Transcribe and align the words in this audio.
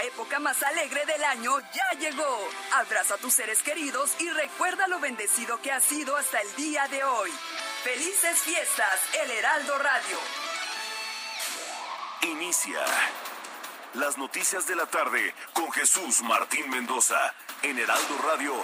La 0.00 0.06
época 0.06 0.38
más 0.38 0.62
alegre 0.62 1.04
del 1.04 1.22
año 1.24 1.60
ya 1.60 1.98
llegó. 1.98 2.48
Abraza 2.72 3.14
a 3.14 3.18
tus 3.18 3.34
seres 3.34 3.62
queridos 3.62 4.12
y 4.18 4.30
recuerda 4.30 4.88
lo 4.88 4.98
bendecido 4.98 5.60
que 5.60 5.70
has 5.72 5.84
sido 5.84 6.16
hasta 6.16 6.40
el 6.40 6.54
día 6.56 6.88
de 6.88 7.04
hoy. 7.04 7.30
Felices 7.84 8.38
fiestas, 8.38 9.00
El 9.22 9.30
Heraldo 9.30 9.78
Radio. 9.78 10.18
Inicia 12.22 12.80
las 13.94 14.16
noticias 14.16 14.66
de 14.66 14.76
la 14.76 14.86
tarde 14.86 15.34
con 15.52 15.70
Jesús 15.72 16.22
Martín 16.22 16.70
Mendoza 16.70 17.34
en 17.62 17.78
Heraldo 17.78 18.18
Radio. 18.24 18.54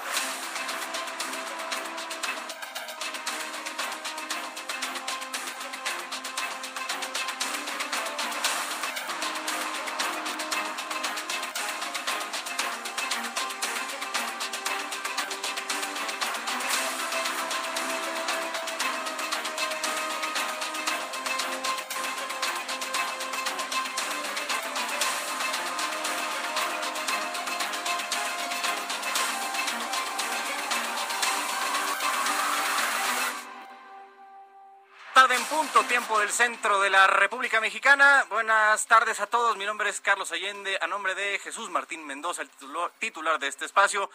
Tiempo 36.07 36.21
del 36.21 36.31
centro 36.31 36.81
de 36.81 36.89
la 36.89 37.09
República 37.09 37.61
Mexicana. 37.61 38.25
Buenas 38.29 38.87
tardes 38.87 39.19
a 39.19 39.27
todos. 39.27 39.57
Mi 39.57 39.65
nombre 39.65 39.91
es 39.91 40.01
Carlos 40.01 40.31
Allende. 40.31 40.79
A 40.81 40.87
nombre 40.87 41.17
de 41.17 41.41
Jesús 41.41 41.69
Martín 41.69 42.07
Mendoza, 42.07 42.43
el 42.43 42.49
titular, 42.49 42.93
titular 43.01 43.39
de 43.41 43.49
este 43.49 43.65
espacio. 43.65 44.09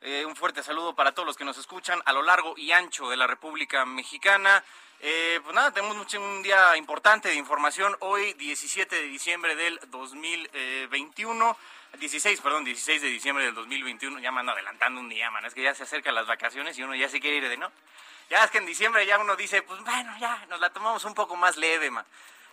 eh, 0.00 0.24
un 0.24 0.36
fuerte 0.36 0.62
saludo 0.62 0.94
para 0.94 1.12
todos 1.12 1.26
los 1.26 1.36
que 1.36 1.44
nos 1.44 1.58
escuchan 1.58 2.00
a 2.06 2.14
lo 2.14 2.22
largo 2.22 2.54
y 2.56 2.72
ancho 2.72 3.10
de 3.10 3.18
la 3.18 3.26
República 3.26 3.84
Mexicana. 3.84 4.64
Eh, 5.00 5.38
pues 5.42 5.54
nada, 5.54 5.70
tenemos 5.70 6.14
un 6.14 6.42
día 6.42 6.78
importante 6.78 7.28
de 7.28 7.34
información. 7.34 7.94
Hoy, 8.00 8.32
17 8.34 8.96
de 8.96 9.02
diciembre 9.02 9.54
del 9.54 9.78
2021. 9.88 11.58
16, 11.98 12.40
perdón, 12.40 12.64
16 12.64 13.02
de 13.02 13.08
diciembre 13.08 13.44
del 13.44 13.54
2021. 13.54 14.18
Ya 14.20 14.32
me 14.32 14.40
ando 14.40 14.52
adelantando 14.52 14.98
un 14.98 15.10
día, 15.10 15.30
man. 15.30 15.44
Es 15.44 15.52
que 15.52 15.62
ya 15.62 15.74
se 15.74 15.82
acercan 15.82 16.14
las 16.14 16.26
vacaciones 16.26 16.78
y 16.78 16.82
uno 16.82 16.94
ya 16.94 17.10
se 17.10 17.20
quiere 17.20 17.36
ir 17.36 17.48
de 17.50 17.58
no. 17.58 17.70
Ya 18.30 18.44
es 18.44 18.50
que 18.50 18.58
en 18.58 18.66
diciembre 18.66 19.06
ya 19.06 19.18
uno 19.18 19.36
dice, 19.36 19.62
pues 19.62 19.80
bueno, 19.82 20.16
ya 20.18 20.44
nos 20.48 20.60
la 20.60 20.70
tomamos 20.70 21.04
un 21.04 21.14
poco 21.14 21.36
más 21.36 21.56
leve, 21.56 21.90
man. 21.90 22.04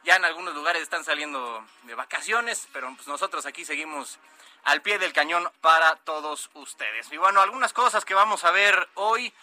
Ya 0.04 0.16
en 0.16 0.26
algunos 0.26 0.54
lugares 0.56 0.82
están 0.82 1.04
saliendo 1.04 1.64
de 1.84 1.96
vacaciones, 1.96 2.68
pero 2.74 2.92
pues 2.96 3.08
nosotros 3.08 3.46
aquí 3.46 3.66
seguimos 3.66 4.18
al 4.64 4.82
pie 4.82 5.00
del 5.00 5.14
cañón 5.14 5.50
para 5.62 5.96
todos 5.98 6.50
ustedes. 6.56 7.12
Y 7.12 7.18
bueno, 7.18 7.42
algunas 7.42 7.72
cosas 7.74 8.04
que 8.06 8.14
vamos 8.14 8.44
a 8.44 8.52
ver 8.52 8.90
hoy. 8.96 9.34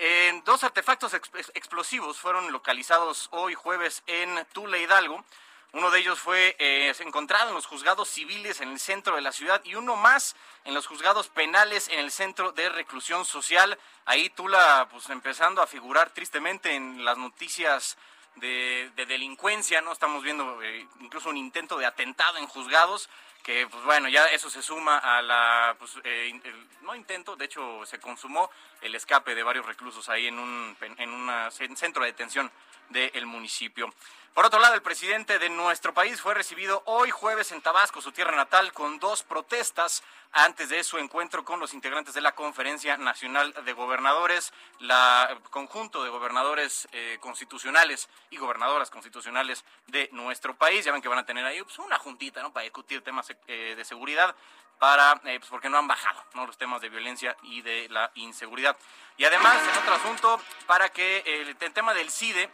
Eh, 0.00 0.42
dos 0.44 0.62
artefactos 0.62 1.12
ex- 1.14 1.50
explosivos 1.54 2.18
fueron 2.20 2.52
localizados 2.52 3.28
hoy 3.32 3.54
jueves 3.54 4.02
en 4.06 4.46
Tula 4.52 4.78
Hidalgo. 4.78 5.24
Uno 5.72 5.90
de 5.90 5.98
ellos 6.00 6.18
fue 6.18 6.56
eh, 6.58 6.92
encontrado 7.00 7.48
en 7.50 7.54
los 7.54 7.66
juzgados 7.66 8.08
civiles 8.08 8.60
en 8.62 8.70
el 8.70 8.80
centro 8.80 9.16
de 9.16 9.20
la 9.22 9.32
ciudad 9.32 9.60
y 9.64 9.74
uno 9.74 9.96
más 9.96 10.34
en 10.64 10.72
los 10.74 10.86
juzgados 10.86 11.28
penales 11.28 11.88
en 11.88 11.98
el 11.98 12.10
centro 12.10 12.52
de 12.52 12.70
reclusión 12.70 13.24
social. 13.26 13.78
Ahí 14.06 14.30
Tula, 14.30 14.88
pues 14.90 15.10
empezando 15.10 15.60
a 15.60 15.66
figurar 15.66 16.10
tristemente 16.10 16.74
en 16.74 17.04
las 17.04 17.18
noticias 17.18 17.98
de, 18.36 18.90
de 18.96 19.04
delincuencia, 19.06 19.82
¿no? 19.82 19.92
Estamos 19.92 20.22
viendo 20.22 20.62
eh, 20.62 20.86
incluso 21.00 21.28
un 21.28 21.36
intento 21.36 21.76
de 21.76 21.84
atentado 21.86 22.38
en 22.38 22.46
juzgados, 22.46 23.10
que 23.42 23.66
pues 23.66 23.84
bueno, 23.84 24.08
ya 24.08 24.26
eso 24.26 24.48
se 24.48 24.62
suma 24.62 24.98
a 24.98 25.20
la, 25.22 25.76
pues, 25.78 25.92
eh, 26.04 26.40
el- 26.44 26.68
no 26.82 26.94
intento, 26.94 27.36
de 27.36 27.44
hecho 27.44 27.84
se 27.84 28.00
consumó 28.00 28.50
el 28.80 28.94
escape 28.94 29.34
de 29.34 29.42
varios 29.42 29.66
reclusos 29.66 30.08
ahí 30.08 30.28
en 30.28 30.38
un 30.38 30.76
en 30.80 31.10
una 31.10 31.48
cen- 31.50 31.76
centro 31.76 32.02
de 32.04 32.12
detención 32.12 32.50
del 32.88 33.26
municipio. 33.26 33.92
Por 34.38 34.46
otro 34.46 34.60
lado, 34.60 34.74
el 34.74 34.82
presidente 34.82 35.40
de 35.40 35.50
nuestro 35.50 35.92
país 35.92 36.20
fue 36.20 36.32
recibido 36.32 36.84
hoy 36.86 37.10
jueves 37.10 37.50
en 37.50 37.60
Tabasco, 37.60 38.00
su 38.00 38.12
tierra 38.12 38.36
natal, 38.36 38.72
con 38.72 39.00
dos 39.00 39.24
protestas 39.24 40.04
antes 40.30 40.68
de 40.68 40.84
su 40.84 40.96
encuentro 40.98 41.44
con 41.44 41.58
los 41.58 41.74
integrantes 41.74 42.14
de 42.14 42.20
la 42.20 42.36
Conferencia 42.36 42.96
Nacional 42.96 43.52
de 43.64 43.72
Gobernadores, 43.72 44.52
la 44.78 45.36
conjunto 45.50 46.04
de 46.04 46.10
gobernadores 46.10 46.86
eh, 46.92 47.18
constitucionales 47.18 48.08
y 48.30 48.36
gobernadoras 48.36 48.90
constitucionales 48.90 49.64
de 49.88 50.08
nuestro 50.12 50.54
país. 50.54 50.84
Ya 50.84 50.92
ven 50.92 51.02
que 51.02 51.08
van 51.08 51.18
a 51.18 51.26
tener 51.26 51.44
ahí 51.44 51.60
pues, 51.64 51.76
una 51.80 51.98
juntita 51.98 52.40
¿no? 52.40 52.52
para 52.52 52.62
discutir 52.62 53.02
temas 53.02 53.34
eh, 53.48 53.74
de 53.76 53.84
seguridad 53.84 54.36
para 54.78 55.20
eh, 55.24 55.40
pues 55.40 55.50
porque 55.50 55.68
no 55.68 55.78
han 55.78 55.88
bajado 55.88 56.22
¿no? 56.34 56.46
los 56.46 56.56
temas 56.56 56.80
de 56.80 56.88
violencia 56.88 57.36
y 57.42 57.62
de 57.62 57.88
la 57.88 58.12
inseguridad. 58.14 58.76
Y 59.16 59.24
además, 59.24 59.58
en 59.68 59.78
otro 59.78 59.94
asunto, 59.94 60.40
para 60.68 60.90
que 60.90 61.24
el, 61.26 61.56
el 61.60 61.72
tema 61.72 61.92
del 61.92 62.08
CIDE 62.08 62.48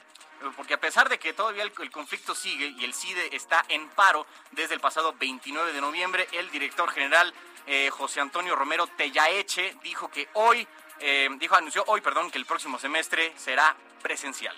porque 0.52 0.74
a 0.74 0.80
pesar 0.80 1.08
de 1.08 1.18
que 1.18 1.32
todavía 1.32 1.62
el, 1.62 1.90
conflicto 1.90 2.34
sigue 2.34 2.66
y 2.66 2.84
el 2.84 2.94
CIDE 2.94 3.34
está 3.34 3.64
en 3.68 3.88
paro 3.90 4.26
desde 4.52 4.74
el 4.74 4.80
pasado 4.80 5.14
29 5.18 5.72
de 5.72 5.80
noviembre, 5.80 6.28
el 6.32 6.50
director 6.50 6.90
general 6.90 7.32
eh, 7.66 7.90
José 7.90 8.20
Antonio 8.20 8.54
Romero 8.54 8.86
Tellaeche 8.86 9.76
dijo 9.82 10.08
que 10.08 10.28
hoy, 10.34 10.66
eh, 11.00 11.28
dijo, 11.38 11.54
anunció 11.54 11.84
hoy, 11.86 12.00
perdón, 12.00 12.30
que 12.30 12.38
el 12.38 12.46
próximo 12.46 12.78
semestre 12.78 13.32
será 13.36 13.74
presencial. 14.02 14.54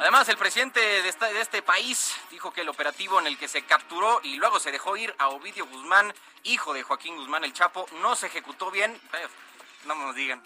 Además, 0.00 0.28
el 0.28 0.36
presidente 0.36 0.80
de 0.80 1.40
este 1.40 1.62
país 1.62 2.16
dijo 2.30 2.52
que 2.52 2.62
el 2.62 2.68
operativo 2.68 3.20
en 3.20 3.28
el 3.28 3.38
que 3.38 3.46
se 3.46 3.62
capturó 3.62 4.20
y 4.24 4.34
luego 4.34 4.58
se 4.58 4.72
dejó 4.72 4.96
ir 4.96 5.14
a 5.18 5.28
Ovidio 5.28 5.66
Guzmán, 5.66 6.12
hijo 6.42 6.72
de 6.72 6.82
Joaquín 6.82 7.16
Guzmán 7.16 7.44
el 7.44 7.52
Chapo, 7.52 7.86
no 8.00 8.16
se 8.16 8.26
ejecutó 8.26 8.70
bien. 8.70 8.90
Eh, 9.12 9.28
No 9.86 9.94
nos 9.94 10.14
digan 10.16 10.42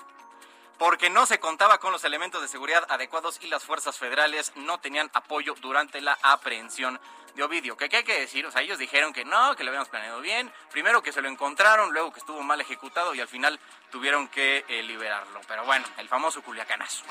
porque 0.79 1.11
no 1.11 1.27
se 1.27 1.41
contaba 1.41 1.79
con 1.79 1.93
los 1.93 2.05
elementos 2.05 2.43
de 2.43 2.49
seguridad 2.49 2.87
adecuados 2.89 3.39
y 3.43 3.49
las 3.49 3.65
fuerzas 3.65 3.99
federales 3.99 4.53
no 4.57 4.79
tenían 4.79 5.11
apoyo 5.15 5.55
durante 5.61 6.01
la 6.01 6.19
aprehensión 6.23 7.01
de 7.37 7.45
Ovidio. 7.45 7.77
¿Qué, 7.77 7.89
qué 7.89 7.99
hay 7.99 8.05
que 8.05 8.19
decir? 8.19 8.45
O 8.47 8.51
sea, 8.51 8.63
ellos 8.63 8.79
dijeron 8.79 9.13
que 9.13 9.25
no, 9.25 9.55
que 9.55 9.63
lo 9.63 9.71
habíamos 9.71 9.89
planeado 9.89 10.21
bien, 10.21 10.51
primero 10.73 11.03
que 11.03 11.13
se 11.13 11.21
lo 11.21 11.29
encontraron, 11.29 11.93
luego 11.93 12.13
que 12.13 12.21
estuvo 12.21 12.43
mal 12.43 12.61
ejecutado 12.61 13.15
y 13.15 13.21
al 13.21 13.29
final 13.29 13.61
tuvieron 13.91 14.27
que 14.29 14.65
eh, 14.67 14.83
liberarlo. 14.83 15.41
Pero 15.47 15.65
bueno, 15.65 15.87
el 15.99 16.09
famoso 16.09 16.43
culiacanazo. 16.43 17.05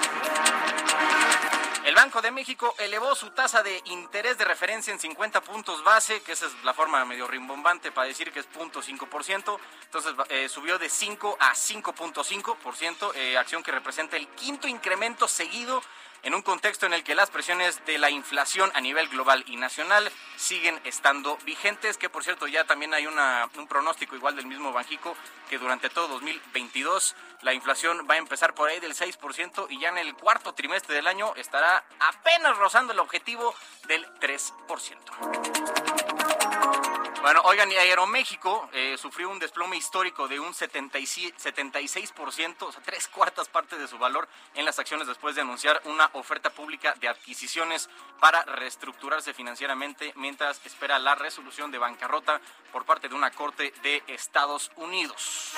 El 1.86 1.94
Banco 1.94 2.20
de 2.20 2.32
México 2.32 2.74
elevó 2.80 3.14
su 3.14 3.30
tasa 3.30 3.62
de 3.62 3.80
interés 3.86 4.40
de 4.40 4.46
referencia 4.46 4.92
en 4.92 5.00
50 5.00 5.42
puntos 5.42 5.84
base, 5.84 6.20
que 6.24 6.32
esa 6.32 6.48
es 6.48 6.64
la 6.64 6.74
forma 6.74 7.06
medio 7.06 7.28
rimbombante 7.28 7.92
para 7.92 8.08
decir 8.08 8.32
que 8.32 8.40
es 8.40 8.50
0.5%. 8.52 9.60
Entonces 9.84 10.14
eh, 10.30 10.50
subió 10.50 10.80
de 10.80 10.90
5 10.90 11.38
a 11.40 11.54
5.5%, 11.54 13.12
eh, 13.14 13.38
acción 13.38 13.62
que 13.62 13.72
representa 13.72 14.18
el 14.18 14.28
quinto 14.30 14.68
incremento 14.68 15.28
seguido 15.28 15.84
en 16.26 16.34
un 16.34 16.42
contexto 16.42 16.88
en 16.88 16.94
el 16.94 17.04
que 17.04 17.14
las 17.14 17.30
presiones 17.30 17.86
de 17.86 18.00
la 18.00 18.10
inflación 18.10 18.72
a 18.74 18.82
nivel 18.82 19.08
global 19.10 19.46
y 19.48 19.58
nacional 19.58 20.12
siguen 20.36 20.82
estando 20.84 21.38
vigentes, 21.46 21.98
que 21.98 22.10
por 22.10 22.24
cierto 22.24 22.48
ya 22.48 22.66
también 22.66 22.96
hay 22.96 23.06
un 23.06 23.68
pronóstico 23.68 24.16
igual 24.16 24.36
del 24.36 24.48
mismo 24.48 24.74
Banjico, 24.74 25.16
que 25.50 25.60
durante 25.60 25.92
todo 25.92 26.08
2022 26.08 27.16
la 27.44 27.54
inflación 27.54 28.08
va 28.10 28.16
a 28.16 28.18
empezar 28.18 28.56
por 28.56 28.70
ahí 28.70 28.80
del 28.80 28.96
6% 28.96 29.68
y 29.70 29.80
ya 29.80 29.90
en 29.90 30.00
el 30.00 30.16
cuarto 30.16 30.56
trimestre 30.56 30.96
del 30.96 31.06
año 31.06 31.36
estará 31.36 31.86
apenas 32.00 32.58
rozando 32.58 32.92
el 32.92 32.98
objetivo 33.00 33.54
del 33.88 34.04
3%. 34.16 36.95
Bueno, 37.26 37.42
oigan, 37.46 37.72
y 37.72 37.76
Aeroméxico 37.76 38.70
eh, 38.72 38.98
sufrió 39.00 39.32
un 39.32 39.40
desplome 39.40 39.76
histórico 39.76 40.28
de 40.28 40.40
un 40.40 40.54
76%, 40.54 42.62
o 42.62 42.72
sea, 42.72 42.84
tres 42.84 43.08
cuartas 43.08 43.50
partes 43.50 43.80
de 43.80 43.88
su 43.88 43.98
valor 43.98 44.28
en 44.54 44.64
las 44.64 44.78
acciones 44.78 45.08
después 45.08 45.34
de 45.34 45.42
anunciar 45.42 45.82
una 45.86 46.08
oferta 46.14 46.52
pública 46.52 46.94
de 47.00 47.08
adquisiciones 47.08 47.90
para 48.20 48.44
reestructurarse 48.44 49.34
financieramente 49.34 50.14
mientras 50.18 50.64
espera 50.68 51.00
la 51.00 51.16
resolución 51.16 51.72
de 51.72 51.80
bancarrota 51.80 52.40
por 52.72 52.86
parte 52.86 53.10
de 53.10 53.16
una 53.16 53.32
corte 53.32 53.74
de 53.82 54.04
Estados 54.06 54.70
Unidos. 54.76 55.54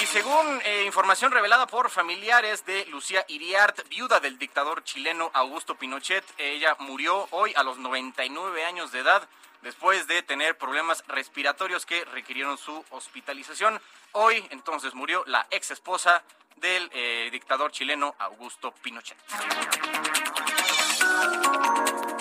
Y 0.00 0.06
según 0.06 0.60
eh, 0.66 0.84
información 0.86 1.32
revelada 1.32 1.66
por 1.66 1.90
familiares 1.90 2.64
de 2.64 2.86
Lucía 2.86 3.24
Iriart, 3.26 3.88
viuda 3.88 4.20
del 4.20 4.38
dictador 4.38 4.84
chileno 4.84 5.32
Augusto 5.34 5.74
Pinochet, 5.74 6.24
ella 6.38 6.76
murió 6.78 7.26
hoy 7.32 7.52
a 7.56 7.64
los 7.64 7.78
99 7.78 8.64
años 8.64 8.92
de 8.92 9.00
edad 9.00 9.28
después 9.66 10.06
de 10.06 10.22
tener 10.22 10.56
problemas 10.56 11.02
respiratorios 11.08 11.84
que 11.84 12.04
requirieron 12.04 12.56
su 12.56 12.84
hospitalización. 12.90 13.80
Hoy 14.12 14.46
entonces 14.50 14.94
murió 14.94 15.24
la 15.26 15.44
ex 15.50 15.72
esposa 15.72 16.22
del 16.54 16.88
eh, 16.92 17.28
dictador 17.32 17.72
chileno 17.72 18.14
Augusto 18.20 18.72
Pinochet. 18.80 19.18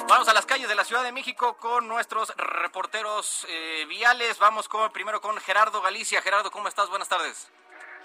Vamos 0.08 0.28
a 0.28 0.34
las 0.34 0.48
calles 0.48 0.68
de 0.68 0.74
la 0.74 0.84
Ciudad 0.84 1.04
de 1.04 1.12
México 1.12 1.56
con 1.58 1.88
nuestros 1.88 2.36
reporteros 2.36 3.46
eh, 3.48 3.86
viales. 3.88 4.40
Vamos 4.40 4.68
con, 4.68 4.92
primero 4.92 5.22
con 5.22 5.38
Gerardo 5.38 5.84
Galicia. 5.84 6.24
Gerardo, 6.24 6.50
¿cómo 6.50 6.68
estás? 6.68 6.90
Buenas 6.90 7.10
tardes. 7.10 7.48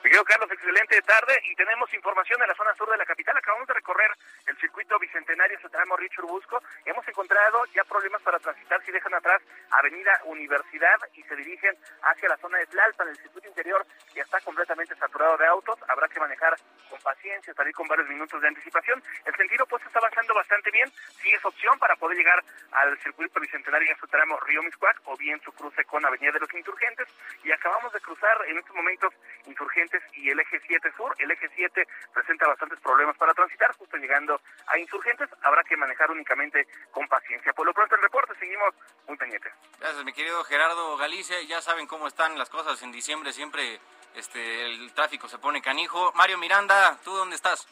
Miguel 0.02 0.25
Carlos, 0.25 0.50
excelente 0.50 1.02
tarde 1.02 1.38
y 1.44 1.55
tenemos 1.56 1.93
información 1.93 2.41
en 2.41 2.49
la 2.49 2.55
zona 2.55 2.75
sur 2.75 2.91
de 2.91 2.97
la 2.97 3.05
capital. 3.05 3.37
Acabamos 3.37 3.69
de 3.69 3.75
recorrer 3.75 4.11
el 4.47 4.56
circuito 4.56 4.99
bicentenario 4.99 5.58
tramo 5.70 5.97
Richard 5.97 6.25
Busco. 6.25 6.61
Hemos 6.85 7.06
encontrado 7.06 7.64
ya 7.75 7.85
problemas 7.85 8.23
para 8.23 8.38
transitar 8.38 8.82
si 8.85 8.93
dejan 8.93 9.14
atrás 9.14 9.43
Avenida 9.70 10.20
Universidad 10.25 10.99
y 11.14 11.23
se 11.25 11.37
dirigen 11.37 11.76
hacia 12.02 12.29
la 12.29 12.37
zona 12.38 12.58
de 12.58 12.67
Tlalpan. 12.67 13.08
El 13.08 13.17
circuito 13.19 13.49
interior 13.49 13.87
ya 14.14 14.23
está 14.23 14.41
completamente 14.41 14.97
saturado 14.97 15.37
de 15.37 15.47
autos. 15.47 15.79
Habrá 15.88 16.08
que 16.08 16.19
manejar 16.19 16.56
con 16.88 17.00
paciencia, 17.00 17.53
salir 17.55 17.75
con 17.75 17.87
varios 17.87 18.08
minutos 18.08 18.41
de 18.41 18.49
anticipación. 18.49 19.03
El 19.25 19.37
sentido 19.37 19.67
pues 19.67 19.85
está 19.85 19.99
avanzando 19.99 20.35
bastante 20.35 20.70
bien. 20.70 20.91
Sí 21.23 21.31
es 21.31 21.44
opción 21.44 21.79
para 21.79 21.94
poder 21.96 22.17
llegar 22.17 22.43
al 22.73 22.99
circuito 23.00 23.38
bicentenario 23.38 23.91
en 23.91 23.99
su 23.99 24.06
tramo 24.08 24.41
Río 24.41 24.62
Miscuac 24.62 25.00
o 25.05 25.17
bien 25.17 25.41
su 25.43 25.53
cruce 25.53 25.85
con 25.85 26.05
Avenida 26.05 26.32
de 26.32 26.41
los 26.41 26.55
Insurgentes. 26.55 27.06
Y 27.44 27.53
acabamos 27.53 27.93
de 27.93 28.00
cruzar 28.00 28.38
en 28.49 28.58
estos 28.58 28.75
momentos 28.75 29.12
Insurgentes 29.46 29.89
y 30.14 30.31
el 30.31 30.40
eje 30.40 30.60
7 30.66 30.92
sur. 30.96 31.14
El 31.19 31.31
eje 31.31 31.48
7 31.54 31.87
presenta 32.12 32.46
bastantes 32.48 32.78
problemas 32.81 33.16
para 33.16 33.34
transitar, 33.34 33.75
justo 33.76 33.96
llegando 33.96 34.40
a 34.66 34.78
insurgentes. 34.78 35.28
Habrá 35.42 35.62
que 35.64 35.76
manejar 35.76 36.10
únicamente 36.10 36.66
con 36.90 37.06
paciencia. 37.08 37.52
Por 37.52 37.66
lo 37.66 37.72
pronto 37.72 37.94
el 37.94 38.02
reporte, 38.02 38.34
seguimos 38.38 38.75
muy 39.06 39.16
pendientes. 39.16 39.52
Gracias, 39.78 40.04
mi 40.04 40.12
querido 40.12 40.42
Gerardo 40.44 40.96
Galicia. 40.96 41.40
Ya 41.42 41.60
saben 41.60 41.87
cómo 41.87 42.06
están 42.06 42.38
las 42.38 42.50
cosas 42.50 42.82
en 42.82 42.92
diciembre, 42.92 43.32
siempre 43.32 43.81
este, 44.14 44.66
el 44.66 44.92
tráfico 44.92 45.28
se 45.28 45.38
pone 45.38 45.62
canijo. 45.62 46.12
Mario 46.14 46.38
Miranda, 46.38 46.98
¿tú 47.04 47.12
dónde 47.12 47.36
estás? 47.36 47.66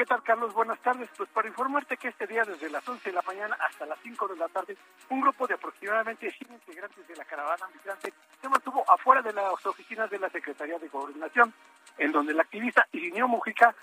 ¿Qué 0.00 0.06
tal, 0.06 0.22
Carlos? 0.22 0.54
Buenas 0.54 0.78
tardes. 0.78 1.10
Pues 1.14 1.28
para 1.28 1.46
informarte 1.46 1.98
que 1.98 2.08
este 2.08 2.26
día, 2.26 2.42
desde 2.42 2.70
las 2.70 2.88
11 2.88 3.10
de 3.10 3.14
la 3.14 3.20
mañana 3.20 3.54
hasta 3.60 3.84
las 3.84 3.98
5 4.02 4.28
de 4.28 4.36
la 4.36 4.48
tarde, 4.48 4.74
un 5.10 5.20
grupo 5.20 5.46
de 5.46 5.52
aproximadamente 5.52 6.30
100 6.30 6.54
integrantes 6.54 7.06
de 7.06 7.16
la 7.16 7.24
caravana 7.26 7.68
migrante 7.74 8.14
se 8.40 8.48
mantuvo 8.48 8.82
afuera 8.90 9.20
de 9.20 9.34
las 9.34 9.66
oficinas 9.66 10.08
de 10.08 10.18
la 10.18 10.30
Secretaría 10.30 10.78
de 10.78 10.88
Gobernación, 10.88 11.52
en 11.98 12.12
donde 12.12 12.32
el 12.32 12.40
activista 12.40 12.86
Irineo 12.92 13.28
Mujica 13.28 13.74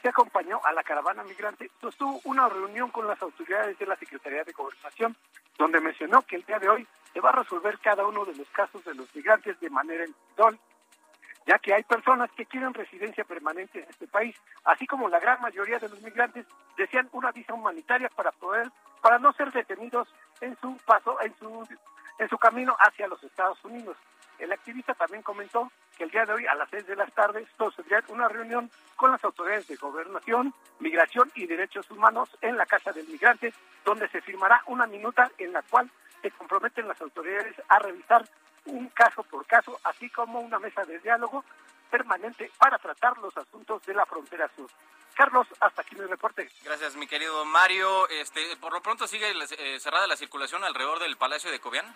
se 0.00 0.08
acompañó 0.08 0.62
a 0.64 0.72
la 0.72 0.82
caravana 0.82 1.22
migrante, 1.24 1.70
sostuvo 1.78 2.22
una 2.24 2.48
reunión 2.48 2.90
con 2.90 3.06
las 3.06 3.20
autoridades 3.20 3.78
de 3.78 3.84
la 3.84 3.96
Secretaría 3.96 4.44
de 4.44 4.52
Gobernación, 4.52 5.14
donde 5.58 5.78
mencionó 5.82 6.22
que 6.22 6.36
el 6.36 6.46
día 6.46 6.58
de 6.58 6.70
hoy 6.70 6.88
se 7.12 7.20
va 7.20 7.28
a 7.28 7.42
resolver 7.42 7.78
cada 7.80 8.06
uno 8.06 8.24
de 8.24 8.34
los 8.34 8.48
casos 8.48 8.82
de 8.82 8.94
los 8.94 9.14
migrantes 9.14 9.60
de 9.60 9.68
manera 9.68 10.06
individual 10.06 10.58
ya 11.46 11.58
que 11.58 11.72
hay 11.72 11.84
personas 11.84 12.30
que 12.32 12.46
quieren 12.46 12.74
residencia 12.74 13.24
permanente 13.24 13.78
en 13.78 13.88
este 13.88 14.08
país, 14.08 14.36
así 14.64 14.86
como 14.86 15.08
la 15.08 15.20
gran 15.20 15.40
mayoría 15.40 15.78
de 15.78 15.88
los 15.88 16.00
migrantes 16.02 16.44
desean 16.76 17.08
una 17.12 17.30
visa 17.32 17.54
humanitaria 17.54 18.08
para 18.10 18.32
poder, 18.32 18.68
para 19.00 19.18
no 19.18 19.32
ser 19.32 19.52
detenidos 19.52 20.08
en 20.40 20.56
su 20.60 20.76
paso, 20.84 21.20
en 21.22 21.34
su, 21.38 21.66
en 22.18 22.28
su 22.28 22.36
camino 22.36 22.76
hacia 22.80 23.06
los 23.06 23.22
Estados 23.22 23.64
Unidos. 23.64 23.96
El 24.38 24.52
activista 24.52 24.92
también 24.94 25.22
comentó 25.22 25.70
que 25.96 26.04
el 26.04 26.10
día 26.10 26.26
de 26.26 26.32
hoy 26.32 26.46
a 26.46 26.54
las 26.54 26.68
seis 26.68 26.86
de 26.86 26.96
la 26.96 27.06
tarde 27.06 27.46
tendrá 27.76 28.02
una 28.08 28.28
reunión 28.28 28.70
con 28.96 29.10
las 29.12 29.24
autoridades 29.24 29.66
de 29.68 29.76
gobernación, 29.76 30.52
migración 30.80 31.30
y 31.34 31.46
derechos 31.46 31.90
humanos 31.90 32.28
en 32.42 32.56
la 32.56 32.66
Casa 32.66 32.92
del 32.92 33.08
Migrante, 33.08 33.54
donde 33.84 34.08
se 34.08 34.20
firmará 34.20 34.62
una 34.66 34.86
minuta 34.86 35.30
en 35.38 35.52
la 35.52 35.62
cual 35.62 35.90
se 36.20 36.30
comprometen 36.32 36.88
las 36.88 37.00
autoridades 37.00 37.54
a 37.68 37.78
revisar 37.78 38.26
un 38.66 38.88
caso 38.90 39.22
por 39.24 39.46
caso, 39.46 39.78
así 39.84 40.10
como 40.10 40.40
una 40.40 40.58
mesa 40.58 40.84
de 40.84 40.98
diálogo 41.00 41.44
permanente 41.90 42.50
para 42.58 42.78
tratar 42.78 43.16
los 43.18 43.36
asuntos 43.36 43.82
de 43.86 43.94
la 43.94 44.06
frontera 44.06 44.48
sur. 44.54 44.68
Carlos, 45.14 45.46
hasta 45.60 45.80
aquí 45.80 45.96
mi 45.96 46.04
reporte. 46.04 46.48
Gracias, 46.62 46.94
mi 46.96 47.06
querido 47.06 47.44
Mario. 47.46 48.06
Este, 48.08 48.56
por 48.58 48.72
lo 48.72 48.82
pronto 48.82 49.06
sigue 49.06 49.32
eh, 49.32 49.80
cerrada 49.80 50.06
la 50.06 50.16
circulación 50.16 50.62
alrededor 50.62 50.98
del 50.98 51.16
Palacio 51.16 51.50
de 51.50 51.58
Cobián. 51.58 51.86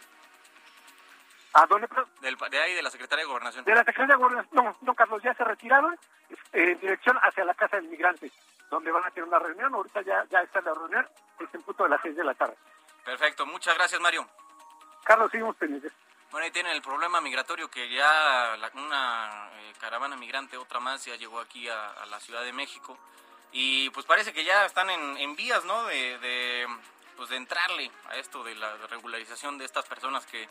¿A 1.52 1.67
dónde? 1.67 1.88
Del, 2.22 2.37
de 2.37 2.62
ahí, 2.62 2.75
de 2.75 2.82
la 2.82 2.90
Secretaría 2.90 3.25
de 3.25 3.28
Gobernación. 3.28 3.64
De 3.64 3.75
la 3.75 3.84
Secretaría 3.84 4.14
de 4.14 4.23
Gobernación. 4.23 4.64
No, 4.64 4.76
no, 4.81 4.94
Carlos, 4.94 5.23
ya 5.23 5.34
se 5.34 5.44
retiraron 5.44 5.94
eh, 6.52 6.73
en 6.73 6.81
dirección 6.81 7.19
hacia 7.23 7.44
la 7.44 7.55
Casa 7.55 7.76
del 7.76 7.88
Migrante, 7.88 8.31
donde 8.70 8.90
van 8.90 9.05
a 9.05 9.11
tener 9.11 9.28
una 9.28 9.38
reunión. 9.38 9.75
Ahorita 9.75 10.00
ya, 10.02 10.25
ya 10.31 10.40
está 10.40 10.61
la 10.62 10.73
reunión, 10.73 11.06
es 11.40 11.52
en 11.52 11.62
punto 11.62 11.84
de 11.84 11.90
las 11.90 12.00
seis 12.00 12.16
de 12.16 12.25
la 12.25 12.34
tarde. 12.34 12.56
Perfecto, 13.05 13.44
muchas 13.44 13.75
gracias, 13.75 14.00
Mario. 14.00 14.26
Carlos, 15.05 15.31
seguimos 15.31 15.56
pendientes. 15.56 15.93
Bueno, 16.30 16.44
ahí 16.44 16.52
tienen 16.52 16.72
el 16.72 16.82
problema 16.82 17.20
migratorio 17.20 17.68
que 17.68 17.88
ya 17.88 18.56
una 18.74 19.50
eh, 19.52 19.72
caravana 19.80 20.16
migrante, 20.16 20.56
otra 20.56 20.78
más, 20.78 21.04
ya 21.04 21.16
llegó 21.16 21.40
aquí 21.40 21.68
a, 21.68 22.06
la 22.08 22.20
Ciudad 22.20 22.44
de 22.44 22.52
México. 22.52 22.96
Y 23.50 23.90
pues 23.90 24.06
parece 24.06 24.32
que 24.32 24.44
ya 24.44 24.64
están 24.64 24.90
en, 24.90 25.34
vías, 25.34 25.64
¿no? 25.64 25.86
De, 25.86 26.68
pues 27.16 27.30
de 27.30 27.36
entrarle 27.36 27.90
a 28.08 28.16
esto 28.16 28.44
de 28.44 28.54
la 28.54 28.76
regularización 28.86 29.58
de 29.58 29.64
estas 29.64 29.86
personas 29.86 30.24
que, 30.26 30.48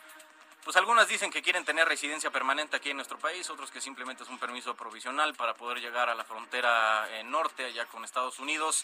pues 0.65 0.75
algunas 0.75 1.07
dicen 1.07 1.31
que 1.31 1.41
quieren 1.41 1.63
tener 1.63 1.87
residencia 1.87 2.29
permanente 2.29 2.75
aquí 2.75 2.89
en 2.89 2.97
nuestro 2.97 3.17
país, 3.17 3.49
otros 3.49 3.71
que 3.71 3.79
simplemente 3.79 4.23
es 4.23 4.29
un 4.29 4.37
permiso 4.37 4.75
provisional 4.75 5.33
para 5.35 5.53
poder 5.53 5.79
llegar 5.79 6.09
a 6.09 6.15
la 6.15 6.25
frontera 6.25 7.07
eh, 7.11 7.23
norte, 7.23 7.63
allá 7.63 7.85
con 7.85 8.03
Estados 8.03 8.37
Unidos. 8.39 8.83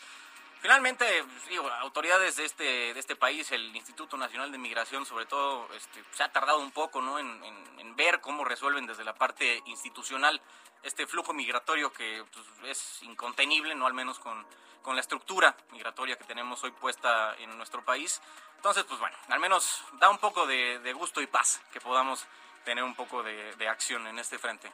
Finalmente, 0.65 1.05
digo, 1.47 1.69
autoridades 1.73 2.37
de 2.37 2.45
este, 2.45 2.63
de 2.63 2.99
este 2.99 3.15
país, 3.15 3.51
el 3.51 3.75
Instituto 3.75 4.17
Nacional 4.17 4.51
de 4.51 4.57
Migración, 4.57 5.05
sobre 5.05 5.27
todo, 5.27 5.71
este, 5.75 6.03
se 6.11 6.23
ha 6.23 6.31
tardado 6.31 6.57
un 6.57 6.71
poco 6.71 7.03
¿no? 7.03 7.19
en, 7.19 7.95
ver 7.95 8.19
cómo 8.19 8.43
resuelven 8.43 8.87
desde 8.87 9.03
la 9.03 9.13
parte 9.13 9.61
institucional 9.67 10.41
este 10.81 11.05
flujo 11.05 11.33
migratorio 11.33 11.93
que 11.93 12.25
pues, 12.33 12.47
es 12.63 13.03
incontenible, 13.03 13.75
no 13.75 13.85
al 13.85 13.93
menos 13.93 14.17
con, 14.17 14.43
con 14.81 14.95
la 14.95 15.01
estructura 15.01 15.55
migratoria 15.69 16.17
que 16.17 16.23
tenemos 16.23 16.63
hoy 16.63 16.71
puesta 16.71 17.35
en 17.37 17.55
nuestro 17.57 17.85
país. 17.85 18.19
Entonces, 18.55 18.85
pues 18.85 18.99
bueno, 18.99 19.15
al 19.27 19.39
menos 19.39 19.83
da 19.99 20.09
un 20.09 20.17
poco 20.17 20.47
de, 20.47 20.93
gusto 20.93 21.21
y 21.21 21.27
paz 21.27 21.61
que 21.71 21.79
podamos 21.79 22.25
tener 22.63 22.83
un 22.83 22.95
poco 22.95 23.21
de, 23.21 23.55
de 23.55 23.67
acción 23.67 24.07
en 24.07 24.17
este 24.17 24.39
frente. 24.39 24.71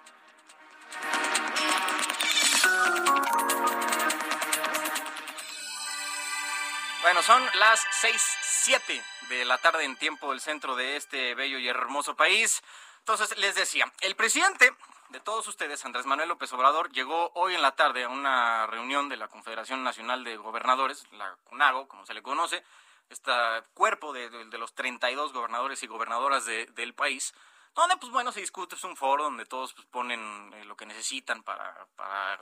Bueno, 7.01 7.23
son 7.23 7.43
las 7.55 7.83
seis, 7.89 8.21
siete 8.41 9.03
de 9.27 9.43
la 9.43 9.57
tarde 9.57 9.85
en 9.85 9.95
tiempo 9.95 10.29
del 10.29 10.39
centro 10.39 10.75
de 10.75 10.97
este 10.97 11.33
bello 11.33 11.57
y 11.57 11.67
hermoso 11.67 12.15
país. 12.15 12.61
Entonces, 12.99 13.35
les 13.39 13.55
decía, 13.55 13.91
el 14.01 14.15
presidente 14.15 14.71
de 15.09 15.19
todos 15.19 15.47
ustedes, 15.47 15.83
Andrés 15.83 16.05
Manuel 16.05 16.29
López 16.29 16.53
Obrador, 16.53 16.91
llegó 16.91 17.31
hoy 17.33 17.55
en 17.55 17.63
la 17.63 17.71
tarde 17.71 18.03
a 18.03 18.09
una 18.09 18.67
reunión 18.67 19.09
de 19.09 19.17
la 19.17 19.29
Confederación 19.29 19.83
Nacional 19.83 20.23
de 20.23 20.37
Gobernadores, 20.37 21.11
la 21.13 21.35
CONAGO, 21.45 21.87
como 21.87 22.05
se 22.05 22.13
le 22.13 22.21
conoce, 22.21 22.63
este 23.09 23.31
cuerpo 23.73 24.13
de, 24.13 24.29
los 24.59 24.75
32 24.75 25.33
gobernadores 25.33 25.81
y 25.81 25.87
gobernadoras 25.87 26.45
del 26.45 26.93
país, 26.93 27.33
donde, 27.73 27.97
pues 27.97 28.11
bueno, 28.11 28.31
se 28.31 28.41
discute, 28.41 28.75
es 28.75 28.83
un 28.83 28.95
foro 28.95 29.23
donde 29.23 29.45
todos 29.47 29.73
pues, 29.73 29.87
ponen 29.87 30.53
eh, 30.53 30.65
lo 30.65 30.75
que 30.75 30.85
necesitan 30.85 31.41
para, 31.41 31.87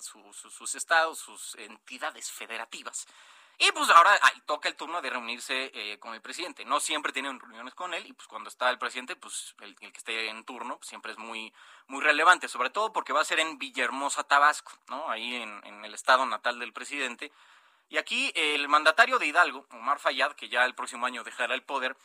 sus 0.02 0.76
estados, 0.76 1.18
sus 1.18 1.56
entidades 1.56 2.30
federativas. 2.30 3.08
Y 3.62 3.74
pues 3.74 3.90
ahora 3.90 4.18
toca 4.46 4.70
el 4.70 4.76
turno 4.76 5.02
de 5.02 5.10
reunirse 5.10 5.70
eh, 5.74 6.00
con 6.00 6.14
el 6.14 6.22
presidente. 6.22 6.64
No 6.64 6.80
siempre 6.80 7.12
tienen 7.12 7.38
reuniones 7.38 7.74
con 7.74 7.94
él 7.94 8.06
y 8.08 8.14
pues 8.14 8.26
cuando 8.26 8.48
está 8.48 8.70
el 8.70 8.78
presidente, 8.78 9.18
pues 9.18 9.54
el, 9.60 9.76
que 9.76 9.88
esté 9.88 10.30
en 10.30 10.46
turno 10.46 10.80
siempre 10.82 11.12
es 11.12 11.18
muy, 11.18 11.54
muy 11.88 12.02
relevante, 12.02 12.48
sobre 12.48 12.70
todo 12.70 12.94
porque 12.94 13.12
va 13.12 13.20
a 13.20 13.26
ser 13.26 13.42
en 13.42 13.60
Villahermosa, 13.60 14.24
Tabasco, 14.24 14.72
¿no? 14.88 15.10
Ahí 15.10 15.36
en, 15.36 15.62
en 15.66 15.84
el 15.84 15.94
estado 15.94 16.26
natal 16.26 16.58
del 16.58 16.72
presidente. 16.72 17.34
Y 17.90 17.98
aquí 17.98 18.32
el 18.34 18.68
mandatario 18.70 19.20
de 19.20 19.28
Hidalgo, 19.28 19.66
Omar 19.72 20.00
Fayad, 20.00 20.34
que 20.34 20.48
ya 20.48 20.64
el 20.64 20.74
próximo 20.74 21.06
año 21.06 21.26
dejará 21.26 21.54
el 21.54 21.64
poder, 21.64 21.98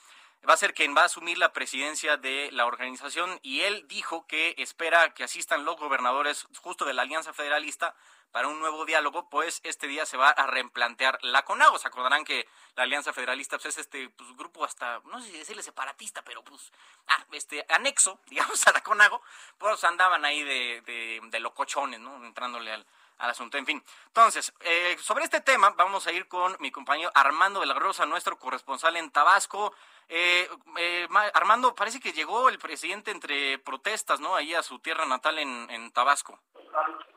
va 0.48 0.54
a 0.54 0.58
ser 0.58 0.74
quien 0.74 0.96
va 0.96 1.02
a 1.02 1.06
asumir 1.06 1.38
la 1.38 1.52
presidencia 1.52 2.16
de 2.16 2.50
la 2.52 2.66
organización 2.66 3.38
y 3.42 3.62
él 3.62 3.86
dijo 3.88 4.26
que 4.26 4.54
espera 4.58 5.14
que 5.14 5.24
asistan 5.24 5.64
los 5.64 5.76
gobernadores 5.76 6.46
justo 6.60 6.84
de 6.84 6.94
la 6.94 7.02
Alianza 7.02 7.32
Federalista 7.32 7.94
para 8.34 8.48
un 8.48 8.58
nuevo 8.58 8.84
diálogo, 8.84 9.28
pues 9.30 9.60
este 9.62 9.86
día 9.86 10.04
se 10.06 10.16
va 10.16 10.28
a 10.28 10.48
replantear 10.48 11.20
la 11.22 11.44
CONAGO. 11.44 11.78
Se 11.78 11.86
acordarán 11.86 12.24
que 12.24 12.48
la 12.74 12.82
Alianza 12.82 13.12
Federalista 13.12 13.58
pues, 13.58 13.66
es 13.66 13.78
este 13.82 14.08
pues, 14.08 14.36
grupo 14.36 14.64
hasta, 14.64 15.00
no 15.04 15.20
sé 15.20 15.30
si 15.30 15.38
decirle 15.38 15.62
separatista, 15.62 16.20
pero 16.22 16.42
pues, 16.42 16.72
ah, 17.06 17.24
este, 17.30 17.64
anexo, 17.68 18.18
digamos, 18.26 18.66
a 18.66 18.72
la 18.72 18.82
CONAGO, 18.82 19.22
pues 19.56 19.84
andaban 19.84 20.24
ahí 20.24 20.42
de, 20.42 20.80
de, 20.80 21.20
de 21.22 21.38
locochones, 21.38 22.00
¿no? 22.00 22.24
Entrándole 22.24 22.72
al, 22.72 22.84
al 23.18 23.30
asunto. 23.30 23.56
En 23.56 23.66
fin, 23.66 23.82
entonces, 24.08 24.52
eh, 24.60 24.96
sobre 25.00 25.24
este 25.24 25.40
tema 25.40 25.70
vamos 25.70 26.06
a 26.08 26.12
ir 26.12 26.26
con 26.26 26.56
mi 26.58 26.70
compañero 26.70 27.12
Armando 27.14 27.60
de 27.60 27.66
la 27.66 27.74
Rosa, 27.74 28.04
nuestro 28.06 28.38
corresponsal 28.38 28.96
en 28.96 29.10
Tabasco. 29.10 29.74
Eh, 30.08 30.48
eh, 30.78 31.08
Armando, 31.34 31.74
parece 31.74 32.00
que 32.00 32.12
llegó 32.12 32.48
el 32.48 32.58
presidente 32.58 33.10
entre 33.10 33.58
protestas, 33.58 34.20
¿no? 34.20 34.34
Ahí 34.34 34.54
a 34.54 34.62
su 34.62 34.78
tierra 34.78 35.06
natal 35.06 35.38
en, 35.38 35.90
Tabasco. 35.92 36.38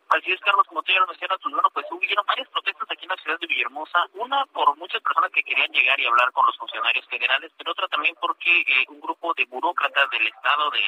Así 0.10 0.32
es, 0.32 0.40
Carlos, 0.40 0.66
como 0.68 0.82
tú 0.84 0.94
ya 0.94 1.02
lo 1.02 1.08
mencionas, 1.08 1.38
pues 1.44 1.54
bueno, 1.54 1.70
pues 1.74 1.86
hubieron 1.92 2.26
varias 2.26 2.48
protestas 2.48 2.88
aquí 2.90 3.04
en 3.04 3.10
la 3.10 3.18
ciudad 3.18 3.38
de 3.40 3.48
Villahermosa. 3.48 4.08
Una 4.14 4.46
por 4.46 4.78
muchas 4.78 5.02
personas 5.02 5.30
que 5.32 5.44
querían 5.44 5.70
llegar 5.72 6.00
y 6.00 6.06
hablar 6.06 6.32
con 6.32 6.46
los 6.46 6.58
funcionarios 6.58 7.06
federales, 7.08 7.52
pero 7.58 7.74
otra 7.74 7.90
también 7.90 8.16
porque 8.22 8.62
eh, 8.62 8.86
un 8.88 9.02
grupo 9.02 9.34
de 9.34 9.44
burócratas 9.46 10.10
del 10.12 10.28
Estado, 10.28 10.72
de, 10.72 10.80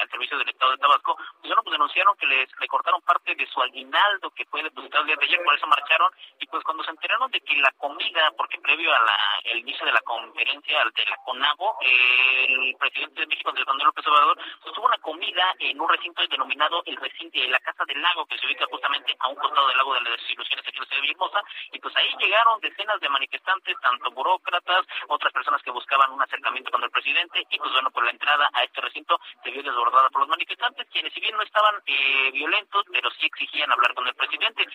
al 0.00 0.10
servicio 0.10 0.38
del 0.38 0.50
Estado 0.50 0.72
de 0.72 0.78
Tabasco, 0.78 1.16
pues 1.16 1.48
bueno, 1.48 1.62
pues 1.64 1.72
denunciaron 1.72 2.16
que 2.18 2.26
les 2.26 2.48
le 2.60 2.68
cortaron 2.68 3.02
parte 3.02 3.34
de 3.34 3.46
su 3.48 3.60
aguinaldo 3.60 4.30
que 4.30 4.46
fue 4.46 4.62
depositado 4.62 5.02
el 5.02 5.08
día 5.08 5.16
de 5.16 5.26
ayer, 5.26 5.42
por 5.42 5.56
eso 5.56 5.66
marcharon. 5.66 6.12
Y 6.38 6.46
pues 6.46 6.62
cuando 6.62 6.84
se 6.84 6.90
enteraron 6.90 7.30
de 7.32 7.40
que 7.40 7.56
la 7.56 7.72
comida, 7.72 8.30
porque 8.36 8.60
previo 8.60 8.94
a 8.94 9.00
la, 9.00 9.18
el 9.44 9.58
inicio 9.58 9.86
de 9.86 9.92
la 9.92 10.02
conferencia 10.02 10.84
de 10.94 11.06
la 11.06 11.16
CONAGO, 11.24 11.47
el 11.80 12.76
presidente 12.78 13.20
de 13.20 13.26
México, 13.26 13.50
Andrés 13.50 13.66
Manuel 13.66 13.86
López 13.86 14.06
Obrador, 14.06 14.38
pues 14.62 14.74
tuvo 14.74 14.86
una 14.86 14.98
comida 14.98 15.54
en 15.58 15.80
un 15.80 15.88
recinto 15.88 16.26
denominado 16.28 16.82
el 16.86 16.96
recinto 16.96 17.40
de 17.40 17.48
la 17.48 17.60
Casa 17.60 17.84
del 17.86 18.00
Lago, 18.00 18.26
que 18.26 18.38
se 18.38 18.46
ubica 18.46 18.66
justamente 18.70 19.16
a 19.18 19.28
un 19.28 19.36
costado 19.36 19.68
del 19.68 19.76
lago 19.76 19.94
de 19.94 20.00
las 20.02 20.20
desilusiones 20.20 20.66
aquí 20.66 20.76
en 20.76 20.80
la 20.80 20.86
ciudad 20.86 20.96
de 20.96 21.00
Villahermosa, 21.02 21.42
y 21.72 21.78
pues 21.78 21.96
ahí 21.96 22.10
llegaron 22.18 22.60
decenas 22.60 23.00
de 23.00 23.08
manifestantes, 23.08 23.76
tanto 23.80 24.10
burócratas, 24.10 24.86
otras 25.08 25.32
personas 25.32 25.62
que 25.62 25.70
buscaban 25.70 26.12
un 26.12 26.22
acercamiento 26.22 26.70
con 26.70 26.82
el 26.82 26.90
presidente, 26.90 27.46
y 27.50 27.58
pues 27.58 27.72
bueno, 27.72 27.90
por 27.90 28.04
la 28.04 28.10
entrada 28.10 28.48
a 28.52 28.64
este 28.64 28.80
recinto 28.80 29.18
se 29.42 29.50
vio 29.50 29.62
desbordada 29.62 30.08
por 30.10 30.20
los 30.20 30.28
manifestantes, 30.28 30.86
quienes 30.90 31.12
si 31.12 31.20
bien 31.20 31.36
no 31.36 31.42
estaban 31.42 31.74
eh, 31.86 32.30
violentos, 32.32 32.84
pero 32.92 33.10
sí 33.12 33.26
exigían 33.26 33.70
hablar 33.72 33.94
con 33.94 34.06
el 34.06 34.14
presidente. 34.14 34.66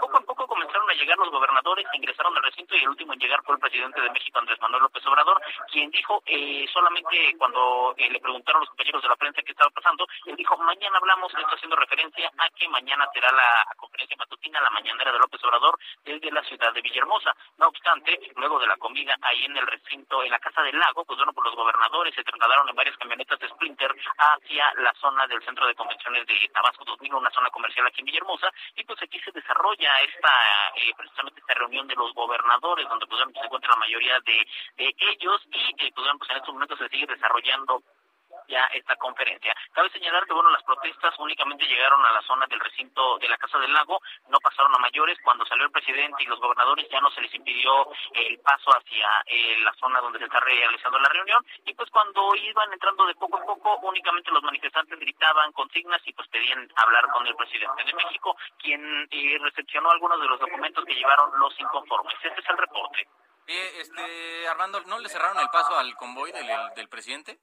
Poco 0.00 0.18
a 0.18 0.20
poco 0.20 0.46
comenzaron 0.46 0.88
a 0.90 0.94
llegar 0.94 1.18
los 1.18 1.30
gobernadores, 1.30 1.86
ingresaron 1.92 2.36
al 2.36 2.42
recinto 2.42 2.74
y 2.76 2.80
el 2.80 2.88
último 2.88 3.12
en 3.12 3.18
llegar 3.18 3.42
fue 3.44 3.54
el 3.54 3.60
presidente 3.60 4.00
de 4.00 4.10
México, 4.10 4.38
Andrés 4.38 4.60
Manuel 4.60 4.82
López 4.82 5.04
Obrador, 5.06 5.40
quien 5.70 5.90
dijo 5.90 6.17
eh, 6.26 6.66
solamente 6.72 7.34
cuando 7.38 7.94
eh, 7.96 8.10
le 8.10 8.20
preguntaron 8.20 8.60
los 8.60 8.70
compañeros 8.70 9.02
de 9.02 9.08
la 9.08 9.16
prensa 9.16 9.42
qué 9.42 9.52
estaba 9.52 9.70
pasando, 9.70 10.06
él 10.26 10.36
dijo, 10.36 10.56
mañana 10.58 10.98
hablamos, 10.98 11.32
esto 11.34 11.54
haciendo 11.54 11.76
referencia 11.76 12.30
a 12.38 12.48
que 12.50 12.68
mañana 12.68 13.08
será 13.12 13.30
la 13.32 13.66
conferencia 13.76 14.16
matutina, 14.16 14.60
la 14.60 14.70
mañanera 14.70 15.12
de 15.12 15.18
López 15.18 15.42
Obrador, 15.44 15.78
desde 16.04 16.30
la 16.30 16.42
ciudad 16.44 16.72
de 16.72 16.82
Villahermosa. 16.82 17.34
No 17.58 17.68
obstante, 17.68 18.18
luego 18.36 18.58
de 18.58 18.66
la 18.66 18.76
comida 18.76 19.14
ahí 19.22 19.44
en 19.44 19.56
el 19.56 19.66
recinto, 19.66 20.22
en 20.22 20.30
la 20.30 20.38
Casa 20.38 20.62
del 20.62 20.78
Lago, 20.78 21.04
pues 21.04 21.16
bueno, 21.16 21.32
por 21.32 21.44
los 21.44 21.54
gobernadores 21.54 22.14
se 22.14 22.24
trasladaron 22.24 22.68
en 22.68 22.76
varias 22.76 22.96
camionetas 22.96 23.38
de 23.38 23.48
Sprinter 23.48 23.94
hacia 24.18 24.72
la 24.78 24.92
zona 24.94 25.26
del 25.26 25.42
Centro 25.42 25.66
de 25.66 25.74
Convenciones 25.74 26.26
de 26.26 26.50
Tabasco 26.52 26.84
2000, 26.84 27.14
una 27.14 27.30
zona 27.30 27.50
comercial 27.50 27.86
aquí 27.86 28.00
en 28.00 28.06
Villahermosa, 28.06 28.50
y 28.76 28.84
pues 28.84 29.00
aquí 29.02 29.20
se 29.20 29.32
desarrolla 29.32 30.00
esta, 30.00 30.32
eh, 30.76 30.92
precisamente 30.96 31.40
esta 31.40 31.54
reunión 31.54 31.86
de 31.86 31.94
los 31.94 32.12
gobernadores, 32.14 32.88
donde 32.88 33.06
pues 33.06 33.20
se 33.20 33.44
encuentra 33.44 33.70
la 33.70 33.76
mayoría 33.76 34.18
de, 34.20 34.46
de 34.76 34.94
ellos, 34.98 35.42
y 35.52 35.86
eh, 35.86 35.92
pues 35.94 36.06
pues 36.16 36.30
en 36.30 36.36
estos 36.36 36.54
momentos 36.54 36.78
se 36.78 36.88
sigue 36.88 37.06
desarrollando 37.06 37.82
ya 38.48 38.64
esta 38.74 38.96
conferencia. 38.96 39.54
Cabe 39.72 39.90
señalar 39.90 40.24
que 40.26 40.32
bueno, 40.32 40.50
las 40.50 40.62
protestas 40.62 41.14
únicamente 41.18 41.66
llegaron 41.66 42.04
a 42.04 42.12
la 42.12 42.22
zona 42.22 42.46
del 42.46 42.60
recinto 42.60 43.18
de 43.18 43.28
la 43.28 43.36
Casa 43.36 43.58
del 43.58 43.72
Lago, 43.72 44.00
no 44.28 44.38
pasaron 44.38 44.74
a 44.74 44.78
mayores. 44.78 45.18
Cuando 45.22 45.44
salió 45.46 45.64
el 45.64 45.70
presidente 45.70 46.22
y 46.22 46.26
los 46.26 46.40
gobernadores 46.40 46.88
ya 46.90 47.00
no 47.00 47.10
se 47.10 47.20
les 47.20 47.34
impidió 47.34 47.88
el 48.14 48.38
paso 48.40 48.70
hacia 48.70 49.22
eh, 49.26 49.58
la 49.62 49.72
zona 49.74 50.00
donde 50.00 50.18
se 50.18 50.24
está 50.24 50.40
realizando 50.40 50.98
la 50.98 51.08
reunión. 51.08 51.44
Y 51.66 51.74
pues 51.74 51.90
cuando 51.90 52.34
iban 52.36 52.72
entrando 52.72 53.06
de 53.06 53.14
poco 53.14 53.38
a 53.38 53.44
poco, 53.44 53.78
únicamente 53.82 54.30
los 54.30 54.42
manifestantes 54.42 54.98
gritaban 54.98 55.52
consignas 55.52 56.00
y 56.06 56.12
pues 56.12 56.28
pedían 56.28 56.68
hablar 56.76 57.08
con 57.08 57.26
el 57.26 57.36
presidente 57.36 57.84
de 57.84 57.94
México, 57.94 58.36
quien 58.58 59.08
eh, 59.10 59.38
recepcionó 59.40 59.90
algunos 59.90 60.20
de 60.20 60.26
los 60.26 60.40
documentos 60.40 60.84
que 60.84 60.94
llevaron 60.94 61.38
los 61.38 61.58
inconformes. 61.60 62.14
Este 62.22 62.40
es 62.40 62.48
el 62.48 62.56
reporte. 62.56 63.06
Eh, 63.48 63.80
este, 63.80 64.46
Armando, 64.48 64.82
¿no 64.82 64.98
le 64.98 65.08
cerraron 65.08 65.40
el 65.40 65.48
paso 65.48 65.76
al 65.76 65.96
convoy 65.96 66.32
del, 66.32 66.46
del 66.76 66.88
presidente? 66.88 67.40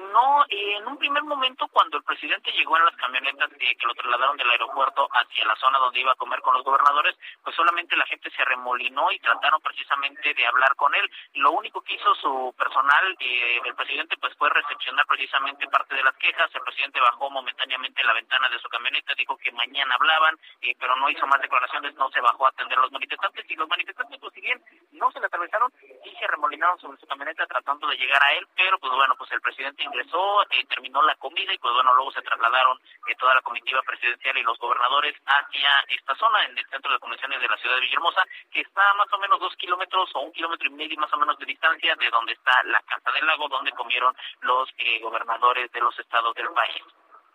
No, 0.00 0.44
eh, 0.48 0.76
en 0.76 0.86
un 0.86 0.96
primer 0.96 1.22
momento 1.24 1.68
cuando 1.68 1.98
el 1.98 2.02
presidente 2.02 2.50
llegó 2.52 2.76
en 2.78 2.86
las 2.86 2.96
camionetas 2.96 3.50
eh, 3.60 3.76
que 3.76 3.86
lo 3.86 3.94
trasladaron 3.94 4.36
del 4.36 4.50
aeropuerto 4.50 5.06
hacia 5.12 5.44
la 5.44 5.54
zona 5.56 5.78
donde 5.78 6.00
iba 6.00 6.12
a 6.12 6.16
comer 6.16 6.40
con 6.40 6.54
los 6.54 6.64
gobernadores, 6.64 7.16
pues 7.44 7.54
solamente 7.54 7.96
la 7.96 8.06
gente 8.06 8.30
se 8.30 8.44
remolinó 8.44 9.12
y 9.12 9.18
trataron 9.18 9.60
precisamente 9.60 10.32
de 10.32 10.46
hablar 10.46 10.74
con 10.76 10.94
él. 10.94 11.10
Lo 11.34 11.52
único 11.52 11.82
que 11.82 11.94
hizo 11.94 12.14
su 12.14 12.54
personal 12.56 13.14
eh, 13.20 13.60
del 13.62 13.74
presidente 13.74 14.16
pues 14.16 14.34
fue 14.36 14.48
recepcionar 14.48 15.04
precisamente 15.06 15.68
parte 15.68 15.94
de 15.94 16.02
las 16.02 16.16
quejas. 16.16 16.50
El 16.54 16.62
presidente 16.62 16.98
bajó 17.00 17.28
momentáneamente 17.28 18.02
la 18.02 18.14
ventana 18.14 18.48
de 18.48 18.58
su 18.58 18.68
camioneta, 18.70 19.14
dijo 19.14 19.36
que 19.36 19.52
mañana 19.52 19.96
hablaban, 19.96 20.38
eh, 20.62 20.74
pero 20.80 20.96
no 20.96 21.10
hizo 21.10 21.26
más 21.26 21.42
declaraciones, 21.42 21.94
no 21.96 22.10
se 22.10 22.20
bajó 22.20 22.46
a 22.46 22.50
atender 22.50 22.78
a 22.78 22.82
los 22.82 22.92
manifestantes 22.92 23.44
y 23.50 23.54
los 23.54 23.68
manifestantes 23.68 24.18
pues 24.18 24.32
si 24.32 24.40
bien 24.40 24.62
no 24.92 25.10
se 25.12 25.20
le 25.20 25.26
atravesaron, 25.26 25.70
sí 25.78 26.16
se 26.18 26.26
remolinaron 26.26 26.78
sobre 26.80 26.98
su 26.98 27.06
camioneta 27.06 27.46
tratando 27.46 27.86
de 27.86 27.96
llegar 27.96 28.22
a 28.22 28.32
él, 28.32 28.48
pero 28.56 28.78
pues 28.78 28.92
bueno, 28.94 29.14
pues 29.16 29.30
el 29.32 29.40
presidente 29.40 29.89
ingresó, 29.90 30.42
eh, 30.50 30.64
terminó 30.68 31.02
la 31.02 31.14
comida 31.16 31.52
y 31.52 31.58
pues 31.58 31.74
bueno, 31.74 31.94
luego 31.94 32.12
se 32.12 32.22
trasladaron 32.22 32.78
eh, 33.06 33.14
toda 33.18 33.34
la 33.34 33.42
comitiva 33.42 33.82
presidencial 33.82 34.38
y 34.38 34.42
los 34.42 34.58
gobernadores 34.58 35.14
hacia 35.26 35.84
esta 35.88 36.14
zona, 36.14 36.44
en 36.44 36.56
el 36.56 36.66
centro 36.70 36.92
de 36.92 36.98
convenciones 36.98 37.40
de 37.40 37.48
la 37.48 37.56
ciudad 37.58 37.74
de 37.74 37.80
Villahermosa, 37.82 38.24
que 38.50 38.60
está 38.60 38.94
más 38.94 39.12
o 39.12 39.18
menos 39.18 39.40
dos 39.40 39.54
kilómetros 39.56 40.10
o 40.14 40.20
un 40.20 40.32
kilómetro 40.32 40.68
y 40.68 40.70
medio 40.70 40.98
más 40.98 41.12
o 41.12 41.18
menos 41.18 41.38
de 41.38 41.46
distancia 41.46 41.94
de 41.96 42.10
donde 42.10 42.32
está 42.32 42.62
la 42.64 42.80
Casa 42.82 43.10
del 43.12 43.26
Lago, 43.26 43.48
donde 43.48 43.72
comieron 43.72 44.14
los 44.40 44.68
eh, 44.78 45.00
gobernadores 45.00 45.70
de 45.72 45.80
los 45.80 45.98
estados 45.98 46.34
del 46.34 46.48
país. 46.50 46.82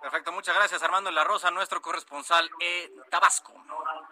Perfecto, 0.01 0.31
muchas 0.31 0.55
gracias 0.55 0.83
Armando 0.83 1.09
La 1.11 1.23
Rosa, 1.23 1.51
nuestro 1.51 1.81
corresponsal 1.81 2.49
en 2.59 2.91
Tabasco. 3.09 3.53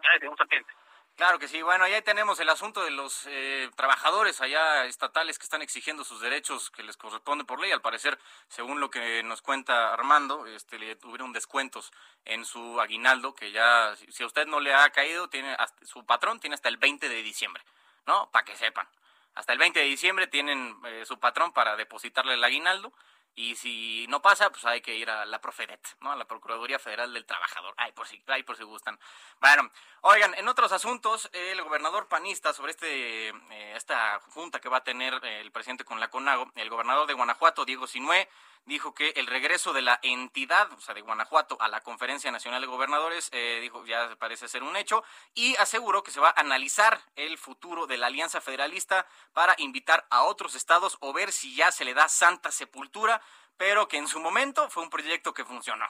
Gracias, 0.02 0.30
un 0.30 0.38
sapiente. 0.38 0.74
Claro 1.16 1.38
que 1.38 1.48
sí. 1.48 1.62
Bueno, 1.62 1.84
ahí 1.84 2.02
tenemos 2.02 2.40
el 2.40 2.50
asunto 2.50 2.84
de 2.84 2.90
los 2.90 3.28
eh, 3.28 3.70
trabajadores 3.76 4.42
allá 4.42 4.86
estatales 4.86 5.38
que 5.38 5.44
están 5.44 5.62
exigiendo 5.62 6.04
sus 6.04 6.20
derechos 6.20 6.72
que 6.72 6.82
les 6.82 6.98
corresponde 6.98 7.46
por 7.46 7.60
ley. 7.60 7.72
Al 7.72 7.82
parecer, 7.82 8.18
según 8.48 8.80
lo 8.80 8.90
que 8.90 9.22
nos 9.22 9.44
cuenta 9.44 9.94
Armando, 9.94 10.48
este, 10.48 10.80
le 10.80 10.96
tuvieron 10.96 11.32
descuentos 11.32 11.92
en 12.26 12.46
su 12.46 12.82
aguinaldo 12.82 13.36
que 13.36 13.52
ya, 13.52 13.96
si 14.10 14.24
a 14.24 14.26
usted 14.26 14.48
no 14.48 14.60
le 14.60 14.74
ha 14.74 14.90
caído, 14.90 15.30
tiene 15.30 15.56
su 15.84 16.04
patrón 16.04 16.40
tiene 16.40 16.56
hasta 16.56 16.70
el 16.70 16.78
20 16.78 17.08
de 17.08 17.22
diciembre, 17.22 17.64
¿no? 18.08 18.32
Para 18.32 18.46
que 18.46 18.56
sepan. 18.56 18.88
Hasta 19.36 19.54
el 19.54 19.60
20 19.60 19.80
de 19.80 19.86
diciembre 19.86 20.26
tienen 20.26 20.76
eh, 20.86 21.06
su 21.06 21.20
patrón 21.20 21.54
para 21.54 21.76
depositarle 21.76 22.34
el 22.34 22.44
aguinaldo 22.44 22.92
y 23.36 23.56
si 23.56 24.06
no 24.08 24.22
pasa, 24.22 24.50
pues 24.52 24.64
hay 24.66 24.82
que 24.82 24.96
ir 24.96 25.10
a 25.10 25.26
la 25.26 25.42
Profedet, 25.42 25.82
¿no? 26.02 26.12
A 26.12 26.16
la 26.16 26.26
Procuraduría 26.26 26.78
Federal 26.78 27.14
del 27.14 27.26
Trabajador. 27.26 27.74
Ay, 27.78 27.92
por 27.92 28.08
si, 28.08 28.22
ay, 28.28 28.44
por 28.44 28.56
si 28.56 28.64
gustan. 28.64 29.00
Bueno, 29.42 29.72
oigan, 30.02 30.34
en 30.36 30.48
otros 30.48 30.72
asuntos, 30.72 31.30
el 31.34 31.62
gobernador 31.64 32.08
panista 32.08 32.54
sobre 32.54 32.72
este 32.72 33.30
eh, 33.30 33.74
esta 33.76 34.20
junta 34.32 34.60
que 34.60 34.70
va 34.70 34.78
a 34.78 34.84
tener 34.84 35.20
el 35.26 35.52
presidente 35.52 35.84
con 35.84 36.00
la 36.00 36.10
CONAGO, 36.10 36.52
el 36.56 36.70
gobernador 36.70 37.08
de 37.08 37.14
Guanajuato, 37.14 37.66
Diego 37.66 37.88
Sinué, 37.88 38.30
dijo 38.66 38.94
que 38.94 39.10
el 39.16 39.28
regreso 39.28 39.74
de 39.74 39.82
la 39.82 40.00
entidad, 40.02 40.72
o 40.74 40.82
sea, 40.82 40.94
de 40.94 41.02
Guanajuato 41.02 41.58
a 41.60 41.68
la 41.68 41.82
Conferencia 41.82 42.32
Nacional 42.32 42.62
de 42.62 42.68
Gobernadores, 42.68 43.30
eh, 43.32 43.60
dijo 43.62 43.86
ya 43.86 44.16
parece 44.18 44.48
ser 44.48 44.64
un 44.64 44.76
hecho, 44.76 45.04
y 45.34 45.56
aseguró 45.58 46.04
que 46.04 46.12
se 46.12 46.20
va 46.20 46.30
a 46.30 46.40
analizar 46.40 47.02
el 47.16 47.38
futuro 47.38 47.88
de 47.88 47.98
la 47.98 48.08
Alianza 48.08 48.42
Federalista 48.42 49.06
para 49.34 49.56
invitar 49.58 50.06
a 50.10 50.24
otros 50.24 50.56
estados 50.56 50.98
o 51.02 51.14
ver 51.14 51.32
si 51.32 51.56
ya 51.56 51.72
se 51.72 51.86
le 51.86 51.94
da 51.94 52.08
santa 52.08 52.52
sepultura, 52.52 53.22
pero 53.58 53.88
que 53.88 53.98
en 53.98 54.08
su 54.08 54.20
momento 54.20 54.70
fue 54.70 54.84
un 54.84 54.90
proyecto 54.90 55.34
que 55.34 55.46
funcionó. 55.46 55.86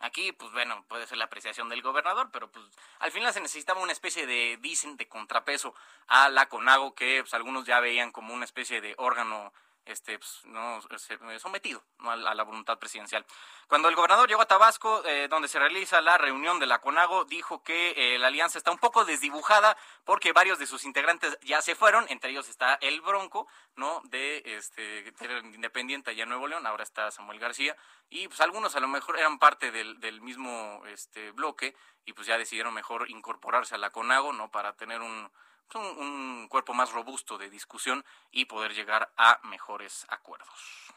Aquí, 0.00 0.30
pues 0.30 0.52
bueno, 0.52 0.84
puede 0.86 1.08
ser 1.08 1.18
la 1.18 1.24
apreciación 1.24 1.68
del 1.68 1.82
gobernador, 1.82 2.30
pero 2.32 2.52
pues 2.52 2.64
al 3.00 3.10
final 3.10 3.32
se 3.32 3.40
necesitaba 3.40 3.80
una 3.80 3.90
especie 3.90 4.26
de, 4.26 4.56
dicen, 4.60 4.96
de 4.96 5.08
contrapeso 5.08 5.74
a 6.06 6.28
la 6.28 6.48
CONAGO, 6.48 6.94
que 6.94 7.22
pues, 7.22 7.34
algunos 7.34 7.64
ya 7.64 7.80
veían 7.80 8.12
como 8.12 8.32
una 8.32 8.44
especie 8.44 8.80
de 8.80 8.94
órgano 8.96 9.52
este, 9.88 10.18
pues, 10.18 10.42
no, 10.44 10.80
sometido 11.38 11.82
¿no? 11.98 12.10
a, 12.10 12.16
la 12.16 12.42
voluntad 12.42 12.78
presidencial. 12.78 13.24
Cuando 13.66 13.88
el 13.88 13.94
gobernador 13.94 14.28
llegó 14.28 14.42
a 14.42 14.46
Tabasco, 14.46 15.04
eh, 15.04 15.28
donde 15.28 15.48
se 15.48 15.58
realiza 15.58 16.00
la 16.00 16.18
reunión 16.18 16.58
de 16.58 16.66
la 16.66 16.80
CONAGO, 16.80 17.24
dijo 17.24 17.62
que 17.62 17.94
eh, 17.96 18.18
la 18.18 18.28
alianza 18.28 18.58
está 18.58 18.70
un 18.70 18.78
poco 18.78 19.04
desdibujada 19.04 19.76
porque 20.04 20.32
varios 20.32 20.58
de 20.58 20.66
sus 20.66 20.84
integrantes 20.84 21.38
ya 21.42 21.62
se 21.62 21.74
fueron, 21.74 22.06
entre 22.08 22.30
ellos 22.30 22.48
está 22.48 22.74
el 22.74 23.00
Bronco, 23.00 23.48
¿no? 23.76 24.02
De 24.04 24.42
este 24.44 25.12
Independiente 25.44 26.10
allá 26.10 26.22
en 26.24 26.28
Nuevo 26.28 26.46
León, 26.46 26.66
ahora 26.66 26.82
está 26.82 27.10
Samuel 27.10 27.38
García, 27.38 27.76
y 28.10 28.28
pues 28.28 28.40
algunos 28.40 28.76
a 28.76 28.80
lo 28.80 28.88
mejor 28.88 29.18
eran 29.18 29.38
parte 29.38 29.70
del, 29.70 30.00
del 30.00 30.20
mismo 30.20 30.82
este 30.86 31.30
bloque 31.32 31.74
y 32.04 32.12
pues 32.12 32.26
ya 32.26 32.38
decidieron 32.38 32.74
mejor 32.74 33.10
incorporarse 33.10 33.74
a 33.74 33.78
la 33.78 33.90
CONAGO, 33.90 34.32
¿no? 34.32 34.50
Para 34.50 34.74
tener 34.74 35.00
un 35.00 35.30
un, 35.74 35.84
un 35.84 36.48
cuerpo 36.48 36.72
más 36.72 36.92
robusto 36.92 37.36
de 37.36 37.50
discusión 37.50 38.04
y 38.30 38.46
poder 38.46 38.74
llegar 38.74 39.12
a 39.16 39.40
mejores 39.44 40.06
acuerdos. 40.08 40.94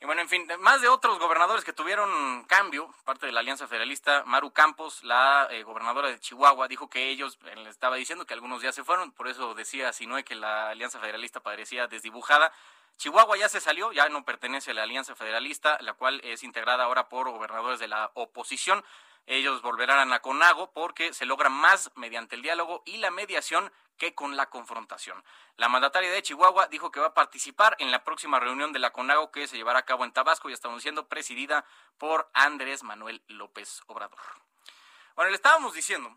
Y 0.00 0.06
bueno, 0.06 0.22
en 0.22 0.28
fin, 0.28 0.46
más 0.60 0.80
de 0.80 0.86
otros 0.86 1.18
gobernadores 1.18 1.64
que 1.64 1.72
tuvieron 1.72 2.44
cambio, 2.44 2.94
parte 3.04 3.26
de 3.26 3.32
la 3.32 3.40
Alianza 3.40 3.66
Federalista, 3.66 4.22
Maru 4.26 4.52
Campos, 4.52 5.02
la 5.02 5.48
eh, 5.50 5.64
gobernadora 5.64 6.08
de 6.08 6.20
Chihuahua, 6.20 6.68
dijo 6.68 6.88
que 6.88 7.08
ellos, 7.08 7.36
le 7.42 7.68
estaba 7.68 7.96
diciendo 7.96 8.24
que 8.24 8.32
algunos 8.32 8.62
ya 8.62 8.70
se 8.70 8.84
fueron, 8.84 9.10
por 9.10 9.26
eso 9.26 9.54
decía 9.54 9.92
Sinoe 9.92 10.22
que 10.22 10.36
la 10.36 10.68
Alianza 10.68 11.00
Federalista 11.00 11.40
parecía 11.40 11.88
desdibujada. 11.88 12.52
Chihuahua 12.96 13.38
ya 13.38 13.48
se 13.48 13.60
salió, 13.60 13.90
ya 13.90 14.08
no 14.08 14.24
pertenece 14.24 14.70
a 14.70 14.74
la 14.74 14.84
Alianza 14.84 15.16
Federalista, 15.16 15.78
la 15.80 15.94
cual 15.94 16.20
es 16.22 16.44
integrada 16.44 16.84
ahora 16.84 17.08
por 17.08 17.28
gobernadores 17.30 17.80
de 17.80 17.88
la 17.88 18.12
oposición. 18.14 18.84
Ellos 19.30 19.60
volverán 19.60 20.10
a 20.14 20.20
Conago 20.20 20.72
porque 20.72 21.12
se 21.12 21.26
logra 21.26 21.50
más 21.50 21.90
mediante 21.96 22.34
el 22.34 22.40
diálogo 22.40 22.82
y 22.86 22.96
la 22.96 23.10
mediación 23.10 23.70
que 23.98 24.14
con 24.14 24.38
la 24.38 24.48
confrontación. 24.48 25.22
La 25.58 25.68
mandataria 25.68 26.10
de 26.10 26.22
Chihuahua 26.22 26.68
dijo 26.68 26.90
que 26.90 27.00
va 27.00 27.08
a 27.08 27.14
participar 27.14 27.76
en 27.78 27.90
la 27.90 28.04
próxima 28.04 28.40
reunión 28.40 28.72
de 28.72 28.78
la 28.78 28.90
CONAGO 28.90 29.30
que 29.30 29.46
se 29.46 29.58
llevará 29.58 29.80
a 29.80 29.84
cabo 29.84 30.06
en 30.06 30.12
Tabasco 30.12 30.48
y 30.48 30.54
estamos 30.54 30.80
siendo 30.80 31.08
presidida 31.08 31.66
por 31.98 32.30
Andrés 32.32 32.82
Manuel 32.84 33.22
López 33.28 33.82
Obrador. 33.86 34.18
Bueno, 35.14 35.30
le 35.30 35.36
estábamos 35.36 35.74
diciendo, 35.74 36.16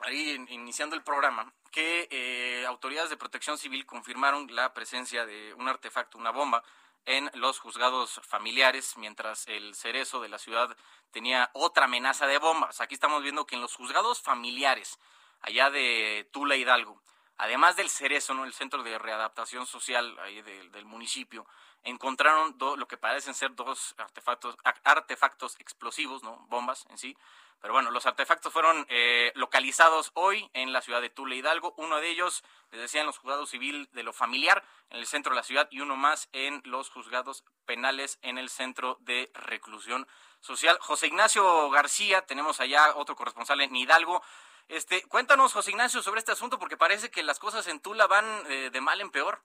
ahí 0.00 0.42
iniciando 0.48 0.96
el 0.96 1.02
programa, 1.02 1.52
que 1.70 2.08
eh, 2.10 2.64
autoridades 2.66 3.10
de 3.10 3.18
protección 3.18 3.58
civil 3.58 3.84
confirmaron 3.84 4.46
la 4.56 4.72
presencia 4.72 5.26
de 5.26 5.52
un 5.52 5.68
artefacto, 5.68 6.16
una 6.16 6.30
bomba, 6.30 6.64
en 7.06 7.30
los 7.34 7.58
juzgados 7.58 8.20
familiares, 8.24 8.96
mientras 8.96 9.46
el 9.48 9.74
cerezo 9.74 10.20
de 10.20 10.28
la 10.28 10.38
ciudad 10.38 10.76
tenía 11.10 11.50
otra 11.52 11.84
amenaza 11.84 12.26
de 12.26 12.38
bombas. 12.38 12.80
Aquí 12.80 12.94
estamos 12.94 13.22
viendo 13.22 13.46
que 13.46 13.56
en 13.56 13.62
los 13.62 13.74
juzgados 13.74 14.20
familiares, 14.20 14.98
allá 15.40 15.70
de 15.70 16.28
Tula 16.32 16.56
Hidalgo, 16.56 17.00
además 17.42 17.74
del 17.74 17.90
Cerezo, 17.90 18.34
¿no? 18.34 18.44
el 18.44 18.52
centro 18.52 18.84
de 18.84 18.96
readaptación 18.98 19.66
social 19.66 20.16
ahí 20.20 20.42
del 20.42 20.84
municipio, 20.84 21.44
encontraron 21.82 22.56
lo 22.58 22.86
que 22.86 22.96
parecen 22.96 23.34
ser 23.34 23.52
dos 23.56 23.96
artefactos, 23.98 24.56
artefactos 24.84 25.58
explosivos, 25.58 26.22
¿no? 26.22 26.46
bombas 26.48 26.86
en 26.88 26.98
sí. 26.98 27.16
Pero 27.60 27.74
bueno, 27.74 27.90
los 27.90 28.06
artefactos 28.06 28.52
fueron 28.52 28.86
eh, 28.88 29.32
localizados 29.34 30.12
hoy 30.14 30.48
en 30.52 30.72
la 30.72 30.82
ciudad 30.82 31.00
de 31.00 31.10
Tula 31.10 31.34
Hidalgo. 31.34 31.74
Uno 31.78 31.96
de 32.00 32.10
ellos, 32.10 32.44
les 32.70 32.80
decía, 32.80 33.00
en 33.00 33.06
los 33.08 33.18
juzgados 33.18 33.50
civil 33.50 33.88
de 33.92 34.04
lo 34.04 34.12
familiar, 34.12 34.64
en 34.90 34.98
el 34.98 35.06
centro 35.06 35.30
de 35.30 35.36
la 35.36 35.42
ciudad, 35.42 35.66
y 35.72 35.80
uno 35.80 35.96
más 35.96 36.28
en 36.32 36.62
los 36.64 36.90
juzgados 36.90 37.44
penales 37.64 38.20
en 38.22 38.38
el 38.38 38.50
centro 38.50 38.98
de 39.00 39.32
reclusión 39.34 40.06
social. 40.40 40.78
José 40.80 41.08
Ignacio 41.08 41.70
García, 41.70 42.22
tenemos 42.22 42.60
allá 42.60 42.94
otro 42.94 43.16
corresponsal 43.16 43.60
en 43.60 43.74
Hidalgo. 43.74 44.22
Este, 44.68 45.02
cuéntanos, 45.08 45.52
José 45.52 45.70
Ignacio, 45.70 46.02
sobre 46.02 46.20
este 46.20 46.32
asunto, 46.32 46.58
porque 46.58 46.76
parece 46.76 47.10
que 47.10 47.22
las 47.22 47.38
cosas 47.38 47.66
en 47.68 47.80
Tula 47.80 48.06
van 48.06 48.24
eh, 48.48 48.70
de 48.70 48.80
mal 48.80 49.00
en 49.00 49.10
peor. 49.10 49.40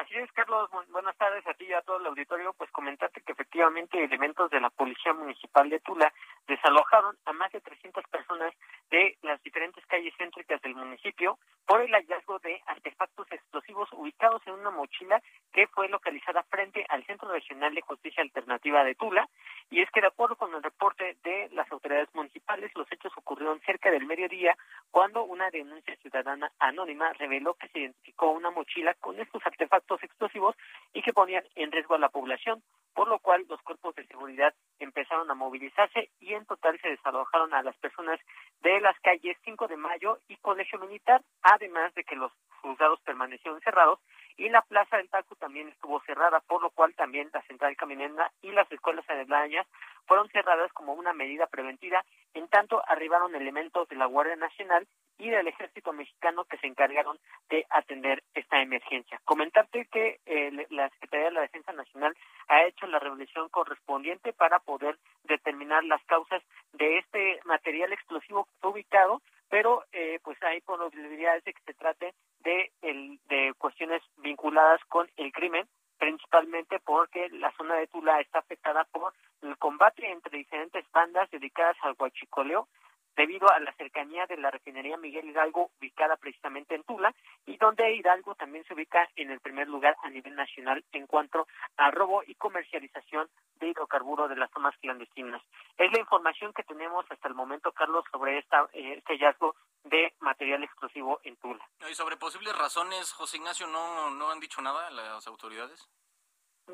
Así 0.00 0.14
es, 0.14 0.32
Carlos. 0.32 0.70
buenas 0.88 1.14
tardes 1.18 1.46
a 1.46 1.52
ti 1.52 1.66
y 1.66 1.74
a 1.74 1.82
todo 1.82 1.98
el 1.98 2.06
auditorio. 2.06 2.54
Pues 2.54 2.70
comentarte 2.70 3.20
que 3.20 3.32
efectivamente 3.32 4.02
elementos 4.02 4.50
de 4.50 4.58
la 4.58 4.70
Policía 4.70 5.12
Municipal 5.12 5.68
de 5.68 5.78
Tula 5.80 6.10
desalojaron 6.46 7.18
a 7.26 7.32
más 7.34 7.52
de 7.52 7.60
300 7.60 8.02
personas 8.06 8.54
de 8.90 9.16
las 9.22 9.42
diferentes 9.42 9.84
calles 9.86 10.14
céntricas 10.18 10.60
del 10.62 10.74
municipio 10.74 11.38
por 11.66 11.82
el 11.82 11.92
hallazgo 11.92 12.38
de 12.40 12.60
artefactos 12.66 13.30
explosivos 13.30 13.88
ubicados 13.92 14.42
en 14.46 14.54
una 14.54 14.70
mochila 14.70 15.22
que 15.52 15.68
fue 15.68 15.88
localizada 15.88 16.42
frente 16.44 16.84
al 16.88 17.04
Centro 17.06 17.30
Regional 17.30 17.74
de 17.74 17.80
Justicia 17.80 18.22
Alternativa 18.22 18.82
de 18.82 18.96
Tula. 18.96 19.28
Y 19.70 19.80
es 19.80 19.90
que 19.92 20.00
de 20.00 20.08
acuerdo 20.08 20.34
con 20.34 20.52
el 20.54 20.62
reporte 20.62 21.16
de 21.22 21.48
las 21.52 21.70
autoridades 21.70 22.12
municipales, 22.12 22.72
los 22.74 22.90
hechos 22.90 23.12
ocurrieron 23.16 23.60
cerca 23.60 23.90
del 23.90 24.06
mediodía 24.06 24.56
cuando 24.90 25.22
una 25.22 25.50
denuncia 25.50 25.96
ciudadana 25.96 26.50
anónima 26.58 27.12
reveló 27.12 27.54
que 27.54 27.68
se 27.68 27.80
identificó 27.80 28.32
una 28.32 28.50
mochila 28.50 28.94
con 28.94 29.20
estos 29.20 29.46
artefactos 29.46 30.02
explosivos 30.02 30.56
y 30.92 31.02
que 31.02 31.12
ponían 31.12 31.44
en 31.54 31.70
riesgo 31.70 31.94
a 31.94 31.98
la 31.98 32.08
población, 32.08 32.62
por 32.94 33.06
lo 33.06 33.20
cual 33.20 33.46
los 33.48 33.62
cuerpos 33.62 33.94
de 33.94 34.06
seguridad 34.06 34.52
empezaron 34.80 35.30
a 35.30 35.34
movilizarse 35.34 36.10
y 36.18 36.34
en 36.34 36.44
total 36.46 36.78
se 36.80 36.88
desalojaron 36.88 37.54
a 37.54 37.62
las 37.62 37.76
personas 37.76 38.18
de 38.62 38.80
las 38.80 38.98
calles 39.00 39.36
5 39.44 39.68
de 39.68 39.76
Mayo 39.76 40.18
y 40.28 40.36
Colegio 40.36 40.78
Militar, 40.78 41.22
además 41.42 41.94
de 41.94 42.04
que 42.04 42.16
los 42.16 42.32
juzgados 42.62 43.00
permanecieron 43.02 43.60
cerrados 43.60 44.00
y 44.40 44.48
la 44.48 44.62
Plaza 44.62 44.96
del 44.96 45.10
Taco 45.10 45.36
también 45.36 45.68
estuvo 45.68 46.00
cerrada, 46.00 46.40
por 46.40 46.62
lo 46.62 46.70
cual 46.70 46.94
también 46.94 47.28
la 47.34 47.42
Central 47.42 47.76
Caminenda 47.76 48.32
y 48.40 48.50
las 48.52 48.72
escuelas 48.72 49.04
aledañas 49.10 49.66
fueron 50.06 50.30
cerradas 50.30 50.72
como 50.72 50.94
una 50.94 51.12
medida 51.12 51.46
preventiva, 51.46 52.02
en 52.32 52.48
tanto 52.48 52.82
arribaron 52.88 53.34
elementos 53.34 53.86
de 53.90 53.96
la 53.96 54.06
Guardia 54.06 54.36
Nacional 54.36 54.88
y 55.18 55.28
del 55.28 55.46
Ejército 55.46 55.92
Mexicano 55.92 56.44
que 56.44 56.56
se 56.56 56.66
encargaron 56.66 57.18
de 57.50 57.66
atender 57.68 58.22
esta 58.32 58.62
emergencia. 58.62 59.20
Comentarte 59.26 59.84
que 59.92 60.20
eh, 60.24 60.66
la 60.70 60.88
Secretaría 60.88 61.26
de 61.26 61.32
la 61.32 61.42
Defensa 61.42 61.72
Nacional 61.72 62.16
ha 62.48 62.64
hecho 62.64 62.86
la 62.86 62.98
revelación 62.98 63.50
correspondiente 63.50 64.32
para 64.32 64.58
poder 64.60 64.96
determinar 65.24 65.84
las 65.84 66.02
causas 66.04 66.42
de 66.72 66.96
este 66.96 67.40
material 67.44 67.92
explosivo 67.92 68.48
ubicado 68.62 69.20
pero 69.50 69.84
eh, 69.92 70.20
pues 70.22 70.40
hay 70.42 70.60
probabilidades 70.60 71.44
de 71.44 71.52
que 71.52 71.62
se 71.66 71.74
trate 71.74 72.14
de, 72.44 72.72
el, 72.80 73.18
de 73.28 73.52
cuestiones 73.58 74.00
vinculadas 74.18 74.80
con 74.88 75.10
el 75.16 75.32
crimen, 75.32 75.68
principalmente 75.98 76.78
porque 76.78 77.28
la 77.30 77.52
zona 77.56 77.74
de 77.74 77.88
Tula 77.88 78.20
está 78.20 78.38
afectada 78.38 78.84
por 78.84 79.12
el 79.42 79.58
combate 79.58 80.10
entre 80.10 80.38
diferentes 80.38 80.84
bandas 80.92 81.28
dedicadas 81.30 81.76
al 81.82 81.96
huachicoleo, 81.98 82.68
debido 83.16 83.50
a 83.50 83.60
la 83.60 83.72
cercanía 83.74 84.26
de 84.26 84.36
la 84.36 84.50
refinería 84.50 84.96
Miguel 84.96 85.28
Hidalgo 85.28 85.70
ubicada 85.78 86.16
precisamente 86.16 86.74
en 86.74 86.84
Tula 86.84 87.14
y 87.46 87.56
donde 87.56 87.94
Hidalgo 87.94 88.34
también 88.34 88.64
se 88.64 88.74
ubica 88.74 89.08
en 89.16 89.30
el 89.30 89.40
primer 89.40 89.68
lugar 89.68 89.96
a 90.02 90.10
nivel 90.10 90.34
nacional 90.34 90.84
en 90.92 91.06
cuanto 91.06 91.46
a 91.76 91.90
robo 91.90 92.22
y 92.26 92.34
comercialización 92.34 93.28
de 93.56 93.68
hidrocarburo 93.68 94.28
de 94.28 94.36
las 94.36 94.50
tomas 94.50 94.76
clandestinas. 94.78 95.42
Es 95.76 95.92
la 95.92 96.00
información 96.00 96.52
que 96.52 96.62
tenemos 96.62 97.04
hasta 97.10 97.28
el 97.28 97.34
momento, 97.34 97.72
Carlos, 97.72 98.04
sobre 98.10 98.38
esta, 98.38 98.68
eh, 98.72 98.94
este 98.96 99.14
hallazgo 99.14 99.54
de 99.84 100.14
material 100.20 100.62
explosivo 100.62 101.20
en 101.24 101.36
Tula. 101.36 101.64
¿Y 101.90 101.94
sobre 101.94 102.16
posibles 102.16 102.56
razones, 102.56 103.12
José 103.12 103.38
Ignacio, 103.38 103.66
no, 103.66 104.10
no 104.10 104.30
han 104.30 104.40
dicho 104.40 104.60
nada 104.60 104.90
las 104.90 105.26
autoridades? 105.26 105.88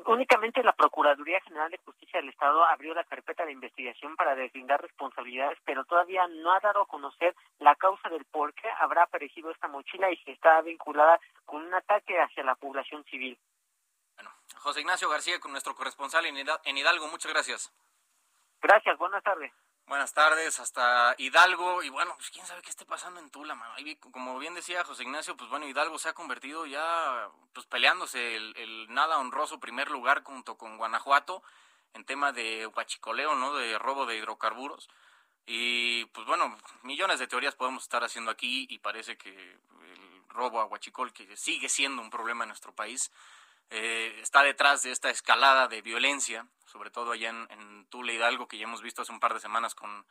Únicamente 0.05 0.63
la 0.63 0.73
Procuraduría 0.73 1.41
General 1.41 1.69
de 1.69 1.79
Justicia 1.79 2.19
del 2.19 2.29
Estado 2.29 2.63
abrió 2.65 2.93
la 2.93 3.03
carpeta 3.03 3.45
de 3.45 3.51
investigación 3.51 4.15
para 4.15 4.35
deslindar 4.35 4.81
responsabilidades, 4.81 5.57
pero 5.65 5.85
todavía 5.85 6.27
no 6.27 6.51
ha 6.51 6.59
dado 6.59 6.81
a 6.81 6.87
conocer 6.87 7.35
la 7.59 7.75
causa 7.75 8.09
del 8.09 8.25
por 8.25 8.53
qué 8.53 8.69
habrá 8.79 9.03
aparecido 9.03 9.51
esta 9.51 9.67
mochila 9.67 10.11
y 10.11 10.17
si 10.17 10.31
está 10.31 10.61
vinculada 10.61 11.19
con 11.45 11.63
un 11.63 11.73
ataque 11.73 12.19
hacia 12.19 12.43
la 12.43 12.55
población 12.55 13.03
civil. 13.05 13.37
Bueno, 14.15 14.31
José 14.57 14.81
Ignacio 14.81 15.09
García, 15.09 15.39
con 15.39 15.51
nuestro 15.51 15.75
corresponsal 15.75 16.25
en 16.25 16.77
Hidalgo, 16.77 17.07
muchas 17.07 17.31
gracias. 17.31 17.73
Gracias, 18.61 18.97
buenas 18.97 19.23
tardes. 19.23 19.51
Buenas 19.87 20.13
tardes, 20.13 20.59
hasta 20.59 21.15
Hidalgo, 21.17 21.81
y 21.81 21.87
bueno, 21.87 22.13
pues 22.17 22.29
quién 22.29 22.45
sabe 22.45 22.61
qué 22.61 22.69
esté 22.69 22.83
pasando 22.83 23.21
en 23.21 23.29
Tula, 23.29 23.57
como 24.11 24.37
bien 24.37 24.53
decía 24.53 24.83
José 24.83 25.03
Ignacio, 25.03 25.37
pues 25.37 25.49
bueno, 25.49 25.65
Hidalgo 25.65 25.97
se 25.97 26.09
ha 26.09 26.13
convertido 26.13 26.65
ya, 26.65 27.29
pues 27.53 27.65
peleándose 27.67 28.35
el, 28.35 28.87
nada 28.89 29.17
honroso 29.17 29.61
primer 29.61 29.89
lugar 29.89 30.25
junto 30.25 30.57
con 30.57 30.75
Guanajuato 30.75 31.41
en 31.93 32.03
tema 32.03 32.33
de 32.33 32.67
huachicoleo, 32.67 33.35
¿no? 33.35 33.55
De 33.55 33.79
robo 33.79 34.05
de 34.05 34.17
hidrocarburos. 34.17 34.89
Y 35.45 36.03
pues 36.07 36.27
bueno, 36.27 36.57
millones 36.83 37.19
de 37.19 37.27
teorías 37.27 37.55
podemos 37.55 37.83
estar 37.83 38.03
haciendo 38.03 38.29
aquí 38.29 38.67
y 38.69 38.79
parece 38.79 39.17
que 39.17 39.31
el 39.31 40.23
robo 40.27 40.59
a 40.59 40.65
huachicol, 40.65 41.13
que 41.13 41.37
sigue 41.37 41.69
siendo 41.69 42.01
un 42.01 42.09
problema 42.09 42.43
en 42.43 42.49
nuestro 42.49 42.75
país, 42.75 43.09
eh, 43.69 44.19
está 44.21 44.43
detrás 44.43 44.83
de 44.83 44.91
esta 44.91 45.09
escalada 45.09 45.67
de 45.67 45.81
violencia, 45.81 46.47
sobre 46.65 46.89
todo 46.89 47.11
allá 47.11 47.29
en, 47.29 47.47
en, 47.51 47.85
Tula 47.87 48.13
Hidalgo, 48.13 48.47
que 48.47 48.57
ya 48.57 48.63
hemos 48.63 48.81
visto 48.81 49.01
hace 49.01 49.11
un 49.11 49.19
par 49.19 49.33
de 49.33 49.39
semanas 49.39 49.75
con, 49.75 50.05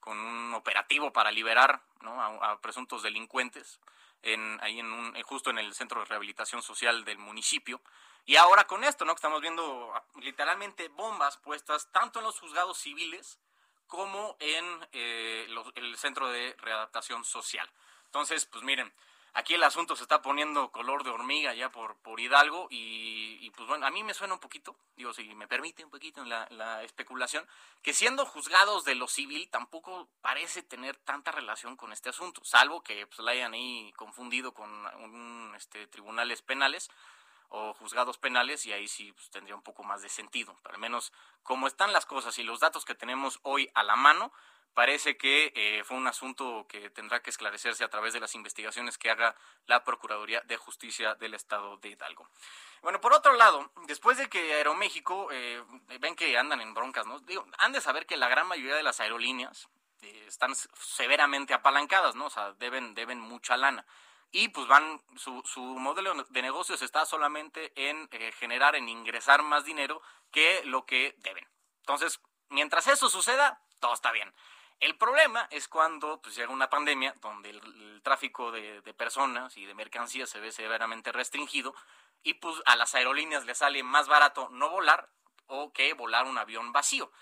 con 0.00 0.18
un 0.18 0.54
operativo 0.54 1.12
para 1.12 1.30
liberar 1.30 1.82
a, 2.02 2.58
presuntos 2.60 3.02
delincuentes, 3.02 3.80
en, 4.22 4.58
ahí 4.62 4.80
en 4.80 4.92
un, 4.92 5.16
eh, 5.16 5.22
justo 5.22 5.50
en 5.50 5.58
el 5.58 5.74
centro 5.74 6.00
de 6.00 6.06
rehabilitación 6.06 6.62
social 6.62 7.04
del 7.04 7.18
municipio. 7.18 7.80
Y 8.26 8.36
ahora 8.36 8.66
con 8.66 8.84
esto, 8.84 9.04
¿no? 9.04 9.14
Que 9.14 9.18
estamos 9.18 9.40
viendo 9.40 9.92
literalmente 10.20 10.88
bombas 10.88 11.38
puestas 11.38 11.90
tanto 11.92 12.18
en 12.18 12.26
los 12.26 12.38
juzgados 12.38 12.78
civiles 12.78 13.40
como 13.86 14.36
en 14.38 14.88
eh, 14.92 15.48
el 15.74 15.96
centro 15.96 16.28
de 16.28 16.54
readaptación 16.58 17.24
social. 17.24 17.68
Entonces, 18.04 18.46
pues 18.46 18.62
miren, 18.62 18.92
Aquí 19.32 19.54
el 19.54 19.62
asunto 19.62 19.94
se 19.94 20.02
está 20.02 20.22
poniendo 20.22 20.70
color 20.72 21.04
de 21.04 21.10
hormiga 21.10 21.54
ya 21.54 21.70
por, 21.70 21.96
por 21.98 22.18
Hidalgo 22.18 22.66
y, 22.70 23.50
pues 23.50 23.68
bueno, 23.68 23.86
a 23.86 23.90
mí 23.90 24.02
me 24.02 24.14
suena 24.14 24.34
un 24.34 24.40
poquito, 24.40 24.76
digo, 24.96 25.12
si 25.12 25.34
me 25.34 25.46
permite 25.46 25.84
un 25.84 25.90
poquito 25.90 26.22
en 26.22 26.28
la, 26.28 26.48
la, 26.50 26.82
especulación, 26.82 27.46
que 27.82 27.92
siendo 27.92 28.26
juzgados 28.26 28.84
de 28.84 28.94
lo 28.94 29.06
civil 29.06 29.48
tampoco 29.48 30.08
parece 30.20 30.62
tener 30.62 30.96
tanta 30.96 31.30
relación 31.30 31.76
con 31.76 31.92
este 31.92 32.08
asunto, 32.08 32.40
salvo 32.44 32.82
que 32.82 33.06
pues, 33.06 33.18
la 33.20 33.30
hayan 33.32 33.52
ahí 33.52 33.92
confundido 33.96 34.52
con 34.52 34.70
un, 34.70 35.54
este, 35.56 35.86
tribunales 35.86 36.42
penales 36.42 36.90
o 37.50 37.74
juzgados 37.74 38.18
penales 38.18 38.66
y 38.66 38.72
ahí 38.72 38.88
sí 38.88 39.12
pues, 39.12 39.30
tendría 39.30 39.54
un 39.54 39.62
poco 39.62 39.84
más 39.84 40.02
de 40.02 40.08
sentido, 40.08 40.56
pero 40.62 40.74
al 40.74 40.80
menos 40.80 41.12
como 41.42 41.66
están 41.66 41.92
las 41.92 42.06
cosas 42.06 42.38
y 42.38 42.42
los 42.42 42.60
datos 42.60 42.84
que 42.84 42.94
tenemos 42.94 43.38
hoy 43.42 43.70
a 43.74 43.82
la 43.82 43.96
mano, 43.96 44.32
parece 44.74 45.16
que 45.16 45.52
eh, 45.54 45.84
fue 45.84 45.96
un 45.96 46.06
asunto 46.06 46.66
que 46.68 46.90
tendrá 46.90 47.20
que 47.22 47.30
esclarecerse 47.30 47.84
a 47.84 47.88
través 47.88 48.12
de 48.12 48.20
las 48.20 48.34
investigaciones 48.34 48.98
que 48.98 49.10
haga 49.10 49.34
la 49.66 49.84
Procuraduría 49.84 50.40
de 50.42 50.56
Justicia 50.56 51.14
del 51.14 51.34
Estado 51.34 51.76
de 51.78 51.90
Hidalgo. 51.90 52.28
Bueno, 52.82 53.00
por 53.00 53.12
otro 53.12 53.34
lado, 53.34 53.70
después 53.86 54.16
de 54.16 54.28
que 54.28 54.54
Aeroméxico, 54.54 55.28
eh, 55.32 55.62
ven 56.00 56.16
que 56.16 56.36
andan 56.38 56.60
en 56.60 56.72
broncas, 56.72 57.06
¿no? 57.06 57.18
Digo, 57.20 57.46
han 57.58 57.72
de 57.72 57.80
saber 57.80 58.06
que 58.06 58.16
la 58.16 58.28
gran 58.28 58.46
mayoría 58.46 58.74
de 58.74 58.82
las 58.82 59.00
aerolíneas 59.00 59.68
eh, 60.02 60.24
están 60.26 60.54
severamente 60.54 61.52
apalancadas, 61.52 62.14
¿no? 62.14 62.26
O 62.26 62.30
sea, 62.30 62.52
deben, 62.52 62.94
deben 62.94 63.20
mucha 63.20 63.56
lana. 63.56 63.84
Y 64.32 64.48
pues 64.48 64.66
van, 64.68 65.02
su, 65.16 65.42
su 65.44 65.60
modelo 65.60 66.14
de 66.14 66.42
negocios 66.42 66.82
está 66.82 67.04
solamente 67.04 67.72
en 67.74 68.08
eh, 68.12 68.32
generar, 68.32 68.76
en 68.76 68.88
ingresar 68.88 69.42
más 69.42 69.64
dinero 69.64 70.00
que 70.30 70.62
lo 70.64 70.86
que 70.86 71.16
deben. 71.18 71.46
Entonces, 71.80 72.20
mientras 72.48 72.86
eso 72.86 73.10
suceda, 73.10 73.60
todo 73.80 73.92
está 73.92 74.12
bien. 74.12 74.32
El 74.80 74.96
problema 74.96 75.46
es 75.50 75.68
cuando 75.68 76.20
pues, 76.22 76.34
llega 76.34 76.52
una 76.52 76.70
pandemia 76.70 77.14
donde 77.20 77.50
el, 77.50 78.00
tráfico 78.02 78.50
de, 78.50 78.80
de, 78.80 78.94
personas 78.94 79.56
y 79.58 79.66
de 79.66 79.74
mercancías 79.74 80.30
se 80.30 80.40
ve 80.40 80.50
severamente 80.52 81.12
restringido 81.12 81.74
y 82.22 82.34
pues 82.34 82.56
a 82.64 82.76
las 82.76 82.94
aerolíneas 82.94 83.44
les 83.44 83.58
sale 83.58 83.82
más 83.82 84.08
barato 84.08 84.48
no 84.50 84.70
volar 84.70 85.10
o 85.46 85.70
que 85.72 85.92
volar 85.92 86.26
un 86.26 86.38
avión 86.38 86.72
vacío. 86.72 87.12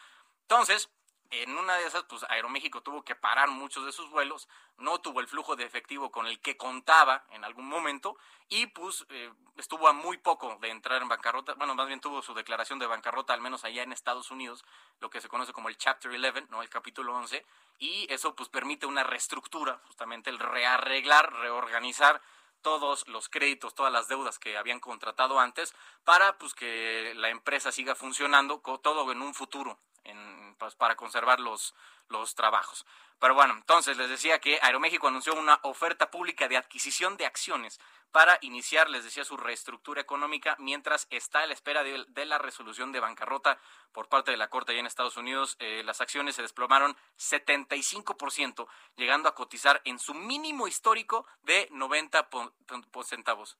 Entonces, 0.42 0.88
en 1.30 1.56
una 1.56 1.76
de 1.76 1.86
esas, 1.86 2.04
pues 2.04 2.24
Aeroméxico 2.28 2.82
tuvo 2.82 3.02
que 3.02 3.14
parar 3.14 3.50
muchos 3.50 3.84
de 3.84 3.92
sus 3.92 4.08
vuelos, 4.10 4.48
no 4.78 5.00
tuvo 5.00 5.20
el 5.20 5.28
flujo 5.28 5.56
de 5.56 5.64
efectivo 5.64 6.10
con 6.10 6.26
el 6.26 6.40
que 6.40 6.56
contaba 6.56 7.24
en 7.30 7.44
algún 7.44 7.68
momento 7.68 8.16
y 8.48 8.66
pues 8.66 9.04
eh, 9.10 9.30
estuvo 9.56 9.88
a 9.88 9.92
muy 9.92 10.16
poco 10.16 10.56
de 10.60 10.70
entrar 10.70 11.02
en 11.02 11.08
bancarrota, 11.08 11.54
bueno, 11.54 11.74
más 11.74 11.86
bien 11.86 12.00
tuvo 12.00 12.22
su 12.22 12.32
declaración 12.32 12.78
de 12.78 12.86
bancarrota, 12.86 13.34
al 13.34 13.42
menos 13.42 13.64
allá 13.64 13.82
en 13.82 13.92
Estados 13.92 14.30
Unidos, 14.30 14.64
lo 15.00 15.10
que 15.10 15.20
se 15.20 15.28
conoce 15.28 15.52
como 15.52 15.68
el 15.68 15.76
Chapter 15.76 16.10
11, 16.10 16.46
¿no? 16.48 16.62
El 16.62 16.70
capítulo 16.70 17.14
11, 17.14 17.44
y 17.78 18.06
eso 18.12 18.34
pues 18.34 18.48
permite 18.48 18.86
una 18.86 19.04
reestructura, 19.04 19.80
justamente 19.86 20.30
el 20.30 20.38
rearreglar, 20.38 21.32
reorganizar 21.34 22.22
todos 22.62 23.06
los 23.06 23.28
créditos, 23.28 23.74
todas 23.74 23.92
las 23.92 24.08
deudas 24.08 24.38
que 24.38 24.56
habían 24.56 24.80
contratado 24.80 25.38
antes 25.38 25.74
para 26.04 26.38
pues 26.38 26.54
que 26.54 27.12
la 27.16 27.28
empresa 27.28 27.70
siga 27.70 27.94
funcionando 27.94 28.60
todo 28.82 29.12
en 29.12 29.22
un 29.22 29.34
futuro 29.34 29.78
en, 30.08 30.37
pues, 30.58 30.74
para 30.74 30.96
conservar 30.96 31.40
los, 31.40 31.74
los 32.08 32.34
trabajos. 32.34 32.84
Pero 33.18 33.34
bueno, 33.34 33.54
entonces 33.54 33.96
les 33.96 34.08
decía 34.08 34.38
que 34.38 34.60
Aeroméxico 34.62 35.08
anunció 35.08 35.34
una 35.34 35.58
oferta 35.62 36.10
pública 36.10 36.46
de 36.46 36.56
adquisición 36.56 37.16
de 37.16 37.26
acciones 37.26 37.80
para 38.12 38.38
iniciar, 38.42 38.88
les 38.88 39.04
decía, 39.04 39.24
su 39.24 39.36
reestructura 39.36 40.00
económica 40.00 40.56
mientras 40.58 41.06
está 41.10 41.40
a 41.40 41.46
la 41.46 41.52
espera 41.52 41.82
de, 41.82 42.26
la 42.26 42.38
resolución 42.38 42.92
de 42.92 43.00
bancarrota 43.00 43.58
por 43.92 44.08
parte 44.08 44.30
de 44.30 44.36
la 44.36 44.48
Corte 44.48 44.72
allá 44.72 44.80
en 44.80 44.86
Estados 44.86 45.16
Unidos. 45.16 45.56
Eh, 45.58 45.82
las 45.84 46.00
acciones 46.00 46.36
se 46.36 46.42
desplomaron 46.42 46.96
75%, 47.18 48.66
llegando 48.96 49.28
a 49.28 49.34
cotizar 49.34 49.82
en 49.84 49.98
su 49.98 50.14
mínimo 50.14 50.68
histórico 50.68 51.26
de 51.42 51.68
90 51.70 52.28
centavos. 53.04 53.58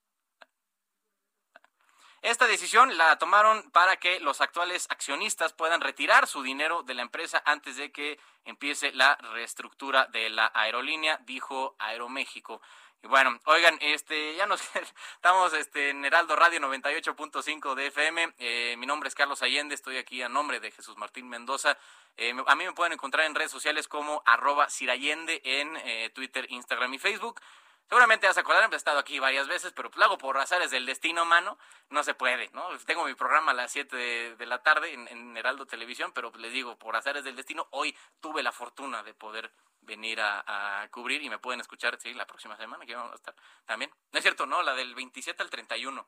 Esta 2.22 2.46
decisión 2.46 2.96
la 2.98 3.16
tomaron 3.18 3.70
para 3.70 3.96
que 3.96 4.18
los 4.20 4.40
actuales 4.40 4.86
accionistas 4.90 5.52
puedan 5.52 5.80
retirar 5.80 6.26
su 6.26 6.42
dinero 6.42 6.82
de 6.82 6.94
la 6.94 7.02
empresa 7.02 7.42
antes 7.44 7.76
de 7.76 7.92
que 7.92 8.18
empiece 8.44 8.92
la 8.92 9.16
reestructura 9.34 10.06
de 10.06 10.28
la 10.30 10.50
aerolínea, 10.54 11.18
dijo 11.24 11.76
Aeroméxico. 11.78 12.60
Y 13.02 13.06
bueno, 13.06 13.38
oigan, 13.44 13.78
este, 13.80 14.34
ya 14.34 14.46
nos 14.46 14.60
estamos 15.14 15.52
este, 15.52 15.90
en 15.90 16.04
Heraldo 16.04 16.34
Radio 16.34 16.58
98.5 16.58 17.74
de 17.74 17.86
FM. 17.86 18.34
Eh, 18.38 18.74
mi 18.78 18.86
nombre 18.86 19.08
es 19.08 19.14
Carlos 19.14 19.42
Allende, 19.42 19.76
estoy 19.76 19.98
aquí 19.98 20.20
a 20.22 20.28
nombre 20.28 20.58
de 20.58 20.72
Jesús 20.72 20.96
Martín 20.96 21.28
Mendoza. 21.28 21.78
Eh, 22.16 22.34
a 22.46 22.56
mí 22.56 22.64
me 22.64 22.72
pueden 22.72 22.94
encontrar 22.94 23.26
en 23.26 23.36
redes 23.36 23.52
sociales 23.52 23.86
como 23.86 24.22
arroba 24.26 24.66
en 24.80 25.76
eh, 25.84 26.10
Twitter, 26.12 26.46
Instagram 26.50 26.94
y 26.94 26.98
Facebook. 26.98 27.40
Seguramente 27.88 28.26
vas 28.26 28.36
a 28.36 28.40
acordar, 28.42 28.68
he 28.70 28.76
estado 28.76 28.98
aquí 28.98 29.18
varias 29.18 29.48
veces, 29.48 29.72
pero 29.72 29.90
pues 29.90 29.98
lo 29.98 30.04
hago 30.04 30.18
por 30.18 30.36
azares 30.36 30.70
del 30.70 30.84
destino, 30.84 31.24
mano. 31.24 31.58
No 31.88 32.02
se 32.02 32.12
puede, 32.12 32.50
¿no? 32.52 32.68
Tengo 32.84 33.06
mi 33.06 33.14
programa 33.14 33.52
a 33.52 33.54
las 33.54 33.72
7 33.72 33.96
de, 34.36 34.46
la 34.46 34.62
tarde 34.62 34.92
en, 34.92 35.36
Heraldo 35.36 35.64
Televisión, 35.64 36.12
pero 36.12 36.30
les 36.36 36.52
digo, 36.52 36.76
por 36.76 36.96
azares 36.96 37.24
del 37.24 37.34
destino, 37.34 37.66
hoy 37.70 37.96
tuve 38.20 38.42
la 38.42 38.52
fortuna 38.52 39.02
de 39.02 39.14
poder 39.14 39.50
venir 39.82 40.20
a, 40.20 40.88
cubrir 40.90 41.22
y 41.22 41.30
me 41.30 41.38
pueden 41.38 41.60
escuchar, 41.60 41.98
sí, 42.00 42.14
la 42.14 42.26
próxima 42.26 42.56
semana 42.56 42.84
que 42.86 42.94
vamos 42.94 43.12
a 43.12 43.16
estar 43.16 43.34
también. 43.66 43.90
No 44.12 44.18
es 44.18 44.22
cierto, 44.22 44.46
¿no? 44.46 44.62
La 44.62 44.74
del 44.74 44.94
27 44.94 45.42
al 45.42 45.50
31. 45.50 46.06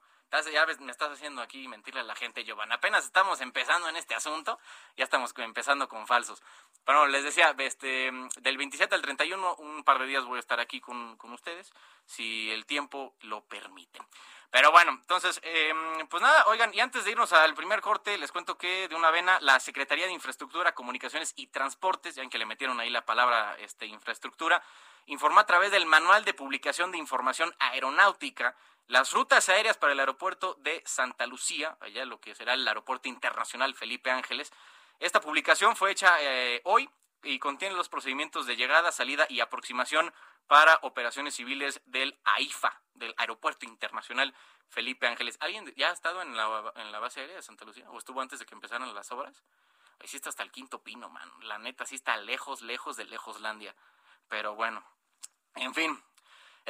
Ya 0.52 0.64
me 0.64 0.92
estás 0.92 1.11
haciendo 1.11 1.42
aquí 1.42 1.66
mentirle 1.66 2.00
a 2.00 2.04
la 2.04 2.14
gente, 2.14 2.44
Giovanna. 2.44 2.76
Apenas 2.76 3.04
estamos 3.04 3.40
empezando 3.40 3.88
en 3.88 3.96
este 3.96 4.14
asunto, 4.14 4.59
ya 4.96 5.04
estamos 5.04 5.35
empezando 5.37 5.88
con 5.88 6.06
falsos. 6.06 6.40
Pero 6.85 7.06
les 7.09 7.24
decía, 7.24 7.54
este, 7.59 8.12
del 8.40 8.56
27 8.56 8.94
al 8.94 9.02
31, 9.02 9.56
un 9.56 9.83
par 9.83 9.98
de 9.98 10.06
días 10.06 10.24
voy 10.24 10.37
a 10.37 10.40
estar 10.40 10.61
aquí 10.61 10.80
con, 10.80 11.16
con 11.16 11.33
ustedes, 11.33 11.72
si 12.06 12.50
el 12.50 12.64
tiempo 12.64 13.16
lo 13.22 13.44
permite. 13.44 14.00
Pero 14.51 14.73
bueno, 14.73 14.93
entonces, 14.93 15.41
em, 15.45 16.09
pues 16.09 16.23
nada, 16.23 16.45
oigan, 16.49 16.75
y 16.75 16.81
antes 16.81 17.05
de 17.05 17.13
irnos 17.13 17.33
al 17.33 17.55
primer 17.55 17.81
corte, 17.81 18.19
les 18.19 18.33
cuento 18.33 18.59
que 18.59 18.89
de 18.89 18.97
una 18.97 19.11
vena 19.11 19.39
la 19.41 19.61
Secretaría 19.61 20.07
de 20.07 20.13
Infraestructura, 20.13 20.75
Comunicaciones 20.75 21.33
y 21.37 21.47
Transportes, 21.49 22.17
ya 22.17 22.29
que 22.29 22.39
le 22.39 22.47
metieron 22.47 22.81
ahí 22.81 22.91
la 22.91 23.07
palabra 23.07 23.57
este, 23.61 23.87
infraestructura, 23.87 24.61
informó 25.07 25.41
a 25.41 25.47
través 25.47 25.71
del 25.71 25.87
Manual 25.87 26.25
de 26.25 26.35
Publicación 26.35 26.91
de 26.91 26.99
Información 26.99 27.55
Aeronáutica 27.61 28.57
las 28.89 29.13
rutas 29.13 29.49
aéreas 29.49 29.77
para 29.77 29.93
el 29.93 30.01
aeropuerto 30.01 30.57
de 30.61 30.83
Santa 30.85 31.25
Lucía, 31.27 31.77
allá 31.79 32.05
lo 32.05 32.21
que 32.21 32.35
será 32.35 32.55
el 32.55 32.67
Aeropuerto 32.67 33.09
Internacional 33.09 33.77
Felipe 33.77 34.11
Ángeles. 34.11 34.53
Esta 34.99 35.21
publicación 35.21 35.77
fue 35.77 35.93
hecha 35.93 36.17
eh, 36.21 36.61
hoy 36.65 36.91
y 37.22 37.38
contiene 37.38 37.74
los 37.74 37.88
procedimientos 37.88 38.46
de 38.46 38.56
llegada, 38.56 38.92
salida 38.92 39.26
y 39.28 39.40
aproximación 39.40 40.12
para 40.46 40.78
operaciones 40.83 41.35
civiles 41.35 41.80
del 41.87 42.18
AIFA, 42.24 42.83
del 42.94 43.14
Aeropuerto 43.16 43.66
Internacional 43.66 44.35
Felipe 44.68 45.06
Ángeles. 45.06 45.37
¿Alguien 45.40 45.72
ya 45.76 45.90
ha 45.90 45.92
estado 45.92 46.22
en 46.22 46.37
la, 46.37 46.72
en 46.76 46.92
la 46.92 46.98
base 46.98 47.20
aérea 47.20 47.37
de 47.37 47.42
Santa 47.42 47.64
Lucía? 47.64 47.90
¿O 47.90 47.98
estuvo 47.98 48.20
antes 48.20 48.38
de 48.38 48.46
que 48.46 48.54
empezaran 48.54 48.94
las 48.94 49.12
obras? 49.12 49.42
Ahí 50.00 50.09
sí 50.09 50.16
está 50.16 50.30
hasta 50.30 50.42
el 50.42 50.50
quinto 50.50 50.83
pino, 50.83 51.11
man. 51.11 51.30
La 51.42 51.59
neta, 51.59 51.85
sí 51.85 51.94
está 51.94 52.16
lejos, 52.16 52.62
lejos 52.62 52.96
de 52.96 53.04
Lejoslandia. 53.04 53.74
Pero 54.28 54.54
bueno, 54.54 54.83
en 55.56 55.74
fin. 55.74 56.02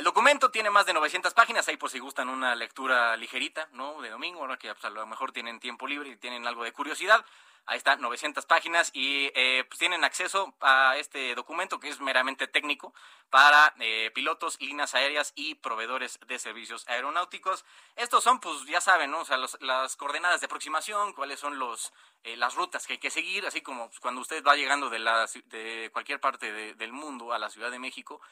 El 0.01 0.05
documento 0.05 0.51
tiene 0.51 0.71
más 0.71 0.87
de 0.87 0.95
900 0.95 1.35
páginas, 1.35 1.69
ahí 1.69 1.77
por 1.77 1.91
si 1.91 1.99
gustan 1.99 2.31
una 2.31 2.55
lectura 2.55 3.15
ligerita, 3.19 3.69
¿no? 3.73 4.01
De 4.01 4.09
domingo, 4.09 4.41
ahora 4.41 4.57
que 4.57 4.73
pues, 4.73 4.83
a 4.87 4.89
lo 4.89 5.07
mejor 5.07 5.31
tienen 5.31 5.61
tiempo 5.61 5.87
libre 5.87 6.09
y 6.09 6.17
tienen 6.17 6.47
algo 6.47 6.65
de 6.65 6.73
curiosidad. 6.73 7.23
Ahí 7.67 7.77
está, 7.77 7.97
900 7.97 8.47
páginas 8.47 8.91
y 8.95 9.31
eh, 9.35 9.63
pues 9.69 9.79
tienen 9.79 10.03
acceso 10.03 10.55
a 10.63 10.97
este 10.97 11.35
documento 11.35 11.79
que 11.79 11.91
es 11.91 12.01
meramente 12.01 12.49
técnico 12.49 12.95
para 13.29 13.75
eh, 13.79 14.11
pilotos, 14.15 14.59
líneas 14.59 14.95
aéreas 14.95 15.35
y 15.37 15.57
proveedores 15.57 16.19
de 16.27 16.39
servicios 16.39 16.89
aeronáuticos. 16.89 17.67
Estos 17.95 18.25
son, 18.25 18.41
pues 18.41 18.65
ya 18.65 18.81
saben, 18.81 19.11
¿no? 19.11 19.21
O 19.21 19.25
sea, 19.27 19.37
las 19.61 19.97
coordenadas 19.97 20.41
de 20.41 20.47
aproximación, 20.47 21.13
cuáles 21.13 21.39
son 21.41 21.59
los, 21.59 21.93
eh, 22.25 22.39
las 22.39 22.55
rutas 22.55 22.87
que 22.87 22.95
hay 22.95 22.99
que 22.99 23.11
seguir, 23.11 23.47
así 23.47 23.61
como 23.61 23.89
pues, 23.89 24.01
cuando 24.01 24.23
usted 24.23 24.43
va 24.43 24.57
llegando 24.57 24.89
de, 24.89 24.99
la, 24.99 25.29
de 25.45 25.91
cualquier 25.93 26.21
parte 26.21 26.75
del 26.75 26.93
mundo 26.95 27.35
a 27.35 27.39
la 27.39 27.51
Ciudad 27.51 27.71
de 27.71 27.79
México, 27.79 28.23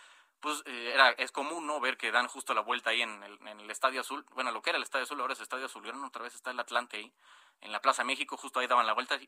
pues 0.41 0.63
era, 0.67 1.11
es 1.11 1.33
común 1.33 1.67
no 1.67 1.81
ver 1.81 1.97
que 1.97 2.13
dan 2.13 2.29
justo 2.29 2.55
la 2.55 2.61
vuelta 2.61 2.91
ahí 2.91 3.03
en 3.03 3.23
el, 3.23 3.39
en 3.47 3.61
el 3.61 3.71
Estadio 3.71 4.01
Azul. 4.01 4.25
Bueno, 4.35 4.53
lo 4.53 4.63
que 4.63 4.71
era 4.71 4.77
el 4.77 4.83
Estadio 4.83 5.05
Azul 5.05 5.21
ahora 5.21 5.33
es 5.33 5.41
Estadio 5.41 5.67
Azul, 5.67 5.87
y 5.87 5.91
otra 5.91 6.23
vez 6.23 6.35
está 6.35 6.51
el 6.51 6.61
Atlante 6.61 6.99
ahí 6.99 7.13
en 7.61 7.73
la 7.73 7.81
Plaza 7.81 8.05
México, 8.05 8.37
justo 8.37 8.61
ahí 8.61 8.67
daban 8.67 8.87
la 8.87 8.93
vuelta 8.93 9.19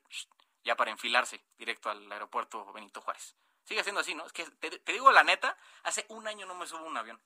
ya 0.62 0.76
para 0.76 0.90
enfilarse 0.90 1.42
directo 1.58 1.90
al 1.90 2.10
aeropuerto 2.10 2.72
Benito 2.72 3.00
Juárez. 3.00 3.34
Sigue 3.64 3.82
siendo 3.82 4.00
así, 4.00 4.14
¿no? 4.14 4.26
Es 4.26 4.32
que 4.32 4.44
te, 4.44 4.92
digo 4.92 5.10
la 5.12 5.22
neta, 5.22 5.56
hace 5.84 6.04
un 6.08 6.26
año 6.26 6.46
no 6.46 6.54
me 6.54 6.66
subo 6.66 6.84
un 6.84 6.96
avión. 6.96 7.20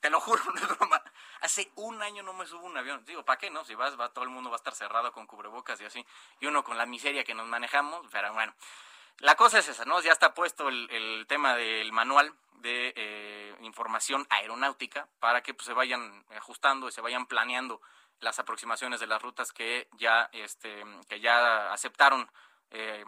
Te 0.00 0.10
lo 0.10 0.20
juro, 0.20 0.42
no 0.54 0.60
es 0.60 0.68
broma. 0.68 1.02
Hace 1.40 1.70
un 1.76 2.02
año 2.02 2.22
no 2.22 2.32
me 2.32 2.46
subo 2.46 2.66
un 2.66 2.76
avión. 2.76 3.04
Digo, 3.04 3.24
¿para 3.24 3.38
qué 3.38 3.50
no? 3.50 3.64
Si 3.64 3.74
vas, 3.74 3.98
va, 3.98 4.12
todo 4.12 4.24
el 4.24 4.30
mundo 4.30 4.50
va 4.50 4.56
a 4.56 4.58
estar 4.58 4.74
cerrado 4.74 5.12
con 5.12 5.26
cubrebocas 5.26 5.80
y 5.80 5.84
así. 5.84 6.04
Y 6.40 6.46
uno 6.46 6.64
con 6.64 6.76
la 6.76 6.86
miseria 6.86 7.24
que 7.24 7.34
nos 7.34 7.46
manejamos, 7.46 8.06
pero 8.10 8.32
bueno. 8.32 8.54
La 9.18 9.36
cosa 9.36 9.58
es 9.58 9.68
esa, 9.68 9.84
¿no? 9.84 10.00
Ya 10.00 10.12
está 10.12 10.34
puesto 10.34 10.68
el, 10.68 11.24
tema 11.28 11.54
del 11.54 11.92
manual 11.92 12.34
de 12.54 12.92
eh, 12.96 13.56
información 13.60 14.26
aeronáutica 14.30 15.08
para 15.20 15.42
que 15.42 15.54
pues, 15.54 15.66
se 15.66 15.72
vayan 15.72 16.24
ajustando 16.36 16.88
y 16.88 16.92
se 16.92 17.00
vayan 17.00 17.26
planeando 17.26 17.80
las 18.20 18.38
aproximaciones 18.38 19.00
de 19.00 19.06
las 19.06 19.20
rutas 19.20 19.52
que 19.52 19.88
ya, 19.98 20.28
este, 20.32 20.84
que 21.08 21.20
ya 21.20 21.72
aceptaron 21.72 22.30
eh, 22.70 23.04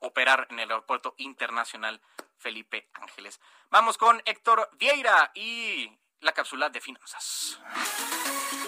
operar 0.00 0.46
en 0.50 0.60
el 0.60 0.70
aeropuerto 0.70 1.14
internacional 1.18 2.00
Felipe 2.38 2.88
Ángeles. 2.94 3.40
Vamos 3.70 3.98
con 3.98 4.22
Héctor 4.24 4.70
Vieira 4.72 5.30
y 5.34 5.90
la 6.20 6.32
cápsula 6.32 6.70
de 6.70 6.80
finanzas. 6.80 7.60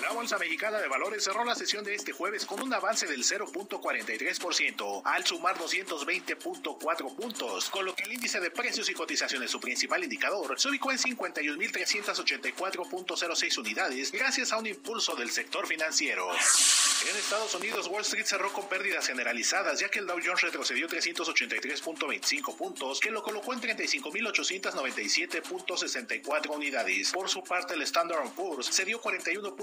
La 0.03 0.12
Bolsa 0.12 0.37
Mexicana 0.38 0.79
de 0.79 0.88
Valores 0.88 1.25
cerró 1.25 1.45
la 1.45 1.55
sesión 1.55 1.85
de 1.85 1.95
este 1.95 2.12
jueves 2.12 2.45
con 2.45 2.61
un 2.61 2.75
avance 2.75 3.07
del 3.07 3.23
0.43% 3.23 5.03
al 5.05 5.25
sumar 5.25 5.57
220.4 5.57 7.16
puntos, 7.16 7.71
con 7.71 7.85
lo 7.85 7.95
que 7.95 8.03
el 8.05 8.12
índice 8.12 8.40
de 8.40 8.51
precios 8.51 8.90
y 8.90 8.95
cotizaciones, 8.95 9.51
su 9.51 9.61
principal 9.61 10.05
indicador, 10.05 10.61
se 10.61 10.69
ubicó 10.69 10.90
en 10.90 10.99
51.384.06 10.99 13.59
unidades 13.59 14.12
gracias 14.12 14.53
a 14.53 14.59
un 14.59 14.66
impulso 14.66 15.16
del 15.16 15.31
sector 15.31 15.66
financiero. 15.66 16.29
En 16.31 17.16
Estados 17.16 17.55
Unidos, 17.55 17.87
Wall 17.87 18.03
Street 18.03 18.27
cerró 18.27 18.53
con 18.53 18.69
pérdidas 18.69 19.07
generalizadas, 19.07 19.81
ya 19.81 19.88
que 19.88 20.01
el 20.01 20.07
Dow 20.07 20.19
Jones 20.23 20.43
retrocedió 20.43 20.87
383.25 20.87 22.57
puntos, 22.57 23.01
que 23.01 23.11
lo 23.11 23.23
colocó 23.23 23.55
en 23.55 23.62
35.897.64 23.62 26.55
unidades. 26.55 27.11
Por 27.11 27.31
su 27.31 27.43
parte, 27.43 27.73
el 27.73 27.81
Standard 27.83 28.29
Poor's 28.33 28.66
se 28.66 28.85
dio 28.85 29.01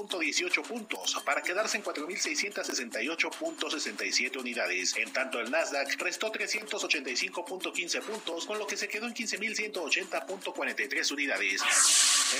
41.18 0.07 0.63
puntos 0.63 1.21
para 1.25 1.41
quedarse 1.41 1.77
en 1.77 1.83
4.668.67 1.83 4.37
unidades. 4.37 4.95
En 4.97 5.11
tanto, 5.11 5.39
el 5.39 5.49
Nasdaq 5.51 5.99
restó 6.01 6.31
385.15 6.31 8.01
puntos, 8.01 8.45
con 8.45 8.57
lo 8.57 8.65
que 8.67 8.77
se 8.77 8.87
quedó 8.87 9.07
en 9.07 9.13
15.180.43 9.13 11.11
unidades. 11.11 11.61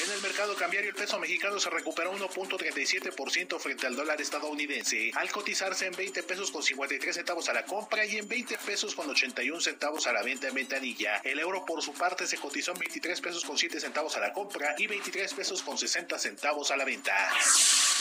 En 0.06 0.12
el 0.12 0.22
mercado 0.22 0.56
cambiario, 0.56 0.90
el 0.90 0.96
peso 0.96 1.20
mexicano 1.20 1.60
se 1.60 1.70
recuperó 1.70 2.14
1.37% 2.14 3.60
frente 3.60 3.88
al 3.88 3.96
dólar 3.96 4.22
estadounidense 4.22 5.12
al 5.16 5.32
cotizarse 5.32 5.86
en 5.86 5.96
20 5.96 6.24
pesos 6.24 6.52
con 6.52 6.62
53 6.62 7.16
centavos 7.16 7.48
a 7.50 7.54
la 7.54 7.64
compra 7.64 8.06
y 8.06 8.18
en 8.18 8.28
20 8.28 8.58
pesos 8.66 8.96
con 8.96 9.10
81 9.10 9.62
centavos 9.62 10.08
a 10.08 10.12
la 10.12 10.24
venta 10.24 10.48
en 10.48 10.56
ventanilla. 10.56 11.22
El 11.24 11.40
euro 11.40 11.64
por 11.66 11.82
su 11.82 11.94
parte 11.94 12.28
se 12.28 12.38
cotizó 12.38 12.72
en 12.72 12.80
23 12.80 13.22
pesos 13.22 13.46
con 13.46 13.58
7 13.58 13.80
centavos 13.80 14.18
a 14.18 14.20
la 14.20 14.34
compra 14.34 14.76
y 14.78 14.88
23 14.88 15.34
pesos 15.34 15.62
con 15.62 15.78
60 15.78 16.20
centavos 16.20 16.72
a 16.72 16.78
la 16.78 16.86
venta. 16.86 17.14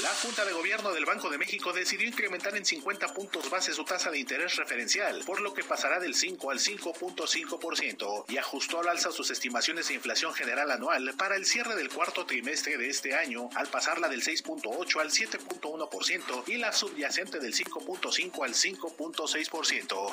La 0.02 0.10
Junta 0.10 0.44
de 0.44 0.52
Gobierno 0.52 0.92
del 0.92 1.06
Banco 1.06 1.30
de 1.30 1.38
México 1.38 1.72
decidió 1.72 2.06
incrementar 2.06 2.54
en 2.54 2.66
50 2.66 3.14
puntos 3.14 3.48
base 3.48 3.72
su 3.72 3.82
tasa 3.82 4.10
de 4.10 4.18
interés 4.18 4.56
referencial, 4.56 5.22
por 5.24 5.40
lo 5.40 5.54
que 5.54 5.64
pasará 5.64 5.98
del 5.98 6.14
5 6.14 6.50
al 6.50 6.58
5.5% 6.58 8.24
y 8.28 8.36
ajustó 8.36 8.80
al 8.80 8.88
alza 8.88 9.10
sus 9.10 9.30
estimaciones 9.30 9.88
de 9.88 9.94
inflación 9.94 10.34
general 10.34 10.70
anual 10.70 11.14
para 11.16 11.36
el 11.36 11.46
cierre 11.46 11.76
del 11.76 11.88
cuarto 11.88 12.26
trimestre 12.26 12.76
de 12.76 12.90
este 12.90 13.14
año, 13.14 13.48
al 13.54 13.68
pasarla 13.68 14.08
del 14.08 14.22
6.8 14.22 15.00
al 15.00 15.10
7.1% 15.10 16.42
y 16.46 16.58
la 16.58 16.72
subyacente 16.72 17.40
del 17.40 17.54
5.5 17.54 18.44
al 18.44 18.52
5.6%. 18.52 20.12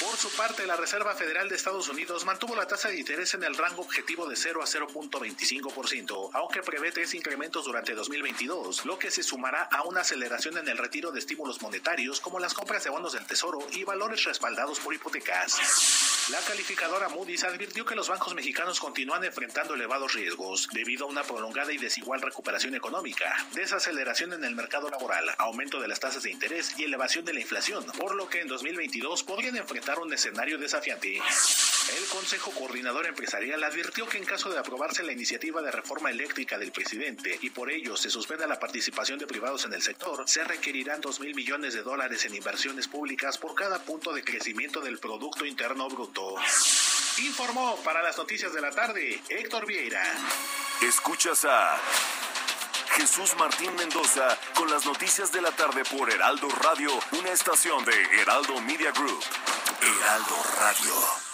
Por 0.00 0.16
su 0.16 0.28
parte, 0.30 0.66
la 0.66 0.74
Reserva 0.74 1.14
Federal 1.14 1.48
de 1.48 1.54
Estados 1.54 1.88
Unidos 1.88 2.24
mantuvo 2.24 2.56
la 2.56 2.66
tasa 2.66 2.88
de 2.88 2.98
interés 2.98 3.34
en 3.34 3.44
el 3.44 3.56
rango 3.56 3.82
objetivo 3.82 4.28
de 4.28 4.34
0 4.34 4.60
a 4.60 4.66
0.25%, 4.66 6.30
aunque 6.32 6.62
prevé 6.62 6.90
tres 6.90 7.14
incrementos 7.14 7.64
durante 7.64 7.94
2022, 7.94 8.63
lo 8.84 8.98
que 8.98 9.10
se 9.10 9.22
sumará 9.22 9.64
a 9.64 9.82
una 9.82 10.00
aceleración 10.00 10.56
en 10.56 10.68
el 10.68 10.78
retiro 10.78 11.12
de 11.12 11.18
estímulos 11.18 11.60
monetarios 11.60 12.20
como 12.20 12.40
las 12.40 12.54
compras 12.54 12.82
de 12.84 12.90
bonos 12.90 13.12
del 13.12 13.26
Tesoro 13.26 13.58
y 13.72 13.84
valores 13.84 14.24
respaldados 14.24 14.80
por 14.80 14.94
hipotecas. 14.94 15.58
La 16.30 16.40
calificadora 16.40 17.10
Moody's 17.10 17.44
advirtió 17.44 17.84
que 17.84 17.94
los 17.94 18.08
bancos 18.08 18.34
mexicanos 18.34 18.80
continúan 18.80 19.22
enfrentando 19.22 19.74
elevados 19.74 20.14
riesgos 20.14 20.68
debido 20.72 21.04
a 21.04 21.10
una 21.10 21.22
prolongada 21.22 21.72
y 21.72 21.76
desigual 21.76 22.22
recuperación 22.22 22.74
económica, 22.74 23.34
desaceleración 23.52 24.32
en 24.32 24.44
el 24.44 24.54
mercado 24.54 24.88
laboral, 24.88 25.28
aumento 25.36 25.80
de 25.80 25.88
las 25.88 26.00
tasas 26.00 26.22
de 26.22 26.30
interés 26.30 26.78
y 26.78 26.84
elevación 26.84 27.26
de 27.26 27.34
la 27.34 27.40
inflación, 27.40 27.84
por 27.98 28.14
lo 28.14 28.30
que 28.30 28.40
en 28.40 28.48
2022 28.48 29.24
podrían 29.24 29.56
enfrentar 29.56 29.98
un 29.98 30.12
escenario 30.14 30.56
desafiante. 30.56 31.20
El 31.98 32.06
Consejo 32.06 32.50
Coordinador 32.52 33.06
Empresarial 33.06 33.62
advirtió 33.62 34.08
que 34.08 34.16
en 34.16 34.24
caso 34.24 34.48
de 34.48 34.58
aprobarse 34.58 35.02
la 35.02 35.12
iniciativa 35.12 35.60
de 35.60 35.70
reforma 35.70 36.10
eléctrica 36.10 36.56
del 36.58 36.72
presidente 36.72 37.38
y 37.42 37.50
por 37.50 37.70
ello 37.70 37.94
se 37.96 38.08
suspenda 38.08 38.46
la 38.46 38.53
participación 38.58 39.18
de 39.18 39.26
privados 39.26 39.64
en 39.64 39.72
el 39.74 39.82
sector, 39.82 40.24
se 40.26 40.44
requerirán 40.44 41.00
2 41.00 41.20
mil 41.20 41.34
millones 41.34 41.74
de 41.74 41.82
dólares 41.82 42.24
en 42.24 42.34
inversiones 42.34 42.88
públicas 42.88 43.38
por 43.38 43.54
cada 43.54 43.78
punto 43.78 44.12
de 44.12 44.24
crecimiento 44.24 44.80
del 44.80 44.98
Producto 44.98 45.44
Interno 45.44 45.88
Bruto. 45.88 46.34
Informó 47.18 47.76
para 47.84 48.02
las 48.02 48.16
noticias 48.18 48.52
de 48.52 48.60
la 48.60 48.70
tarde 48.70 49.20
Héctor 49.28 49.66
Vieira. 49.66 50.02
Escuchas 50.82 51.44
a 51.44 51.80
Jesús 52.96 53.34
Martín 53.38 53.74
Mendoza 53.76 54.38
con 54.54 54.70
las 54.70 54.86
noticias 54.86 55.32
de 55.32 55.40
la 55.40 55.50
tarde 55.50 55.82
por 55.84 56.10
Heraldo 56.10 56.48
Radio, 56.48 56.90
una 57.18 57.30
estación 57.30 57.84
de 57.84 58.20
Heraldo 58.20 58.60
Media 58.60 58.92
Group. 58.92 59.22
Heraldo 59.80 60.36
Radio. 60.58 61.33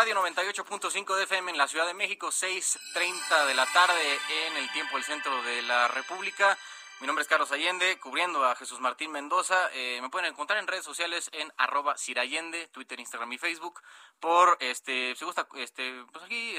Radio 0.00 0.14
98.5 0.14 1.14
de 1.14 1.24
FM 1.24 1.50
en 1.50 1.58
la 1.58 1.68
Ciudad 1.68 1.84
de 1.86 1.92
México, 1.92 2.28
6.30 2.28 3.44
de 3.44 3.52
la 3.52 3.66
tarde 3.66 4.18
en 4.46 4.56
el 4.56 4.72
tiempo 4.72 4.94
del 4.96 5.04
centro 5.04 5.42
de 5.42 5.60
la 5.60 5.88
República. 5.88 6.56
Mi 7.02 7.06
nombre 7.06 7.20
es 7.20 7.28
Carlos 7.28 7.52
Allende, 7.52 7.98
cubriendo 8.00 8.42
a 8.46 8.56
Jesús 8.56 8.80
Martín 8.80 9.12
Mendoza. 9.12 9.68
Eh, 9.74 9.98
me 10.00 10.08
pueden 10.08 10.32
encontrar 10.32 10.58
en 10.58 10.66
redes 10.66 10.86
sociales 10.86 11.28
en 11.34 11.52
arroba 11.58 11.98
Cirallende, 11.98 12.68
Twitter, 12.68 12.98
Instagram 12.98 13.30
y 13.34 13.36
Facebook. 13.36 13.82
Por, 14.20 14.56
este, 14.60 15.14
si 15.16 15.24
gusta, 15.26 15.46
este, 15.56 16.02
pues 16.10 16.24
aquí 16.24 16.58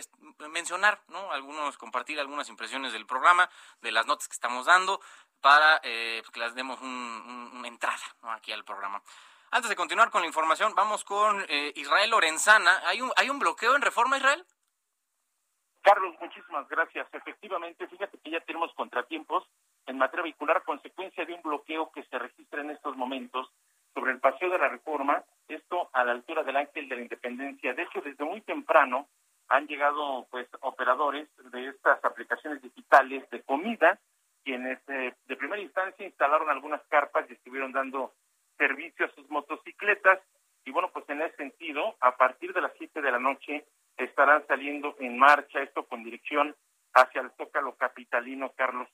mencionar, 0.49 1.01
¿no? 1.08 1.32
Algunos, 1.32 1.80
compartir 1.80 2.19
algunas 2.19 2.47
impresiones 2.47 2.93
del 2.93 3.08
programa, 3.08 3.49
de 3.82 3.91
las 3.91 4.06
notas 4.06 4.27
que 4.27 4.34
estamos 4.36 4.67
dando, 4.67 5.01
para 5.41 5.82
eh, 5.84 6.19
pues, 6.21 6.32
que 6.32 6.39
las 6.39 6.54
demos 6.54 6.80
un- 6.82 6.88
un- 6.88 7.58
una 7.58 7.67
entrada 7.67 7.97
aquí 8.36 8.51
al 8.51 8.63
programa. 8.63 9.01
Antes 9.54 9.70
de 9.70 9.76
continuar 9.76 10.10
con 10.10 10.22
la 10.22 10.28
información, 10.28 10.74
vamos 10.76 11.04
con 11.04 11.42
eh, 11.50 11.74
Israel 11.76 12.12
Lorenzana. 12.12 12.88
¿Hay 12.88 13.02
un, 13.02 13.12
¿Hay 13.18 13.30
un 13.30 13.38
bloqueo 13.38 13.76
en 13.76 13.82
Reforma, 13.82 14.16
Israel? 14.16 14.46
Carlos, 15.82 16.16
muchísimas 16.22 16.70
gracias. 16.70 17.06
Efectivamente, 17.12 17.86
fíjate 17.90 18.18
que 18.20 18.32
ya 18.32 18.40
tenemos 18.40 18.74
contratiempos 18.76 19.44
en 19.88 19.98
materia 19.98 20.24
vehicular 20.24 20.64
consecuencia 20.64 21.26
de 21.26 21.34
un 21.34 21.42
bloqueo 21.42 21.92
que 21.92 22.04
se 22.04 22.18
registra 22.18 22.62
en 22.62 22.70
estos 22.70 22.96
momentos 22.96 23.52
sobre 23.94 24.14
el 24.14 24.22
paseo 24.22 24.50
de 24.50 24.58
la 24.58 24.70
reforma, 24.70 25.22
esto 25.50 25.90
a 25.92 26.06
la 26.06 26.14
altura 26.14 26.44
del 26.44 26.56
Ángel 26.56 26.88
de 26.88 26.96
la 26.96 27.02
Independencia. 27.02 27.74
De 27.74 27.84
hecho, 27.84 28.00
desde 28.00 28.24
muy 28.24 28.40
temprano 28.40 29.10
han 29.50 29.68
llegado 29.68 30.28
pues 30.32 30.48
operadores 30.62 31.28
de 31.52 31.68
estas 31.68 32.02
aplicaciones 32.06 32.62
digitales 32.62 33.30
de 33.30 33.42
comida, 33.42 34.00
quienes 34.46 34.80
eh, 34.88 35.14
de 35.26 35.36
primera 35.36 35.62
instancia 35.62 36.06
instalaron 36.06 36.50
algunas 36.50 36.82
carpas 36.88 37.30
y 37.30 37.34
estuvieron 37.34 37.74
dando 37.74 38.14
servicio 38.62 39.08
a 39.08 39.15
sus 39.15 39.28
motocicletas. 39.32 40.19
Y 40.65 40.71
bueno, 40.71 40.91
pues 40.93 41.10
en 41.10 41.21
ese 41.24 41.36
sentido, 41.36 41.95
a 42.00 42.15
partir 42.15 42.54
de 42.54 42.62
las 42.62 42.71
7 42.78 43.02
de 43.02 43.12
la 43.12 43.17
noche 43.17 43.65
estarán 43.97 44.45
saliendo 44.45 44.95
en 45.00 45.17
marcha, 45.17 45.63
esto 45.63 45.84
con 45.88 46.04
dirección 46.04 46.56
hacia 46.93 47.21
el 47.21 47.32
Zócalo 47.32 47.76
Capitalino, 47.76 48.52
Carlos. 48.56 48.88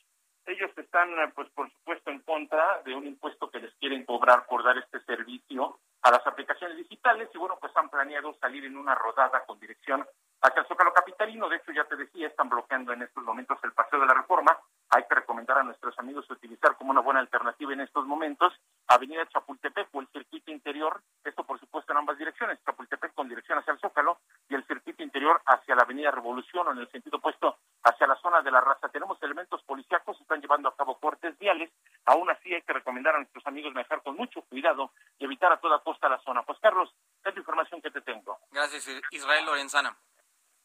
Ellos 0.46 0.72
están, 0.78 1.10
eh, 1.20 1.34
pues 1.36 1.50
por 1.50 1.70
supuesto, 1.70 2.10
en 2.10 2.22
contra 2.22 2.82
de 2.84 2.96
un 2.96 3.06
impuesto 3.06 3.52
que 3.52 3.60
les 3.60 3.74
quieren 3.76 4.06
cobrar 4.06 4.46
por 4.48 4.64
dar 4.64 4.78
este 4.78 5.02
servicio 5.02 5.80
a 6.04 6.12
las 6.12 6.26
aplicaciones 6.26 6.78
digitales 6.78 7.30
y 7.34 7.38
bueno, 7.38 7.58
pues 7.60 7.76
han 7.76 7.90
planeado 7.90 8.34
salir 8.40 8.64
en 8.64 8.78
una 8.78 8.96
rodada 8.96 9.44
con 9.46 9.60
dirección 9.60 10.08
hacia 10.42 10.62
el 10.62 10.68
Zócalo 10.68 10.94
Capitalino. 10.94 11.50
De 11.50 11.58
hecho, 11.58 11.74
ya 11.74 11.84
te 11.84 11.98
decía, 11.98 12.28
están 12.28 12.48
bloqueando 12.48 12.94
en 12.94 13.02
estos 13.02 13.24
momentos 13.26 13.58
el 13.64 13.74
Paseo 13.74 14.00
de 14.00 14.06
la 14.06 14.14
Reforma. 14.14 14.58
Hay 14.92 15.04
que 15.04 15.16
recomendar 15.16 15.58
a 15.58 15.64
nuestros 15.64 15.98
amigos 16.00 16.30
utilizar 16.30 16.78
como 16.78 16.92
una 16.92 17.02
buena 17.02 17.20
alternativa 17.20 17.74
en 17.74 17.82
estos 17.82 18.06
momentos 18.06 18.54
Avenida 18.88 19.28
Chapultepec 19.28 19.90
o 19.92 20.00
el 20.00 20.08
circuito 20.08 20.50
interior, 20.50 21.02
esto 21.24 21.44
por 21.44 21.60
supuesto 21.60 21.92
en 21.92 21.98
ambas 21.98 22.18
direcciones, 22.18 22.58
Chapultepec 22.66 23.14
con 23.14 23.28
dirección 23.28 23.60
hacia 23.60 23.74
el 23.74 23.80
Zócalo 23.80 24.20
y 24.48 24.56
el 24.56 24.66
circuito 24.66 25.04
interior 25.04 25.42
hacia 25.46 25.76
la 25.76 25.84
Avenida 25.84 26.12
Revolución 26.12 26.68
o 26.68 26.72
en 26.72 26.78
el 26.78 26.90
sentido 26.90 27.18
opuesto 27.18 27.58
hacia 27.84 28.08
la 28.08 28.16
zona 28.16 28.42
de 28.42 28.52
la 28.52 28.62
raza. 28.62 28.88
Tenemos 28.90 29.22
elementos 29.22 29.62
policíacos, 29.64 30.20
están 30.22 30.42
llevando 30.42 30.70
a 30.70 30.76
cabo 30.76 30.98
cortes 31.00 31.38
viales, 31.38 31.70
aún 32.06 32.30
así 32.30 32.54
hay 32.54 32.62
que 32.62 32.74
recomendar 32.74 33.16
a 33.16 33.20
nuestros 33.20 33.46
amigos 33.46 33.74
manejar 33.74 34.02
con 34.04 34.16
mucho 34.16 34.42
cuidado 34.44 34.92
y 35.20 35.26
evitar 35.26 35.52
a 35.52 35.60
toda 35.60 35.80
costa 35.80 36.08
la 36.08 36.20
zona. 36.20 36.44
Pues 36.44 36.58
Carlos, 36.60 36.90
es 37.26 37.34
la 37.34 37.40
información 37.40 37.82
que 37.82 37.92
te 37.92 38.02
tengo. 38.02 38.40
Gracias, 38.52 38.88
Israel 39.12 39.46
Lorenzana. 39.58 39.98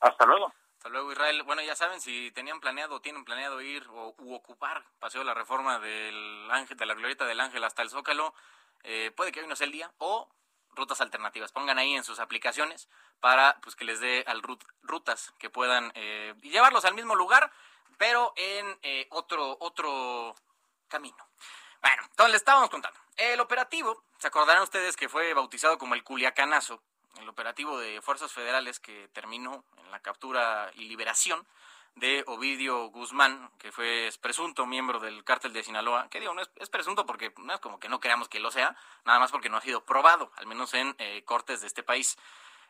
Hasta 0.00 0.26
luego. 0.26 0.52
Hasta 0.76 0.90
luego, 0.90 1.12
Israel. 1.12 1.42
Bueno, 1.44 1.62
ya 1.62 1.74
saben, 1.74 2.00
si 2.00 2.30
tenían 2.32 2.60
planeado 2.60 2.96
o 2.96 3.00
tienen 3.00 3.24
planeado 3.24 3.62
ir 3.62 3.86
o 3.88 4.14
u 4.18 4.34
ocupar 4.34 4.84
Paseo 4.98 5.22
de 5.22 5.24
la 5.24 5.32
Reforma 5.32 5.78
del 5.78 6.50
Ángel, 6.50 6.76
de 6.76 6.84
la 6.84 6.92
Glorieta 6.92 7.24
del 7.24 7.40
Ángel 7.40 7.64
hasta 7.64 7.80
el 7.80 7.88
Zócalo, 7.88 8.34
eh, 8.82 9.10
puede 9.16 9.32
que 9.32 9.40
hoy 9.40 9.46
no 9.46 9.56
sea 9.56 9.64
el 9.64 9.72
día, 9.72 9.90
o 9.96 10.28
rutas 10.72 11.00
alternativas. 11.00 11.52
Pongan 11.52 11.78
ahí 11.78 11.94
en 11.94 12.04
sus 12.04 12.18
aplicaciones 12.18 12.90
para 13.20 13.58
pues 13.62 13.76
que 13.76 13.86
les 13.86 14.00
dé 14.00 14.24
al 14.26 14.42
rutas 14.82 15.32
que 15.38 15.48
puedan 15.48 15.90
eh, 15.94 16.34
llevarlos 16.42 16.84
al 16.84 16.94
mismo 16.94 17.14
lugar, 17.14 17.50
pero 17.96 18.34
en 18.36 18.78
eh, 18.82 19.06
otro, 19.10 19.56
otro 19.60 20.34
camino. 20.88 21.28
Bueno, 21.80 22.02
entonces 22.10 22.32
les 22.32 22.40
estábamos 22.42 22.68
contando. 22.68 23.00
El 23.16 23.40
operativo, 23.40 24.04
se 24.18 24.28
acordarán 24.28 24.62
ustedes 24.62 24.96
que 24.96 25.08
fue 25.08 25.32
bautizado 25.32 25.78
como 25.78 25.94
el 25.94 26.04
Culiacanazo, 26.04 26.82
el 27.20 27.28
operativo 27.28 27.78
de 27.78 28.00
fuerzas 28.00 28.32
federales 28.32 28.80
que 28.80 29.08
terminó 29.12 29.64
en 29.78 29.90
la 29.90 30.00
captura 30.00 30.70
y 30.74 30.84
liberación 30.84 31.46
de 31.94 32.24
Ovidio 32.26 32.86
Guzmán, 32.86 33.50
que 33.58 33.70
fue 33.70 34.10
presunto 34.20 34.66
miembro 34.66 34.98
del 34.98 35.24
cártel 35.24 35.52
de 35.52 35.62
Sinaloa, 35.62 36.08
que 36.08 36.20
digo, 36.20 36.32
no 36.32 36.42
es, 36.42 36.70
presunto 36.70 37.04
porque 37.04 37.34
no 37.36 37.52
es 37.52 37.60
como 37.60 37.78
que 37.78 37.88
no 37.88 38.00
creamos 38.00 38.28
que 38.28 38.40
lo 38.40 38.50
sea, 38.50 38.74
nada 39.04 39.18
más 39.18 39.30
porque 39.30 39.50
no 39.50 39.58
ha 39.58 39.60
sido 39.60 39.84
probado, 39.84 40.32
al 40.36 40.46
menos 40.46 40.72
en 40.74 40.94
eh, 40.98 41.22
cortes 41.24 41.60
de 41.60 41.66
este 41.66 41.82
país. 41.82 42.16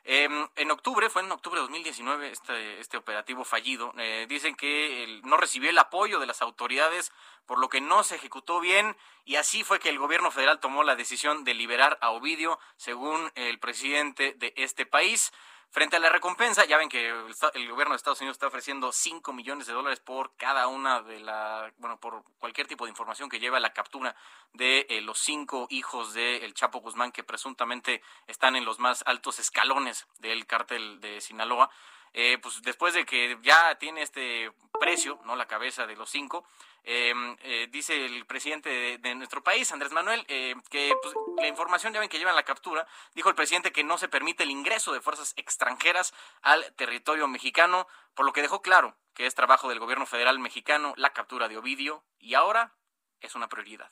Em, 0.05 0.49
en 0.57 0.71
octubre, 0.73 1.09
fue 1.11 1.23
en 1.23 1.31
octubre 1.31 1.61
de 1.61 1.63
2019 1.63 2.31
este, 2.31 2.81
este 2.81 2.97
operativo 2.97 3.45
fallido. 3.45 3.95
Eh, 3.99 4.27
dicen 4.29 4.57
que 4.57 5.21
no 5.25 5.37
recibió 5.37 5.71
el 5.71 5.79
apoyo 5.79 6.19
de 6.19 6.27
las 6.27 6.43
autoridades, 6.43 7.13
por 7.47 7.59
lo 7.59 7.69
que 7.69 7.81
no 7.81 8.03
se 8.03 8.17
ejecutó 8.17 8.59
bien, 8.61 8.97
y 9.25 9.37
así 9.37 9.63
fue 9.63 9.79
que 9.79 9.91
el 9.91 9.99
gobierno 9.99 10.33
federal 10.33 10.59
tomó 10.59 10.83
la 10.83 10.97
decisión 10.97 11.45
de 11.45 11.55
liberar 11.55 11.99
a 12.01 12.11
Ovidio, 12.11 12.59
según 12.77 13.31
el 13.37 13.61
presidente 13.61 14.35
de 14.37 14.53
este 14.57 14.87
país. 14.87 15.33
Frente 15.73 15.97
a 15.97 16.01
la 16.01 16.11
recompensa, 16.11 16.67
ya 16.67 16.77
ven 16.77 16.91
que 16.91 17.09
el, 17.09 17.71
gobierno 17.71 17.95
de 17.95 17.97
Estados 17.97 18.21
Unidos 18.21 18.35
está 18.35 18.47
ofreciendo 18.47 18.93
5 18.93 19.33
millones 19.33 19.67
de 19.67 19.73
dólares 19.73 20.01
por 20.01 20.37
cada 20.37 20.67
una 20.67 21.01
de 21.01 21.19
la, 21.19 21.73
bueno, 21.79 21.99
por 21.99 22.25
cualquier 22.39 22.67
tipo 22.67 22.85
de 22.85 22.91
información 22.91 23.31
que 23.31 23.41
lleve 23.41 23.57
a 23.57 23.61
la 23.61 23.73
captura 23.73 24.15
de 24.53 24.85
eh, 24.91 25.01
los 25.01 25.19
cinco 25.19 25.69
hijos 25.71 26.13
del 26.13 26.53
Chapo 26.53 26.81
Guzmán 26.81 27.11
que 27.11 27.25
presuntamente 27.25 28.03
están 28.27 28.55
en 28.55 28.67
los 28.67 28.81
más 28.81 29.03
altos 29.07 29.39
escalones 29.39 30.07
del 30.19 30.45
cártel 30.45 31.01
de 31.01 31.23
Sinaloa. 31.23 31.71
Eh, 32.15 32.39
pues 32.43 32.61
después 32.63 32.95
de 32.95 33.07
que 33.07 33.39
ya 33.43 33.75
tiene 33.77 34.03
este 34.03 34.53
precio, 34.79 35.21
no 35.25 35.37
la 35.37 35.47
cabeza 35.47 35.87
de 35.87 35.97
los 35.97 36.11
cinco, 36.11 36.45
em, 36.85 37.37
eh, 37.43 37.69
dice 37.71 38.05
el 38.05 38.27
presidente 38.27 38.99
de, 38.99 39.15
nuestro 39.15 39.43
país, 39.43 39.71
Andrés 39.73 39.93
Manuel, 39.93 40.25
eh, 40.29 40.55
que 40.69 40.93
pues, 41.01 41.15
la 41.39 41.49
información 41.49 41.93
ya 41.93 42.01
ven 42.01 42.09
que 42.09 42.19
llevan 42.19 42.37
la 42.37 42.43
captura, 42.43 42.87
dijo 43.15 43.29
el 43.29 43.35
presidente 43.35 43.73
que 43.73 43.85
no 43.85 43.97
se 43.97 44.09
permite 44.09 44.43
el 44.43 44.51
ingreso 44.51 44.93
de 44.93 45.01
fuerzas 45.01 45.33
extranjeras 45.37 46.13
al 46.43 46.75
territorio 46.75 47.29
mexicano, 47.29 47.87
por 48.15 48.27
lo 48.27 48.33
que 48.33 48.43
dejó 48.43 48.61
claro 48.61 48.97
que 49.15 49.27
es 49.27 49.35
trabajo 49.35 49.69
del 49.69 49.79
gobierno 49.79 50.07
federal 50.07 50.39
mexicano 50.39 50.95
la 50.97 51.13
captura 51.13 51.49
de 51.49 51.59
Ovidio 51.59 52.05
y 52.19 52.35
ahora 52.35 52.75
es 53.21 53.35
una 53.35 53.49
prioridad. 53.49 53.91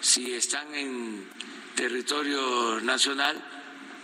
Si 0.00 0.34
están 0.34 0.74
en 0.74 1.30
territorio 1.74 2.80
nacional, 2.80 3.59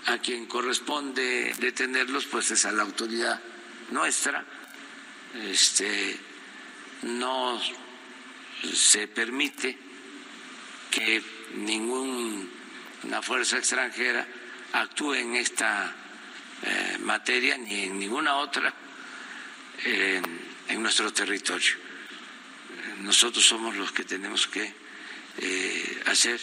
a 0.07 0.19
quien 0.19 0.47
corresponde 0.47 1.55
detenerlos 1.59 2.27
pues 2.27 2.51
es 2.51 2.65
a 2.65 2.73
la 2.73 2.83
autoridad 2.83 3.41
nuestra. 3.91 4.45
Este, 5.45 6.19
no 7.03 7.61
se 8.73 9.09
permite 9.09 9.77
que 10.91 11.23
ninguna 11.55 13.21
fuerza 13.23 13.59
extranjera 13.59 14.27
actúe 14.73 15.15
en 15.15 15.37
esta 15.37 15.95
eh, 16.63 16.99
materia 17.01 17.59
ni 17.59 17.85
en 17.85 17.99
ninguna 17.99 18.37
otra 18.37 18.73
en 20.69 20.83
nuestro 20.83 21.13
territorio. 21.13 21.75
Nosotros 23.01 23.45
somos 23.45 23.77
los 23.77 23.93
que 23.93 24.05
tenemos 24.05 24.47
que 24.47 24.75
eh, 25.39 26.03
hacer 26.07 26.41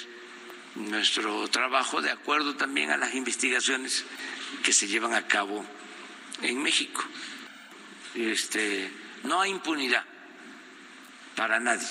nuestro 0.75 1.47
trabajo 1.49 2.01
de 2.01 2.11
acuerdo 2.11 2.55
también 2.55 2.89
a 2.89 2.97
las 2.97 3.13
investigaciones 3.13 4.05
que 4.63 4.73
se 4.73 4.87
llevan 4.87 5.13
a 5.13 5.27
cabo 5.27 5.65
en 6.41 6.61
México. 6.61 7.03
Este, 8.15 8.91
no 9.23 9.41
hay 9.41 9.51
impunidad 9.51 10.03
para 11.35 11.59
nadie. 11.59 11.87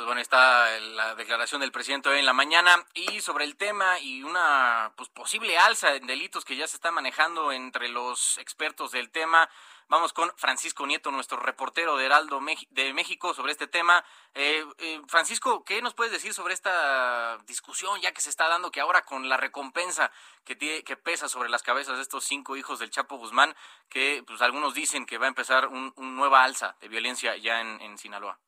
Pues 0.00 0.06
bueno, 0.06 0.22
está 0.22 0.80
la 0.80 1.14
declaración 1.14 1.60
del 1.60 1.72
presidente 1.72 2.08
hoy 2.08 2.20
en 2.20 2.24
la 2.24 2.32
mañana 2.32 2.86
y 2.94 3.20
sobre 3.20 3.44
el 3.44 3.56
tema 3.56 3.98
y 3.98 4.22
una 4.22 4.94
pues, 4.96 5.10
posible 5.10 5.58
alza 5.58 5.94
en 5.94 6.06
delitos 6.06 6.46
que 6.46 6.56
ya 6.56 6.66
se 6.66 6.76
está 6.76 6.90
manejando 6.90 7.52
entre 7.52 7.90
los 7.90 8.38
expertos 8.38 8.92
del 8.92 9.10
tema. 9.10 9.50
Vamos 9.88 10.14
con 10.14 10.32
Francisco 10.38 10.86
Nieto, 10.86 11.10
nuestro 11.10 11.36
reportero 11.38 11.98
de 11.98 12.06
Heraldo 12.06 12.40
de 12.70 12.94
México, 12.94 13.34
sobre 13.34 13.52
este 13.52 13.66
tema. 13.66 14.02
Eh, 14.32 14.64
eh, 14.78 15.02
Francisco, 15.06 15.64
¿qué 15.64 15.82
nos 15.82 15.92
puedes 15.92 16.14
decir 16.14 16.32
sobre 16.32 16.54
esta 16.54 17.36
discusión 17.46 18.00
ya 18.00 18.12
que 18.12 18.22
se 18.22 18.30
está 18.30 18.48
dando 18.48 18.70
que 18.70 18.80
ahora 18.80 19.04
con 19.04 19.28
la 19.28 19.36
recompensa 19.36 20.10
que, 20.46 20.56
tiene, 20.56 20.82
que 20.82 20.96
pesa 20.96 21.28
sobre 21.28 21.50
las 21.50 21.62
cabezas 21.62 21.96
de 21.96 22.02
estos 22.02 22.24
cinco 22.24 22.56
hijos 22.56 22.78
del 22.78 22.88
Chapo 22.88 23.18
Guzmán, 23.18 23.54
que 23.90 24.24
pues 24.26 24.40
algunos 24.40 24.72
dicen 24.72 25.04
que 25.04 25.18
va 25.18 25.26
a 25.26 25.28
empezar 25.28 25.68
una 25.68 25.92
nueva 25.96 26.42
alza 26.42 26.74
de 26.80 26.88
violencia 26.88 27.36
ya 27.36 27.60
en 27.60 27.98
Sinaloa? 27.98 28.38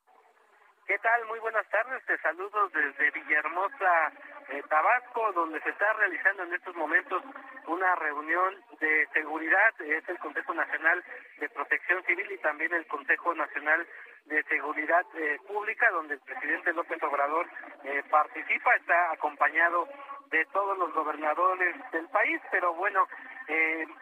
¿Qué 0.86 0.98
tal? 0.98 1.24
Muy 1.26 1.38
buenas 1.38 1.66
tardes. 1.68 2.04
Te 2.06 2.18
saludo 2.18 2.68
desde 2.70 3.10
Villahermosa, 3.12 4.12
eh, 4.48 4.62
Tabasco, 4.68 5.32
donde 5.32 5.60
se 5.60 5.70
está 5.70 5.92
realizando 5.92 6.42
en 6.42 6.54
estos 6.54 6.74
momentos 6.74 7.22
una 7.68 7.94
reunión 7.94 8.56
de 8.80 9.06
seguridad. 9.12 9.80
Es 9.80 10.08
el 10.08 10.18
Consejo 10.18 10.52
Nacional 10.54 11.04
de 11.38 11.48
Protección 11.50 12.02
Civil 12.02 12.32
y 12.32 12.38
también 12.38 12.74
el 12.74 12.84
Consejo 12.88 13.32
Nacional 13.32 13.86
de 14.26 14.42
Seguridad 14.44 15.06
eh, 15.14 15.38
Pública, 15.46 15.88
donde 15.92 16.14
el 16.14 16.20
presidente 16.20 16.72
López 16.72 17.00
Obrador 17.04 17.46
eh, 17.84 18.02
participa. 18.10 18.74
Está 18.74 19.12
acompañado 19.12 19.88
de 20.30 20.44
todos 20.46 20.76
los 20.78 20.92
gobernadores 20.94 21.76
del 21.92 22.08
país, 22.08 22.40
pero 22.50 22.74
bueno, 22.74 23.06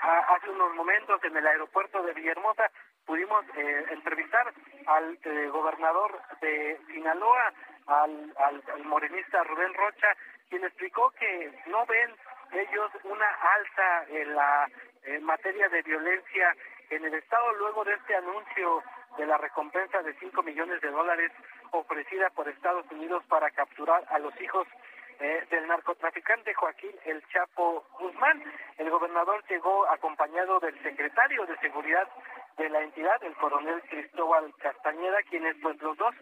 hace 0.01 0.49
unos 0.51 0.73
momentos 0.75 1.23
en 1.25 1.37
el 1.37 1.47
aeropuerto 1.47 2.03
de 2.05 2.13
Villahermosa 2.15 2.71
pudimos 3.07 3.45
eh, 3.57 3.85
entrevistar 3.91 4.53
al 4.87 5.19
eh, 5.25 5.49
gobernador 5.49 6.21
de 6.41 6.81
Sinaloa, 6.93 7.53
al, 7.87 8.33
al, 8.39 8.85
morenista 8.85 9.43
Rubén 9.45 9.75
Rocha, 9.75 10.09
quien 10.49 10.65
explicó 10.65 11.11
que 11.19 11.53
no 11.67 11.85
ven 11.87 12.15
ellos 12.53 12.91
una 13.05 13.27
alza 13.57 14.05
en 14.11 14.35
la 14.35 14.69
materia 15.23 15.69
de 15.69 15.83
violencia 15.83 16.55
en 16.91 17.05
el 17.05 17.15
Estado 17.15 17.53
luego 17.55 17.85
de 17.85 17.95
este 17.95 18.17
anuncio 18.17 18.83
de 19.17 19.27
la 19.27 19.39
recompensa 19.39 20.03
de 20.03 20.15
5 20.15 20.43
millones 20.43 20.81
de 20.81 20.91
dólares 20.91 21.33
ofrecida 21.71 22.31
por 22.31 22.49
Estados 22.49 22.85
Unidos 22.91 23.23
para 23.29 23.51
capturar 23.51 24.05
a 24.09 24.19
los 24.19 24.39
hijos 24.41 24.67
eh, 25.21 25.47
del 25.51 25.67
narcotraficante 25.67 26.55
Joaquín 26.55 26.93
El 27.05 27.23
Chapo 27.29 27.85
Guzmán. 27.99 28.43
El 28.79 28.91
gobernador 28.91 29.45
llegó 29.49 29.89
acompañado 29.91 30.59
del 30.61 30.81
secretario 30.83 31.45
de 31.47 31.59
Seguridad 31.59 32.09
de 32.57 32.69
la 32.69 32.83
entidad, 32.83 33.23
el 33.23 33.35
coronel 33.37 33.83
Cristóbal 33.83 34.53
Castañeda, 34.59 35.23
quienes 35.29 35.57
pues 35.63 35.81
los 35.83 35.97
dos 35.97 36.15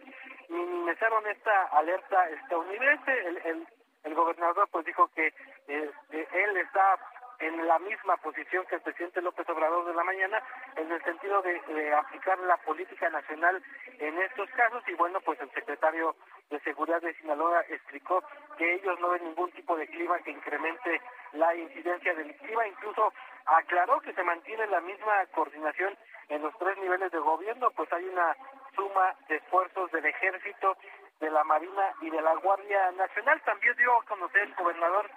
minimizaron 0.49 1.25
esta 1.27 1.63
alerta 1.67 2.29
estadounidense. 2.29 3.27
El, 3.27 3.37
el, 3.37 3.67
el 4.03 4.15
gobernador 4.15 4.67
pues 4.71 4.85
dijo 4.85 5.07
que 5.09 5.33
eh, 5.67 5.91
él 6.11 6.57
está 6.57 6.97
en 7.39 7.67
la 7.67 7.79
misma 7.79 8.17
posición 8.17 8.65
que 8.65 8.75
el 8.75 8.81
presidente 8.81 9.21
López 9.21 9.47
Obrador 9.49 9.85
de 9.85 9.93
la 9.93 10.03
mañana, 10.03 10.43
en 10.75 10.91
el 10.91 11.01
sentido 11.03 11.41
de, 11.41 11.93
aplicar 11.93 12.37
la 12.39 12.57
política 12.57 13.09
nacional 13.09 13.63
en 13.97 14.21
estos 14.21 14.49
casos. 14.51 14.83
Y 14.87 14.93
bueno, 14.93 15.21
pues 15.21 15.39
el 15.39 15.49
secretario 15.51 16.15
de 16.49 16.59
Seguridad 16.61 17.01
de 17.01 17.13
Sinaloa 17.15 17.61
explicó 17.69 18.23
que 18.57 18.75
ellos 18.75 18.99
no 18.99 19.09
ven 19.09 19.23
ningún 19.23 19.51
tipo 19.51 19.75
de 19.77 19.87
clima 19.87 20.19
que 20.19 20.31
incremente 20.31 21.01
la 21.33 21.55
incidencia 21.55 22.13
delictiva. 22.13 22.67
Incluso 22.67 23.13
aclaró 23.57 23.99
que 24.01 24.13
se 24.13 24.23
mantiene 24.23 24.67
la 24.67 24.81
misma 24.81 25.25
coordinación 25.33 25.97
en 26.29 26.41
los 26.41 26.55
tres 26.57 26.77
niveles 26.77 27.11
de 27.11 27.19
gobierno, 27.19 27.71
pues 27.71 27.91
hay 27.91 28.05
una 28.05 28.35
suma 28.75 29.15
de 29.27 29.37
esfuerzos 29.37 29.91
del 29.91 30.05
ejército, 30.05 30.77
de 31.19 31.29
la 31.29 31.43
Marina 31.43 31.93
y 32.01 32.09
de 32.09 32.21
la 32.21 32.35
Guardia 32.35 32.91
Nacional. 32.91 33.41
También 33.41 33.75
dio 33.75 33.97
a 33.97 34.05
conocer 34.05 34.43
el 34.43 34.55
gobernador 34.55 35.09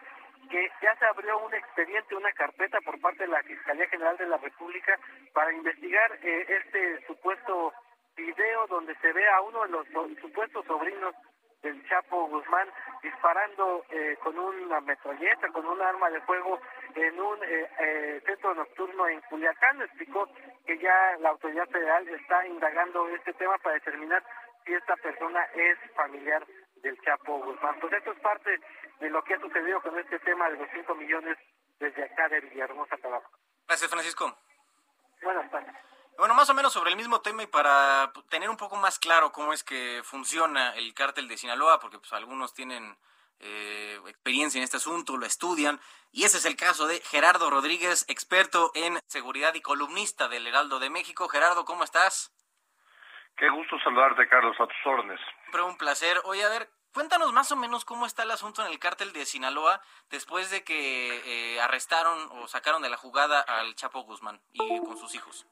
que 0.51 0.71
ya 0.83 0.97
se 0.97 1.07
abrió 1.07 1.39
un 1.39 1.55
expediente, 1.55 2.17
una 2.17 2.33
carpeta 2.33 2.81
por 2.81 3.01
parte 3.01 3.25
de 3.25 3.29
la 3.29 3.43
Fiscalía 3.43 3.89
General 3.89 4.17
de 4.17 4.27
la 4.27 4.39
República 4.39 4.99
para 5.33 5.53
investigar 5.53 6.19
eh, 6.23 6.47
este 6.49 7.07
supuesto 7.07 7.73
video 8.17 8.67
donde 8.67 8.95
se 8.97 9.13
ve 9.13 9.29
a 9.29 9.41
uno 9.41 9.63
de 9.63 9.69
los, 9.69 9.87
supuestos 10.21 10.65
sobrinos 10.67 11.15
del 11.63 11.89
Chapo 11.89 12.27
Guzmán 12.29 12.69
disparando 13.03 13.85
eh, 13.91 14.17
con 14.23 14.39
una 14.39 14.81
metralleta, 14.81 15.49
con 15.49 15.67
un 15.67 15.81
arma 15.81 16.11
de 16.11 16.21
fuego 16.23 16.61
en 16.95 17.21
un 17.21 17.39
eh, 17.45 18.21
centro 18.27 18.55
nocturno 18.55 19.09
en 19.09 19.21
Culiacán. 19.23 19.81
Explicó 19.83 20.29
que 20.67 20.79
ya 20.79 21.17
la 21.21 21.31
autoridad 21.31 21.69
federal 21.69 22.07
está 22.09 22.47
indagando 22.47 23.09
este 23.09 23.33
tema 23.35 23.57
para 23.59 23.75
determinar 23.75 24.23
si 24.65 24.75
esta 24.75 24.97
persona 24.97 25.45
es 25.55 25.79
familiar 25.95 26.45
del 26.83 27.01
Chapo 27.03 27.39
Guzmán. 27.39 27.79
Pues 27.81 27.93
esto 27.93 28.13
es 28.13 28.21
parte 28.21 28.59
de 29.01 29.11
lo 29.11 29.23
que 29.25 29.35
ha 29.35 29.41
sucedido 29.41 29.81
con 29.81 29.99
este 29.99 30.19
tema 30.21 30.49
de 30.51 30.59
los 30.59 30.69
5 30.73 30.95
millones 30.95 31.39
desde 31.79 32.05
acá 32.05 32.29
de 32.29 32.41
Villahermosa, 32.41 32.97
Tabasco. 32.97 33.39
Gracias, 33.67 33.91
Francisco. 33.91 34.37
Buenas 35.23 35.51
tardes. 35.51 35.92
Bueno, 36.19 36.35
más 36.35 36.49
o 36.51 36.55
menos 36.55 36.73
sobre 36.73 36.91
el 36.91 36.97
mismo 36.97 37.21
tema 37.21 37.43
y 37.43 37.47
para 37.47 38.13
tener 38.29 38.49
un 38.51 38.57
poco 38.57 38.77
más 38.77 38.99
claro 38.99 39.33
cómo 39.33 39.53
es 39.53 39.65
que 39.65 40.03
funciona 40.05 40.75
el 40.77 40.95
cártel 40.95 41.27
de 41.27 41.37
Sinaloa, 41.37 41.81
porque 41.81 41.99
pues 41.99 42.13
algunos 42.13 42.55
tienen 42.55 42.97
eh, 43.41 43.99
experiencia 44.07 44.59
en 44.59 44.65
este 44.65 44.77
asunto, 44.77 45.17
lo 45.17 45.27
estudian, 45.27 45.81
y 46.13 46.25
ese 46.25 46.39
es 46.39 46.45
el 46.45 46.55
caso 46.55 46.87
de 46.87 47.01
Gerardo 47.01 47.51
Rodríguez, 47.51 48.05
experto 48.09 48.71
en 48.75 49.01
seguridad 49.09 49.55
y 49.55 49.63
columnista 49.63 50.29
del 50.29 50.47
Heraldo 50.47 50.79
de 50.79 50.91
México. 50.91 51.29
Gerardo, 51.29 51.65
¿cómo 51.65 51.83
estás? 51.83 52.33
Qué 53.37 53.49
gusto 53.49 53.79
saludarte, 53.81 54.29
Carlos, 54.29 54.55
a 54.61 54.67
tus 54.67 54.87
órdenes. 54.87 55.19
Siempre 55.41 55.63
un 55.63 55.77
placer. 55.77 56.21
Oye, 56.25 56.45
a 56.45 56.49
ver, 56.51 56.71
cuéntanos 56.93 57.33
más 57.33 57.51
o 57.51 57.57
menos 57.57 57.85
cómo 57.85 58.07
está 58.07 58.23
el 58.23 58.31
asunto 58.31 58.65
en 58.65 58.71
el 58.71 58.79
cártel 58.79 59.13
de 59.13 59.25
Sinaloa 59.25 59.81
después 60.11 60.51
de 60.51 60.63
que 60.63 61.55
eh, 61.55 61.61
arrestaron 61.61 62.29
o 62.33 62.47
sacaron 62.47 62.83
de 62.83 62.91
la 62.91 62.97
jugada 62.97 63.41
al 63.41 63.75
Chapo 63.75 64.03
Guzmán 64.03 64.41
y 64.53 64.79
con 64.79 64.99
sus 64.99 65.15
hijos. 65.15 65.47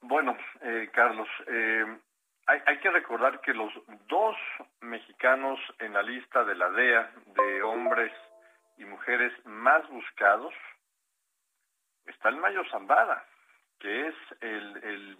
Bueno, 0.00 0.36
eh, 0.62 0.88
Carlos, 0.92 1.28
eh, 1.46 1.98
hay, 2.46 2.78
que 2.78 2.90
recordar 2.90 3.40
que 3.40 3.52
los 3.52 3.72
dos 4.08 4.36
mexicanos 4.80 5.60
en 5.78 5.92
la 5.92 6.02
lista 6.02 6.44
de 6.44 6.54
la 6.54 6.70
DEA 6.70 7.10
de 7.26 7.62
hombres 7.62 8.12
y 8.78 8.84
mujeres 8.84 9.32
más 9.44 9.86
buscados 9.88 10.54
está 12.06 12.30
el 12.30 12.36
Mayo 12.36 12.64
Zambada, 12.70 13.22
que 13.78 14.08
es 14.08 14.14
el, 14.40 15.16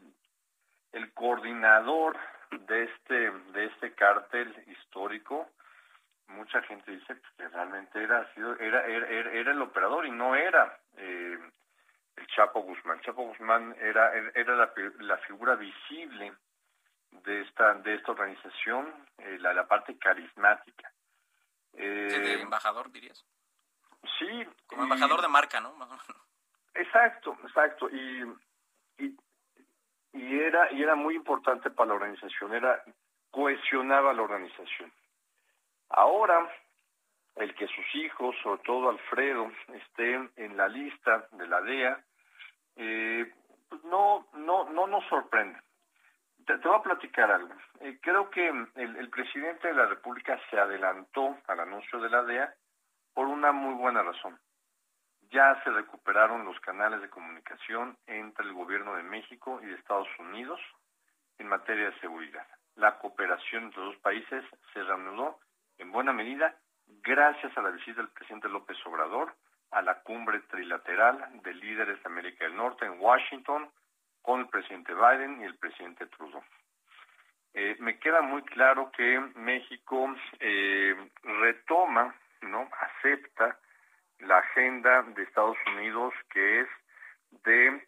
el, 0.93 1.12
coordinador 1.12 2.16
de 2.51 2.85
este 2.85 3.31
de 3.31 3.64
este 3.66 3.93
cártel 3.93 4.55
histórico. 4.69 5.51
Mucha 6.29 6.62
gente 6.62 6.93
dice 6.93 7.16
que 7.37 7.49
realmente 7.49 8.03
era 8.03 8.27
era 8.59 8.87
era, 8.87 9.33
era 9.33 9.53
el 9.53 9.61
operador 9.61 10.07
y 10.07 10.11
no 10.11 10.35
era 10.35 10.79
eh, 10.97 11.39
el 12.19 12.27
Chapo 12.29 12.61
Guzmán. 12.61 13.01
Chapo 13.01 13.23
Guzmán 13.23 13.75
era, 13.81 14.12
era 14.35 14.57
la, 14.57 14.73
la 15.01 15.16
figura 15.19 15.55
visible 15.57 16.33
de 17.11 17.43
esta, 17.43 17.75
de 17.75 17.95
esta 17.95 18.12
organización, 18.12 18.93
eh, 19.19 19.39
la, 19.41 19.53
la 19.55 19.66
parte 19.66 19.97
carismática. 19.99 20.93
Eh, 21.75 21.85
¿De 21.85 22.43
embajador, 22.43 22.91
dirías? 22.91 23.25
Sí. 24.19 24.47
Como 24.66 24.85
embajador 24.85 25.23
de 25.23 25.29
marca, 25.29 25.61
¿no? 25.61 25.75
Exacto, 26.75 27.37
exacto. 27.45 27.89
Y, 27.91 28.25
y, 28.99 29.16
y, 30.12 30.39
era, 30.41 30.73
y 30.73 30.83
era 30.83 30.95
muy 30.95 31.14
importante 31.14 31.71
para 31.71 31.89
la 31.89 31.95
organización, 31.95 32.55
era 32.55 32.83
cohesionaba 33.31 34.12
la 34.12 34.23
organización. 34.23 34.93
Ahora, 35.91 36.49
el 37.37 37.55
que 37.55 37.66
sus 37.66 37.95
hijos, 37.95 38.37
sobre 38.43 38.62
todo 38.62 38.91
Alfredo, 38.91 39.51
estén 39.75 40.31
en 40.37 40.57
la 40.57 40.69
lista 40.69 41.29
de 41.33 41.47
la 41.47 41.61
DEA, 41.62 42.05
eh, 42.79 43.31
pues 43.68 43.83
no, 43.85 44.26
no, 44.35 44.70
no 44.70 44.87
nos 44.87 45.05
sorprende. 45.09 45.61
Te, 46.47 46.57
voy 46.57 46.76
a 46.76 46.83
platicar 46.83 47.31
algo. 47.31 47.53
Eh, 47.81 47.99
creo 48.01 48.31
que 48.31 48.49
el, 48.49 48.97
el, 48.97 49.11
presidente 49.11 49.68
de 49.68 49.74
la 49.74 49.87
República 49.87 50.39
se 50.49 50.59
adelantó 50.59 51.37
al 51.49 51.61
anuncio 51.61 52.01
de 52.01 52.09
la 52.09 52.22
DEA 52.22 52.55
por 53.12 53.26
una 53.26 53.53
muy 53.53 53.74
buena 53.74 54.03
razón. 54.03 54.39
Ya 55.31 55.61
se 55.62 55.70
recuperaron 55.70 56.45
los 56.45 56.59
canales 56.61 57.03
de 57.03 57.11
comunicación 57.11 57.99
entre 58.07 58.47
el 58.47 58.55
gobierno 58.55 58.95
de 58.95 59.03
México 59.03 59.61
y 59.62 59.66
de 59.66 59.74
Estados 59.74 60.09
Unidos 60.18 60.61
en 61.39 61.49
materia 61.49 61.91
de 61.91 62.01
seguridad. 62.01 62.47
La 62.76 62.99
cooperación 62.99 63.64
entre 63.64 63.81
los 63.81 63.95
dos 63.95 64.03
países 64.03 64.45
se 64.72 64.83
reanudó 64.85 65.41
en 65.79 65.91
buena 65.91 66.12
medida 66.12 66.55
gracias 67.03 67.57
a 67.59 67.62
la 67.62 67.70
visita 67.70 68.01
del 68.01 68.11
presidente 68.11 68.49
López 68.49 68.79
Obrador 68.87 69.35
a 69.71 69.83
la 69.83 70.01
cumbre 70.03 70.41
trilateral 70.51 71.43
de 71.43 71.55
líderes 71.55 72.03
de 72.03 72.09
América 72.09 72.45
del 72.45 72.57
Norte 72.57 72.87
en 72.87 73.01
Washington 73.01 73.71
con 74.23 74.41
el 74.41 74.49
presidente 74.49 74.95
Biden 74.95 75.41
y 75.41 75.45
el 75.45 75.57
presidente 75.57 76.07
Trudeau. 76.07 76.43
Eh, 77.55 77.77
me 77.81 77.99
queda 77.99 78.21
muy 78.21 78.43
claro 78.43 78.91
que 78.93 79.21
México 79.37 80.14
eh, 80.39 80.95
retoma, 81.23 82.14
no, 82.43 82.69
acepta 82.81 83.59
la 84.21 84.39
agenda 84.39 85.03
de 85.03 85.23
Estados 85.23 85.57
Unidos 85.66 86.12
que 86.31 86.61
es 86.61 86.69
de 87.45 87.87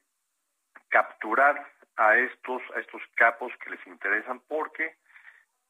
capturar 0.88 1.70
a 1.96 2.16
estos 2.16 2.62
a 2.74 2.80
estos 2.80 3.02
capos 3.14 3.52
que 3.62 3.70
les 3.70 3.86
interesan 3.86 4.40
porque 4.48 4.96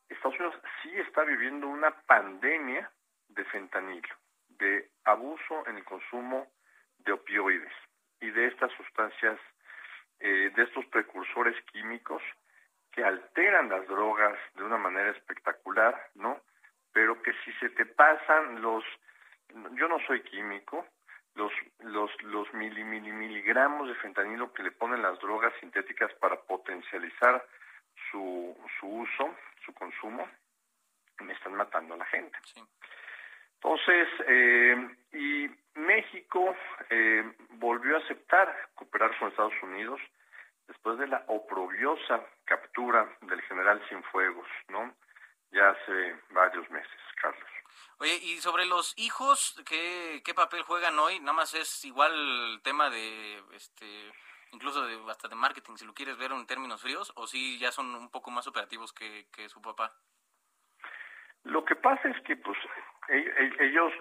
Estados 0.08 0.38
Unidos 0.38 0.60
sí 0.82 0.90
está 0.96 1.24
viviendo 1.24 1.68
una 1.68 1.90
pandemia 2.02 2.90
de 3.28 3.44
fentanilo, 3.44 4.16
de 4.60 4.90
abuso 5.04 5.66
en 5.66 5.76
el 5.76 5.84
consumo 5.84 6.46
de 6.98 7.12
opioides 7.12 7.72
y 8.20 8.30
de 8.30 8.46
estas 8.46 8.70
sustancias, 8.72 9.38
eh, 10.20 10.50
de 10.54 10.62
estos 10.62 10.84
precursores 10.86 11.56
químicos 11.72 12.22
que 12.92 13.04
alteran 13.04 13.68
las 13.68 13.86
drogas 13.86 14.38
de 14.54 14.64
una 14.64 14.76
manera 14.76 15.10
espectacular, 15.10 16.10
¿no? 16.14 16.40
Pero 16.92 17.22
que 17.22 17.32
si 17.44 17.52
se 17.54 17.70
te 17.70 17.86
pasan 17.86 18.60
los, 18.60 18.84
yo 19.72 19.88
no 19.88 19.98
soy 20.06 20.22
químico, 20.22 20.86
los, 21.34 21.52
los, 21.78 22.10
los 22.24 22.52
mili, 22.54 22.84
mili, 22.84 23.12
miligramos 23.12 23.88
de 23.88 23.94
fentanilo 23.94 24.52
que 24.52 24.64
le 24.64 24.72
ponen 24.72 25.02
las 25.02 25.18
drogas 25.20 25.52
sintéticas 25.60 26.12
para 26.14 26.40
potencializar 26.42 27.44
su, 28.10 28.56
su 28.78 28.86
uso, 28.86 29.34
su 29.64 29.72
consumo, 29.72 30.28
me 31.20 31.32
están 31.32 31.54
matando 31.54 31.94
a 31.94 31.98
la 31.98 32.06
gente. 32.06 32.36
Sí. 32.44 32.60
Entonces, 33.62 34.08
eh, 34.26 34.96
y 35.12 35.50
México 35.78 36.56
eh, 36.88 37.30
volvió 37.50 37.96
a 37.96 38.00
aceptar 38.00 38.70
cooperar 38.74 39.16
con 39.18 39.28
Estados 39.28 39.62
Unidos 39.62 40.00
después 40.66 40.98
de 40.98 41.08
la 41.08 41.24
oprobiosa 41.28 42.24
captura 42.44 43.06
del 43.22 43.42
general 43.42 43.82
Cienfuegos, 43.88 44.48
¿no? 44.68 44.94
Ya 45.52 45.70
hace 45.70 46.16
varios 46.30 46.70
meses, 46.70 47.00
Carlos. 47.20 47.48
Oye, 47.98 48.14
y 48.22 48.38
sobre 48.38 48.64
los 48.64 48.94
hijos, 48.96 49.60
¿qué, 49.66 50.22
qué 50.24 50.32
papel 50.32 50.62
juegan 50.62 50.98
hoy? 50.98 51.20
Nada 51.20 51.34
más 51.34 51.52
es 51.54 51.84
igual 51.84 52.12
el 52.52 52.62
tema 52.62 52.88
de, 52.88 53.42
este, 53.52 54.10
incluso 54.52 54.86
de, 54.86 54.98
hasta 55.10 55.28
de 55.28 55.34
marketing, 55.34 55.76
si 55.76 55.84
lo 55.84 55.92
quieres 55.92 56.16
ver 56.16 56.32
en 56.32 56.46
términos 56.46 56.80
fríos, 56.80 57.12
o 57.16 57.26
si 57.26 57.58
ya 57.58 57.72
son 57.72 57.94
un 57.94 58.10
poco 58.10 58.30
más 58.30 58.46
operativos 58.46 58.92
que, 58.92 59.28
que 59.32 59.48
su 59.48 59.60
papá. 59.60 59.94
Lo 61.44 61.64
que 61.64 61.76
pasa 61.76 62.08
es 62.08 62.20
que, 62.22 62.36
pues, 62.36 62.58
ellos, 63.08 63.92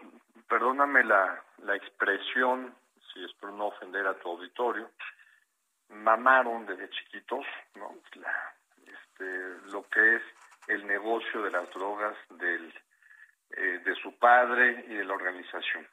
perdóname 0.48 1.04
la, 1.04 1.44
la 1.64 1.76
expresión, 1.76 2.76
si 3.14 3.24
es 3.24 3.34
por 3.34 3.52
no 3.54 3.68
ofender 3.68 4.06
a 4.08 4.18
tu 4.20 4.30
auditorio, 4.30 4.90
mamaron 5.90 6.66
desde 6.66 6.90
chiquitos, 6.90 7.46
¿no? 7.76 7.96
Este, 8.86 9.72
lo 9.72 9.88
que 9.90 10.16
es 10.16 10.22
el 10.68 10.86
negocio 10.86 11.42
de 11.42 11.52
las 11.52 11.70
drogas 11.72 12.16
del, 12.30 12.74
eh, 13.52 13.82
de 13.84 13.96
su 13.96 14.18
padre 14.18 14.86
y 14.88 14.94
de 14.94 15.06
la 15.06 15.14
organización. 15.14 15.88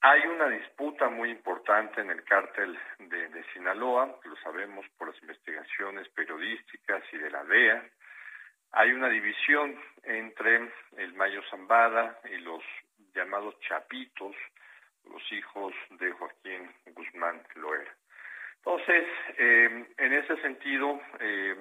Hay 0.00 0.20
una 0.26 0.48
disputa 0.48 1.08
muy 1.08 1.30
importante 1.30 2.00
en 2.00 2.10
el 2.10 2.24
cártel 2.24 2.78
de, 2.98 3.28
de 3.28 3.44
Sinaloa, 3.52 4.18
lo 4.24 4.36
sabemos 4.36 4.84
por 4.98 5.08
las 5.08 5.22
investigaciones 5.22 6.08
periodísticas 6.10 7.02
y 7.12 7.18
de 7.18 7.30
la 7.30 7.44
DEA, 7.44 7.90
hay 8.74 8.92
una 8.92 9.08
división 9.08 9.78
entre 10.02 10.70
el 10.96 11.14
Mayo 11.14 11.42
Zambada 11.50 12.18
y 12.30 12.38
los 12.38 12.62
llamados 13.14 13.58
Chapitos, 13.60 14.34
los 15.08 15.32
hijos 15.32 15.72
de 15.90 16.10
Joaquín 16.12 16.70
Guzmán 16.86 17.42
Loera. 17.56 17.94
Entonces, 18.56 19.04
eh, 19.38 19.86
en 19.98 20.12
ese 20.12 20.36
sentido, 20.40 21.00
eh, 21.20 21.56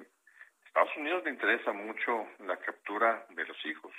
Estados 0.65 0.97
Unidos 0.97 1.23
le 1.23 1.29
interesa 1.29 1.71
mucho 1.71 2.27
la 2.39 2.57
captura 2.57 3.25
de 3.29 3.45
los 3.45 3.65
hijos, 3.65 3.93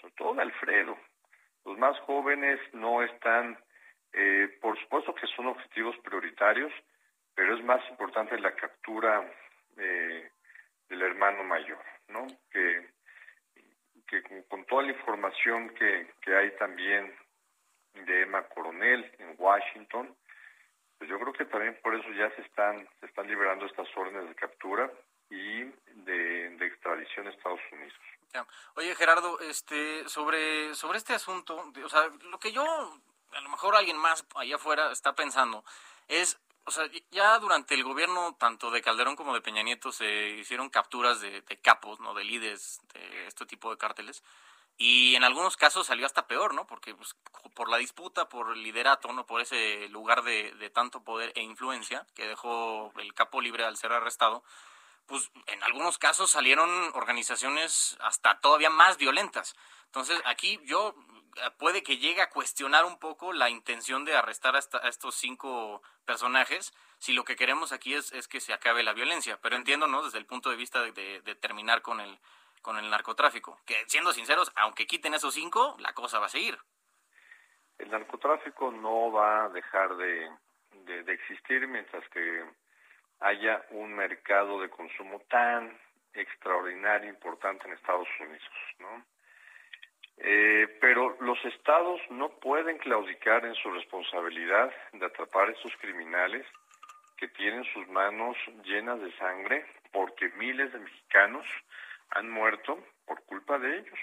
sobre 0.00 0.14
todo 0.14 0.34
de 0.34 0.42
Alfredo. 0.42 0.96
Los 1.66 1.76
más 1.76 1.98
jóvenes 2.00 2.58
no 2.72 3.02
están, 3.02 3.58
eh, 4.14 4.56
por 4.62 4.80
supuesto 4.80 5.14
que 5.14 5.26
son 5.26 5.48
objetivos 5.48 5.94
prioritarios, 5.98 6.72
pero 7.34 7.54
es 7.54 7.62
más 7.64 7.86
importante 7.90 8.38
la 8.38 8.54
captura 8.54 9.30
eh, 9.76 10.30
del 10.88 11.02
hermano 11.02 11.44
mayor, 11.44 11.84
¿no? 12.10 12.26
Que, 12.50 12.88
con, 14.48 14.64
toda 14.66 14.82
la 14.82 14.92
información 14.92 15.70
que, 15.70 16.12
que 16.20 16.36
hay 16.36 16.50
también 16.56 17.14
de 17.94 18.22
Emma 18.22 18.42
Coronel 18.48 19.10
en 19.18 19.34
Washington, 19.38 20.16
pues 20.98 21.08
yo 21.08 21.18
creo 21.18 21.32
que 21.32 21.44
también 21.46 21.78
por 21.82 21.94
eso 21.94 22.10
ya 22.12 22.30
se 22.36 22.42
están 22.42 22.86
se 23.00 23.06
están 23.06 23.26
liberando 23.26 23.66
estas 23.66 23.88
órdenes 23.96 24.28
de 24.28 24.34
captura 24.34 24.90
y 25.30 25.64
de, 26.04 26.56
extradición 26.60 27.26
a 27.26 27.30
Estados 27.30 27.60
Unidos. 27.72 27.94
Oye 28.74 28.94
Gerardo, 28.94 29.40
este 29.40 30.08
sobre 30.08 30.74
sobre 30.74 30.98
este 30.98 31.14
asunto, 31.14 31.72
o 31.84 31.88
sea, 31.88 32.08
lo 32.30 32.38
que 32.38 32.52
yo 32.52 32.62
a 32.62 33.40
lo 33.40 33.48
mejor 33.48 33.74
alguien 33.74 33.96
más 33.96 34.26
allá 34.34 34.56
afuera 34.56 34.92
está 34.92 35.14
pensando 35.14 35.64
es 36.08 36.38
o 36.70 36.72
sea, 36.72 36.88
ya 37.10 37.36
durante 37.40 37.74
el 37.74 37.82
gobierno 37.82 38.36
tanto 38.38 38.70
de 38.70 38.80
Calderón 38.80 39.16
como 39.16 39.34
de 39.34 39.40
Peña 39.40 39.64
Nieto 39.64 39.90
se 39.90 40.30
hicieron 40.38 40.70
capturas 40.70 41.20
de, 41.20 41.42
capos, 41.60 41.98
¿no? 41.98 42.14
De 42.14 42.22
líderes 42.22 42.80
de 42.94 43.26
este 43.26 43.44
tipo 43.44 43.72
de 43.72 43.76
cárteles. 43.76 44.22
y 44.78 45.16
en 45.16 45.24
algunos 45.24 45.56
casos 45.56 45.88
salió 45.88 46.06
hasta 46.06 46.28
peor, 46.28 46.54
¿no? 46.54 46.68
Porque 46.68 46.94
pues, 46.94 47.16
por 47.54 47.68
la 47.68 47.78
disputa, 47.78 48.28
por 48.28 48.52
el 48.52 48.62
liderato, 48.62 49.12
¿no? 49.12 49.26
Por 49.26 49.40
ese 49.40 49.88
lugar 49.88 50.22
de 50.22 50.70
tanto 50.72 51.02
poder 51.02 51.32
e 51.34 51.42
influencia 51.42 52.06
que 52.14 52.28
dejó 52.28 52.92
el 52.98 53.14
capo 53.14 53.40
libre 53.40 53.64
al 53.64 53.76
ser 53.76 53.92
arrestado, 53.92 54.44
pues 55.10 55.28
en 55.48 55.60
algunos 55.64 55.98
casos 55.98 56.30
salieron 56.30 56.70
organizaciones 56.94 57.98
hasta 58.00 58.38
todavía 58.38 58.70
más 58.70 58.96
violentas. 58.96 59.56
Entonces 59.86 60.22
aquí 60.24 60.60
yo 60.62 60.94
eh, 61.36 61.50
puede 61.58 61.82
que 61.82 61.98
llegue 61.98 62.22
a 62.22 62.30
cuestionar 62.30 62.84
un 62.84 62.96
poco 62.96 63.32
la 63.32 63.50
intención 63.50 64.04
de 64.04 64.16
arrestar 64.16 64.54
a, 64.54 64.60
estos 64.60 65.16
cinco 65.16 65.82
personajes 66.04 66.72
si 66.98 67.12
lo 67.12 67.24
que 67.24 67.34
queremos 67.34 67.72
aquí 67.72 67.94
es, 67.94 68.12
es, 68.12 68.28
que 68.28 68.38
se 68.38 68.52
acabe 68.52 68.84
la 68.84 68.92
violencia. 68.92 69.36
Pero 69.42 69.56
entiendo, 69.56 69.88
¿no? 69.88 70.04
Desde 70.04 70.18
el 70.18 70.26
punto 70.26 70.48
de 70.48 70.56
vista 70.56 70.80
de, 70.80 70.92
de, 70.92 71.34
terminar 71.34 71.82
con 71.82 71.98
el, 71.98 72.20
con 72.62 72.78
el 72.78 72.88
narcotráfico. 72.88 73.58
Que 73.66 73.74
siendo 73.88 74.12
sinceros, 74.12 74.52
aunque 74.54 74.86
quiten 74.86 75.14
esos 75.14 75.34
cinco, 75.34 75.74
la 75.80 75.92
cosa 75.92 76.20
va 76.20 76.26
a 76.26 76.28
seguir. 76.28 76.56
El 77.78 77.90
narcotráfico 77.90 78.70
no 78.70 79.10
va 79.10 79.46
a 79.46 79.48
dejar 79.48 79.96
de, 79.96 80.30
de 80.84 81.12
existir 81.12 81.66
mientras 81.66 82.08
que 82.10 82.44
haya 83.20 83.62
un 83.70 83.94
mercado 83.94 84.60
de 84.60 84.70
consumo 84.70 85.20
tan 85.28 85.78
extraordinario, 86.14 87.08
importante 87.08 87.66
en 87.66 87.74
Estados 87.74 88.08
Unidos, 88.18 88.50
¿no? 88.78 89.04
Eh, 90.22 90.78
pero 90.80 91.16
los 91.20 91.42
estados 91.46 92.00
no 92.10 92.28
pueden 92.40 92.76
claudicar 92.78 93.44
en 93.46 93.54
su 93.54 93.70
responsabilidad 93.70 94.70
de 94.92 95.06
atrapar 95.06 95.48
a 95.48 95.52
estos 95.52 95.74
criminales 95.76 96.46
que 97.16 97.28
tienen 97.28 97.64
sus 97.72 97.88
manos 97.88 98.36
llenas 98.64 99.00
de 99.00 99.12
sangre 99.16 99.64
porque 99.92 100.28
miles 100.36 100.72
de 100.72 100.78
mexicanos 100.78 101.46
han 102.10 102.28
muerto 102.30 102.78
por 103.06 103.22
culpa 103.24 103.58
de 103.58 103.78
ellos 103.78 103.98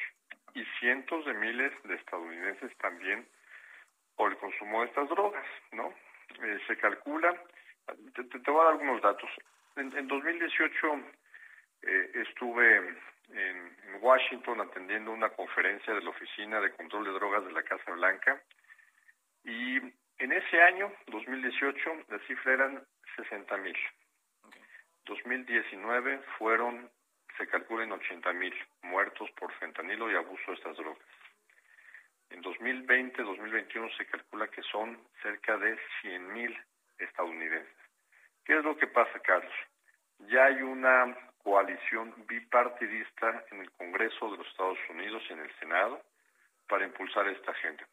y 0.55 0.63
cientos 0.80 1.24
de 1.26 1.34
miles 1.36 1.72
de 1.84 1.95
estadounidenses 1.95 2.76
también 2.78 3.28
por 4.15 4.32
el 4.32 4.38
consumo 4.38 4.82
de 4.82 4.88
estas 4.88 5.09
drogas, 5.09 5.45
¿no? 5.72 5.93
Eh, 6.43 6.59
se 6.68 6.78
calcula, 6.78 7.36
te, 8.13 8.23
te, 8.23 8.51
voy 8.51 8.61
a 8.61 8.63
dar 8.65 8.73
algunos 8.73 9.01
datos. 9.01 9.29
En, 9.75 9.95
en 9.97 10.07
2018 10.07 10.71
eh, 11.83 12.11
estuve 12.15 12.77
en, 13.29 13.77
Washington 13.99 14.61
atendiendo 14.61 15.11
una 15.11 15.29
conferencia 15.29 15.93
de 15.93 16.01
la 16.01 16.11
Oficina 16.11 16.61
de 16.61 16.71
Control 16.71 17.03
de 17.05 17.11
Drogas 17.11 17.43
de 17.45 17.51
la 17.51 17.63
Casa 17.63 17.91
Blanca 17.91 18.41
y 19.43 19.77
en 20.19 20.31
ese 20.31 20.61
año, 20.61 20.91
2018, 21.07 22.05
la 22.09 22.19
cifra 22.19 22.53
eran 22.53 22.83
60 23.15 23.57
mil. 23.57 23.77
2019 25.05 26.19
fueron, 26.38 26.89
se 27.38 27.47
calculan 27.47 27.91
80 27.91 28.33
mil 28.33 28.53
muertos 28.83 29.29
por 29.31 29.51
fentanilo 29.53 30.11
y 30.11 30.15
abuso 30.15 30.43
de 30.47 30.53
estas 30.53 30.77
drogas. 30.77 31.03
En 32.29 32.41
2020, 32.41 33.23
2021 33.23 33.89
se 33.97 34.05
calcula 34.05 34.47
que 34.47 34.61
son 34.63 34.99
cerca 35.21 35.57
de 35.57 35.77
100 36.01 36.33
mil 36.33 36.57
estadounidenses. 37.00 37.76
¿Qué 38.45 38.58
es 38.58 38.64
lo 38.64 38.78
que 38.78 38.88
pasa, 38.88 39.20
Carlos? 39.20 39.54
Ya 40.30 40.45
hay 40.45 40.62
una 40.62 41.16
coalición 41.43 42.14
bipartidista 42.28 43.45
en 43.52 43.62
el 43.62 43.72
Congreso 43.72 44.32
de 44.32 44.38
los 44.38 44.48
Estados 44.48 44.80
Unidos 44.89 45.24
y 45.30 45.34
en 45.34 45.39
el 45.39 45.54
Senado 45.60 46.02
para 46.68 46.86
impulsar 46.86 47.28
esta 47.28 47.52
agenda. 47.52 47.88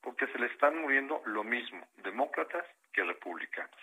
Porque 0.00 0.26
se 0.28 0.38
le 0.38 0.46
están 0.46 0.80
muriendo 0.80 1.22
lo 1.26 1.44
mismo 1.44 1.86
demócratas 1.96 2.64
que 2.92 3.02
republicanos. 3.02 3.80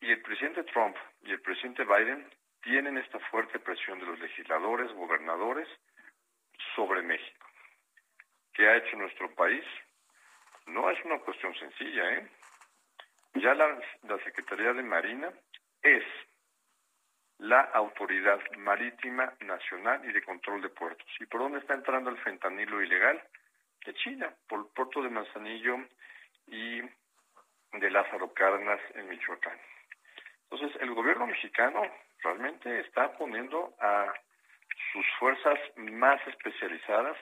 Y 0.00 0.10
el 0.10 0.20
presidente 0.22 0.64
Trump 0.64 0.96
y 1.22 1.32
el 1.32 1.40
presidente 1.40 1.84
Biden 1.84 2.28
tienen 2.62 2.98
esta 2.98 3.18
fuerte 3.30 3.58
presión 3.58 4.00
de 4.00 4.06
los 4.06 4.18
legisladores, 4.18 4.92
gobernadores 4.92 5.68
sobre 6.74 7.02
México. 7.02 7.46
¿Qué 8.52 8.68
ha 8.68 8.76
hecho 8.76 8.96
nuestro 8.96 9.32
país? 9.34 9.64
No 10.66 10.90
es 10.90 10.98
una 11.04 11.18
cuestión 11.20 11.54
sencilla, 11.54 12.14
¿eh? 12.14 12.28
Ya 13.34 13.54
la, 13.54 13.78
Secretaría 14.24 14.72
de 14.72 14.82
Marina 14.82 15.30
es 15.82 16.04
la 17.38 17.60
Autoridad 17.60 18.40
Marítima 18.58 19.32
Nacional 19.40 20.04
y 20.08 20.12
de 20.12 20.22
Control 20.22 20.62
de 20.62 20.70
Puertos. 20.70 21.06
¿Y 21.20 21.26
por 21.26 21.40
dónde 21.40 21.58
está 21.58 21.74
entrando 21.74 22.10
el 22.10 22.18
fentanilo 22.18 22.82
ilegal? 22.82 23.22
De 23.84 23.94
China, 23.94 24.34
por 24.48 24.60
el 24.60 24.66
puerto 24.74 25.02
de 25.02 25.10
Manzanillo 25.10 25.76
y 26.46 26.80
de 26.80 27.90
Lázaro 27.90 28.32
Cárdenas 28.32 28.80
en 28.94 29.08
Michoacán. 29.08 29.58
Entonces, 30.50 30.80
el 30.80 30.94
gobierno 30.94 31.26
mexicano 31.26 31.82
realmente 32.22 32.80
está 32.80 33.16
poniendo 33.16 33.74
a 33.80 34.12
sus 34.92 35.06
fuerzas 35.18 35.58
más 35.76 36.26
especializadas 36.26 37.16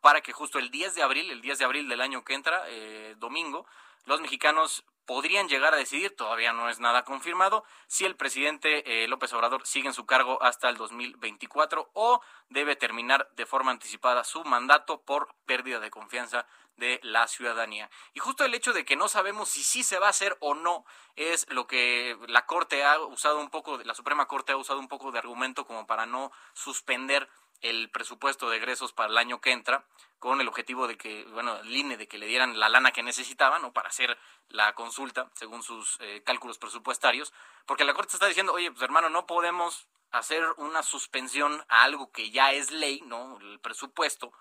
para 0.00 0.20
que 0.20 0.32
justo 0.32 0.58
el 0.58 0.70
10 0.70 0.96
de 0.96 1.02
abril, 1.02 1.30
el 1.30 1.40
10 1.40 1.58
de 1.58 1.64
abril 1.64 1.88
del 1.88 2.00
año 2.00 2.24
que 2.24 2.34
entra, 2.34 2.64
eh, 2.68 3.14
domingo, 3.18 3.66
los 4.04 4.20
mexicanos 4.20 4.84
podrían 5.06 5.48
llegar 5.48 5.72
a 5.72 5.76
decidir, 5.76 6.14
todavía 6.14 6.52
no 6.52 6.68
es 6.68 6.80
nada 6.80 7.04
confirmado, 7.04 7.64
si 7.86 8.04
el 8.04 8.16
presidente 8.16 9.04
eh, 9.04 9.08
López 9.08 9.32
Obrador 9.32 9.66
sigue 9.66 9.88
en 9.88 9.94
su 9.94 10.04
cargo 10.04 10.42
hasta 10.42 10.68
el 10.68 10.76
2024 10.76 11.90
o 11.94 12.20
debe 12.50 12.76
terminar 12.76 13.30
de 13.36 13.46
forma 13.46 13.70
anticipada 13.70 14.24
su 14.24 14.44
mandato 14.44 15.00
por 15.02 15.34
pérdida 15.46 15.80
de 15.80 15.90
confianza 15.90 16.46
de 16.76 17.00
la 17.02 17.26
ciudadanía. 17.26 17.90
Y 18.12 18.20
justo 18.20 18.44
el 18.44 18.54
hecho 18.54 18.72
de 18.72 18.84
que 18.84 18.96
no 18.96 19.08
sabemos 19.08 19.48
si 19.48 19.64
sí 19.64 19.82
se 19.82 19.98
va 19.98 20.08
a 20.08 20.10
hacer 20.10 20.36
o 20.40 20.54
no 20.54 20.84
es 21.14 21.46
lo 21.48 21.66
que 21.66 22.18
la 22.28 22.44
Corte 22.44 22.84
ha 22.84 23.00
usado 23.00 23.38
un 23.40 23.48
poco, 23.48 23.78
la 23.78 23.94
Suprema 23.94 24.26
Corte 24.26 24.52
ha 24.52 24.56
usado 24.56 24.78
un 24.78 24.88
poco 24.88 25.10
de 25.12 25.18
argumento 25.18 25.66
como 25.66 25.86
para 25.86 26.04
no 26.04 26.32
suspender 26.52 27.28
el 27.60 27.90
presupuesto 27.90 28.50
de 28.50 28.56
egresos 28.56 28.92
para 28.92 29.10
el 29.10 29.18
año 29.18 29.40
que 29.40 29.52
entra 29.52 29.84
con 30.18 30.40
el 30.40 30.48
objetivo 30.48 30.88
de 30.88 30.96
que, 30.96 31.24
bueno, 31.32 31.56
el 31.56 31.76
INE, 31.76 31.96
de 31.96 32.08
que 32.08 32.18
le 32.18 32.26
dieran 32.26 32.58
la 32.58 32.68
lana 32.68 32.92
que 32.92 33.02
necesitaban, 33.02 33.62
¿no? 33.62 33.72
Para 33.72 33.88
hacer 33.88 34.18
la 34.48 34.74
consulta 34.74 35.30
según 35.34 35.62
sus 35.62 35.98
eh, 36.00 36.22
cálculos 36.24 36.58
presupuestarios, 36.58 37.32
porque 37.66 37.84
la 37.84 37.94
Corte 37.94 38.14
está 38.14 38.26
diciendo, 38.26 38.52
oye, 38.52 38.70
pues 38.70 38.82
hermano, 38.82 39.08
no 39.08 39.26
podemos 39.26 39.88
hacer 40.12 40.44
una 40.56 40.82
suspensión 40.82 41.64
a 41.68 41.84
algo 41.84 42.10
que 42.12 42.30
ya 42.30 42.52
es 42.52 42.70
ley, 42.70 43.02
¿no? 43.06 43.38
El 43.40 43.60
presupuesto, 43.60 44.32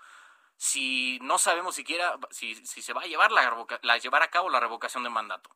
si 0.57 1.19
no 1.21 1.37
sabemos 1.37 1.75
siquiera 1.75 2.17
si, 2.31 2.55
si 2.65 2.81
se 2.81 2.93
va 2.93 3.01
a 3.01 3.07
llevar, 3.07 3.31
la, 3.31 3.65
la, 3.81 3.97
llevar 3.97 4.23
a 4.23 4.29
cabo 4.29 4.49
la 4.49 4.59
revocación 4.59 5.03
de 5.03 5.09
mandato. 5.09 5.49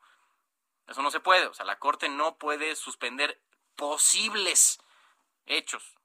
Eso 0.88 1.02
no 1.02 1.12
se 1.12 1.20
puede, 1.20 1.48
o 1.48 1.54
sea, 1.54 1.66
la 1.66 1.80
Corte 1.80 2.10
no 2.10 2.38
puede 2.38 2.76
suspender 2.76 3.40
posibles 3.76 4.80
hechos. 5.46 5.96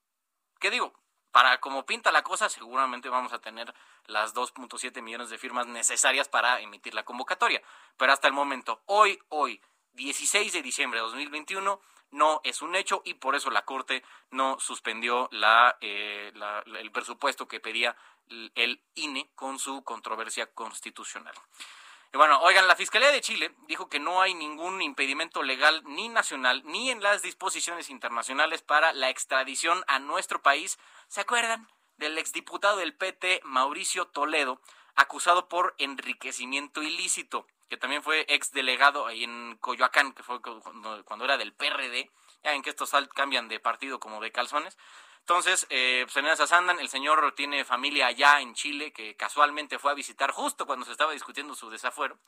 ¿Qué 0.60 0.70
digo? 0.70 0.94
Para 1.34 1.58
como 1.58 1.84
pinta 1.84 2.12
la 2.12 2.22
cosa, 2.22 2.48
seguramente 2.48 3.08
vamos 3.08 3.32
a 3.32 3.40
tener 3.40 3.74
las 4.06 4.36
2.7 4.36 5.02
millones 5.02 5.30
de 5.30 5.36
firmas 5.36 5.66
necesarias 5.66 6.28
para 6.28 6.60
emitir 6.60 6.94
la 6.94 7.04
convocatoria. 7.04 7.60
Pero 7.96 8.12
hasta 8.12 8.28
el 8.28 8.32
momento, 8.32 8.82
hoy, 8.86 9.20
hoy, 9.30 9.60
16 9.94 10.52
de 10.52 10.62
diciembre 10.62 11.00
de 11.00 11.06
2021, 11.06 11.80
no 12.12 12.40
es 12.44 12.62
un 12.62 12.76
hecho 12.76 13.02
y 13.04 13.14
por 13.14 13.34
eso 13.34 13.50
la 13.50 13.64
Corte 13.64 14.04
no 14.30 14.60
suspendió 14.60 15.28
la, 15.32 15.76
eh, 15.80 16.32
el 16.66 16.92
presupuesto 16.92 17.48
que 17.48 17.58
pedía 17.58 17.96
el 18.54 18.80
INE 18.94 19.28
con 19.34 19.58
su 19.58 19.82
controversia 19.82 20.46
constitucional. 20.54 21.34
Y 22.14 22.16
bueno, 22.16 22.38
oigan, 22.42 22.68
la 22.68 22.76
Fiscalía 22.76 23.10
de 23.10 23.20
Chile 23.20 23.52
dijo 23.66 23.88
que 23.88 23.98
no 23.98 24.22
hay 24.22 24.34
ningún 24.34 24.80
impedimento 24.80 25.42
legal 25.42 25.82
ni 25.84 26.08
nacional 26.08 26.62
ni 26.64 26.92
en 26.92 27.02
las 27.02 27.22
disposiciones 27.22 27.90
internacionales 27.90 28.62
para 28.62 28.92
la 28.92 29.10
extradición 29.10 29.82
a 29.88 29.98
nuestro 29.98 30.40
país. 30.40 30.78
¿Se 31.08 31.22
acuerdan 31.22 31.68
del 31.96 32.16
exdiputado 32.16 32.76
del 32.76 32.94
PT, 32.94 33.40
Mauricio 33.42 34.06
Toledo, 34.06 34.60
acusado 34.94 35.48
por 35.48 35.74
enriquecimiento 35.78 36.84
ilícito, 36.84 37.48
que 37.68 37.78
también 37.78 38.04
fue 38.04 38.24
exdelegado 38.28 39.08
ahí 39.08 39.24
en 39.24 39.56
Coyoacán, 39.60 40.12
que 40.12 40.22
fue 40.22 40.40
cuando, 40.40 41.24
era 41.24 41.36
del 41.36 41.52
PRD? 41.52 42.12
Ya 42.44 42.52
ven 42.52 42.62
que 42.62 42.70
estos 42.70 42.92
cambian 43.12 43.48
de 43.48 43.58
partido 43.58 43.98
como 43.98 44.20
de 44.20 44.30
calzones. 44.30 44.78
Entonces, 45.24 45.66
eh, 45.70 46.02
pues 46.04 46.18
en 46.18 46.26
esas 46.26 46.52
andan, 46.52 46.78
el 46.80 46.90
señor 46.90 47.32
tiene 47.34 47.64
familia 47.64 48.08
allá 48.08 48.42
en 48.42 48.52
Chile 48.52 48.92
que 48.92 49.16
casualmente 49.16 49.78
fue 49.78 49.90
a 49.90 49.94
visitar 49.94 50.30
justo 50.32 50.66
cuando 50.66 50.84
se 50.84 50.92
estaba 50.92 51.12
discutiendo 51.12 51.54
su 51.54 51.70
desafuero. 51.70 52.18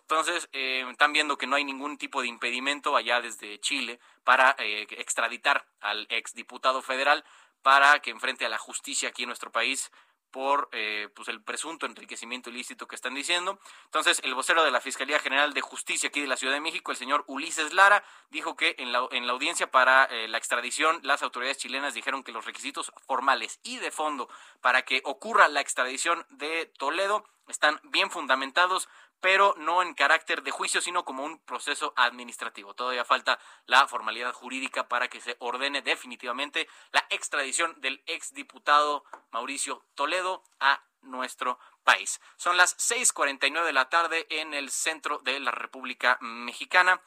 Entonces, 0.00 0.48
eh, 0.52 0.84
están 0.90 1.12
viendo 1.12 1.38
que 1.38 1.46
no 1.46 1.54
hay 1.54 1.62
ningún 1.62 1.96
tipo 1.96 2.22
de 2.22 2.26
impedimento 2.26 2.96
allá 2.96 3.20
desde 3.20 3.60
Chile 3.60 4.00
para 4.24 4.56
eh, 4.58 4.88
extraditar 4.98 5.64
al 5.80 6.08
exdiputado 6.10 6.82
federal 6.82 7.24
para 7.62 8.00
que 8.00 8.10
enfrente 8.10 8.44
a 8.44 8.48
la 8.48 8.58
justicia 8.58 9.10
aquí 9.10 9.22
en 9.22 9.28
nuestro 9.28 9.52
país 9.52 9.92
por 10.30 10.68
eh, 10.72 11.08
pues 11.14 11.28
el 11.28 11.42
presunto 11.42 11.86
enriquecimiento 11.86 12.50
ilícito 12.50 12.86
que 12.86 12.96
están 12.96 13.14
diciendo. 13.14 13.58
Entonces, 13.86 14.20
el 14.24 14.34
vocero 14.34 14.64
de 14.64 14.70
la 14.70 14.80
Fiscalía 14.80 15.18
General 15.18 15.52
de 15.52 15.60
Justicia 15.60 16.08
aquí 16.08 16.20
de 16.20 16.26
la 16.26 16.36
Ciudad 16.36 16.54
de 16.54 16.60
México, 16.60 16.90
el 16.90 16.96
señor 16.96 17.24
Ulises 17.26 17.72
Lara, 17.72 18.04
dijo 18.30 18.56
que 18.56 18.76
en 18.78 18.92
la, 18.92 19.06
en 19.10 19.26
la 19.26 19.32
audiencia 19.32 19.70
para 19.70 20.04
eh, 20.04 20.28
la 20.28 20.38
extradición, 20.38 21.00
las 21.02 21.22
autoridades 21.22 21.58
chilenas 21.58 21.94
dijeron 21.94 22.22
que 22.22 22.32
los 22.32 22.44
requisitos 22.44 22.92
formales 23.06 23.60
y 23.62 23.78
de 23.78 23.90
fondo 23.90 24.28
para 24.60 24.82
que 24.82 25.02
ocurra 25.04 25.48
la 25.48 25.60
extradición 25.60 26.26
de 26.30 26.66
Toledo 26.78 27.24
están 27.48 27.80
bien 27.84 28.10
fundamentados, 28.10 28.88
pero 29.20 29.54
no 29.58 29.82
en 29.82 29.94
carácter 29.94 30.42
de 30.42 30.50
juicio, 30.50 30.80
sino 30.80 31.04
como 31.04 31.24
un 31.24 31.38
proceso 31.38 31.92
administrativo. 31.96 32.74
Todavía 32.74 33.04
falta 33.04 33.38
la 33.66 33.86
formalidad 33.86 34.32
jurídica 34.32 34.88
para 34.88 35.08
que 35.08 35.20
se 35.20 35.36
ordene 35.40 35.82
definitivamente 35.82 36.68
la 36.92 37.04
extradición 37.10 37.80
del 37.80 38.02
exdiputado 38.06 39.04
Mauricio 39.30 39.84
Toledo 39.94 40.42
a 40.58 40.82
nuestro 41.02 41.58
país. 41.84 42.20
Son 42.36 42.56
las 42.56 42.76
6:49 42.78 43.64
de 43.64 43.72
la 43.72 43.88
tarde 43.88 44.26
en 44.30 44.54
el 44.54 44.70
centro 44.70 45.18
de 45.18 45.40
la 45.40 45.50
República 45.50 46.18
Mexicana 46.20 47.00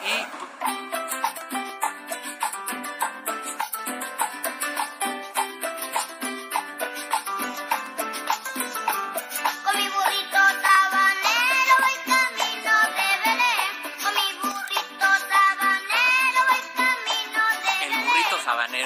y 0.00 1.69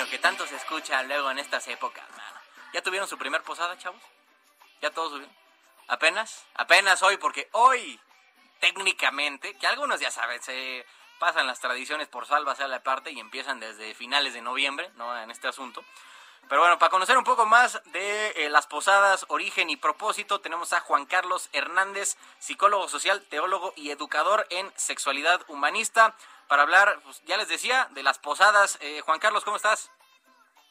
que 0.08 0.18
tanto 0.18 0.46
se 0.46 0.56
escucha 0.56 1.02
luego 1.02 1.30
en 1.30 1.38
estas 1.38 1.66
épocas, 1.68 2.04
mano. 2.10 2.40
¿Ya 2.72 2.82
tuvieron 2.82 3.08
su 3.08 3.16
primer 3.18 3.42
posada, 3.42 3.78
chavos? 3.78 4.02
¿Ya 4.80 4.90
todos 4.90 5.12
subieron? 5.12 5.34
¿Apenas? 5.88 6.44
Apenas 6.54 7.02
hoy, 7.02 7.16
porque 7.18 7.48
hoy, 7.52 8.00
técnicamente, 8.60 9.54
que 9.54 9.66
algunos 9.66 10.00
ya 10.00 10.10
saben, 10.10 10.42
se 10.42 10.84
pasan 11.18 11.46
las 11.46 11.60
tradiciones 11.60 12.08
por 12.08 12.26
salva 12.26 12.52
a 12.52 12.68
la 12.68 12.82
parte 12.82 13.12
y 13.12 13.20
empiezan 13.20 13.60
desde 13.60 13.94
finales 13.94 14.34
de 14.34 14.42
noviembre, 14.42 14.90
¿no? 14.96 15.16
En 15.20 15.30
este 15.30 15.48
asunto. 15.48 15.84
Pero 16.48 16.60
bueno, 16.60 16.78
para 16.78 16.90
conocer 16.90 17.16
un 17.16 17.24
poco 17.24 17.46
más 17.46 17.80
de 17.86 18.28
eh, 18.36 18.50
las 18.50 18.66
posadas, 18.66 19.24
origen 19.28 19.70
y 19.70 19.76
propósito, 19.76 20.40
tenemos 20.40 20.74
a 20.74 20.80
Juan 20.80 21.06
Carlos 21.06 21.48
Hernández, 21.52 22.16
psicólogo 22.38 22.88
social, 22.88 23.22
teólogo 23.22 23.72
y 23.76 23.90
educador 23.90 24.46
en 24.50 24.70
sexualidad 24.76 25.40
humanista 25.48 26.14
para 26.54 26.62
hablar, 26.62 27.00
pues, 27.02 27.20
ya 27.24 27.36
les 27.36 27.48
decía, 27.48 27.88
de 27.90 28.04
las 28.04 28.20
posadas. 28.20 28.78
Eh, 28.80 29.00
Juan 29.00 29.18
Carlos, 29.18 29.44
¿cómo 29.44 29.56
estás? 29.56 29.90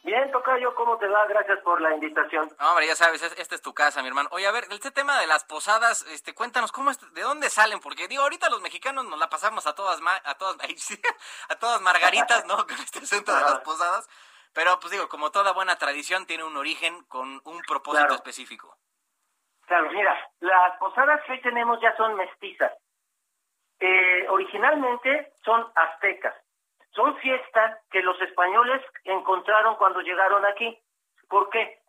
Bien, 0.01 0.31
Tocayo, 0.31 0.73
¿cómo 0.75 0.97
te 0.97 1.09
va? 1.09 1.25
Gracias 1.25 1.59
por 1.59 1.81
la 1.81 1.93
invitación. 1.93 2.49
hombre, 2.61 2.87
ya 2.87 2.95
sabes, 2.95 3.21
esta 3.21 3.55
es 3.55 3.61
tu 3.61 3.73
casa, 3.73 4.01
mi 4.01 4.07
hermano. 4.07 4.29
Oye, 4.31 4.47
a 4.47 4.51
ver, 4.53 4.63
este 4.69 4.91
tema 4.91 5.19
de 5.19 5.27
las 5.27 5.43
posadas, 5.43 6.05
este, 6.07 6.33
cuéntanos, 6.33 6.71
¿cómo 6.71 6.89
es, 6.89 7.13
¿de 7.13 7.21
dónde 7.21 7.49
salen? 7.49 7.81
Porque, 7.81 8.07
digo, 8.07 8.23
ahorita 8.23 8.49
los 8.49 8.61
mexicanos 8.61 9.03
nos 9.03 9.19
la 9.19 9.27
pasamos 9.27 9.67
a 9.67 9.75
todas, 9.75 9.99
a 10.23 10.35
todas, 10.35 10.55
a 11.49 11.55
todas 11.59 11.81
margaritas, 11.81 12.45
¿no? 12.45 12.55
Con 12.65 12.79
este 12.79 12.99
asunto 12.99 13.35
de 13.35 13.41
las 13.41 13.59
posadas. 13.59 14.07
Pero, 14.53 14.79
pues 14.79 14.91
digo, 14.91 15.09
como 15.09 15.31
toda 15.31 15.51
buena 15.51 15.75
tradición, 15.75 16.25
tiene 16.25 16.45
un 16.45 16.55
origen 16.55 17.03
con 17.09 17.41
un 17.43 17.61
propósito 17.67 18.13
específico. 18.13 18.77
Claro, 19.65 19.91
mira, 19.91 20.15
las 20.39 20.77
posadas 20.79 21.19
que 21.25 21.33
hoy 21.33 21.41
tenemos 21.41 21.77
ya 21.81 21.93
son 21.97 22.15
mestizas. 22.15 22.71
Eh, 23.85 24.25
originalmente 24.29 25.33
son 25.43 25.67
aztecas. 25.75 26.33
Son 26.91 27.17
fiestas 27.17 27.81
que 27.91 28.01
los 28.01 28.19
españoles 28.21 28.81
encontraron 29.03 29.75
cuando 29.75 29.99
llegaron 29.99 30.45
aquí. 30.45 30.79
¿Por 31.27 31.49
qué? 31.49 31.79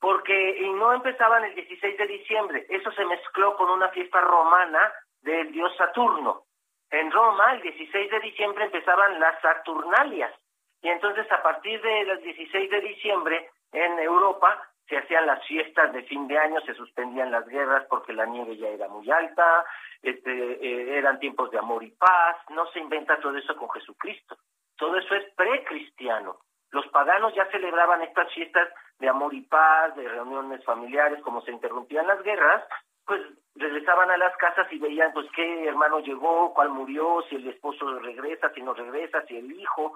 Porque 0.00 0.58
no 0.74 0.94
empezaban 0.94 1.44
el 1.44 1.54
16 1.54 1.98
de 1.98 2.06
diciembre. 2.06 2.66
Eso 2.70 2.90
se 2.92 3.04
mezcló 3.04 3.54
con 3.58 3.68
una 3.68 3.90
fiesta 3.90 4.22
romana 4.22 4.90
del 5.20 5.52
dios 5.52 5.76
Saturno. 5.76 6.44
En 6.90 7.10
Roma, 7.10 7.52
el 7.52 7.60
16 7.60 8.10
de 8.10 8.20
diciembre 8.20 8.64
empezaban 8.64 9.20
las 9.20 9.38
Saturnalias. 9.42 10.32
Y 10.80 10.88
entonces 10.88 11.30
a 11.30 11.42
partir 11.42 11.78
del 11.82 12.22
16 12.22 12.70
de 12.70 12.80
diciembre 12.80 13.50
en 13.72 13.98
Europa 13.98 14.71
se 14.92 14.98
hacían 14.98 15.24
las 15.24 15.42
fiestas 15.46 15.90
de 15.94 16.02
fin 16.02 16.28
de 16.28 16.36
año, 16.36 16.60
se 16.66 16.74
suspendían 16.74 17.30
las 17.30 17.48
guerras 17.48 17.86
porque 17.88 18.12
la 18.12 18.26
nieve 18.26 18.58
ya 18.58 18.68
era 18.68 18.88
muy 18.88 19.10
alta, 19.10 19.64
este, 20.02 20.30
eh, 20.30 20.98
eran 20.98 21.18
tiempos 21.18 21.50
de 21.50 21.58
amor 21.58 21.82
y 21.82 21.92
paz, 21.92 22.36
no 22.50 22.66
se 22.72 22.80
inventa 22.80 23.18
todo 23.18 23.34
eso 23.38 23.56
con 23.56 23.70
Jesucristo, 23.70 24.36
todo 24.76 24.98
eso 24.98 25.14
es 25.14 25.32
precristiano. 25.32 26.40
Los 26.72 26.86
paganos 26.88 27.34
ya 27.34 27.46
celebraban 27.50 28.02
estas 28.02 28.30
fiestas 28.34 28.68
de 28.98 29.08
amor 29.08 29.32
y 29.32 29.40
paz, 29.40 29.96
de 29.96 30.06
reuniones 30.06 30.62
familiares, 30.62 31.22
como 31.22 31.40
se 31.40 31.52
interrumpían 31.52 32.06
las 32.06 32.22
guerras, 32.22 32.62
pues 33.06 33.22
regresaban 33.54 34.10
a 34.10 34.18
las 34.18 34.36
casas 34.36 34.70
y 34.72 34.78
veían 34.78 35.14
pues 35.14 35.26
qué 35.34 35.68
hermano 35.68 36.00
llegó, 36.00 36.52
cuál 36.52 36.68
murió, 36.68 37.24
si 37.30 37.36
el 37.36 37.48
esposo 37.48 37.98
regresa, 37.98 38.52
si 38.52 38.60
no 38.60 38.74
regresa, 38.74 39.24
si 39.26 39.38
el 39.38 39.52
hijo. 39.52 39.94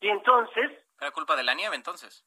Y 0.00 0.08
entonces... 0.08 0.70
Era 0.98 1.10
culpa 1.10 1.36
de 1.36 1.42
la 1.42 1.52
nieve 1.52 1.76
entonces. 1.76 2.24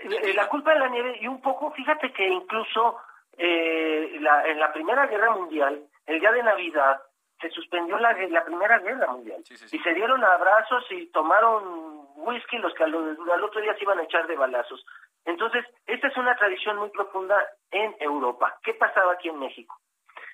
Eh, 0.00 0.34
la 0.34 0.48
culpa 0.48 0.72
de 0.72 0.80
la 0.80 0.88
nieve 0.88 1.18
y 1.20 1.28
un 1.28 1.40
poco, 1.40 1.70
fíjate 1.72 2.12
que 2.12 2.26
incluso 2.26 2.98
eh, 3.36 4.16
la, 4.20 4.46
en 4.46 4.58
la 4.60 4.72
Primera 4.72 5.06
Guerra 5.06 5.30
Mundial, 5.30 5.82
el 6.06 6.20
día 6.20 6.32
de 6.32 6.42
Navidad, 6.42 7.00
se 7.40 7.50
suspendió 7.50 7.98
la, 7.98 8.12
la 8.12 8.44
Primera 8.44 8.78
Guerra 8.78 9.08
Mundial 9.08 9.42
y 9.50 9.78
se 9.78 9.94
dieron 9.94 10.22
abrazos 10.24 10.84
y 10.90 11.06
tomaron 11.06 12.06
whisky 12.16 12.58
los 12.58 12.72
que 12.74 12.84
al, 12.84 12.94
otro 12.94 13.60
día 13.60 13.74
se 13.74 13.82
iban 13.82 13.98
a 13.98 14.04
echar 14.04 14.26
de 14.26 14.36
balazos. 14.36 14.84
Entonces, 15.24 15.64
esta 15.86 16.08
es 16.08 16.16
una 16.16 16.36
tradición 16.36 16.78
muy 16.78 16.90
profunda 16.90 17.36
en 17.70 17.94
Europa. 17.98 18.56
¿Qué 18.62 18.74
pasaba 18.74 19.12
aquí 19.12 19.28
en 19.28 19.38
México? 19.38 19.78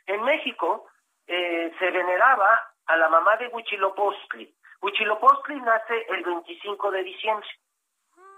En 0.06 0.22
México 0.22 0.86
eh, 1.26 1.72
se 1.78 1.90
veneraba 1.90 2.60
a 2.86 2.96
la 2.96 3.08
mamá 3.08 3.36
de 3.36 3.48
Huichilopostli. 3.48 4.54
Huichilopostli 4.82 5.60
nace 5.60 6.06
el 6.08 6.22
25 6.24 6.90
de 6.90 7.02
diciembre. 7.02 7.48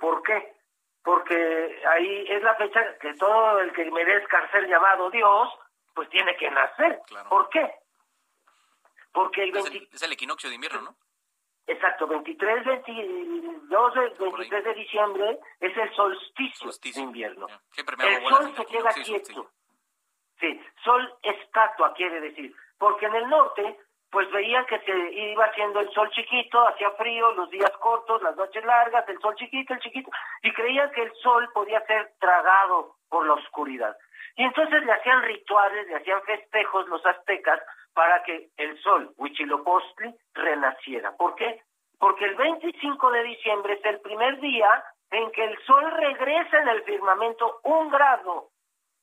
¿Por 0.01 0.23
qué? 0.23 0.55
Porque 1.03 1.81
ahí 1.89 2.25
es 2.29 2.43
la 2.43 2.55
fecha 2.55 2.81
que 2.99 3.15
todo 3.15 3.61
el 3.61 3.73
que 3.73 3.91
merezca 3.91 4.51
ser 4.51 4.69
llamado 4.69 5.11
Dios, 5.11 5.49
pues 5.95 6.09
tiene 6.11 6.37
que 6.37 6.51
nacer. 6.51 7.01
¿Por 7.29 7.49
qué? 7.51 7.71
Porque 9.13 9.43
el 9.45 9.57
es, 9.57 10.03
el, 10.03 10.13
equinoccio 10.13 10.49
de 10.49 10.55
invierno, 10.55 10.81
¿no? 10.81 10.97
Exacto, 11.67 12.07
23, 12.07 12.65
22, 12.65 13.95
23 14.19 14.65
de 14.65 14.75
diciembre 14.75 15.39
es 15.61 15.77
el 15.77 15.95
solsticio, 15.95 16.71
de 16.71 17.01
invierno. 17.01 17.47
El 17.77 18.29
sol 18.29 18.55
se 18.57 18.67
queda 18.67 18.93
quieto. 18.93 19.51
Sí, 20.41 20.61
sol 20.83 21.15
estatua 21.23 21.95
quiere 21.95 22.21
decir, 22.21 22.55
porque 22.79 23.07
en 23.07 23.15
el 23.15 23.29
norte 23.29 23.79
pues 24.13 24.31
veían 24.31 24.67
que 24.67 24.79
se 24.81 24.93
iba 24.93 25.47
haciendo 25.47 25.81
el 25.81 25.91
sol 25.93 26.11
chiquito, 26.11 26.69
hacía 26.69 26.91
frío, 26.93 27.33
los 27.33 27.49
días 27.49 27.73
cortos, 27.79 28.23
las 28.23 28.37
noches 28.37 28.63
largas, 28.63 29.09
el 29.09 29.19
sol 29.21 29.35
chiquito, 29.37 29.73
el 29.73 29.81
chiquito, 29.81 30.11
y 30.43 30.53
creían 30.53 30.91
que 30.93 31.01
el 31.03 31.13
sol 31.15 31.49
podía 31.55 31.81
ser 31.87 32.13
tragado 32.21 32.97
por 33.09 33.27
la 33.27 33.33
oscuridad. 33.33 33.97
Y 34.37 34.45
entonces 34.45 34.85
le 34.85 34.93
hacían 34.93 35.23
rituales, 35.23 35.87
le 35.87 35.97
hacían 35.97 36.21
festejos 36.25 36.87
los 36.89 37.05
aztecas 37.07 37.59
para 37.95 38.23
que 38.23 38.51
el 38.59 38.79
sol, 38.83 39.15
Huitzilopochtli, 39.17 40.15
renaciera. 40.35 41.17
¿Por 41.17 41.35
qué? 41.37 41.63
Porque 41.99 42.27
el 42.27 42.35
25 42.35 43.11
de 43.13 43.23
diciembre 43.23 43.75
es 43.75 43.85
el 43.87 44.01
primer 44.01 44.39
día 44.41 44.85
en 45.11 45.31
que 45.33 45.43
el 45.43 45.59
sol 45.65 45.91
regresa 45.91 46.59
en 46.59 46.69
el 46.69 46.83
firmamento 46.83 47.61
un 47.65 47.89
grado, 47.89 48.51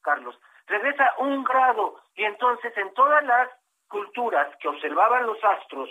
Carlos, 0.04 0.40
regresa 0.68 1.16
un 1.18 1.44
grado, 1.44 2.00
y 2.14 2.26
entonces 2.26 2.78
en 2.78 2.94
todas 2.94 3.24
las 3.24 3.50
culturas 3.90 4.56
que 4.62 4.70
observaban 4.70 5.28
los 5.28 5.44
astros, 5.44 5.90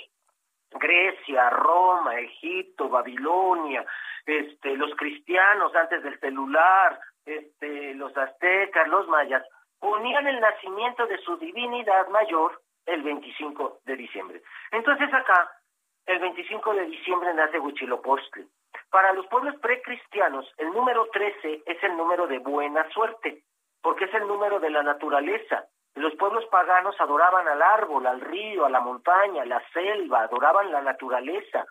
Grecia, 0.70 1.50
Roma, 1.50 2.18
Egipto, 2.18 2.88
Babilonia, 2.88 3.84
este, 4.26 4.76
los 4.76 4.94
cristianos 4.96 5.74
antes 5.74 6.02
del 6.02 6.18
celular, 6.20 6.98
este, 7.24 7.94
los 7.94 8.16
aztecas, 8.16 8.88
los 8.88 9.06
mayas, 9.08 9.44
ponían 9.78 10.26
el 10.26 10.40
nacimiento 10.40 11.06
de 11.06 11.18
su 11.18 11.36
divinidad 11.36 12.08
mayor 12.08 12.60
el 12.86 13.02
25 13.02 13.80
de 13.84 13.96
diciembre. 13.96 14.42
Entonces 14.72 15.12
acá, 15.12 15.50
el 16.06 16.18
25 16.18 16.74
de 16.74 16.86
diciembre 16.86 17.34
nace 17.34 17.58
Huitzilopochtli. 17.58 18.48
Para 18.90 19.12
los 19.12 19.26
pueblos 19.26 19.54
precristianos, 19.60 20.50
el 20.56 20.72
número 20.72 21.06
13 21.12 21.62
es 21.66 21.82
el 21.82 21.96
número 21.96 22.26
de 22.26 22.38
buena 22.38 22.88
suerte, 22.90 23.42
porque 23.82 24.06
es 24.06 24.14
el 24.14 24.26
número 24.26 24.58
de 24.58 24.70
la 24.70 24.82
naturaleza. 24.82 25.66
Los 25.98 26.14
pueblos 26.14 26.44
paganos 26.46 26.94
adoraban 27.00 27.48
al 27.48 27.60
árbol, 27.60 28.06
al 28.06 28.20
río, 28.20 28.64
a 28.64 28.70
la 28.70 28.80
montaña, 28.80 29.42
a 29.42 29.46
la 29.46 29.60
selva, 29.72 30.22
adoraban 30.22 30.70
la 30.70 30.80
naturaleza. 30.80 31.66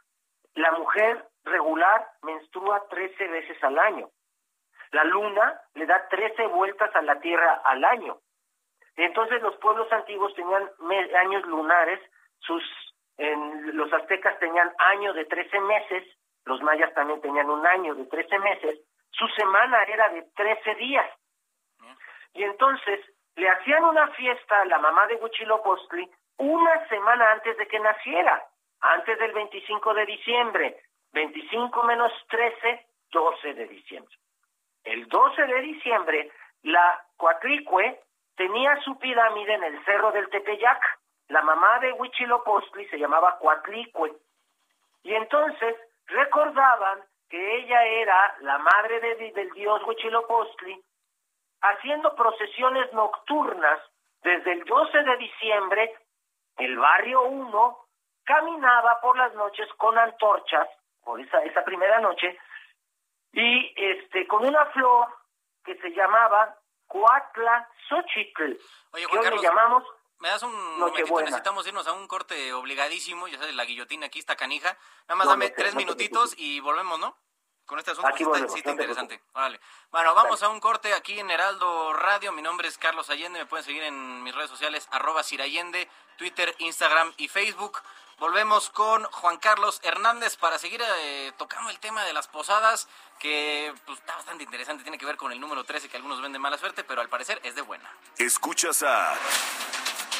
La 0.55 0.71
mujer 0.73 1.23
regular 1.45 2.05
menstrua 2.23 2.83
13 2.89 3.27
veces 3.29 3.63
al 3.63 3.79
año. 3.79 4.09
La 4.91 5.05
luna 5.05 5.61
le 5.75 5.85
da 5.85 6.09
13 6.09 6.47
vueltas 6.47 6.93
a 6.93 7.01
la 7.03 7.19
Tierra 7.21 7.61
al 7.63 7.85
año. 7.85 8.17
Entonces 8.97 9.41
los 9.41 9.55
pueblos 9.57 9.89
antiguos 9.93 10.33
tenían 10.35 10.69
años 11.21 11.45
lunares, 11.45 12.01
sus 12.39 12.63
en, 13.17 13.77
los 13.77 13.91
aztecas 13.93 14.37
tenían 14.39 14.73
año 14.77 15.13
de 15.13 15.23
13 15.23 15.59
meses, 15.61 16.03
los 16.43 16.61
mayas 16.61 16.93
también 16.93 17.21
tenían 17.21 17.49
un 17.49 17.65
año 17.65 17.95
de 17.95 18.05
13 18.05 18.39
meses, 18.39 18.79
su 19.11 19.25
semana 19.29 19.83
era 19.83 20.09
de 20.09 20.23
13 20.35 20.75
días. 20.75 21.09
Y 22.33 22.43
entonces 22.43 22.99
le 23.37 23.49
hacían 23.49 23.83
una 23.83 24.07
fiesta 24.09 24.61
a 24.61 24.65
la 24.65 24.79
mamá 24.79 25.05
de 25.07 25.15
Huitzilopochtli 25.15 26.09
una 26.37 26.87
semana 26.87 27.31
antes 27.31 27.55
de 27.57 27.67
que 27.67 27.79
naciera, 27.79 28.43
antes 28.81 29.17
del 29.19 29.31
25 29.31 29.93
de 29.93 30.05
diciembre. 30.05 30.81
25 31.13 31.83
menos 31.83 32.11
13, 32.29 32.85
12 33.11 33.53
de 33.53 33.67
diciembre. 33.67 34.15
El 34.83 35.07
12 35.07 35.45
de 35.45 35.61
diciembre, 35.61 36.31
la 36.63 37.03
Coatlicue 37.17 37.99
tenía 38.35 38.75
su 38.81 38.97
pirámide 38.97 39.53
en 39.53 39.63
el 39.63 39.85
cerro 39.85 40.11
del 40.11 40.29
Tepeyac. 40.29 40.81
La 41.27 41.41
mamá 41.41 41.79
de 41.79 41.93
Huitzilopochtli 41.93 42.87
se 42.87 42.97
llamaba 42.97 43.37
Coatlicue. 43.37 44.13
Y 45.03 45.13
entonces 45.13 45.75
recordaban 46.07 47.03
que 47.29 47.57
ella 47.57 47.83
era 47.85 48.35
la 48.41 48.57
madre 48.57 48.99
del 49.31 49.51
dios 49.51 49.83
Huitzilopochtli, 49.85 50.81
haciendo 51.61 52.15
procesiones 52.15 52.91
nocturnas 52.93 53.79
desde 54.23 54.53
el 54.53 54.65
12 54.65 55.03
de 55.03 55.17
diciembre, 55.17 55.95
el 56.57 56.77
barrio 56.77 57.23
1 57.23 57.77
caminaba 58.23 58.99
por 59.01 59.17
las 59.17 59.33
noches 59.35 59.67
con 59.77 59.97
antorchas, 59.97 60.67
por 61.03 61.19
esa, 61.19 61.43
esa 61.43 61.63
primera 61.63 61.99
noche, 61.99 62.37
y 63.31 63.73
este 63.75 64.27
con 64.27 64.45
una 64.45 64.65
flor 64.67 65.07
que 65.63 65.75
se 65.75 65.89
llamaba 65.91 66.55
Cuatla 66.87 67.69
Xochitl. 67.87 68.57
Oye, 68.91 69.05
Juan 69.05 69.23
Carlos, 69.23 69.41
llamamos 69.41 69.83
me 70.19 70.29
das 70.29 70.41
un 70.41 70.79
momentito, 70.79 71.21
necesitamos 71.21 71.67
irnos 71.67 71.87
a 71.87 71.93
un 71.93 72.07
corte 72.07 72.51
obligadísimo, 72.53 73.27
ya 73.27 73.37
sabes, 73.37 73.53
la 73.53 73.65
guillotina 73.65 74.07
aquí 74.07 74.17
está 74.17 74.35
canija. 74.35 74.75
Nada 75.07 75.15
más 75.15 75.27
dame 75.27 75.51
tres 75.51 75.75
minutitos 75.75 76.33
y 76.37 76.59
volvemos, 76.59 76.99
¿no? 76.99 77.15
Con 77.67 77.79
este 77.79 77.91
asunto 77.91 78.07
aquí 78.07 78.23
sí, 78.23 78.59
está, 78.59 78.71
interesante. 78.71 79.21
Vale. 79.33 79.59
Bueno, 79.91 80.15
vamos 80.15 80.41
a 80.41 80.47
un 80.47 80.61
corte 80.61 80.93
aquí 80.93 81.19
en 81.19 81.29
Heraldo 81.29 81.91
Radio. 81.91 82.31
Mi 82.31 82.41
nombre 82.41 82.69
es 82.69 82.77
Carlos 82.77 83.09
Allende. 83.09 83.39
Me 83.39 83.45
pueden 83.45 83.65
seguir 83.65 83.83
en 83.83 84.23
mis 84.23 84.33
redes 84.33 84.49
sociales, 84.49 84.87
arroba 84.89 85.21
Sirallende, 85.21 85.89
Twitter, 86.17 86.55
Instagram 86.59 87.13
y 87.17 87.27
Facebook. 87.27 87.81
Volvemos 88.19 88.69
con 88.69 89.03
Juan 89.03 89.37
Carlos 89.37 89.81
Hernández 89.83 90.37
para 90.37 90.57
seguir 90.57 90.81
eh, 90.81 91.33
tocando 91.37 91.69
el 91.69 91.77
tema 91.79 92.05
de 92.05 92.13
las 92.13 92.29
posadas, 92.29 92.87
que 93.19 93.73
pues, 93.85 93.99
está 93.99 94.15
bastante 94.15 94.45
interesante. 94.45 94.83
Tiene 94.83 94.97
que 94.97 95.05
ver 95.05 95.17
con 95.17 95.33
el 95.33 95.39
número 95.41 95.65
13, 95.65 95.89
que 95.89 95.97
algunos 95.97 96.21
ven 96.21 96.31
de 96.31 96.39
mala 96.39 96.57
suerte, 96.57 96.85
pero 96.85 97.01
al 97.01 97.09
parecer 97.09 97.41
es 97.43 97.53
de 97.53 97.63
buena. 97.63 97.91
Escuchas 98.17 98.81
a 98.81 99.13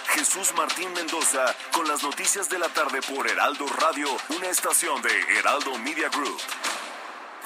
Jesús 0.10 0.54
Martín 0.54 0.92
Mendoza 0.92 1.56
con 1.72 1.88
las 1.88 2.04
noticias 2.04 2.50
de 2.50 2.60
la 2.60 2.68
tarde 2.68 3.02
por 3.04 3.26
Heraldo 3.26 3.66
Radio, 3.68 4.10
una 4.36 4.48
estación 4.48 5.02
de 5.02 5.40
Heraldo 5.40 5.78
Media 5.78 6.10
Group. 6.10 6.42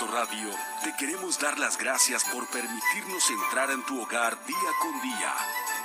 Radio, 0.00 0.50
te 0.82 0.92
queremos 0.96 1.38
dar 1.38 1.56
las 1.56 1.78
gracias 1.78 2.24
por 2.24 2.46
permitirnos 2.48 3.30
entrar 3.30 3.70
en 3.70 3.80
tu 3.86 4.02
hogar 4.02 4.36
día 4.44 4.70
con 4.80 5.00
día. 5.00 5.34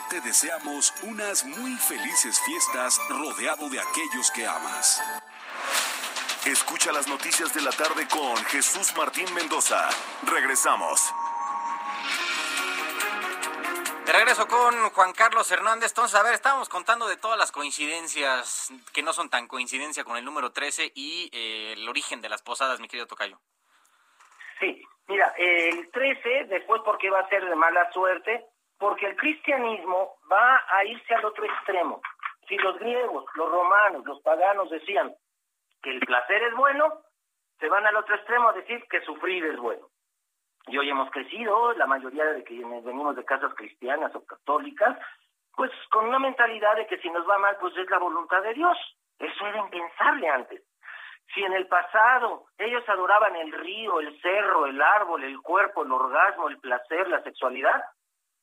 Te 0.10 0.20
deseamos 0.22 0.92
unas 1.04 1.46
muy 1.46 1.76
felices 1.76 2.42
fiestas 2.42 3.00
rodeado 3.10 3.70
de 3.70 3.80
aquellos 3.80 4.32
que 4.32 4.48
amas. 4.48 5.00
Escucha 6.44 6.92
las 6.92 7.08
noticias 7.08 7.54
de 7.54 7.62
la 7.62 7.72
tarde 7.72 8.08
con 8.08 8.36
Jesús 8.46 8.92
Martín 8.98 9.32
Mendoza. 9.36 9.88
Regresamos. 10.24 11.14
De 14.08 14.12
regreso 14.12 14.48
con 14.48 14.90
Juan 14.90 15.14
Carlos 15.14 15.52
Hernández. 15.52 15.92
Entonces, 15.92 16.20
a 16.20 16.24
ver, 16.24 16.34
estábamos 16.34 16.68
contando 16.68 17.08
de 17.08 17.18
todas 17.18 17.38
las 17.38 17.52
coincidencias 17.52 18.70
que 18.92 19.04
no 19.04 19.14
son 19.14 19.30
tan 19.30 19.48
coincidencia 19.48 20.04
con 20.04 20.18
el 20.18 20.26
número 20.26 20.52
13 20.52 20.94
y 20.96 21.30
eh, 21.32 21.74
el 21.74 21.88
origen 21.88 22.20
de 22.22 22.30
las 22.30 22.42
posadas, 22.42 22.80
mi 22.80 22.88
querido 22.88 23.06
Tocayo. 23.06 23.40
Sí, 24.60 24.82
mira, 25.08 25.34
el 25.38 25.90
13, 25.92 26.46
después 26.46 26.82
porque 26.84 27.10
va 27.10 27.20
a 27.20 27.30
ser 27.30 27.46
de 27.46 27.56
mala 27.56 27.92
suerte, 27.92 28.46
porque 28.78 29.08
el 29.08 29.16
cristianismo 29.16 30.18
va 30.32 30.64
a 30.70 30.86
irse 30.86 31.14
al 31.14 31.26
otro 31.26 31.46
extremo. 31.46 32.02
Si 32.48 32.58
los 32.58 32.78
griegos, 32.80 33.26
los 33.36 33.52
romanos, 33.52 34.06
los 34.06 34.22
paganos 34.22 34.70
decían 34.70 35.14
que 35.82 35.92
el 35.92 36.00
placer 36.00 36.44
es 36.44 36.56
bueno, 36.56 37.02
se 37.60 37.68
van 37.70 37.86
al 37.86 37.96
otro 37.96 38.16
extremo 38.16 38.50
a 38.50 38.54
decir 38.54 38.84
que 38.90 39.02
sufrir 39.02 39.46
es 39.46 39.58
bueno. 39.58 39.88
Y 40.68 40.78
hoy 40.78 40.90
hemos 40.90 41.10
crecido, 41.12 41.74
la 41.74 41.88
mayoría 41.88 42.26
de 42.26 42.44
quienes 42.44 42.84
venimos 42.84 43.16
de 43.16 43.26
casas 43.26 43.54
cristianas 43.56 44.14
o 44.16 44.26
católicas, 44.26 44.98
pues 45.56 45.72
con 45.92 46.08
una 46.08 46.20
mentalidad 46.20 46.76
de 46.76 46.88
que 46.88 47.00
si 47.00 47.10
nos 47.10 47.28
va 47.28 47.38
mal, 47.38 47.58
pues 47.60 47.76
es 47.78 47.90
la 47.90 47.98
voluntad 47.98 48.42
de 48.44 48.54
Dios. 48.54 48.78
Eso 49.18 49.48
era 49.48 49.60
impensable 49.60 50.30
antes. 50.30 50.64
Si 51.34 51.44
en 51.44 51.54
el 51.54 51.68
pasado 51.68 52.46
ellos 52.58 52.88
adoraban 52.88 53.36
el 53.36 53.52
río, 53.52 54.00
el 54.00 54.20
cerro, 54.22 54.66
el 54.66 54.82
árbol, 54.82 55.24
el 55.24 55.40
cuerpo, 55.42 55.84
el 55.84 55.92
orgasmo, 55.92 56.50
el 56.50 56.58
placer, 56.60 57.08
la 57.08 57.22
sexualidad, 57.22 57.84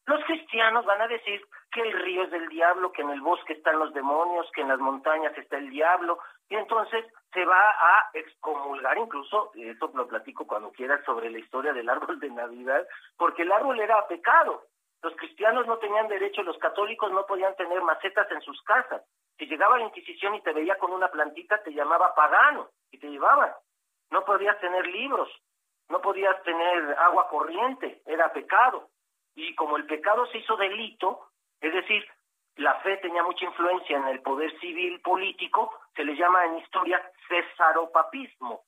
los 0.07 0.24
cristianos 0.24 0.84
van 0.84 1.01
a 1.03 1.09
decir 1.09 1.45
que 1.72 1.80
el 1.80 1.93
río 1.93 2.22
es 2.22 2.30
del 2.30 2.49
diablo, 2.49 2.93
que 2.93 3.03
en 3.03 3.11
el 3.11 3.20
bosque 3.20 3.55
están 3.55 3.78
los 3.80 3.93
demonios, 3.93 4.49
que 4.55 4.61
en 4.61 4.68
las 4.68 4.78
montañas 4.78 5.37
está 5.37 5.57
el 5.57 5.68
diablo, 5.68 6.20
y 6.49 6.55
entonces 6.55 7.05
se 7.32 7.45
va 7.45 7.61
a 7.61 8.11
excomulgar, 8.14 8.97
incluso, 8.99 9.51
esto 9.57 9.91
lo 9.95 10.07
platico 10.07 10.47
cuando 10.47 10.70
quieras, 10.70 11.05
sobre 11.05 11.28
la 11.28 11.39
historia 11.39 11.72
del 11.72 11.89
árbol 11.89 12.20
de 12.20 12.30
Navidad, 12.30 12.87
porque 13.16 13.43
el 13.43 13.51
árbol 13.51 13.80
era 13.80 14.07
pecado. 14.07 14.62
Los 15.03 15.14
cristianos 15.16 15.66
no 15.66 15.78
tenían 15.78 16.07
derecho, 16.07 16.43
los 16.45 16.59
católicos 16.59 17.11
no 17.11 17.26
podían 17.26 17.57
tener 17.57 17.82
macetas 17.82 18.30
en 18.30 18.41
sus 18.43 18.62
casas. 18.62 19.03
Si 19.39 19.47
llegaba 19.47 19.78
la 19.78 19.84
Inquisición 19.84 20.34
y 20.34 20.43
te 20.43 20.53
veía 20.53 20.78
con 20.78 20.93
una 20.93 21.09
plantita, 21.09 21.62
te 21.62 21.72
llamaba 21.72 22.14
pagano 22.14 22.68
y 22.91 22.99
te 22.99 23.09
llevaban. 23.09 23.53
No 24.11 24.24
podías 24.24 24.59
tener 24.61 24.87
libros, 24.87 25.28
no 25.89 26.01
podías 26.01 26.43
tener 26.43 26.97
agua 26.99 27.28
corriente, 27.28 28.03
era 28.07 28.32
pecado. 28.32 28.89
Y 29.34 29.55
como 29.55 29.76
el 29.76 29.87
pecado 29.87 30.26
se 30.26 30.39
hizo 30.39 30.57
delito, 30.57 31.28
es 31.61 31.72
decir, 31.72 32.05
la 32.57 32.74
fe 32.80 32.97
tenía 32.99 33.22
mucha 33.22 33.45
influencia 33.45 33.99
en 33.99 34.09
el 34.09 34.22
poder 34.22 34.59
civil 34.61 35.01
político, 35.03 35.70
se 35.95 36.05
le 36.05 36.16
llama 36.16 36.45
en 36.47 36.59
historia 36.59 37.03
cesaropapismo. 37.28 38.64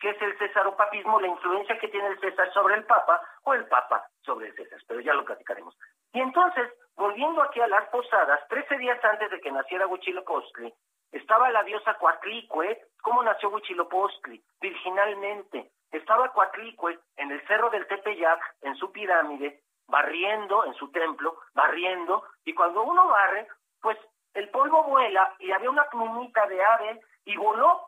¿Qué 0.00 0.10
es 0.10 0.22
el 0.22 0.36
cesaropapismo? 0.38 1.20
La 1.20 1.28
influencia 1.28 1.78
que 1.78 1.88
tiene 1.88 2.08
el 2.08 2.20
César 2.20 2.52
sobre 2.52 2.74
el 2.74 2.84
Papa 2.84 3.20
o 3.44 3.54
el 3.54 3.66
Papa 3.68 4.08
sobre 4.22 4.48
el 4.48 4.56
César, 4.56 4.80
pero 4.88 5.00
ya 5.00 5.14
lo 5.14 5.24
platicaremos. 5.24 5.76
Y 6.12 6.20
entonces, 6.20 6.72
volviendo 7.00 7.42
aquí 7.42 7.58
a 7.60 7.66
las 7.66 7.88
posadas, 7.88 8.46
trece 8.48 8.76
días 8.76 9.02
antes 9.02 9.30
de 9.30 9.40
que 9.40 9.50
naciera 9.50 9.86
Huitzilopochtli, 9.86 10.72
estaba 11.12 11.50
la 11.50 11.64
diosa 11.64 11.94
Coatlicue. 11.94 12.78
¿Cómo 13.02 13.22
nació 13.22 13.48
Huitzilopochtli? 13.48 14.44
Virginalmente. 14.60 15.72
Estaba 15.90 16.30
Coatlicue 16.32 16.98
en 17.16 17.32
el 17.32 17.44
cerro 17.46 17.70
del 17.70 17.86
Tepeyac, 17.86 18.40
en 18.60 18.76
su 18.76 18.92
pirámide, 18.92 19.62
barriendo 19.88 20.66
en 20.66 20.74
su 20.74 20.92
templo, 20.92 21.38
barriendo, 21.54 22.22
y 22.44 22.52
cuando 22.52 22.82
uno 22.82 23.08
barre, 23.08 23.48
pues 23.80 23.98
el 24.34 24.50
polvo 24.50 24.84
vuela 24.84 25.34
y 25.38 25.50
había 25.52 25.70
una 25.70 25.88
plumita 25.88 26.46
de 26.46 26.62
ave 26.62 27.00
y 27.24 27.34
voló. 27.36 27.80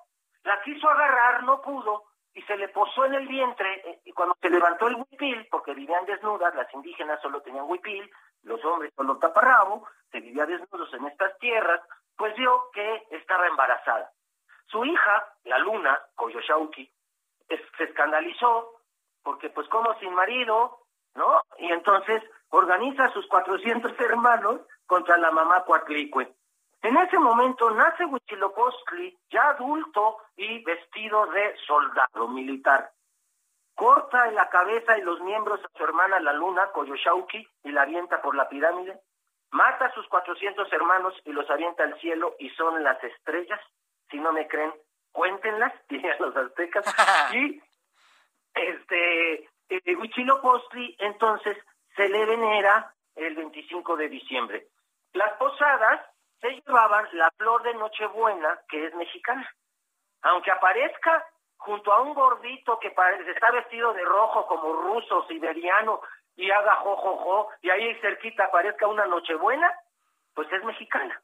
La 0.43 0.61
quiso 0.63 0.89
agarrar, 0.89 1.45
no 1.45 1.61
pudo, 1.61 2.05
y 2.35 2.43
se 2.43 2.57
le 2.57 2.69
posó 2.69 3.05
en 3.05 3.15
el 3.15 3.29
vientre, 3.29 3.91
eh, 3.91 4.01
y 4.07 4.13
cuando 4.13 4.35
se 4.41 4.51
levantó 4.51 4.89
el 4.89 4.97
huipil, 4.97 5.47
porque 5.51 5.75
vivían 5.75 6.07
desnudas, 6.07 6.55
las 6.55 6.73
indígenas 6.75 7.21
solo 7.21 7.43
tenían 7.43 7.67
huipil, 7.69 8.11
los 8.43 8.65
hombres 8.65 8.93
solo 8.95 9.19
taparrabo, 9.19 9.87
se 10.11 10.21
vivía 10.21 10.47
desnudos 10.47 10.93
en 10.95 11.07
estas 11.07 11.39
tierras, 11.39 11.81
pues 12.17 12.35
vio 12.37 12.71
que 12.73 13.07
estaba 13.11 13.47
embarazada. 13.47 14.11
Su 14.67 14.85
hija, 14.85 15.27
la 15.45 15.59
luna, 15.59 16.01
Koyoshauki, 16.15 16.91
se 17.49 17.85
escandalizó, 17.85 18.83
porque 19.23 19.51
pues 19.51 19.69
como 19.69 19.95
sin 19.99 20.15
marido, 20.15 20.79
¿no? 21.15 21.43
Y 21.59 21.71
entonces 21.71 22.23
organiza 22.51 23.05
a 23.05 23.13
sus 23.13 23.27
400 23.27 23.93
hermanos 24.01 24.61
contra 24.87 25.17
la 25.17 25.31
mamá 25.31 25.65
Coatlicue. 25.65 26.35
En 26.83 26.97
ese 26.97 27.19
momento 27.19 27.71
nace 27.71 28.05
Huitzilopochtli, 28.05 29.17
ya 29.31 29.51
adulto 29.51 30.19
y 30.37 30.65
vestido 30.65 31.27
de 31.27 31.57
soldado 31.67 32.29
militar. 32.29 32.91
Corta 33.83 34.29
en 34.29 34.37
la 34.37 34.49
cabeza 34.49 34.97
y 34.97 35.01
los 35.01 35.21
miembros 35.23 35.59
a 35.59 35.77
su 35.77 35.83
hermana 35.83 36.21
la 36.21 36.33
luna, 36.33 36.69
Koyoshauki, 36.69 37.45
y 37.65 37.73
la 37.73 37.83
avienta 37.83 38.23
por 38.23 38.37
la 38.37 38.49
pirámide. 38.49 38.97
Mata 39.51 39.87
a 39.87 39.95
sus 39.95 40.07
400 40.07 40.73
hermanos 40.73 41.21
y 41.25 41.33
los 41.33 41.51
avienta 41.51 41.83
al 41.83 41.99
cielo 41.99 42.37
y 42.39 42.49
son 42.51 42.85
las 42.85 43.03
estrellas. 43.03 43.59
Si 44.09 44.21
no 44.21 44.33
me 44.33 44.47
creen, 44.47 44.73
cuéntenlas, 45.11 45.73
dirían 45.89 46.17
los 46.21 46.37
aztecas. 46.37 46.85
y 47.35 47.61
este 48.55 49.51
eh, 49.69 49.97
Huitzilopochtli 49.97 50.95
entonces 51.01 51.59
se 51.97 52.09
le 52.09 52.25
venera 52.25 52.95
el 53.17 53.35
25 53.35 53.97
de 53.97 54.09
diciembre. 54.09 54.69
Las 55.13 55.33
posadas 55.39 56.07
se 56.41 56.51
llevaban 56.51 57.09
la 57.15 57.33
flor 57.37 57.65
de 57.65 57.75
Nochebuena, 57.75 58.61
que 58.69 58.87
es 58.87 58.95
mexicana. 58.95 59.53
Aunque 60.21 60.53
aparezca 60.53 61.27
junto 61.65 61.93
a 61.93 62.03
un 62.03 62.15
gordito 62.15 62.79
que 62.79 62.89
está 62.89 63.51
vestido 63.51 63.93
de 63.93 64.05
rojo 64.05 64.47
como 64.47 64.73
ruso, 64.73 65.27
siberiano, 65.29 66.01
y 66.35 66.51
haga 66.51 66.77
jojojo, 66.77 67.51
y 67.61 67.71
ahí 67.71 67.95
cerquita 68.01 68.45
aparezca 68.45 68.87
una 68.87 69.07
Nochebuena, 69.07 69.71
pues 70.35 70.51
es 70.53 70.65
mexicana. 70.65 71.21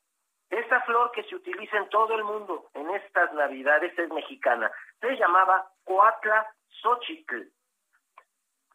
Esa 0.51 0.80
flor 0.82 1.12
que 1.12 1.24
se 1.24 1.34
utiliza 1.34 1.76
en 1.76 1.89
todo 1.89 2.14
el 2.14 2.24
mundo 2.24 2.66
en 2.74 2.91
estas 2.91 3.32
navidades 3.34 3.99
es 3.99 4.09
mexicana. 4.11 4.70
Se 5.01 5.16
llamaba 5.16 5.66
Coatla 5.84 6.47
Xochitl 6.82 7.49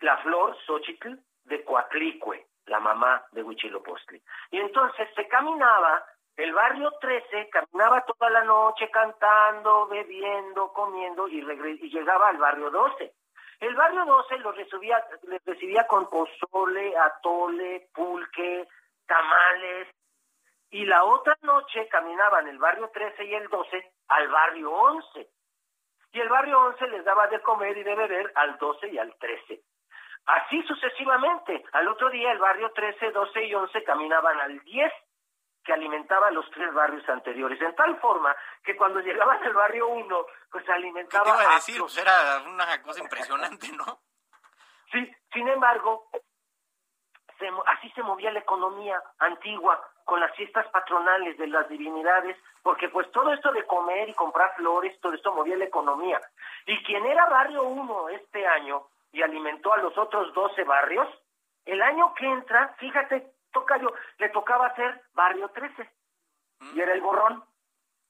la 0.04 0.18
flor 0.18 0.56
Xochitl 0.66 1.18
de 1.46 1.64
Coatlicue, 1.64 2.46
la 2.68 2.80
mamá 2.80 3.24
de 3.32 3.42
Huichilopochtli. 3.42 4.22
Y 4.52 4.60
entonces 4.60 5.08
se 5.16 5.28
caminaba, 5.28 6.06
el 6.36 6.52
barrio 6.52 6.92
13 7.00 7.50
caminaba 7.50 8.02
toda 8.06 8.30
la 8.32 8.44
noche 8.44 8.90
cantando, 8.90 9.88
bebiendo, 9.88 10.74
comiendo 10.74 11.28
y, 11.28 11.42
llegaba 11.90 12.30
al 12.30 12.38
barrio 12.38 12.72
12. 12.72 13.14
El 13.60 13.76
barrio 13.76 14.04
12 14.06 14.40
los 14.40 14.56
recibía, 14.56 15.04
les 15.24 15.46
recibía 15.46 15.86
con 15.86 16.10
pozole, 16.10 16.98
atole, 16.98 17.88
pulque, 17.94 18.68
tamales. 19.06 19.88
Y 20.72 20.86
la 20.86 21.04
otra 21.04 21.38
noche 21.44 21.88
caminaban 21.88 22.48
el 22.48 22.58
barrio 22.58 22.90
13 22.92 23.26
y 23.26 23.36
el 23.36 23.48
12 23.48 23.92
al 24.08 24.28
barrio 24.30 24.72
11. 24.72 25.30
Y 26.14 26.20
el 26.20 26.30
barrio 26.30 26.60
11 26.60 26.88
les 26.88 27.06
daba 27.06 27.28
de 27.28 27.42
comer 27.42 27.78
y 27.78 27.84
de 27.84 27.96
beber 27.96 28.32
al 28.36 28.58
12 28.58 28.90
y 28.90 28.98
al 28.98 29.16
13. 29.18 29.62
Así 30.26 30.64
sucesivamente. 30.64 31.64
Al 31.74 31.88
otro 31.90 32.10
día 32.10 32.32
el 32.32 32.40
barrio 32.40 32.72
13, 32.72 33.12
12 33.12 33.46
y 33.46 33.54
11 33.54 33.84
caminaban 33.84 34.40
al 34.42 34.60
10 34.60 34.94
que 35.64 35.74
alimentaba 35.74 36.30
los 36.32 36.50
tres 36.52 36.74
barrios 36.74 37.08
anteriores, 37.10 37.62
en 37.62 37.76
tal 37.76 38.00
forma 38.00 38.36
que 38.64 38.76
cuando 38.76 39.00
llegaban 39.00 39.42
al 39.44 39.54
barrio 39.54 39.88
1, 39.88 40.26
pues 40.52 40.68
alimentaba... 40.70 41.24
¿Qué 41.24 41.32
te 41.32 41.44
iba 41.44 41.52
a 41.52 41.56
decir? 41.56 41.80
Pues 41.80 41.98
era 41.98 42.44
una 42.46 42.82
cosa 42.82 43.02
impresionante, 43.02 43.72
¿no? 43.72 44.00
Sí, 44.92 45.12
sin 45.34 45.48
embargo, 45.48 46.08
así 47.66 47.90
se 47.92 48.04
movía 48.04 48.32
la 48.32 48.40
economía 48.40 49.02
antigua, 49.18 49.82
con 50.06 50.20
las 50.20 50.36
fiestas 50.36 50.68
patronales 50.68 51.38
de 51.38 51.48
las 51.48 51.68
divinidades, 51.70 52.38
porque 52.62 52.90
pues 52.90 53.10
todo 53.12 53.34
esto 53.34 53.52
de 53.52 53.66
comer 53.66 54.10
y 54.10 54.14
comprar 54.14 54.54
flores, 54.56 55.00
todo 55.02 55.14
esto 55.14 55.34
movía 55.34 55.58
la 55.58 55.66
economía. 55.66 56.20
Y 56.66 56.84
quien 56.84 57.06
era 57.06 57.26
barrio 57.28 57.64
1 57.64 58.10
este 58.10 58.46
año, 58.46 58.88
y 59.12 59.22
alimentó 59.22 59.74
a 59.74 59.78
los 59.78 59.98
otros 59.98 60.34
12 60.34 60.64
barrios, 60.64 61.08
el 61.66 61.82
año 61.82 62.14
que 62.16 62.26
entra, 62.26 62.76
fíjate, 62.80 63.32
yo 63.82 63.94
le 64.18 64.30
tocaba 64.30 64.68
hacer 64.68 65.02
barrio 65.14 65.50
13 65.50 65.90
y 66.74 66.80
era 66.80 66.94
el 66.94 67.02
borrón. 67.02 67.44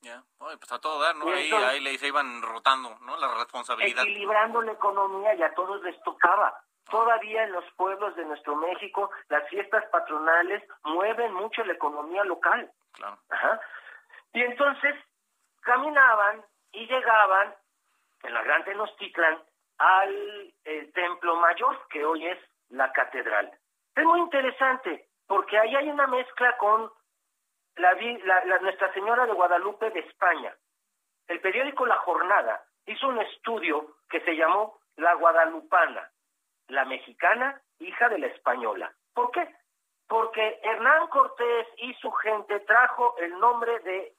Ya, 0.02 0.22
pues 0.38 0.72
a 0.72 0.80
todo 0.80 1.02
dar, 1.02 1.16
¿no? 1.16 1.30
Ahí, 1.30 1.50
ahí 1.50 1.80
le, 1.80 1.98
se 1.98 2.08
iban 2.08 2.42
rotando, 2.42 2.98
¿no? 3.02 3.16
La 3.18 3.34
responsabilidad. 3.36 4.04
Equilibrando 4.04 4.62
la 4.62 4.74
economía 4.74 5.34
y 5.36 5.44
a 5.44 5.54
todos 5.54 5.82
les 5.82 6.02
tocaba. 6.04 6.54
Todavía 6.90 7.46
en 7.46 7.54
los 7.54 7.64
pueblos 7.76 8.14
de 8.18 8.26
nuestro 8.26 8.58
México, 8.58 9.10
las 9.30 9.48
fiestas 9.48 9.86
patronales 9.92 10.62
mueven 10.84 11.34
mucho 11.34 11.64
la 11.64 11.74
economía 11.74 12.26
local. 12.26 12.70
Claro. 12.92 13.18
Ajá. 13.30 13.62
Y 14.34 14.42
entonces 14.42 14.96
caminaban 15.62 16.44
y 16.74 16.86
llegaban 16.86 17.56
en 18.24 18.34
la 18.34 18.44
Gran 18.44 18.66
Tenochtitlan 18.66 19.42
al 19.78 20.54
eh, 20.66 20.92
templo 20.94 21.38
mayor, 21.38 21.88
que 21.90 22.04
hoy 22.04 22.28
es 22.28 22.40
la 22.70 22.92
catedral. 22.92 23.52
Es 23.96 24.04
muy 24.04 24.20
interesante, 24.20 25.08
porque 25.28 25.58
ahí 25.58 25.76
hay 25.76 25.90
una 25.90 26.08
mezcla 26.08 26.58
con 26.58 26.92
la, 27.76 28.60
Nuestra 28.62 28.94
Señora 28.94 29.26
de 29.26 29.34
Guadalupe 29.34 29.90
de 29.90 30.02
España. 30.02 30.56
El 31.28 31.40
periódico 31.42 31.86
La 31.86 31.98
Jornada 31.98 32.64
hizo 32.86 33.08
un 33.08 33.20
estudio 33.20 33.96
que 34.10 34.22
se 34.22 34.36
llamó 34.36 34.80
La 34.96 35.14
Guadalupana, 35.16 36.12
la 36.68 36.86
mexicana, 36.86 37.60
hija 37.80 38.10
de 38.10 38.20
la 38.20 38.28
española. 38.28 38.94
¿Por 39.14 39.32
qué? 39.32 39.48
Porque 40.08 40.60
Hernán 40.64 41.08
Cortés 41.08 41.68
y 41.78 41.94
su 41.96 42.12
gente 42.12 42.60
trajo 42.62 43.16
el 43.18 43.40
nombre 43.40 43.80
de 43.80 44.14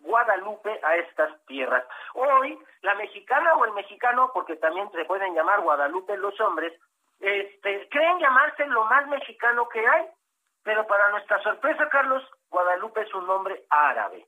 Guadalupe 0.00 0.80
a 0.82 0.96
estas 0.96 1.44
tierras. 1.46 1.84
Hoy, 2.14 2.58
la 2.82 2.94
mexicana 2.94 3.54
o 3.54 3.64
el 3.64 3.72
mexicano, 3.72 4.30
porque 4.32 4.56
también 4.56 4.90
se 4.92 5.04
pueden 5.04 5.34
llamar 5.34 5.60
Guadalupe 5.60 6.16
los 6.16 6.38
hombres, 6.40 6.72
este, 7.20 7.88
creen 7.90 8.18
llamarse 8.18 8.66
lo 8.66 8.84
más 8.86 9.06
mexicano 9.08 9.68
que 9.68 9.86
hay, 9.86 10.08
pero 10.62 10.86
para 10.86 11.10
nuestra 11.10 11.42
sorpresa, 11.42 11.88
Carlos, 11.88 12.22
Guadalupe 12.50 13.02
es 13.02 13.14
un 13.14 13.26
nombre 13.26 13.64
árabe, 13.70 14.26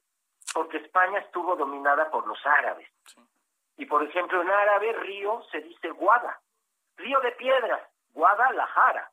porque 0.55 0.79
España 0.79 1.19
estuvo 1.21 1.57
dominada 1.57 2.11
por 2.11 2.27
los 2.27 2.39
árabes. 2.47 2.89
Y 3.77 3.87
por 3.87 4.03
ejemplo, 4.03 4.41
en 4.43 4.51
árabe, 4.51 4.93
río 4.93 5.43
se 5.51 5.61
dice 5.61 5.91
Guada, 5.91 6.41
río 6.97 7.21
de 7.21 7.33
piedras, 7.33 7.83
Guadalajara, 8.13 9.11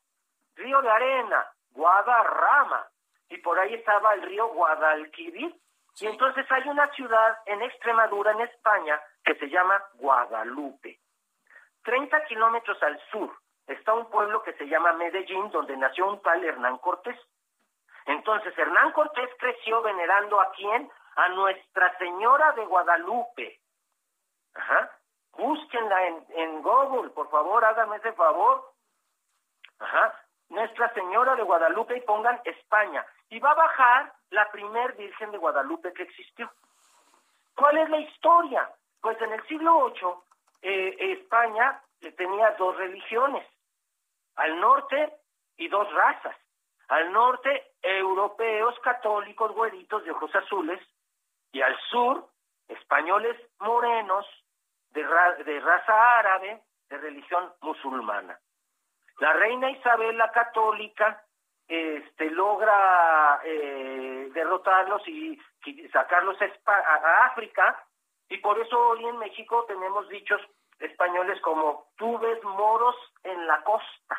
río 0.56 0.80
de 0.82 0.90
arena, 0.90 1.46
Guadarrama, 1.70 2.86
y 3.28 3.38
por 3.38 3.58
ahí 3.58 3.74
estaba 3.74 4.14
el 4.14 4.22
río 4.22 4.48
Guadalquivir, 4.48 5.54
y 6.00 6.06
entonces 6.06 6.46
hay 6.50 6.68
una 6.68 6.88
ciudad 6.92 7.38
en 7.46 7.62
Extremadura, 7.62 8.32
en 8.32 8.40
España, 8.40 9.00
que 9.24 9.34
se 9.34 9.48
llama 9.48 9.82
Guadalupe. 9.94 10.98
30 11.82 12.24
kilómetros 12.24 12.82
al 12.82 13.00
sur 13.10 13.30
está 13.70 13.94
un 13.94 14.10
pueblo 14.10 14.42
que 14.42 14.52
se 14.54 14.66
llama 14.66 14.92
Medellín, 14.94 15.50
donde 15.50 15.76
nació 15.76 16.08
un 16.08 16.20
tal 16.22 16.44
Hernán 16.44 16.78
Cortés. 16.78 17.18
Entonces, 18.06 18.56
Hernán 18.58 18.92
Cortés 18.92 19.30
creció 19.38 19.82
venerando 19.82 20.40
a 20.40 20.50
quién? 20.52 20.90
A 21.16 21.28
Nuestra 21.30 21.96
Señora 21.98 22.52
de 22.52 22.64
Guadalupe. 22.66 23.60
Ajá. 24.54 24.90
Búsquenla 25.32 26.06
en, 26.34 26.62
Google, 26.62 27.10
por 27.10 27.30
favor, 27.30 27.64
háganme 27.64 27.96
ese 27.96 28.12
favor. 28.12 28.72
Ajá. 29.78 30.14
Nuestra 30.48 30.92
Señora 30.92 31.36
de 31.36 31.42
Guadalupe 31.42 31.96
y 31.96 32.00
pongan 32.00 32.40
España. 32.44 33.06
Y 33.28 33.38
va 33.38 33.52
a 33.52 33.54
bajar 33.54 34.12
la 34.30 34.50
primer 34.50 34.94
Virgen 34.96 35.30
de 35.30 35.38
Guadalupe 35.38 35.92
que 35.92 36.02
existió. 36.02 36.50
¿Cuál 37.54 37.78
es 37.78 37.88
la 37.88 37.98
historia? 37.98 38.68
Pues 39.00 39.20
en 39.22 39.32
el 39.32 39.46
siglo 39.46 39.92
VIII 39.92 40.14
eh, 40.62 41.12
España 41.12 41.80
tenía 42.16 42.50
dos 42.52 42.76
religiones, 42.76 43.46
al 44.36 44.60
norte 44.60 45.12
y 45.56 45.68
dos 45.68 45.92
razas. 45.92 46.36
Al 46.88 47.12
norte, 47.12 47.72
europeos 47.82 48.78
católicos 48.80 49.52
güeritos 49.54 50.04
de 50.04 50.10
ojos 50.10 50.34
azules, 50.34 50.80
y 51.52 51.60
al 51.62 51.76
sur, 51.90 52.28
españoles 52.68 53.36
morenos 53.58 54.26
de, 54.90 55.02
de 55.44 55.60
raza 55.60 56.18
árabe, 56.18 56.62
de 56.88 56.98
religión 56.98 57.52
musulmana. 57.60 58.38
La 59.18 59.32
reina 59.34 59.70
Isabel 59.70 60.16
la 60.16 60.30
católica 60.32 61.24
este, 61.68 62.30
logra 62.30 63.40
eh, 63.44 64.28
derrotarlos 64.34 65.06
y, 65.06 65.40
sacarlos 65.92 66.36
a, 66.66 67.26
África, 67.26 67.84
y 68.28 68.38
por 68.38 68.58
eso 68.58 68.76
hoy 68.88 69.04
en 69.06 69.18
México 69.18 69.64
tenemos 69.68 70.08
dichos 70.08 70.40
españoles 70.80 71.40
como 71.42 71.86
tú 71.96 72.18
ves 72.18 72.42
moros 72.42 72.96
en 73.22 73.46
la 73.46 73.62
costa. 73.62 74.09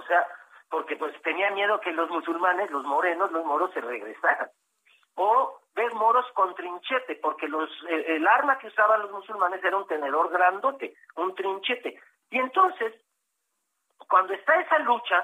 O 0.00 0.02
sea, 0.06 0.26
porque 0.70 0.96
pues 0.96 1.12
tenía 1.20 1.50
miedo 1.50 1.78
que 1.80 1.92
los 1.92 2.08
musulmanes, 2.08 2.70
los 2.70 2.84
morenos, 2.84 3.30
los 3.32 3.44
moros 3.44 3.70
se 3.74 3.82
regresaran. 3.82 4.48
O 5.16 5.60
ves 5.74 5.92
moros 5.92 6.24
con 6.32 6.54
trinchete, 6.54 7.16
porque 7.16 7.46
los 7.48 7.68
eh, 7.86 8.16
el 8.16 8.26
arma 8.26 8.58
que 8.58 8.68
usaban 8.68 9.02
los 9.02 9.12
musulmanes 9.12 9.62
era 9.62 9.76
un 9.76 9.86
tenedor 9.86 10.30
grandote, 10.30 10.94
un 11.16 11.34
trinchete. 11.34 12.00
Y 12.30 12.38
entonces, 12.38 12.94
cuando 14.08 14.32
está 14.32 14.54
esa 14.58 14.78
lucha, 14.78 15.22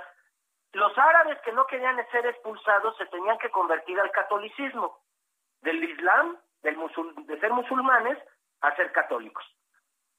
los 0.73 0.93
árabes 0.99 1.41
que 1.41 1.53
no 1.53 1.67
querían 1.67 1.97
ser 2.11 2.27
expulsados 2.27 2.95
se 2.99 3.07
tenían 3.07 3.39
que 3.39 3.49
convertir 3.49 3.99
al 3.99 4.11
catolicismo, 4.11 4.99
del 5.63 5.83
islam, 5.85 6.37
del 6.63 6.77
de 7.25 7.41
ser 7.41 7.51
musulmanes, 7.53 8.19
a 8.61 8.77
ser 8.77 8.93
católicos. 8.93 9.45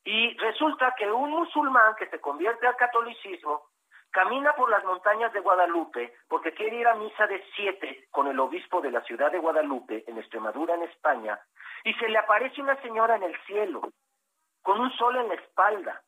Y 0.03 0.36
resulta 0.38 0.95
que 0.97 1.12
un 1.12 1.30
musulmán 1.30 1.93
que 1.95 2.10
se 2.10 2.20
convierte 2.20 2.66
al 2.66 2.76
catolicismo 2.76 3.70
camina 4.18 4.53
por 4.53 4.68
las 4.72 4.84
montañas 4.84 5.32
de 5.32 5.41
Guadalupe 5.41 6.11
porque 6.28 6.51
quiere 6.51 6.78
ir 6.78 6.88
a 6.88 6.95
misa 6.95 7.28
de 7.28 7.39
siete 7.55 8.07
con 8.09 8.26
el 8.26 8.39
obispo 8.39 8.82
de 8.82 8.89
la 8.89 9.01
ciudad 9.03 9.32
de 9.32 9.38
Guadalupe, 9.38 10.05
en 10.07 10.18
Extremadura, 10.18 10.74
en 10.74 10.82
España, 10.82 11.39
y 11.84 11.93
se 11.93 12.09
le 12.09 12.18
aparece 12.18 12.59
una 12.59 12.82
señora 12.82 13.18
en 13.18 13.22
el 13.22 13.38
cielo, 13.45 13.82
con 14.63 14.82
un 14.82 14.91
sol 14.93 15.18
en 15.18 15.28
la 15.28 15.36
espalda, 15.36 16.01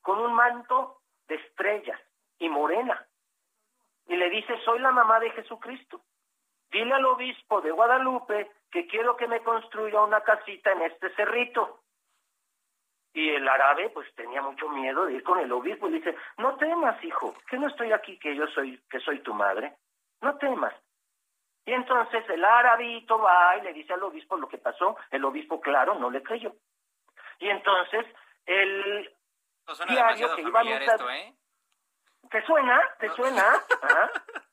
con 0.00 0.20
un 0.20 0.32
manto 0.32 1.02
de 1.28 1.34
estrellas 1.34 2.00
y 2.38 2.48
morena, 2.48 3.06
y 4.08 4.16
le 4.16 4.30
dice, 4.30 4.58
soy 4.64 4.78
la 4.78 4.92
mamá 4.92 5.20
de 5.20 5.28
Jesucristo. 5.32 6.00
Dile 6.70 6.94
al 6.94 7.04
obispo 7.04 7.60
de 7.60 7.72
Guadalupe 7.72 8.50
que 8.70 8.86
quiero 8.86 9.18
que 9.18 9.28
me 9.28 9.42
construya 9.42 10.00
una 10.00 10.22
casita 10.22 10.72
en 10.72 10.80
este 10.80 11.14
cerrito. 11.14 11.79
Y 13.12 13.30
el 13.30 13.48
árabe 13.48 13.90
pues 13.90 14.12
tenía 14.14 14.40
mucho 14.40 14.68
miedo 14.68 15.06
de 15.06 15.14
ir 15.14 15.22
con 15.24 15.40
el 15.40 15.50
obispo 15.50 15.88
y 15.88 15.94
dice, 15.94 16.16
no 16.38 16.56
temas, 16.56 17.02
hijo, 17.02 17.34
que 17.48 17.58
no 17.58 17.66
estoy 17.66 17.92
aquí, 17.92 18.18
que 18.18 18.36
yo 18.36 18.46
soy, 18.48 18.80
que 18.88 19.00
soy 19.00 19.20
tu 19.20 19.34
madre. 19.34 19.76
No 20.20 20.36
temas. 20.38 20.74
Y 21.64 21.72
entonces 21.72 22.24
el 22.28 22.44
árabito 22.44 23.18
va 23.18 23.56
y 23.56 23.62
le 23.62 23.72
dice 23.72 23.92
al 23.92 24.02
obispo 24.02 24.36
lo 24.36 24.48
que 24.48 24.58
pasó. 24.58 24.96
El 25.10 25.24
obispo, 25.24 25.60
claro, 25.60 25.94
no 25.96 26.10
le 26.10 26.22
creyó. 26.22 26.54
Y 27.38 27.48
entonces 27.48 28.06
el 28.46 29.10
diario 29.88 30.34
que 30.36 30.42
iba 30.42 30.60
a 30.60 30.62
esto, 30.62 31.10
¿eh? 31.10 31.34
¿Te 32.30 32.44
suena? 32.46 32.80
¿Te 32.98 33.08
suena? 33.10 33.42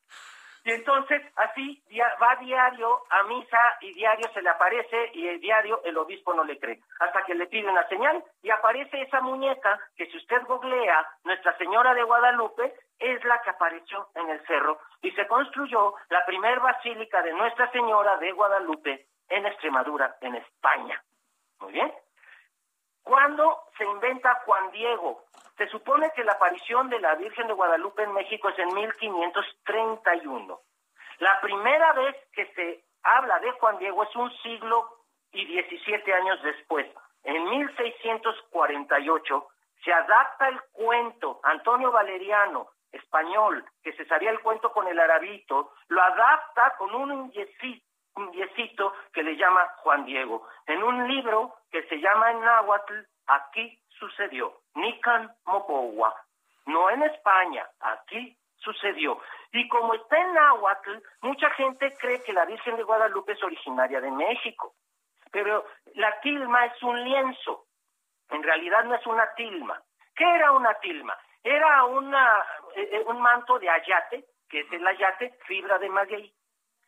Y 0.68 0.72
entonces 0.72 1.22
así 1.38 1.82
va 2.22 2.36
diario 2.42 3.02
a 3.10 3.24
misa 3.24 3.78
y 3.80 3.94
diario 3.94 4.28
se 4.34 4.42
le 4.42 4.50
aparece 4.50 5.12
y 5.14 5.26
el 5.26 5.40
diario 5.40 5.82
el 5.86 5.98
obispo 5.98 6.34
no 6.34 6.44
le 6.44 6.60
cree. 6.60 6.82
Hasta 7.00 7.24
que 7.24 7.36
le 7.36 7.48
pide 7.48 7.70
una 7.70 7.88
señal 7.88 8.22
y 8.44 8.50
aparece 8.50 9.02
esa 9.02 9.22
muñeca 9.22 9.80
que 9.96 10.08
si 10.08 10.18
usted 10.18 10.44
googlea, 10.46 11.08
Nuestra 11.24 11.58
Señora 11.58 11.94
de 11.94 12.04
Guadalupe 12.04 12.76
es 13.00 13.24
la 13.24 13.42
que 13.44 13.52
apareció 13.52 14.10
en 14.16 14.30
el 14.30 14.46
cerro 14.46 14.78
y 15.02 15.12
se 15.12 15.26
construyó 15.28 15.94
la 16.10 16.26
primer 16.26 16.60
basílica 16.60 17.22
de 17.22 17.32
Nuestra 17.32 17.72
Señora 17.72 18.18
de 18.18 18.34
Guadalupe 18.34 19.08
en 19.30 19.46
Extremadura, 19.46 20.18
en 20.20 20.36
España. 20.36 21.02
Muy 21.62 21.72
bien. 21.72 21.94
¿Cuándo 23.08 23.64
se 23.78 23.86
inventa 23.86 24.42
Juan 24.46 24.70
Diego? 24.72 25.24
Se 25.58 25.68
supone 25.70 26.12
que 26.14 26.26
la 26.26 26.34
aparición 26.34 26.90
de 26.90 27.00
la 27.00 27.16
Virgen 27.16 27.48
de 27.48 27.54
Guadalupe 27.54 28.04
en 28.04 28.14
México 28.14 28.50
es 28.50 28.60
en 28.60 28.74
1531. 28.74 30.60
La 31.20 31.40
primera 31.40 31.94
vez 31.94 32.16
que 32.34 32.46
se 32.54 32.84
habla 33.04 33.40
de 33.40 33.52
Juan 33.52 33.78
Diego 33.80 34.04
es 34.04 34.14
un 34.16 34.30
siglo 34.40 34.90
y 35.32 35.46
17 35.46 36.14
años 36.14 36.44
después. 36.44 36.86
En 37.24 37.50
1648 37.50 39.48
se 39.86 39.94
adapta 39.94 40.50
el 40.50 40.62
cuento, 40.74 41.40
Antonio 41.44 41.94
Valeriano, 41.94 42.68
español, 42.92 43.64
que 43.84 43.94
se 43.94 44.06
sabía 44.06 44.32
el 44.32 44.42
cuento 44.42 44.74
con 44.74 44.86
el 44.86 45.00
arabito, 45.00 45.72
lo 45.88 46.02
adapta 46.02 46.76
con 46.78 46.94
un 46.94 47.32
yesito, 47.32 48.94
que 49.14 49.24
le 49.24 49.38
llama 49.38 49.66
Juan 49.78 50.04
Diego, 50.04 50.46
en 50.66 50.84
un 50.84 51.08
libro 51.08 51.56
que 51.72 51.84
se 51.84 51.98
llama 51.98 52.32
en 52.32 52.42
náhuatl, 52.42 53.04
Aquí 53.28 53.78
sucedió. 54.00 54.62
Nican 54.76 55.30
Mopowa. 55.46 56.14
No 56.66 56.90
en 56.90 57.04
España, 57.04 57.68
aquí 57.80 58.38
sucedió. 58.58 59.20
Y 59.52 59.68
como 59.70 59.94
está 59.94 60.18
en 60.18 60.34
Nahuatl, 60.34 60.98
mucha 61.22 61.50
gente 61.52 61.96
cree 61.98 62.24
que 62.24 62.34
la 62.34 62.46
Virgen 62.46 62.76
de 62.76 62.84
Guadalupe 62.84 63.34
es 63.34 63.44
originaria 63.44 64.02
de 64.02 64.12
México. 64.12 64.74
Pero 65.32 65.66
la 65.96 66.20
tilma 66.22 66.66
es 66.66 66.84
un 66.84 67.04
lienzo. 67.04 67.66
En 68.30 68.44
realidad 68.44 68.84
no 68.86 68.96
es 68.96 69.06
una 69.06 69.34
tilma. 69.36 69.82
¿Qué 70.16 70.26
era 70.26 70.52
una 70.52 70.74
tilma? 70.76 71.18
Era 71.44 71.86
una, 71.86 72.46
eh, 72.76 72.90
eh, 72.92 73.04
un 73.08 73.22
manto 73.22 73.60
de 73.60 73.70
ayate, 73.70 74.26
que 74.50 74.62
es 74.62 74.72
el 74.72 74.86
ayate, 74.86 75.38
fibra 75.46 75.78
de 75.80 75.90
maguey. 75.90 76.34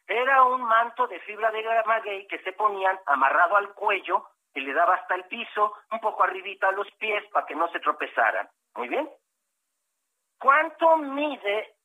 Era 0.08 0.44
un 0.44 0.62
manto 0.64 1.08
de 1.08 1.20
fibra 1.22 1.52
de 1.52 1.64
maguey 1.86 2.28
que 2.28 2.40
se 2.40 2.54
ponían 2.54 3.00
amarrado 3.06 3.58
al 3.58 3.74
cuello 3.74 4.26
y 4.54 4.62
le 4.62 4.74
daba 4.74 4.96
hasta 4.96 5.16
el 5.16 5.26
piso, 5.26 5.74
un 5.92 6.00
poco 6.00 6.24
arribita 6.24 6.70
a 6.70 6.72
los 6.72 6.90
pies 6.94 7.24
para 7.32 7.46
que 7.46 7.56
no 7.56 7.70
se 7.70 7.80
tropezaran. 7.80 8.50
Muy 8.76 8.88
bien. 8.88 9.10
¿Cuánto 10.40 10.98
mide 10.98 11.76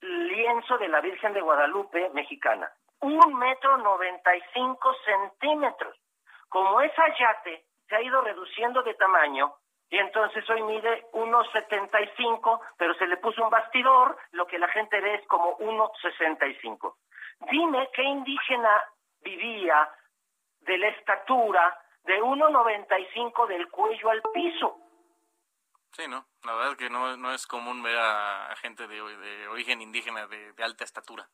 el 0.00 0.28
lienzo 0.28 0.78
de 0.78 0.88
la 0.88 1.00
Virgen 1.00 1.32
de 1.32 1.40
Guadalupe 1.40 2.10
mexicana? 2.10 2.70
Un 3.00 3.34
metro 3.38 3.78
noventa 3.78 4.34
y 4.36 4.42
cinco 4.52 4.94
centímetros. 5.04 5.96
Como 6.48 6.80
esa 6.80 7.16
yate 7.16 7.64
se 7.88 7.96
ha 7.96 8.02
ido 8.02 8.20
reduciendo 8.20 8.82
de 8.82 8.94
tamaño, 8.94 9.54
y 9.88 9.98
entonces 9.98 10.48
hoy 10.48 10.62
mide 10.62 11.06
unos 11.12 11.48
cinco, 12.16 12.60
pero 12.76 12.94
se 12.94 13.06
le 13.06 13.16
puso 13.16 13.42
un 13.42 13.50
bastidor, 13.50 14.16
lo 14.32 14.46
que 14.46 14.58
la 14.58 14.68
gente 14.68 15.00
ve 15.00 15.14
es 15.14 15.26
como 15.26 15.56
cinco. 16.60 16.98
Dime 17.50 17.88
qué 17.94 18.02
indígena 18.02 18.84
vivía 19.22 19.88
de 20.60 20.78
la 20.78 20.88
estatura 20.88 21.76
de 22.04 22.20
1,95 22.20 23.46
del 23.46 23.68
cuello 23.68 24.10
al 24.10 24.22
piso. 24.32 24.76
Sí, 25.92 26.06
¿no? 26.08 26.24
La 26.44 26.54
verdad 26.54 26.72
es 26.72 26.78
que 26.78 26.90
no, 26.90 27.16
no 27.16 27.32
es 27.32 27.46
común 27.46 27.82
ver 27.82 27.98
a, 27.98 28.54
gente 28.56 28.86
de, 28.86 29.02
de, 29.02 29.48
origen 29.48 29.82
indígena 29.82 30.26
de, 30.26 30.54
alta 30.62 30.84
estatura. 30.84 31.28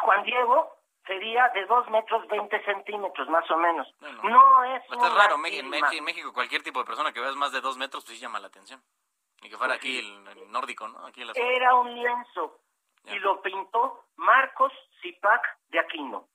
Juan 0.00 0.24
Diego 0.24 0.72
sería 1.06 1.48
de 1.50 1.66
2 1.66 1.90
metros 1.90 2.26
20 2.28 2.64
centímetros, 2.64 3.28
más 3.28 3.48
o 3.50 3.56
menos. 3.56 3.86
No, 4.00 4.64
es 4.64 4.82
pues 4.88 5.02
es 5.02 5.14
raro, 5.14 5.36
en 5.44 6.04
México, 6.04 6.32
cualquier 6.32 6.62
tipo 6.62 6.80
de 6.80 6.86
persona 6.86 7.12
que 7.12 7.20
veas 7.20 7.36
más 7.36 7.52
de 7.52 7.60
2 7.60 7.76
metros, 7.76 8.04
pues 8.04 8.16
sí 8.16 8.22
llama 8.22 8.40
la 8.40 8.48
atención. 8.48 8.82
Ni 9.42 9.50
que 9.50 9.58
fuera 9.58 9.74
pues 9.74 9.80
aquí 9.80 9.98
el, 9.98 10.50
nórdico, 10.50 10.88
¿no? 10.88 11.06
Aquí 11.06 11.22
Era 11.34 11.74
un 11.74 11.94
lienzo 11.94 12.60
y 13.04 13.18
lo 13.18 13.42
pintó 13.42 14.06
Marcos 14.16 14.72
Zipac 15.00 15.58
de 15.68 15.80
Aquino. 15.80 16.28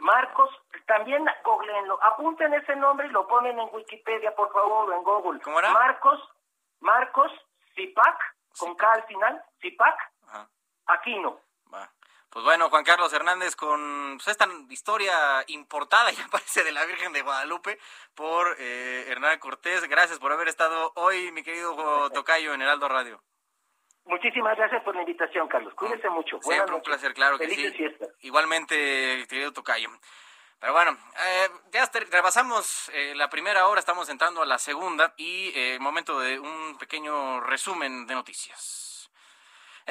Marcos, 0.00 0.50
también 0.86 1.24
googleenlo, 1.44 2.02
apunten 2.02 2.52
ese 2.54 2.74
nombre 2.76 3.06
y 3.06 3.10
lo 3.10 3.26
ponen 3.26 3.58
en 3.58 3.68
Wikipedia, 3.72 4.34
por 4.34 4.52
favor, 4.52 4.90
o 4.90 4.94
en 4.94 5.02
Google. 5.02 5.40
¿Cómo 5.40 5.58
era? 5.58 5.72
Marcos, 5.72 6.20
Marcos 6.80 7.32
Zipac, 7.74 8.18
con 8.58 8.74
K 8.74 8.92
al 8.92 9.04
final, 9.04 9.42
Zipac, 9.60 9.96
Aquino. 10.86 11.40
Pues 12.30 12.44
bueno, 12.44 12.70
Juan 12.70 12.84
Carlos 12.84 13.12
Hernández, 13.12 13.56
con 13.56 14.16
pues, 14.16 14.28
esta 14.28 14.46
historia 14.68 15.42
importada, 15.48 16.10
ya 16.12 16.28
parece, 16.30 16.62
de 16.62 16.70
la 16.70 16.84
Virgen 16.84 17.12
de 17.12 17.22
Guadalupe, 17.22 17.78
por 18.14 18.54
eh, 18.58 19.06
Hernán 19.08 19.40
Cortés. 19.40 19.82
Gracias 19.88 20.20
por 20.20 20.30
haber 20.32 20.46
estado 20.46 20.92
hoy, 20.94 21.32
mi 21.32 21.42
querido 21.42 22.08
Tocayo, 22.10 22.54
en 22.54 22.62
Heraldo 22.62 22.88
Radio. 22.88 23.20
Muchísimas 24.04 24.56
gracias 24.56 24.82
por 24.82 24.94
la 24.94 25.02
invitación, 25.02 25.46
Carlos. 25.48 25.74
Cuídense 25.74 26.08
mucho. 26.10 26.40
Siempre 26.42 26.74
un 26.74 26.82
placer, 26.82 27.14
claro 27.14 27.38
que 27.38 27.48
sí. 27.48 27.72
Igualmente, 28.22 29.26
querido 29.28 29.52
Tocayo. 29.52 29.90
Pero 30.60 30.74
bueno, 30.74 30.90
eh, 30.92 31.48
ya 31.72 31.90
rebasamos 32.10 32.90
eh, 32.92 33.14
la 33.16 33.30
primera 33.30 33.66
hora, 33.66 33.80
estamos 33.80 34.10
entrando 34.10 34.42
a 34.42 34.46
la 34.46 34.58
segunda 34.58 35.14
y 35.16 35.52
eh, 35.54 35.78
momento 35.80 36.20
de 36.20 36.38
un 36.38 36.76
pequeño 36.76 37.40
resumen 37.40 38.06
de 38.06 38.14
noticias. 38.14 38.89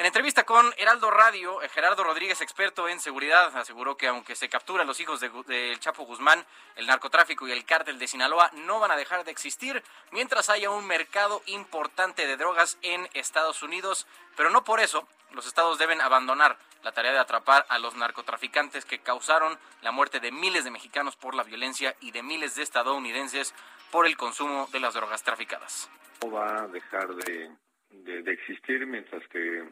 En 0.00 0.06
entrevista 0.06 0.44
con 0.44 0.64
Heraldo 0.78 1.10
Radio, 1.10 1.60
eh, 1.60 1.68
Gerardo 1.68 2.02
Rodríguez, 2.02 2.40
experto 2.40 2.88
en 2.88 3.00
seguridad, 3.00 3.54
aseguró 3.54 3.98
que 3.98 4.06
aunque 4.06 4.34
se 4.34 4.48
captura 4.48 4.82
a 4.82 4.86
los 4.86 4.98
hijos 4.98 5.20
del 5.20 5.30
de, 5.46 5.76
Chapo 5.78 6.06
Guzmán, 6.06 6.42
el 6.76 6.86
narcotráfico 6.86 7.46
y 7.46 7.52
el 7.52 7.66
cártel 7.66 7.98
de 7.98 8.06
Sinaloa 8.06 8.50
no 8.64 8.80
van 8.80 8.92
a 8.92 8.96
dejar 8.96 9.24
de 9.24 9.30
existir 9.30 9.82
mientras 10.10 10.48
haya 10.48 10.70
un 10.70 10.86
mercado 10.86 11.42
importante 11.44 12.26
de 12.26 12.38
drogas 12.38 12.78
en 12.80 13.10
Estados 13.12 13.62
Unidos. 13.62 14.06
Pero 14.38 14.48
no 14.48 14.64
por 14.64 14.80
eso 14.80 15.06
los 15.32 15.46
estados 15.46 15.78
deben 15.78 16.00
abandonar 16.00 16.56
la 16.82 16.92
tarea 16.92 17.12
de 17.12 17.18
atrapar 17.18 17.66
a 17.68 17.78
los 17.78 17.94
narcotraficantes 17.94 18.86
que 18.86 19.00
causaron 19.00 19.58
la 19.82 19.92
muerte 19.92 20.18
de 20.18 20.32
miles 20.32 20.64
de 20.64 20.70
mexicanos 20.70 21.16
por 21.16 21.34
la 21.34 21.42
violencia 21.42 21.94
y 22.00 22.12
de 22.12 22.22
miles 22.22 22.54
de 22.54 22.62
estadounidenses 22.62 23.54
por 23.90 24.06
el 24.06 24.16
consumo 24.16 24.66
de 24.72 24.80
las 24.80 24.94
drogas 24.94 25.22
traficadas. 25.22 25.90
No 26.22 26.30
va 26.30 26.62
a 26.62 26.68
dejar 26.68 27.14
de, 27.16 27.50
de 27.90 28.32
existir 28.32 28.86
mientras 28.86 29.28
que 29.28 29.68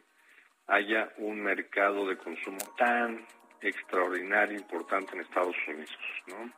haya 0.68 1.10
un 1.16 1.40
mercado 1.40 2.06
de 2.06 2.16
consumo 2.16 2.58
tan 2.76 3.26
extraordinario, 3.60 4.56
importante 4.56 5.14
en 5.14 5.22
Estados 5.22 5.56
Unidos, 5.66 5.98
¿no? 6.26 6.52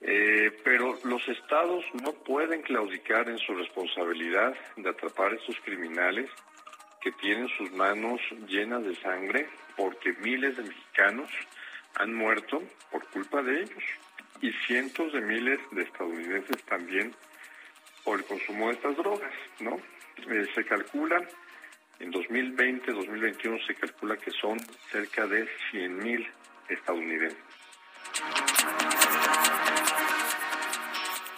Eh, 0.00 0.50
pero 0.64 0.98
los 1.04 1.26
estados 1.28 1.84
no 2.02 2.12
pueden 2.12 2.62
claudicar 2.62 3.28
en 3.28 3.38
su 3.38 3.54
responsabilidad 3.54 4.54
de 4.76 4.90
atrapar 4.90 5.32
a 5.32 5.36
estos 5.36 5.56
criminales 5.60 6.28
que 7.00 7.12
tienen 7.12 7.48
sus 7.56 7.70
manos 7.72 8.20
llenas 8.48 8.84
de 8.84 8.94
sangre 8.96 9.48
porque 9.76 10.12
miles 10.14 10.56
de 10.56 10.64
mexicanos 10.64 11.30
han 11.94 12.12
muerto 12.12 12.62
por 12.90 13.06
culpa 13.10 13.42
de 13.42 13.62
ellos 13.62 13.84
y 14.40 14.50
cientos 14.66 15.12
de 15.12 15.20
miles 15.20 15.60
de 15.70 15.82
estadounidenses 15.82 16.62
también 16.64 17.14
por 18.02 18.18
el 18.18 18.24
consumo 18.26 18.68
de 18.68 18.74
estas 18.74 18.96
drogas, 18.96 19.32
¿no? 19.60 19.76
Eh, 20.28 20.46
se 20.54 20.64
calcula 20.64 21.26
en 22.00 22.10
2020, 22.10 22.92
2021 22.92 23.58
se 23.66 23.74
calcula 23.74 24.16
que 24.16 24.30
son 24.30 24.58
cerca 24.90 25.26
de 25.26 25.48
100.000 25.72 26.26
estadounidenses. 26.68 27.38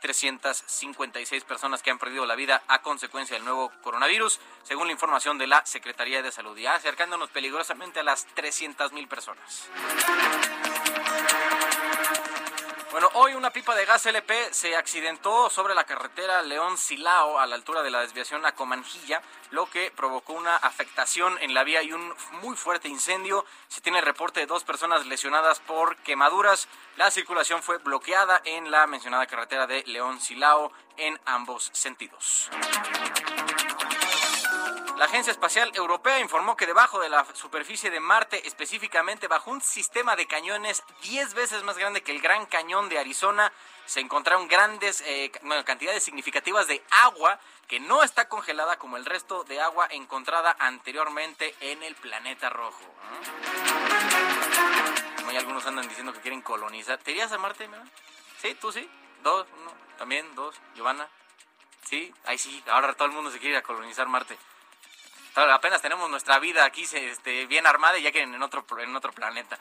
297.356 0.00 1.44
personas 1.44 1.82
que 1.82 1.90
han 1.90 1.98
perdido 1.98 2.26
la 2.26 2.34
vida 2.34 2.62
a 2.68 2.82
consecuencia 2.82 3.36
del 3.36 3.44
nuevo 3.44 3.70
coronavirus, 3.82 4.40
según 4.62 4.86
la 4.86 4.92
información 4.92 5.38
de 5.38 5.46
la 5.46 5.64
Secretaría 5.66 6.22
de 6.22 6.32
Salud, 6.32 6.56
ya 6.56 6.74
acercándonos 6.74 7.30
peligrosamente 7.30 8.00
a 8.00 8.02
las 8.02 8.26
300.000 8.34 9.08
personas. 9.08 9.68
Bueno, 12.98 13.12
hoy 13.14 13.34
una 13.34 13.52
pipa 13.52 13.76
de 13.76 13.84
gas 13.84 14.06
LP 14.06 14.52
se 14.52 14.74
accidentó 14.74 15.48
sobre 15.50 15.72
la 15.72 15.84
carretera 15.84 16.42
León-Silao 16.42 17.38
a 17.38 17.46
la 17.46 17.54
altura 17.54 17.84
de 17.84 17.92
la 17.92 18.00
desviación 18.00 18.44
a 18.44 18.56
Comanjilla, 18.56 19.22
lo 19.52 19.70
que 19.70 19.92
provocó 19.92 20.32
una 20.32 20.56
afectación 20.56 21.38
en 21.40 21.54
la 21.54 21.62
vía 21.62 21.80
y 21.84 21.92
un 21.92 22.12
muy 22.42 22.56
fuerte 22.56 22.88
incendio. 22.88 23.46
Se 23.68 23.80
tiene 23.80 24.00
el 24.00 24.04
reporte 24.04 24.40
de 24.40 24.46
dos 24.46 24.64
personas 24.64 25.06
lesionadas 25.06 25.60
por 25.60 25.94
quemaduras. 25.98 26.66
La 26.96 27.12
circulación 27.12 27.62
fue 27.62 27.78
bloqueada 27.78 28.42
en 28.44 28.72
la 28.72 28.88
mencionada 28.88 29.28
carretera 29.28 29.68
de 29.68 29.84
León-Silao 29.86 30.72
en 30.96 31.20
ambos 31.24 31.70
sentidos. 31.72 32.50
La 34.98 35.04
Agencia 35.04 35.30
Espacial 35.30 35.70
Europea 35.76 36.18
informó 36.18 36.56
que 36.56 36.66
debajo 36.66 36.98
de 36.98 37.08
la 37.08 37.24
superficie 37.32 37.88
de 37.88 38.00
Marte, 38.00 38.48
específicamente 38.48 39.28
bajo 39.28 39.52
un 39.52 39.60
sistema 39.60 40.16
de 40.16 40.26
cañones 40.26 40.82
10 41.02 41.34
veces 41.34 41.62
más 41.62 41.78
grande 41.78 42.02
que 42.02 42.10
el 42.10 42.20
Gran 42.20 42.46
Cañón 42.46 42.88
de 42.88 42.98
Arizona, 42.98 43.52
se 43.86 44.00
encontraron 44.00 44.48
grandes 44.48 45.04
eh, 45.06 45.30
cantidades 45.64 46.02
significativas 46.02 46.66
de 46.66 46.82
agua 46.90 47.38
que 47.68 47.78
no 47.78 48.02
está 48.02 48.28
congelada 48.28 48.76
como 48.76 48.96
el 48.96 49.04
resto 49.04 49.44
de 49.44 49.60
agua 49.60 49.86
encontrada 49.88 50.56
anteriormente 50.58 51.54
en 51.60 51.84
el 51.84 51.94
planeta 51.94 52.50
rojo. 52.50 52.82
Como 55.16 55.30
algunos 55.30 55.64
andan 55.64 55.86
diciendo 55.86 56.12
que 56.12 56.20
quieren 56.20 56.42
colonizar. 56.42 56.98
¿Te 56.98 57.22
a 57.22 57.38
Marte? 57.38 57.68
Sí, 58.42 58.56
tú 58.60 58.72
sí. 58.72 58.90
Dos, 59.22 59.46
uno, 59.60 59.72
también 59.96 60.34
dos. 60.34 60.56
Giovanna. 60.74 61.06
Sí, 61.84 62.12
ahí 62.24 62.36
sí. 62.36 62.64
Ahora 62.66 62.94
todo 62.94 63.06
el 63.06 63.14
mundo 63.14 63.30
se 63.30 63.38
quiere 63.38 63.52
ir 63.52 63.58
a 63.58 63.62
colonizar 63.62 64.08
Marte 64.08 64.36
apenas 65.40 65.82
tenemos 65.82 66.10
nuestra 66.10 66.38
vida 66.38 66.64
aquí 66.64 66.82
este, 66.82 67.46
bien 67.46 67.66
armada 67.66 67.98
y 67.98 68.02
ya 68.02 68.12
que 68.12 68.22
en 68.22 68.42
otro, 68.42 68.64
en 68.78 68.94
otro 68.94 69.12
planeta. 69.12 69.58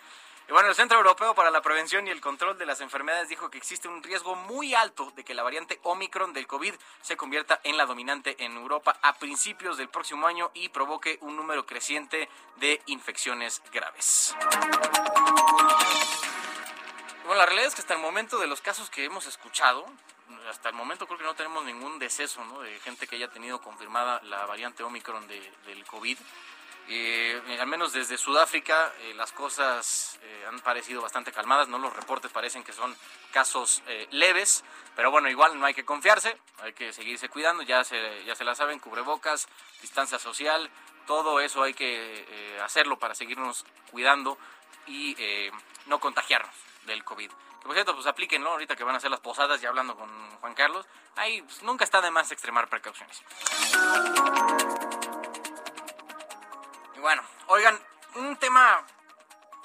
Y 0.49 0.53
bueno, 0.53 0.69
el 0.69 0.75
Centro 0.75 0.97
Europeo 0.97 1.35
para 1.35 1.51
la 1.51 1.61
Prevención 1.61 2.07
y 2.07 2.09
el 2.09 2.21
Control 2.21 2.57
de 2.57 2.65
las 2.65 2.79
Enfermedades 2.79 3.27
dijo 3.27 3.49
que 3.49 3.57
existe 3.57 3.89
un 3.89 4.01
riesgo 4.01 4.33
muy 4.35 4.73
alto 4.75 5.11
de 5.13 5.25
que 5.25 5.33
la 5.33 5.43
variante 5.43 5.77
Omicron 5.83 6.31
del 6.31 6.47
COVID 6.47 6.73
se 7.01 7.17
convierta 7.17 7.59
en 7.65 7.75
la 7.75 7.85
dominante 7.85 8.37
en 8.45 8.55
Europa 8.55 8.97
a 9.01 9.15
principios 9.15 9.75
del 9.77 9.89
próximo 9.89 10.25
año 10.25 10.49
y 10.53 10.69
provoque 10.69 11.17
un 11.19 11.35
número 11.35 11.65
creciente 11.65 12.29
de 12.55 12.81
infecciones 12.85 13.61
graves. 13.73 14.37
Bueno, 17.25 17.39
la 17.39 17.45
realidad 17.45 17.67
es 17.67 17.75
que 17.75 17.81
hasta 17.81 17.95
el 17.95 17.99
momento 17.99 18.37
de 18.37 18.47
los 18.47 18.61
casos 18.61 18.89
que 18.89 19.03
hemos 19.03 19.25
escuchado, 19.25 19.85
hasta 20.49 20.69
el 20.69 20.75
momento 20.75 21.05
creo 21.05 21.17
que 21.17 21.23
no 21.23 21.35
tenemos 21.35 21.63
ningún 21.65 21.99
deceso 21.99 22.41
de 22.61 22.79
gente 22.79 23.07
que 23.07 23.15
haya 23.15 23.29
tenido 23.29 23.61
confirmada 23.61 24.21
la 24.23 24.45
variante 24.45 24.83
Omicron 24.83 25.27
de, 25.27 25.39
del 25.65 25.85
COVID. 25.85 26.17
Eh, 26.89 27.57
al 27.59 27.67
menos 27.67 27.91
desde 27.91 28.17
Sudáfrica 28.17 28.93
eh, 29.01 29.13
las 29.13 29.33
cosas 29.33 30.17
eh, 30.21 30.45
han 30.47 30.61
parecido 30.61 31.01
bastante 31.01 31.33
calmadas, 31.33 31.67
no 31.67 31.77
los 31.79 31.93
reportes 31.93 32.31
parecen 32.31 32.63
que 32.63 32.71
son 32.71 32.95
casos 33.31 33.83
leves, 34.11 34.63
pero 34.95 35.11
bueno, 35.11 35.29
igual 35.29 35.59
no 35.59 35.65
hay 35.65 35.73
que 35.73 35.83
confiarse, 35.83 36.37
hay 36.59 36.71
que 36.71 36.93
seguirse 36.93 37.27
cuidando, 37.27 37.61
ya 37.63 37.83
se, 37.83 38.23
ya 38.23 38.35
se 38.35 38.45
la 38.45 38.55
saben, 38.55 38.79
cubrebocas, 38.79 39.49
distancia 39.81 40.17
social, 40.17 40.69
todo 41.05 41.41
eso 41.41 41.61
hay 41.61 41.73
que 41.73 42.57
hacerlo 42.63 42.97
para 42.97 43.15
seguirnos 43.15 43.65
cuidando 43.91 44.37
y 44.87 45.15
no 45.87 45.99
contagiarnos 45.99 46.55
del 46.85 47.03
COVID 47.03 47.31
por 47.63 47.73
cierto, 47.73 47.93
pues 47.93 48.07
aplíquenlo 48.07 48.51
ahorita 48.51 48.75
que 48.75 48.83
van 48.83 48.95
a 48.95 48.97
hacer 48.97 49.11
las 49.11 49.19
posadas, 49.19 49.59
ya 49.61 49.69
hablando 49.69 49.95
con 49.95 50.09
Juan 50.39 50.53
Carlos. 50.53 50.85
Ahí 51.15 51.41
pues, 51.41 51.63
nunca 51.63 51.83
está 51.83 52.01
de 52.01 52.11
más 52.11 52.31
extremar 52.31 52.69
precauciones. 52.69 53.23
Y 56.95 56.99
bueno, 56.99 57.23
oigan, 57.47 57.77
un 58.15 58.37
tema 58.37 58.83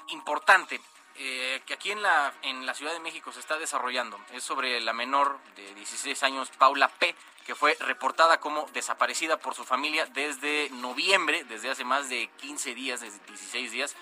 importante 0.09 0.81
eh, 1.15 1.61
que 1.65 1.75
aquí 1.75 1.91
en 1.91 2.01
la, 2.01 2.33
en 2.41 2.65
la 2.65 2.73
Ciudad 2.73 2.93
de 2.93 2.99
México 2.99 3.31
se 3.31 3.39
está 3.39 3.57
desarrollando 3.57 4.19
es 4.31 4.43
sobre 4.43 4.81
la 4.81 4.93
menor 4.93 5.39
de 5.55 5.73
16 5.75 6.23
años, 6.23 6.49
Paula 6.57 6.87
P., 6.87 7.15
que 7.45 7.55
fue 7.55 7.75
reportada 7.79 8.39
como 8.39 8.67
desaparecida 8.73 9.37
por 9.37 9.53
su 9.53 9.63
familia 9.63 10.05
desde 10.07 10.69
noviembre, 10.71 11.43
desde 11.43 11.69
hace 11.69 11.83
más 11.83 12.09
de 12.09 12.29
15 12.37 12.73
días, 12.73 13.01
desde 13.01 13.19
16 13.27 13.71
días, 13.71 13.95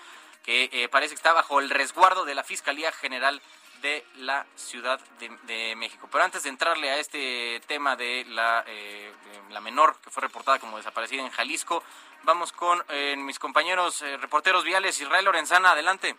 que 0.44 0.70
eh, 0.72 0.88
parece 0.88 1.14
que 1.14 1.16
está 1.16 1.32
bajo 1.32 1.60
el 1.60 1.70
resguardo 1.70 2.24
de 2.24 2.34
la 2.34 2.44
Fiscalía 2.44 2.92
General 2.92 3.42
de 3.82 4.04
la 4.16 4.46
Ciudad 4.54 5.00
de, 5.18 5.74
México. 5.76 6.08
Pero 6.10 6.24
antes 6.24 6.44
de 6.44 6.48
entrarle 6.48 6.90
a 6.90 6.98
este 6.98 7.60
tema 7.66 7.96
de 7.96 8.24
la, 8.28 8.64
eh, 8.66 9.12
la 9.50 9.60
menor 9.60 9.96
que 10.00 10.10
fue 10.10 10.22
reportada 10.22 10.58
como 10.58 10.76
desaparecida 10.76 11.22
en 11.22 11.30
Jalisco, 11.30 11.82
vamos 12.22 12.52
con 12.52 12.82
eh, 12.88 13.16
mis 13.16 13.38
compañeros 13.38 14.00
eh, 14.02 14.16
reporteros 14.16 14.64
viales. 14.64 15.00
Israel 15.00 15.24
Lorenzana, 15.24 15.72
adelante. 15.72 16.16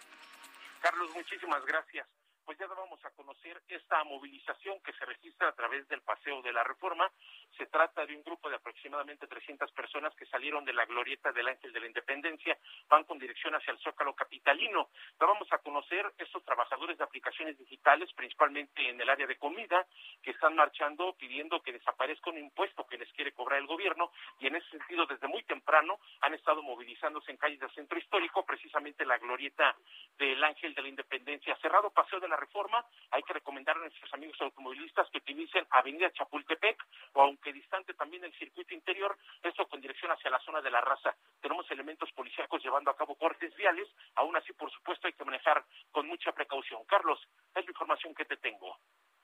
Carlos, 0.82 1.10
muchísimas 1.16 1.66
gracias 1.66 2.06
pues 2.46 2.58
ya 2.58 2.68
vamos 2.68 3.04
a 3.06 3.12
conocer 3.12 3.62
esta 3.68 4.04
movilización 4.04 4.80
que 4.82 4.94
se 4.94 5.06
registra 5.06 5.50
a 5.50 5.56
través 5.56 5.88
del 5.88 6.02
Paseo 6.02 6.42
de 6.42 6.52
la 6.52 6.64
Reforma. 6.64 7.10
Se 7.58 7.66
trata 7.68 8.06
de 8.06 8.16
un 8.16 8.24
grupo 8.24 8.50
de 8.50 8.56
aproximadamente 8.56 9.28
300 9.28 9.72
personas 9.72 10.14
que 10.16 10.26
salieron 10.26 10.66
de 10.66 10.74
la 10.74 10.86
glorieta 10.86 11.32
del 11.32 11.48
Ángel 11.48 11.72
de 11.72 11.80
la 11.80 11.88
Independencia, 11.88 12.58
van 12.90 13.04
con 13.06 13.20
dirección 13.20 13.56
hacia 13.56 13.72
el 13.72 13.80
Zócalo 13.80 14.14
Capitalino. 14.14 14.90
Ya 15.20 15.26
vamos 15.26 15.48
a 15.52 15.60
conocer 15.60 16.12
estos 16.18 16.44
trabajadores 16.44 16.98
de 16.98 17.04
aplicaciones 17.04 17.58
digitales, 17.58 18.12
principalmente 18.14 18.90
en 18.90 19.00
el 19.00 19.10
área 19.10 19.28
de 19.28 19.38
comida, 19.38 19.86
que 20.22 20.32
están 20.32 20.56
marchando 20.56 21.14
pidiendo 21.14 21.62
que 21.62 21.74
desaparezca 21.74 22.30
un 22.30 22.38
impuesto 22.38 22.86
que 22.88 22.98
les 22.98 23.12
quiere 23.14 23.32
cobrar 23.32 23.60
el 23.60 23.68
gobierno 23.68 24.12
y 24.40 24.48
en 24.48 24.56
ese 24.56 24.70
sentido 24.70 25.06
desde 25.06 25.28
muy 25.28 25.44
temprano 25.44 26.00
han 26.22 26.34
estado 26.34 26.62
movilizándose 26.62 27.32
en 27.32 27.38
calles 27.38 27.60
del 27.60 27.72
centro 27.72 27.98
histórico, 27.98 28.46
precisamente 28.46 29.06
la 29.06 29.18
glorieta 29.18 29.76
del 30.18 30.44
Ángel 30.44 30.74
de 30.74 30.82
la 30.82 30.88
Independencia, 30.88 31.56
cerrado 31.58 31.92
Paseo 31.92 32.20
de 32.20 32.28
la 32.28 32.33
Reforma, 32.36 32.86
hay 33.12 33.24
que 33.24 33.34
recomendar 33.34 33.76
a 33.78 33.80
nuestros 33.80 34.14
amigos 34.14 34.40
automovilistas 34.42 35.10
que 35.12 35.18
utilicen 35.20 35.66
Avenida 35.70 36.12
Chapultepec 36.12 36.84
o 37.14 37.22
aunque 37.22 37.54
distante 37.54 37.94
también 37.94 38.24
el 38.24 38.34
circuito 38.34 38.74
interior, 38.74 39.18
esto 39.42 39.68
con 39.68 39.82
dirección 39.82 40.12
hacia 40.12 40.32
la 40.32 40.40
zona 40.40 40.62
de 40.62 40.72
la 40.72 40.82
raza. 40.82 41.16
Tenemos 41.42 41.70
elementos 41.72 42.12
policíacos 42.12 42.64
llevando 42.64 42.92
a 42.92 42.96
cabo 42.96 43.16
cortes 43.16 43.56
viales, 43.56 43.88
aún 44.16 44.36
así 44.36 44.54
por 44.54 44.72
supuesto 44.72 45.08
hay 45.08 45.14
que 45.14 45.26
manejar 45.26 45.64
con 45.92 46.08
mucha 46.08 46.32
precaución. 46.32 46.84
Carlos, 46.86 47.20
es 47.56 47.66
la 47.66 47.72
información 47.72 48.14
que 48.16 48.26
te 48.26 48.38
tengo. 48.38 48.78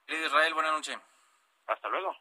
Israel, 0.07 0.53
buenas 0.53 0.73
noches. 0.73 0.97
Hasta 1.67 1.87
luego. 1.89 2.15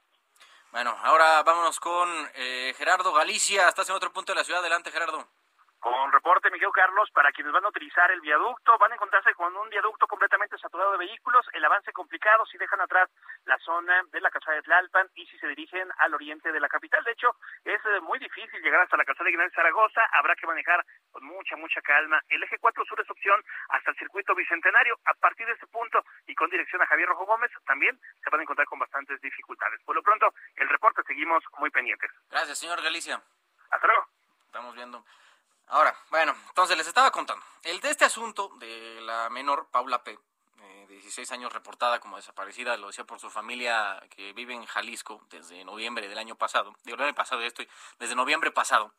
Bueno, 0.70 0.94
ahora 1.02 1.42
vámonos 1.42 1.80
con 1.80 2.08
eh, 2.34 2.74
Gerardo 2.76 3.12
Galicia. 3.12 3.68
Estás 3.68 3.88
en 3.88 3.94
otro 3.94 4.12
punto 4.12 4.32
de 4.32 4.36
la 4.38 4.44
ciudad. 4.44 4.60
Adelante, 4.60 4.90
Gerardo. 4.90 5.26
Con 5.80 6.10
reporte, 6.10 6.50
Miguel 6.50 6.72
Carlos, 6.74 7.08
para 7.12 7.30
quienes 7.30 7.52
van 7.52 7.64
a 7.64 7.68
utilizar 7.68 8.10
el 8.10 8.20
viaducto, 8.20 8.76
van 8.78 8.90
a 8.90 8.94
encontrarse 8.96 9.32
con 9.34 9.56
un 9.56 9.68
viaducto 9.68 10.08
completamente 10.08 10.58
saturado 10.58 10.92
de 10.92 10.98
vehículos, 10.98 11.46
el 11.52 11.64
avance 11.64 11.92
complicado 11.92 12.44
si 12.46 12.58
dejan 12.58 12.80
atrás 12.80 13.08
la 13.44 13.56
zona 13.58 14.02
de 14.10 14.20
la 14.20 14.30
calzada 14.30 14.56
de 14.56 14.62
Tlalpan 14.62 15.08
y 15.14 15.24
si 15.26 15.38
se 15.38 15.46
dirigen 15.46 15.88
al 15.98 16.14
oriente 16.14 16.50
de 16.50 16.58
la 16.58 16.68
capital. 16.68 17.04
De 17.04 17.12
hecho, 17.12 17.36
es 17.64 17.80
eh, 17.86 18.00
muy 18.00 18.18
difícil 18.18 18.60
llegar 18.60 18.82
hasta 18.82 18.96
la 18.96 19.04
calzada 19.04 19.26
de 19.26 19.30
Guinal 19.30 19.52
Zaragoza, 19.52 20.00
habrá 20.12 20.34
que 20.34 20.48
manejar 20.48 20.84
con 21.12 21.24
mucha, 21.24 21.54
mucha 21.54 21.80
calma. 21.80 22.20
El 22.28 22.42
eje 22.42 22.58
4 22.58 22.84
sur 22.84 23.00
es 23.00 23.10
opción 23.10 23.40
hasta 23.68 23.92
el 23.92 23.96
circuito 23.98 24.34
bicentenario. 24.34 24.98
A 25.04 25.14
partir 25.14 25.46
de 25.46 25.52
este 25.52 25.68
punto 25.68 26.02
y 26.26 26.34
con 26.34 26.50
dirección 26.50 26.82
a 26.82 26.86
Javier 26.86 27.08
Rojo 27.08 27.26
Gómez, 27.26 27.52
también 27.66 27.96
se 28.22 28.30
van 28.30 28.40
a 28.40 28.42
encontrar 28.42 28.66
con 28.66 28.80
bastantes 28.80 29.20
dificultades. 29.20 29.80
Por 29.84 29.94
lo 29.94 30.02
pronto, 30.02 30.34
el 30.56 30.68
reporte 30.68 31.02
seguimos 31.06 31.44
muy 31.58 31.70
pendientes. 31.70 32.10
Gracias, 32.30 32.58
señor 32.58 32.82
Galicia. 32.82 33.22
Hasta 33.70 33.86
luego. 33.86 34.06
Estamos 34.46 34.74
viendo. 34.74 35.04
Ahora, 35.68 35.94
bueno, 36.10 36.34
entonces 36.48 36.76
les 36.76 36.86
estaba 36.86 37.10
contando. 37.10 37.44
El 37.62 37.80
de 37.80 37.90
este 37.90 38.04
asunto 38.04 38.50
de 38.58 39.00
la 39.02 39.28
menor 39.28 39.68
Paula 39.70 40.02
P., 40.02 40.18
de 40.88 40.94
16 40.94 41.30
años 41.32 41.52
reportada 41.52 42.00
como 42.00 42.16
desaparecida, 42.16 42.76
lo 42.78 42.86
decía 42.86 43.04
por 43.04 43.20
su 43.20 43.30
familia 43.30 44.02
que 44.10 44.32
vive 44.32 44.54
en 44.54 44.64
Jalisco 44.64 45.20
desde 45.28 45.64
noviembre 45.64 46.08
del 46.08 46.16
año 46.18 46.36
pasado, 46.36 46.74
digo, 46.84 46.96
el 46.96 47.04
año 47.04 47.14
pasado 47.14 47.42
estoy, 47.42 47.68
desde 47.98 48.14
noviembre 48.14 48.50
pasado, 48.50 48.94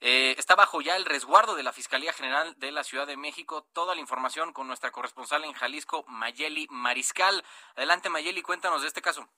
eh, 0.00 0.34
está 0.38 0.56
bajo 0.56 0.80
ya 0.80 0.96
el 0.96 1.04
resguardo 1.04 1.54
de 1.54 1.62
la 1.62 1.72
Fiscalía 1.72 2.12
General 2.12 2.58
de 2.58 2.72
la 2.72 2.84
Ciudad 2.84 3.06
de 3.06 3.18
México. 3.18 3.66
Toda 3.74 3.94
la 3.94 4.00
información 4.00 4.54
con 4.54 4.66
nuestra 4.66 4.90
corresponsal 4.90 5.44
en 5.44 5.52
Jalisco, 5.52 6.04
Mayeli 6.08 6.66
Mariscal. 6.70 7.44
Adelante, 7.76 8.08
Mayeli, 8.08 8.40
cuéntanos 8.40 8.80
de 8.80 8.88
este 8.88 9.02
caso. 9.02 9.28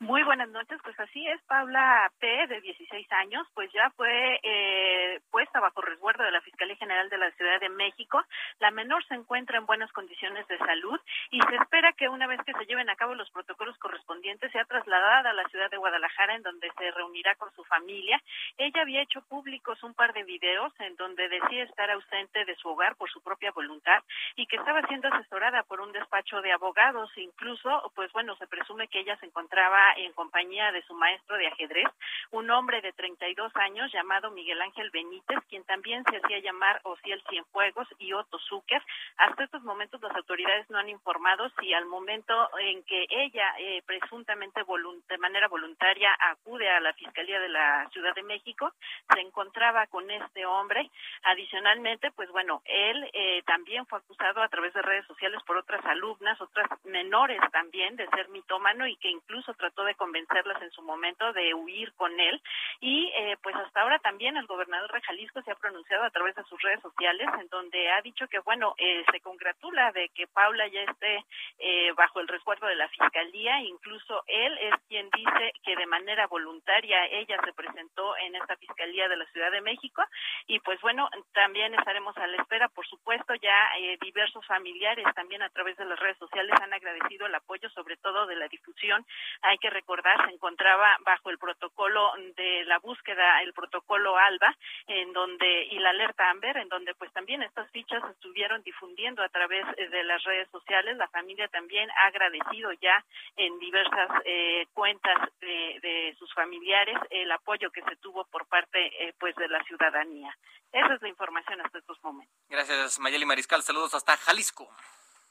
Muy 0.00 0.24
buenas 0.24 0.48
noches, 0.48 0.80
pues 0.82 0.98
así 0.98 1.24
es, 1.28 1.40
Paula 1.42 2.10
P., 2.18 2.26
de 2.48 2.60
16 2.60 3.12
años, 3.12 3.46
pues 3.54 3.70
ya 3.72 3.90
fue 3.90 4.40
eh, 4.42 5.20
puesta 5.30 5.60
bajo 5.60 5.80
resguardo 5.82 6.24
de 6.24 6.32
la 6.32 6.40
Fiscalía 6.40 6.74
General 6.76 7.08
de 7.08 7.16
la 7.16 7.30
Ciudad 7.32 7.60
de 7.60 7.68
México. 7.68 8.20
La 8.58 8.72
menor 8.72 9.04
se 9.06 9.14
encuentra 9.14 9.56
en 9.56 9.66
buenas 9.66 9.92
condiciones 9.92 10.48
de 10.48 10.58
salud 10.58 10.98
y 11.30 11.40
se 11.42 11.56
espera 11.56 11.92
que 11.92 12.08
una 12.08 12.26
vez 12.26 12.40
que 12.44 12.54
se 12.54 12.66
lleven 12.66 12.90
a 12.90 12.96
cabo 12.96 13.14
los 13.14 13.30
protocolos 13.30 13.78
correspondientes 13.78 14.50
sea 14.50 14.64
trasladada 14.64 15.30
a 15.30 15.34
la 15.34 15.44
ciudad 15.44 15.70
de 15.70 15.76
Guadalajara, 15.76 16.34
en 16.34 16.42
donde 16.42 16.72
se 16.76 16.90
reunirá 16.90 17.36
con 17.36 17.52
su 17.54 17.62
familia. 17.64 18.20
Ella 18.58 18.82
había 18.82 19.02
hecho 19.02 19.22
públicos 19.22 19.80
un 19.84 19.94
par 19.94 20.12
de 20.12 20.24
videos 20.24 20.72
en 20.80 20.96
donde 20.96 21.28
decía 21.28 21.62
estar 21.62 21.88
ausente 21.92 22.44
de 22.44 22.56
su 22.56 22.68
hogar 22.68 22.96
por 22.96 23.10
su 23.10 23.22
propia 23.22 23.52
voluntad 23.52 24.02
y 24.34 24.46
que 24.46 24.56
estaba 24.56 24.82
siendo 24.88 25.06
asesorada 25.06 25.62
por 25.62 25.80
un 25.80 25.92
despacho 25.92 26.42
de 26.42 26.50
abogados. 26.50 27.12
Incluso, 27.16 27.92
pues 27.94 28.10
bueno, 28.12 28.34
se 28.36 28.48
presume 28.48 28.88
que 28.88 28.98
ella 28.98 29.16
se 29.18 29.26
encontraba 29.26 29.83
en 29.96 30.12
compañía 30.12 30.72
de 30.72 30.82
su 30.82 30.94
maestro 30.94 31.36
de 31.36 31.46
ajedrez, 31.46 31.88
un 32.30 32.50
hombre 32.50 32.80
de 32.80 32.92
32 32.92 33.54
años 33.56 33.92
llamado 33.92 34.30
Miguel 34.30 34.60
Ángel 34.60 34.90
Benítez, 34.90 35.38
quien 35.48 35.64
también 35.64 36.04
se 36.10 36.16
hacía 36.16 36.38
llamar 36.40 36.80
Ociel 36.84 37.22
Cienfuegos 37.28 37.88
y 37.98 38.12
Otto 38.12 38.38
Zucker. 38.38 38.82
Hasta 39.16 39.44
estos 39.44 39.62
momentos 39.62 40.00
las 40.02 40.14
autoridades 40.16 40.68
no 40.70 40.78
han 40.78 40.88
informado 40.88 41.48
si 41.60 41.72
al 41.72 41.86
momento 41.86 42.34
en 42.58 42.82
que 42.84 43.06
ella 43.08 43.54
eh, 43.58 43.82
presuntamente 43.86 44.62
de 45.08 45.18
manera 45.18 45.48
voluntaria 45.48 46.16
acude 46.30 46.68
a 46.68 46.80
la 46.80 46.92
Fiscalía 46.94 47.40
de 47.40 47.48
la 47.48 47.88
Ciudad 47.90 48.14
de 48.14 48.22
México, 48.22 48.72
se 49.12 49.20
encontraba 49.20 49.86
con 49.86 50.10
este 50.10 50.46
hombre. 50.46 50.90
Adicionalmente, 51.24 52.10
pues 52.12 52.30
bueno, 52.30 52.62
él 52.64 53.08
eh, 53.12 53.42
también 53.46 53.86
fue 53.86 53.98
acusado 53.98 54.42
a 54.42 54.48
través 54.48 54.72
de 54.74 54.82
redes 54.82 55.06
sociales 55.06 55.42
por 55.46 55.56
otras 55.56 55.84
alumnas, 55.86 56.40
otras 56.40 56.68
menores 56.84 57.40
también, 57.52 57.96
de 57.96 58.08
ser 58.08 58.28
mitómano 58.28 58.86
y 58.86 58.96
que 58.96 59.10
incluso 59.10 59.54
trató 59.54 59.73
de 59.82 59.94
convencerlas 59.96 60.62
en 60.62 60.70
su 60.70 60.82
momento 60.82 61.32
de 61.32 61.54
huir 61.54 61.92
con 61.94 62.18
él. 62.20 62.40
Y 62.80 63.10
eh, 63.16 63.36
pues 63.42 63.56
hasta 63.56 63.80
ahora 63.80 63.98
también 63.98 64.36
el 64.36 64.46
gobernador 64.46 64.92
de 64.92 65.00
Jalisco 65.00 65.42
se 65.42 65.50
ha 65.50 65.56
pronunciado 65.56 66.04
a 66.04 66.10
través 66.10 66.34
de 66.36 66.44
sus 66.44 66.60
redes 66.62 66.80
sociales 66.80 67.28
en 67.40 67.48
donde 67.48 67.90
ha 67.90 68.02
dicho 68.02 68.28
que 68.28 68.38
bueno 68.40 68.74
eh, 68.78 69.04
se 69.10 69.20
congratula 69.20 69.90
de 69.92 70.10
que 70.10 70.26
Paula 70.28 70.66
ya 70.68 70.82
esté 70.82 71.24
eh, 71.58 71.92
bajo 71.96 72.20
el 72.20 72.28
resguardo 72.28 72.66
de 72.66 72.76
la 72.76 72.88
fiscalía. 72.88 73.60
Incluso 73.62 74.22
él 74.26 74.56
es 74.58 74.74
quien 74.88 75.08
dice 75.10 75.52
que 75.64 75.76
de 75.76 75.86
manera 75.86 76.26
voluntaria 76.26 77.06
ella 77.06 77.40
se 77.44 77.52
presentó 77.52 78.16
en 78.18 78.36
esta 78.36 78.56
fiscalía 78.56 79.08
de 79.08 79.16
la 79.16 79.26
Ciudad 79.26 79.50
de 79.50 79.62
México. 79.62 80.02
Y 80.46 80.60
pues 80.60 80.80
bueno 80.82 81.08
también 81.32 81.74
estaremos 81.74 82.16
a 82.18 82.26
la 82.26 82.36
espera 82.36 82.68
por 82.68 82.86
supuesto 82.86 83.34
ya 83.34 83.70
diversos 84.00 84.46
familiares 84.46 85.06
también 85.14 85.42
a 85.42 85.48
través 85.48 85.76
de 85.76 85.84
las 85.84 85.98
redes 85.98 86.18
sociales 86.18 86.54
han 86.60 86.72
agradecido 86.72 87.26
el 87.26 87.34
apoyo 87.34 87.68
sobre 87.70 87.96
todo 87.96 88.26
de 88.26 88.36
la 88.36 88.48
difusión. 88.48 89.04
Hay 89.42 89.58
que 89.64 89.70
recordar, 89.70 90.26
se 90.26 90.34
encontraba 90.34 90.98
bajo 91.06 91.30
el 91.30 91.38
protocolo 91.38 92.12
de 92.36 92.64
la 92.66 92.78
búsqueda, 92.80 93.40
el 93.40 93.54
protocolo 93.54 94.14
ALBA, 94.14 94.54
en 94.88 95.10
donde, 95.14 95.64
y 95.70 95.78
la 95.78 95.88
alerta 95.88 96.28
AMBER, 96.28 96.58
en 96.58 96.68
donde 96.68 96.94
pues 96.94 97.10
también 97.14 97.42
estas 97.42 97.70
fichas 97.70 98.02
estuvieron 98.10 98.62
difundiendo 98.62 99.22
a 99.22 99.28
través 99.30 99.64
eh, 99.78 99.88
de 99.88 100.04
las 100.04 100.22
redes 100.24 100.50
sociales. 100.50 100.98
La 100.98 101.08
familia 101.08 101.48
también 101.48 101.88
ha 101.92 102.08
agradecido 102.08 102.72
ya 102.74 103.02
en 103.36 103.58
diversas 103.58 104.10
eh, 104.26 104.66
cuentas 104.74 105.16
de, 105.40 106.14
sus 106.18 106.32
familiares 106.34 106.96
el 107.08 107.32
apoyo 107.32 107.70
que 107.70 107.82
se 107.82 107.96
tuvo 107.96 108.24
por 108.26 108.46
parte 108.46 108.78
eh, 109.02 109.14
pues 109.18 109.34
de 109.36 109.48
la 109.48 109.64
ciudadanía. 109.64 110.36
Esa 110.72 110.94
es 110.94 111.00
la 111.00 111.08
información 111.08 111.58
hasta 111.62 111.78
estos 111.78 112.02
momentos. 112.04 112.36
Gracias, 112.50 112.98
Mayeli 112.98 113.24
Mariscal. 113.24 113.62
Saludos 113.62 113.94
hasta 113.94 114.14
Jalisco. 114.18 114.68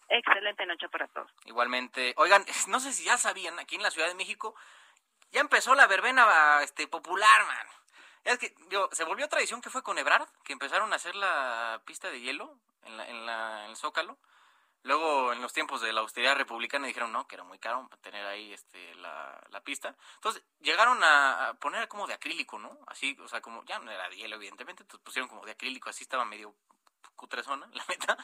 Excelente 0.10 0.66
noche 0.66 0.90
para 0.90 1.08
todos. 1.08 1.32
Igualmente. 1.46 2.14
Oigan, 2.18 2.46
no 2.68 2.80
sé 2.80 2.94
si 2.94 3.04
ya 3.06 3.18
sabían, 3.18 3.58
aquí 3.60 3.76
en 3.76 3.84
la 3.84 3.92
Ciudad 3.92 4.08
de 4.08 4.16
México 4.16 4.56
ya 5.32 5.42
empezó 5.42 5.74
la 5.76 5.88
verbena 5.88 6.62
este, 6.62 6.88
popular, 6.88 7.46
man. 7.46 7.68
Es 8.24 8.38
que, 8.38 8.56
digo, 8.70 8.88
se 8.94 9.04
volvió 9.04 9.28
tradición 9.28 9.62
que 9.62 9.70
fue 9.70 9.84
con 9.84 9.98
Ebrard, 9.98 10.28
que 10.44 10.54
empezaron 10.54 10.94
a 10.94 10.96
hacer 10.96 11.16
la 11.16 11.82
pista 11.86 12.10
de 12.10 12.22
hielo 12.22 12.58
en, 12.84 12.98
la, 12.98 13.08
en, 13.08 13.26
la, 13.26 13.66
en 13.66 13.72
el 13.72 13.76
Zócalo. 13.76 14.18
Luego, 14.84 15.32
en 15.34 15.42
los 15.42 15.54
tiempos 15.54 15.82
de 15.82 15.94
la 15.94 16.02
austeridad 16.02 16.36
republicana, 16.36 16.88
dijeron 16.88 17.12
no, 17.12 17.26
que 17.26 17.36
era 17.36 17.44
muy 17.44 17.58
caro 17.58 17.90
tener 18.02 18.26
ahí 18.26 18.54
este, 18.54 18.94
la, 18.96 19.42
la 19.50 19.62
pista. 19.62 19.96
Entonces, 20.16 20.44
llegaron 20.60 21.00
a, 21.02 21.58
poner 21.60 21.88
como 21.88 22.06
de 22.06 22.14
acrílico, 22.14 22.60
¿no? 22.60 22.78
Así, 22.88 23.18
o 23.22 23.28
sea, 23.28 23.42
como 23.42 23.64
ya 23.64 23.80
no 23.80 23.92
era 23.92 24.10
de 24.10 24.18
hielo, 24.18 24.36
evidentemente, 24.36 24.84
entonces 24.84 25.04
pusieron 25.04 25.30
como 25.30 25.46
de 25.46 25.54
acrílico, 25.54 25.90
así 25.90 26.04
estaba 26.04 26.26
medio 26.26 26.54
cutresona, 27.16 27.68
la 27.74 27.86
meta. 27.88 28.18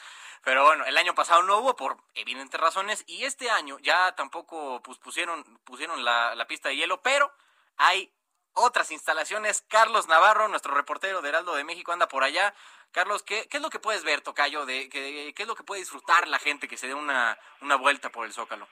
Pero 0.44 0.66
bueno, 0.66 0.86
el 0.86 0.98
año 0.98 1.16
pasado 1.16 1.44
no 1.44 1.58
hubo 1.58 1.76
por 1.76 1.98
evidentes 2.16 2.60
razones 2.60 3.04
y 3.08 3.24
este 3.26 3.50
año 3.50 3.78
ya 3.80 4.16
tampoco 4.16 4.82
pues, 4.82 4.98
pusieron, 4.98 5.44
pusieron 5.64 6.04
la, 6.04 6.36
la 6.36 6.48
pista 6.48 6.70
de 6.70 6.78
hielo, 6.78 7.02
pero 7.02 7.32
hay 7.78 8.12
otras 8.54 8.92
instalaciones. 8.92 9.64
Carlos 9.70 10.08
Navarro, 10.08 10.48
nuestro 10.48 10.74
reportero 10.74 11.22
de 11.22 11.30
Heraldo 11.30 11.56
de 11.56 11.64
México, 11.64 11.92
anda 11.92 12.08
por 12.08 12.24
allá. 12.24 12.54
Carlos, 12.92 13.24
¿qué, 13.24 13.48
qué 13.50 13.58
es 13.58 13.64
lo 13.64 13.70
que 13.70 13.80
puedes 13.80 14.04
ver, 14.04 14.22
Tocayo? 14.22 14.66
De, 14.66 14.90
qué, 14.90 15.34
¿Qué 15.36 15.44
es 15.44 15.48
lo 15.48 15.56
que 15.56 15.64
puede 15.64 15.82
disfrutar 15.82 16.28
la 16.28 16.40
gente 16.40 16.68
que 16.68 16.78
se 16.78 16.88
dé 16.88 16.94
una, 16.94 17.38
una 17.62 17.76
vuelta 17.76 18.10
por 18.10 18.26
el 18.26 18.34
Zócalo? 18.34 18.68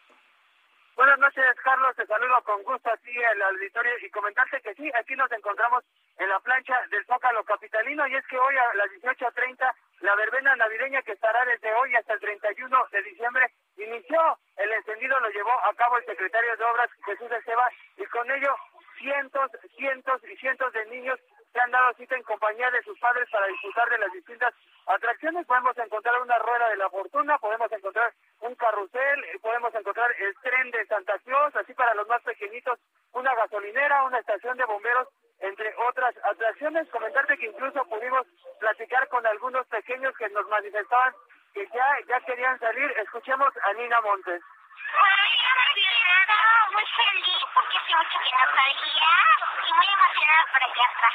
Buenas 0.96 1.20
noches, 1.20 1.46
Carlos. 1.64 1.96
Te 1.96 2.08
saludo 2.08 2.42
con 2.44 2.64
gusto 2.64 2.92
aquí 2.92 3.16
el 3.16 3.42
auditorio 3.44 3.92
y 4.02 4.10
comentarte 4.10 4.60
que 4.62 4.74
sí, 4.74 4.92
aquí 5.00 5.16
nos 5.16 5.32
encontramos 5.32 5.84
en 6.18 6.28
la 6.28 6.40
plancha 6.40 6.76
del 6.90 7.06
Zócalo 7.06 7.44
Capitalino 7.44 8.08
y 8.08 8.16
es 8.16 8.26
que 8.26 8.40
hoy 8.40 8.56
a 8.58 8.74
las 8.74 8.90
18.30 8.90 9.76
la 10.02 10.16
verbena 10.16 10.56
navideña 10.56 11.02
que 11.02 11.14
estará 11.14 11.44
desde 11.46 11.74
hoy 11.74 11.96
hasta 11.96 12.14
el 12.14 12.20
31 12.20 12.88
de 12.92 13.02
diciembre 13.04 13.52
inició. 13.78 14.38
El 14.58 14.72
encendido 14.72 15.20
lo 15.20 15.30
llevó 15.30 15.52
a 15.52 15.74
cabo 15.76 15.98
el 15.98 16.06
secretario 16.06 16.56
de 16.56 16.64
Obras 16.64 16.90
Jesús 17.06 17.32
Esteban 17.32 17.72
y 17.98 18.06
con 18.06 18.30
ello 18.32 18.56
cientos, 19.00 19.52
cientos 19.76 20.22
y 20.24 20.36
cientos 20.38 20.74
de 20.74 20.86
niños 20.88 21.20
se 21.52 21.60
han 21.60 21.72
dado 21.72 21.94
cita 21.96 22.16
en 22.16 22.24
compañía 22.24 22.70
de 22.72 22.84
sus 22.84 23.00
padres 23.00 23.28
para 23.32 23.48
disfrutar 23.48 23.90
de 23.90 23.98
las 23.98 24.12
distintas 24.12 24.54
atracciones. 24.86 25.46
Podemos 25.48 25.78
encontrar 25.78 26.22
una 26.22 26.38
rueda 26.38 26.70
de 26.70 26.78
la 26.78 26.90
fortuna, 26.90 27.38
podemos 27.40 27.72
encontrar 27.72 28.14
un 28.42 28.54
carrusel, 28.56 29.26
podemos 29.42 29.74
encontrar 29.74 30.12
el 30.20 30.36
tren 30.44 30.72
de 30.72 30.86
Santa 30.86 31.18
Claus, 31.20 31.56
así 31.56 31.74
para 31.74 31.96
los 31.96 32.08
más 32.08 32.22
pequeñitos, 32.22 32.80
una 33.14 33.34
gasolinera, 33.34 34.04
una 34.04 34.20
estación 34.20 34.58
de 34.58 34.66
bomberos, 34.66 35.08
entre 35.40 35.74
otras 35.90 36.16
atracciones. 36.24 36.90
Comentarte 36.90 37.38
que 37.38 37.48
incluso 37.48 37.84
pudimos 37.86 38.26
platicar 38.60 39.08
con 39.10 39.26
algunos 39.26 39.66
pequeños 39.68 40.16
que 40.18 40.30
nos 40.30 40.48
manifestaban 40.48 41.14
que 41.54 41.68
ya, 41.68 41.88
ya 42.08 42.20
querían 42.22 42.60
salir. 42.60 42.92
Escuchemos 42.98 43.54
a 43.64 43.74
Nina 43.74 44.02
Montes. 44.02 44.42
No, 44.98 46.72
muy 46.72 46.84
feliz 46.86 47.44
porque 47.54 47.78
que 47.86 47.94
y 49.68 49.74
muy 49.74 49.86
emocionada 49.86 50.46
por 50.54 50.64
aquí 50.64 50.82
atrás. 50.82 51.14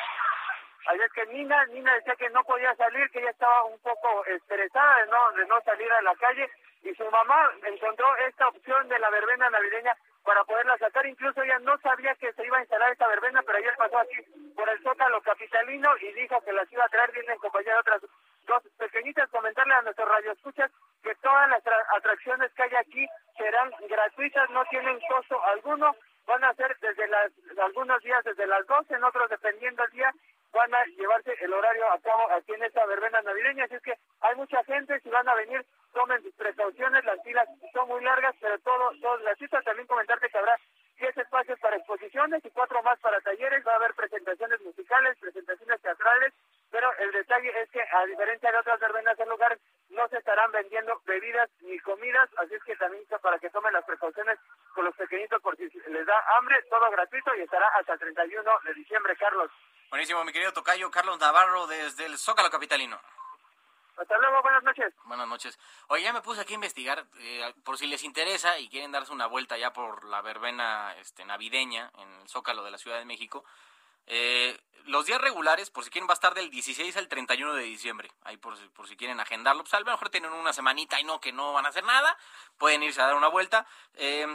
Ayer 0.86 1.10
que 1.14 1.26
Nina, 1.26 1.64
Nina 1.66 1.94
decía 1.94 2.16
que 2.16 2.30
no 2.30 2.42
podía 2.44 2.74
salir, 2.74 3.08
que 3.10 3.20
ella 3.20 3.30
estaba 3.30 3.64
un 3.64 3.80
poco 3.82 4.24
estresada 4.26 4.96
de 4.98 5.06
no, 5.06 5.32
de 5.32 5.46
no 5.46 5.60
salir 5.62 5.90
a 5.92 6.02
la 6.02 6.14
calle 6.16 6.50
y 6.82 6.94
su 6.94 7.08
mamá 7.10 7.50
encontró 7.64 8.16
esta 8.16 8.48
opción 8.48 8.88
de 8.88 8.98
la 8.98 9.10
verbena 9.10 9.48
navideña 9.50 9.96
para 10.24 10.44
poderla 10.44 10.76
sacar. 10.78 11.06
Incluso 11.06 11.42
ella 11.42 11.58
no 11.60 11.78
sabía 11.78 12.14
que 12.16 12.32
se 12.32 12.46
iba 12.46 12.58
a 12.58 12.60
instalar 12.60 12.92
esta 12.92 13.08
verbena, 13.08 13.42
pero 13.42 13.58
ayer 13.58 13.74
pasó 13.76 13.98
aquí 13.98 14.18
por 14.54 14.68
el 14.68 14.82
Zócalo 14.82 15.20
Capitalino 15.22 15.90
y 15.98 16.12
dijo 16.12 16.40
que 16.42 16.52
las 16.52 16.70
iba 16.72 16.84
a 16.84 16.88
traer 16.88 17.12
bien 17.12 17.30
en 17.30 17.38
compañía 17.38 17.74
de 17.74 17.80
otras 17.80 18.02
dos 18.46 18.62
pequeñitas. 18.78 19.30
Comentarle 19.30 19.74
a 19.74 19.82
nuestros 19.82 20.08
radioescuchas 20.08 20.70
que 21.02 21.14
todas 21.16 21.48
las 21.48 21.62
atracciones 21.96 22.52
que 22.54 22.62
hay 22.62 22.74
aquí 22.76 23.06
serán 23.36 23.70
gratuitas, 23.88 24.50
no 24.50 24.64
tienen 24.66 25.00
costo 25.08 25.42
alguno. 25.44 25.94
Van 26.26 26.44
a 26.44 26.54
ser 26.54 26.76
desde 26.80 27.08
las, 27.08 27.32
algunos 27.60 28.00
días 28.02 28.22
desde 28.24 28.46
las 28.46 28.64
12, 28.66 28.94
en 28.94 29.04
otros 29.04 29.28
dependiendo 29.28 29.82
el 29.84 29.90
día, 29.90 30.12
van 30.52 30.74
a 30.74 30.84
llevarse 30.84 31.34
el 31.40 31.52
horario 31.52 31.90
a 31.90 32.00
cabo 32.00 32.30
aquí 32.32 32.52
en 32.52 32.62
esta 32.62 32.84
verbena 32.86 33.22
navideña. 33.22 33.64
Así 33.64 33.74
es 33.74 33.82
que 33.82 33.94
hay 34.20 34.36
mucha 34.36 34.62
gente, 34.64 35.00
si 35.00 35.08
van 35.08 35.28
a 35.28 35.34
venir, 35.34 35.64
tomen 35.92 36.22
sus 36.22 36.34
precauciones, 36.34 37.04
las 37.04 37.22
filas 37.22 37.48
son 37.72 37.88
muy 37.88 38.02
largas, 38.04 38.34
pero 38.40 38.58
todo, 38.60 38.90
todo 39.00 39.16
la 39.18 39.34
cita 39.36 39.60
también 39.62 39.86
comentarte 39.86 40.28
que 40.28 40.38
habrá 40.38 40.56
10 40.98 41.16
espacios 41.16 41.58
para 41.58 41.76
exposiciones 41.76 42.44
y 42.44 42.50
cuatro 42.50 42.82
más 42.82 42.98
para 43.00 43.20
talleres, 43.20 43.66
va 43.66 43.72
a 43.72 43.76
haber 43.76 43.94
presentaciones 43.94 44.60
musicales, 44.60 45.18
presentaciones 45.18 45.80
teatrales, 45.80 46.32
pero 46.70 46.88
el 46.98 47.12
detalle 47.12 47.50
es 47.60 47.70
que 47.70 47.82
a 47.82 48.06
diferencia 48.06 48.52
de 48.52 48.58
otras 48.58 48.78
verbenas 48.78 49.16
del 49.16 49.28
lugar, 49.28 49.58
no 49.90 50.08
se 50.08 50.18
estarán 50.18 50.50
vendiendo 50.52 51.00
bebidas 51.04 51.50
ni 51.60 51.78
comidas, 51.80 52.28
así 52.38 52.54
es 52.54 52.62
que 52.64 52.76
también 52.76 53.04
para 53.20 53.38
que 53.38 53.50
tomen 53.50 53.72
las 53.72 53.84
precauciones 53.84 54.38
con 54.74 54.84
los 54.84 54.96
pequeñitos 54.96 55.42
por 55.42 55.56
si 55.56 55.68
les 55.68 56.06
da 56.06 56.14
hambre, 56.38 56.62
todo 56.70 56.90
gratuito 56.90 57.34
y 57.36 57.42
estará 57.42 57.66
hasta 57.78 57.94
el 57.94 57.98
31 57.98 58.50
de 58.64 58.74
diciembre, 58.74 59.16
Carlos. 59.16 59.50
Buenísimo, 59.92 60.24
mi 60.24 60.32
querido 60.32 60.54
Tocayo 60.54 60.90
Carlos 60.90 61.18
Navarro 61.20 61.66
desde 61.66 62.06
el 62.06 62.16
Zócalo 62.16 62.48
Capitalino. 62.48 62.98
Hasta 63.98 64.16
luego, 64.16 64.40
buenas 64.40 64.62
noches. 64.62 64.94
Buenas 65.04 65.28
noches. 65.28 65.58
Oye, 65.88 66.02
ya 66.02 66.14
me 66.14 66.22
puse 66.22 66.40
aquí 66.40 66.54
a 66.54 66.56
investigar, 66.56 67.04
eh, 67.18 67.52
por 67.62 67.76
si 67.76 67.86
les 67.86 68.02
interesa 68.02 68.58
y 68.58 68.70
quieren 68.70 68.90
darse 68.90 69.12
una 69.12 69.26
vuelta 69.26 69.58
ya 69.58 69.74
por 69.74 70.04
la 70.04 70.22
verbena 70.22 70.94
este, 70.96 71.26
navideña 71.26 71.92
en 71.98 72.10
el 72.22 72.26
Zócalo 72.26 72.64
de 72.64 72.70
la 72.70 72.78
Ciudad 72.78 72.96
de 73.00 73.04
México. 73.04 73.44
Eh, 74.06 74.58
los 74.86 75.04
días 75.04 75.20
regulares, 75.20 75.68
por 75.68 75.84
si 75.84 75.90
quieren, 75.90 76.08
va 76.08 76.12
a 76.12 76.14
estar 76.14 76.32
del 76.32 76.48
16 76.48 76.96
al 76.96 77.08
31 77.08 77.52
de 77.52 77.64
diciembre. 77.64 78.10
Ahí 78.24 78.38
por, 78.38 78.56
por 78.70 78.88
si 78.88 78.96
quieren 78.96 79.20
agendarlo. 79.20 79.62
Pues 79.62 79.74
a 79.74 79.80
lo 79.80 79.84
mejor 79.84 80.08
tienen 80.08 80.32
una 80.32 80.54
semanita 80.54 80.98
y 81.00 81.04
no, 81.04 81.20
que 81.20 81.32
no 81.32 81.52
van 81.52 81.66
a 81.66 81.68
hacer 81.68 81.84
nada. 81.84 82.16
Pueden 82.56 82.82
irse 82.82 83.02
a 83.02 83.08
dar 83.08 83.14
una 83.14 83.28
vuelta. 83.28 83.66
Eh, 83.96 84.26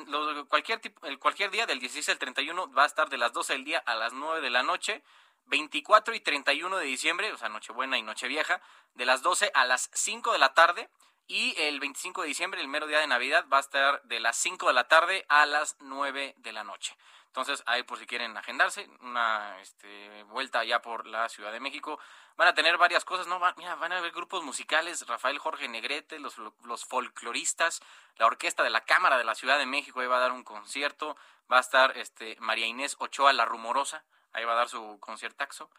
cualquier, 0.49 0.79
tipo, 0.81 1.01
cualquier 1.19 1.49
día 1.49 1.65
del 1.65 1.79
16 1.79 2.09
al 2.09 2.19
31 2.19 2.71
va 2.73 2.83
a 2.83 2.85
estar 2.85 3.09
de 3.09 3.17
las 3.17 3.33
12 3.33 3.53
del 3.53 3.63
día 3.63 3.79
a 3.79 3.95
las 3.95 4.13
9 4.13 4.39
de 4.39 4.51
la 4.51 4.61
noche. 4.61 5.03
24 5.47 6.15
y 6.15 6.19
31 6.19 6.77
de 6.77 6.85
diciembre, 6.85 7.31
o 7.33 7.37
sea, 7.37 7.49
Nochebuena 7.49 7.97
y 7.97 8.01
Nochevieja, 8.01 8.61
de 8.95 9.05
las 9.05 9.21
12 9.21 9.51
a 9.53 9.65
las 9.65 9.89
5 9.93 10.31
de 10.33 10.39
la 10.39 10.53
tarde. 10.53 10.89
Y 11.29 11.59
el 11.59 11.81
25 11.81 12.21
de 12.21 12.29
diciembre, 12.29 12.61
el 12.61 12.69
mero 12.69 12.87
día 12.87 12.99
de 12.99 13.07
Navidad, 13.07 13.45
va 13.51 13.57
a 13.57 13.61
estar 13.61 14.01
de 14.03 14.21
las 14.21 14.37
5 14.37 14.67
de 14.67 14.73
la 14.73 14.87
tarde 14.87 15.25
a 15.27 15.45
las 15.45 15.75
9 15.81 16.35
de 16.37 16.53
la 16.53 16.63
noche. 16.63 16.95
Entonces, 17.27 17.61
ahí 17.67 17.83
por 17.83 17.99
si 17.99 18.07
quieren 18.07 18.35
agendarse, 18.37 18.89
una 19.01 19.59
este, 19.61 20.23
vuelta 20.23 20.59
allá 20.59 20.81
por 20.81 21.05
la 21.05 21.27
Ciudad 21.29 21.51
de 21.51 21.59
México. 21.59 21.99
Van 22.35 22.47
a 22.47 22.53
tener 22.53 22.77
varias 22.77 23.03
cosas, 23.03 23.27
¿no? 23.27 23.39
mira, 23.57 23.75
van 23.75 23.91
a 23.91 23.97
haber 23.97 24.11
grupos 24.11 24.43
musicales, 24.43 25.05
Rafael 25.05 25.37
Jorge 25.37 25.67
Negrete, 25.67 26.17
los, 26.17 26.35
los 26.63 26.85
folcloristas, 26.85 27.81
la 28.15 28.25
orquesta 28.25 28.63
de 28.63 28.69
la 28.69 28.85
Cámara 28.85 29.17
de 29.17 29.23
la 29.23 29.35
Ciudad 29.35 29.59
de 29.59 29.65
México, 29.65 29.99
ahí 29.99 30.07
va 30.07 30.17
a 30.17 30.21
dar 30.21 30.31
un 30.31 30.43
concierto. 30.43 31.15
Va 31.51 31.57
a 31.57 31.61
estar 31.61 31.97
este, 31.97 32.35
María 32.39 32.65
Inés 32.65 32.95
Ochoa, 32.99 33.31
la 33.33 33.45
rumorosa, 33.45 34.03
ahí 34.33 34.45
va 34.45 34.53
a 34.53 34.57
dar 34.57 34.69
su 34.69 34.99
conciertaxo. 34.99 35.69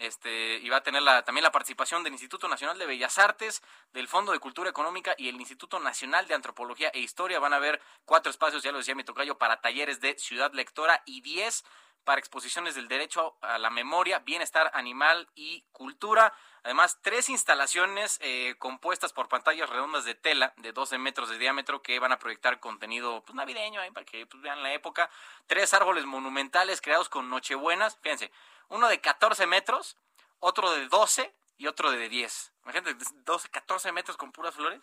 Este, 0.00 0.56
y 0.56 0.68
va 0.70 0.78
a 0.78 0.82
tener 0.82 1.02
la, 1.02 1.22
también 1.22 1.44
la 1.44 1.52
participación 1.52 2.02
del 2.02 2.14
Instituto 2.14 2.48
Nacional 2.48 2.78
de 2.78 2.86
Bellas 2.86 3.18
Artes, 3.18 3.62
del 3.92 4.08
Fondo 4.08 4.32
de 4.32 4.38
Cultura 4.38 4.70
Económica 4.70 5.14
y 5.18 5.28
el 5.28 5.38
Instituto 5.38 5.78
Nacional 5.78 6.26
de 6.26 6.34
Antropología 6.34 6.88
e 6.94 7.00
Historia. 7.00 7.38
Van 7.38 7.52
a 7.52 7.56
haber 7.56 7.82
cuatro 8.06 8.30
espacios, 8.30 8.62
ya 8.62 8.72
lo 8.72 8.78
decía 8.78 8.94
mi 8.94 9.04
tocayo, 9.04 9.36
para 9.36 9.60
talleres 9.60 10.00
de 10.00 10.18
ciudad 10.18 10.54
lectora 10.54 11.02
y 11.04 11.20
diez 11.20 11.64
para 12.04 12.18
exposiciones 12.18 12.74
del 12.74 12.88
derecho 12.88 13.36
a 13.42 13.58
la 13.58 13.70
memoria, 13.70 14.20
bienestar 14.20 14.70
animal 14.74 15.28
y 15.34 15.64
cultura. 15.72 16.32
Además, 16.62 16.98
tres 17.02 17.28
instalaciones 17.28 18.18
eh, 18.22 18.54
compuestas 18.58 19.12
por 19.12 19.28
pantallas 19.28 19.68
redondas 19.68 20.04
de 20.04 20.14
tela 20.14 20.52
de 20.56 20.72
12 20.72 20.98
metros 20.98 21.28
de 21.28 21.38
diámetro 21.38 21.82
que 21.82 21.98
van 21.98 22.12
a 22.12 22.18
proyectar 22.18 22.58
contenido 22.58 23.22
pues, 23.24 23.34
navideño, 23.34 23.80
para 23.92 24.06
que 24.06 24.26
pues, 24.26 24.42
vean 24.42 24.62
la 24.62 24.72
época. 24.72 25.10
Tres 25.46 25.74
árboles 25.74 26.04
monumentales 26.06 26.80
creados 26.80 27.08
con 27.08 27.28
nochebuenas. 27.28 27.98
Fíjense, 28.00 28.30
uno 28.70 28.88
de 28.88 29.00
14 29.00 29.46
metros, 29.46 29.96
otro 30.38 30.70
de 30.72 30.88
12 30.88 31.32
y 31.58 31.66
otro 31.66 31.90
de 31.90 32.08
10. 32.08 32.52
Imagínate, 32.64 32.96
12, 33.24 33.48
14 33.50 33.92
metros 33.92 34.16
con 34.16 34.32
puras 34.32 34.54
flores. 34.54 34.80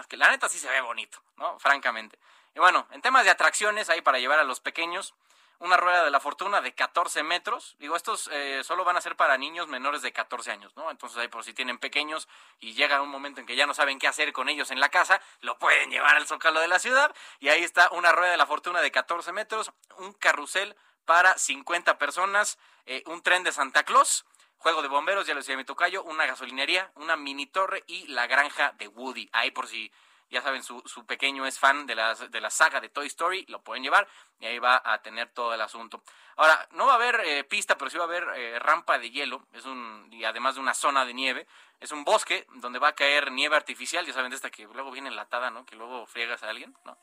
es 0.00 0.06
que 0.06 0.16
la 0.16 0.30
neta 0.30 0.48
sí 0.48 0.58
se 0.58 0.70
ve 0.70 0.80
bonito, 0.80 1.22
¿no? 1.36 1.58
Francamente. 1.58 2.18
Y 2.54 2.60
bueno, 2.60 2.86
en 2.90 3.02
temas 3.02 3.24
de 3.24 3.30
atracciones, 3.30 3.90
ahí 3.90 4.00
para 4.00 4.18
llevar 4.18 4.38
a 4.38 4.44
los 4.44 4.60
pequeños, 4.60 5.14
una 5.60 5.76
rueda 5.76 6.04
de 6.04 6.10
la 6.10 6.20
fortuna 6.20 6.60
de 6.60 6.72
14 6.72 7.22
metros. 7.24 7.76
Digo, 7.78 7.96
estos 7.96 8.28
eh, 8.32 8.62
solo 8.62 8.84
van 8.84 8.96
a 8.96 9.00
ser 9.00 9.16
para 9.16 9.36
niños 9.36 9.66
menores 9.66 10.02
de 10.02 10.12
14 10.12 10.52
años, 10.52 10.76
¿no? 10.76 10.90
Entonces 10.90 11.18
ahí 11.18 11.28
por 11.28 11.44
si 11.44 11.52
tienen 11.52 11.78
pequeños 11.78 12.28
y 12.60 12.74
llega 12.74 13.02
un 13.02 13.08
momento 13.08 13.40
en 13.40 13.46
que 13.46 13.56
ya 13.56 13.66
no 13.66 13.74
saben 13.74 13.98
qué 13.98 14.06
hacer 14.06 14.32
con 14.32 14.48
ellos 14.48 14.70
en 14.70 14.80
la 14.80 14.88
casa, 14.88 15.20
lo 15.40 15.58
pueden 15.58 15.90
llevar 15.90 16.16
al 16.16 16.26
zócalo 16.26 16.60
de 16.60 16.68
la 16.68 16.78
ciudad. 16.78 17.14
Y 17.40 17.48
ahí 17.48 17.64
está 17.64 17.90
una 17.90 18.12
rueda 18.12 18.30
de 18.30 18.36
la 18.36 18.46
fortuna 18.46 18.80
de 18.80 18.90
14 18.92 19.32
metros, 19.32 19.72
un 19.98 20.12
carrusel 20.12 20.76
para 21.08 21.38
50 21.38 21.96
personas, 21.96 22.58
eh, 22.84 23.02
un 23.06 23.22
tren 23.22 23.42
de 23.42 23.50
Santa 23.50 23.82
Claus, 23.82 24.26
juego 24.58 24.82
de 24.82 24.88
bomberos, 24.88 25.26
ya 25.26 25.32
lo 25.32 25.40
decía 25.40 25.56
mi 25.56 25.64
tocayo, 25.64 26.04
una 26.04 26.26
gasolinería, 26.26 26.92
una 26.96 27.16
mini 27.16 27.46
torre 27.46 27.82
y 27.86 28.08
la 28.08 28.26
granja 28.26 28.74
de 28.76 28.88
Woody. 28.88 29.26
Ahí 29.32 29.50
por 29.50 29.68
si 29.68 29.90
ya 30.28 30.42
saben, 30.42 30.62
su, 30.62 30.82
pequeño 31.06 31.46
es 31.46 31.58
fan 31.58 31.86
de 31.86 31.94
la, 31.94 32.14
de 32.14 32.40
la 32.42 32.50
saga 32.50 32.82
de 32.82 32.90
Toy 32.90 33.06
Story, 33.06 33.46
lo 33.48 33.62
pueden 33.62 33.82
llevar 33.82 34.06
y 34.38 34.44
ahí 34.44 34.58
va 34.58 34.82
a 34.84 35.00
tener 35.00 35.30
todo 35.30 35.54
el 35.54 35.62
asunto. 35.62 36.02
Ahora, 36.36 36.68
no 36.72 36.84
va 36.84 36.92
a 36.92 36.96
haber 36.96 37.22
eh, 37.24 37.42
pista, 37.42 37.78
pero 37.78 37.90
sí 37.90 37.96
va 37.96 38.04
a 38.04 38.08
haber 38.08 38.24
eh, 38.36 38.58
rampa 38.58 38.98
de 38.98 39.10
hielo, 39.10 39.46
es 39.54 39.64
un, 39.64 40.10
y 40.12 40.24
además 40.24 40.56
de 40.56 40.60
una 40.60 40.74
zona 40.74 41.06
de 41.06 41.14
nieve, 41.14 41.46
es 41.80 41.90
un 41.90 42.04
bosque 42.04 42.46
donde 42.56 42.78
va 42.78 42.88
a 42.88 42.94
caer 42.94 43.32
nieve 43.32 43.56
artificial, 43.56 44.04
ya 44.04 44.12
saben, 44.12 44.28
de 44.28 44.36
esta 44.36 44.50
que 44.50 44.64
luego 44.64 44.90
viene 44.90 45.08
enlatada, 45.08 45.50
¿no? 45.50 45.64
Que 45.64 45.74
luego 45.74 46.04
friegas 46.04 46.42
a 46.42 46.50
alguien, 46.50 46.76
¿no? 46.84 46.98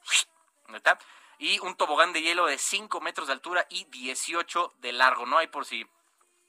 está? 0.76 1.00
Y 1.38 1.60
un 1.60 1.76
tobogán 1.76 2.14
de 2.14 2.22
hielo 2.22 2.46
de 2.46 2.58
5 2.58 3.02
metros 3.02 3.28
de 3.28 3.34
altura 3.34 3.66
y 3.70 3.86
18 3.86 4.74
de 4.80 4.92
largo, 4.94 5.26
¿no? 5.26 5.38
Hay 5.38 5.48
por 5.48 5.66
si 5.66 5.86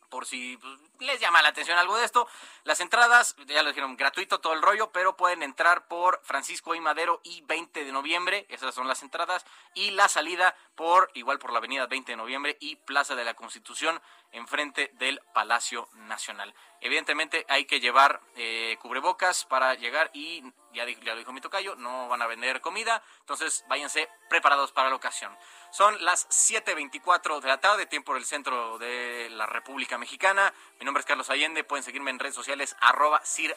por 0.08 0.26
si 0.26 0.56
pues, 0.56 0.78
les 1.00 1.20
llama 1.20 1.42
la 1.42 1.48
atención 1.48 1.78
algo 1.78 1.96
de 1.96 2.04
esto. 2.04 2.28
Las 2.64 2.80
entradas, 2.80 3.36
ya 3.46 3.62
lo 3.62 3.68
dijeron, 3.68 3.96
gratuito 3.96 4.40
todo 4.40 4.52
el 4.52 4.62
rollo, 4.62 4.90
pero 4.92 5.16
pueden 5.16 5.42
entrar 5.42 5.88
por 5.88 6.20
Francisco 6.24 6.74
y 6.74 6.80
Madero 6.80 7.20
y 7.22 7.42
20 7.42 7.84
de 7.84 7.92
noviembre, 7.92 8.46
esas 8.48 8.74
son 8.74 8.88
las 8.88 9.02
entradas, 9.02 9.44
y 9.74 9.90
la 9.90 10.08
salida 10.08 10.56
por, 10.74 11.10
igual 11.14 11.38
por 11.38 11.52
la 11.52 11.58
avenida 11.58 11.86
20 11.86 12.12
de 12.12 12.16
noviembre 12.16 12.56
y 12.60 12.76
Plaza 12.76 13.14
de 13.14 13.24
la 13.24 13.34
Constitución, 13.34 14.00
enfrente 14.32 14.90
del 14.94 15.20
Palacio 15.32 15.88
Nacional. 15.94 16.54
Evidentemente 16.80 17.46
hay 17.48 17.64
que 17.64 17.80
llevar 17.80 18.20
eh, 18.36 18.76
cubrebocas 18.80 19.44
para 19.44 19.74
llegar 19.74 20.10
y, 20.12 20.42
ya, 20.72 20.86
ya 20.86 21.14
lo 21.14 21.18
dijo 21.18 21.32
mi 21.32 21.40
tocayo, 21.40 21.74
no 21.76 22.08
van 22.08 22.22
a 22.22 22.26
vender 22.26 22.60
comida, 22.60 23.02
entonces 23.20 23.64
váyanse 23.68 24.08
preparados 24.28 24.72
para 24.72 24.90
la 24.90 24.96
ocasión. 24.96 25.36
Son 25.70 26.02
las 26.04 26.28
7.24 26.28 27.40
de 27.40 27.48
la 27.48 27.58
tarde, 27.58 27.86
tiempo 27.86 28.14
del 28.14 28.24
centro 28.24 28.78
de 28.78 29.28
la 29.30 29.46
República 29.46 29.98
Mexicana. 29.98 30.52
Mi 30.78 30.84
nombre 30.84 31.00
es 31.00 31.06
Carlos 31.06 31.28
Allende, 31.30 31.64
pueden 31.64 31.82
seguirme 31.82 32.10
en 32.10 32.18
redes 32.18 32.34
sociales 32.34 32.76
arroba 32.80 33.20
Sir. 33.24 33.56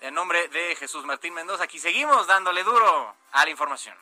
En 0.00 0.14
nombre 0.14 0.48
de 0.48 0.76
Jesús 0.76 1.04
Martín 1.04 1.34
Mendoza, 1.34 1.64
aquí 1.64 1.78
seguimos 1.78 2.26
dándole 2.26 2.62
duro 2.62 3.14
a 3.32 3.44
la 3.44 3.50
información. 3.50 3.96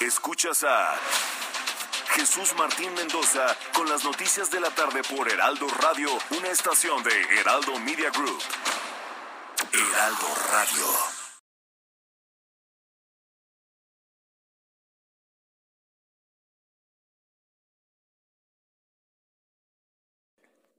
Escuchas 0.00 0.64
a 0.64 0.98
Jesús 2.14 2.54
Martín 2.54 2.92
Mendoza 2.94 3.56
con 3.74 3.88
las 3.88 4.02
noticias 4.04 4.50
de 4.50 4.60
la 4.60 4.70
tarde 4.70 5.02
por 5.02 5.30
Heraldo 5.30 5.68
Radio, 5.68 6.10
una 6.30 6.48
estación 6.48 7.02
de 7.02 7.22
Heraldo 7.38 7.78
Media 7.80 8.10
Group. 8.10 8.42
Heraldo 9.72 10.26
Radio. 10.52 11.19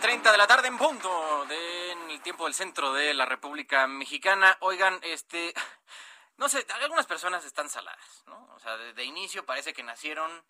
7.30 0.00 0.32
de 0.32 0.38
la 0.38 0.46
tarde 0.46 0.68
en 0.68 0.78
punto 0.78 1.44
de, 1.46 1.90
en 1.92 2.10
el 2.10 2.22
tiempo 2.22 2.44
del 2.44 2.54
centro 2.54 2.92
de 2.94 3.12
la 3.12 3.26
República 3.26 3.86
Mexicana. 3.86 4.56
Oigan, 4.60 4.98
este, 5.02 5.52
no 6.38 6.48
sé, 6.48 6.66
algunas 6.80 7.06
personas 7.06 7.44
están 7.44 7.68
saladas, 7.68 8.22
¿no? 8.26 8.48
O 8.54 8.58
sea, 8.60 8.78
de, 8.78 8.94
de 8.94 9.04
inicio 9.04 9.44
parece 9.44 9.74
que 9.74 9.82
nacieron 9.82 10.42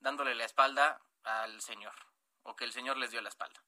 dándole 0.00 0.34
la 0.34 0.44
espalda 0.46 1.02
al 1.22 1.60
Señor, 1.60 1.94
o 2.44 2.56
que 2.56 2.64
el 2.64 2.72
Señor 2.72 2.96
les 2.96 3.10
dio 3.10 3.20
la 3.20 3.28
espalda. 3.28 3.60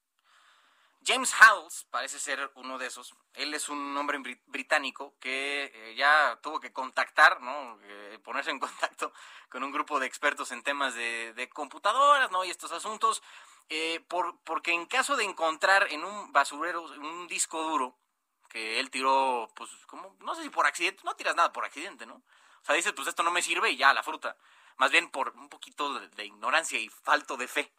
James 1.07 1.35
Howells 1.41 1.85
parece 1.91 2.19
ser 2.19 2.51
uno 2.55 2.79
de 2.79 2.87
esos. 2.87 3.15
Él 3.35 3.53
es 3.53 3.69
un 3.69 3.95
hombre 3.97 4.19
bri- 4.19 4.43
británico 4.47 5.17
que 5.21 5.71
eh, 5.73 5.95
ya 5.97 6.39
tuvo 6.43 6.59
que 6.61 6.73
contactar, 6.73 7.43
¿no? 7.43 7.79
Eh, 7.83 8.19
ponerse 8.25 8.51
en 8.51 8.59
contacto 8.59 9.13
con 9.51 9.63
un 9.63 9.71
grupo 9.71 10.01
de 10.01 10.07
expertos 10.07 10.51
en 10.53 10.63
temas 10.63 10.95
de, 10.95 11.35
de 11.35 11.49
computadoras, 11.51 12.31
¿no? 12.31 12.43
Y 12.45 12.51
estos 12.51 12.73
asuntos, 12.73 13.23
eh, 13.69 14.01
por, 14.09 14.39
porque 14.45 14.73
en 14.73 14.87
caso 14.87 15.17
de 15.17 15.25
encontrar 15.25 15.93
en 15.93 16.05
un 16.05 16.33
basurero 16.33 16.83
un 16.83 17.27
disco 17.27 17.63
duro 17.63 17.99
que 18.49 18.81
él 18.81 18.91
tiró, 18.91 19.51
pues, 19.55 19.71
como, 19.87 20.17
no 20.21 20.35
sé 20.35 20.43
si 20.43 20.51
por 20.51 20.67
accidente, 20.67 21.03
no 21.05 21.17
tiras 21.17 21.37
nada 21.37 21.53
por 21.53 21.65
accidente, 21.65 22.07
¿no? 22.07 22.15
O 22.15 22.65
sea, 22.65 22.75
dices, 22.75 22.93
pues 22.93 23.09
esto 23.09 23.23
no 23.23 23.31
me 23.31 23.43
sirve 23.43 23.71
y 23.71 23.77
ya, 23.77 23.93
la 23.93 24.03
fruta. 24.03 24.37
Más 24.77 24.91
bien 24.91 25.11
por 25.11 25.31
un 25.37 25.49
poquito 25.49 25.99
de, 25.99 26.25
ignorancia 26.25 26.79
y 26.79 26.89
falto 26.89 27.37
de 27.37 27.49
fe. 27.49 27.73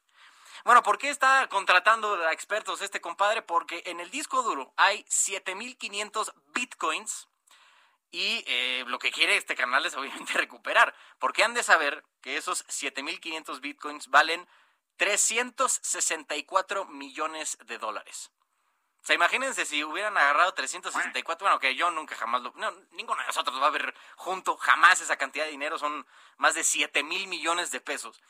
Bueno, 0.66 0.82
¿por 0.84 0.98
qué 0.98 1.10
está 1.10 1.48
contratando 1.50 2.14
a 2.26 2.34
expertos 2.34 2.82
este 2.82 3.02
compadre? 3.02 3.42
Porque 3.42 3.84
en 3.86 4.00
el 4.00 4.10
disco 4.10 4.42
duro 4.44 4.74
hay 4.78 5.06
7500 5.08 6.34
bitcoins 6.54 7.28
y 8.12 8.44
eh, 8.48 8.84
lo 8.88 8.98
que 8.98 9.12
quiere 9.12 9.38
este 9.38 9.56
canal 9.56 9.86
es 9.86 9.96
obviamente 9.96 10.34
recuperar. 10.36 10.96
Porque 11.20 11.44
han 11.44 11.54
de 11.54 11.64
saber 11.64 12.04
que 12.22 12.38
esos 12.38 12.66
7500 12.68 13.62
bitcoins 13.62 14.08
valen 14.08 14.48
364 14.98 16.86
millones 16.86 17.58
de 17.66 17.78
dólares. 17.78 18.32
O 19.02 19.06
sea, 19.08 19.16
imagínense 19.16 19.66
si 19.66 19.84
hubieran 19.84 20.18
agarrado 20.18 20.54
364, 20.54 21.46
bueno, 21.46 21.60
que 21.60 21.76
yo 21.76 21.90
nunca 21.92 22.16
jamás 22.16 22.42
lo... 22.42 22.52
No, 22.58 22.72
ninguno 22.92 23.22
de 23.22 23.28
nosotros 23.28 23.62
va 23.62 23.68
a 23.68 23.72
ver 23.72 23.96
junto 24.18 24.58
jamás 24.58 25.00
esa 25.00 25.16
cantidad 25.16 25.46
de 25.46 25.52
dinero, 25.52 25.80
son 25.80 26.06
más 26.38 26.56
de 26.56 26.64
7 26.64 27.04
mil 27.04 27.28
millones 27.28 27.72
de 27.72 27.80
pesos. 27.80 28.22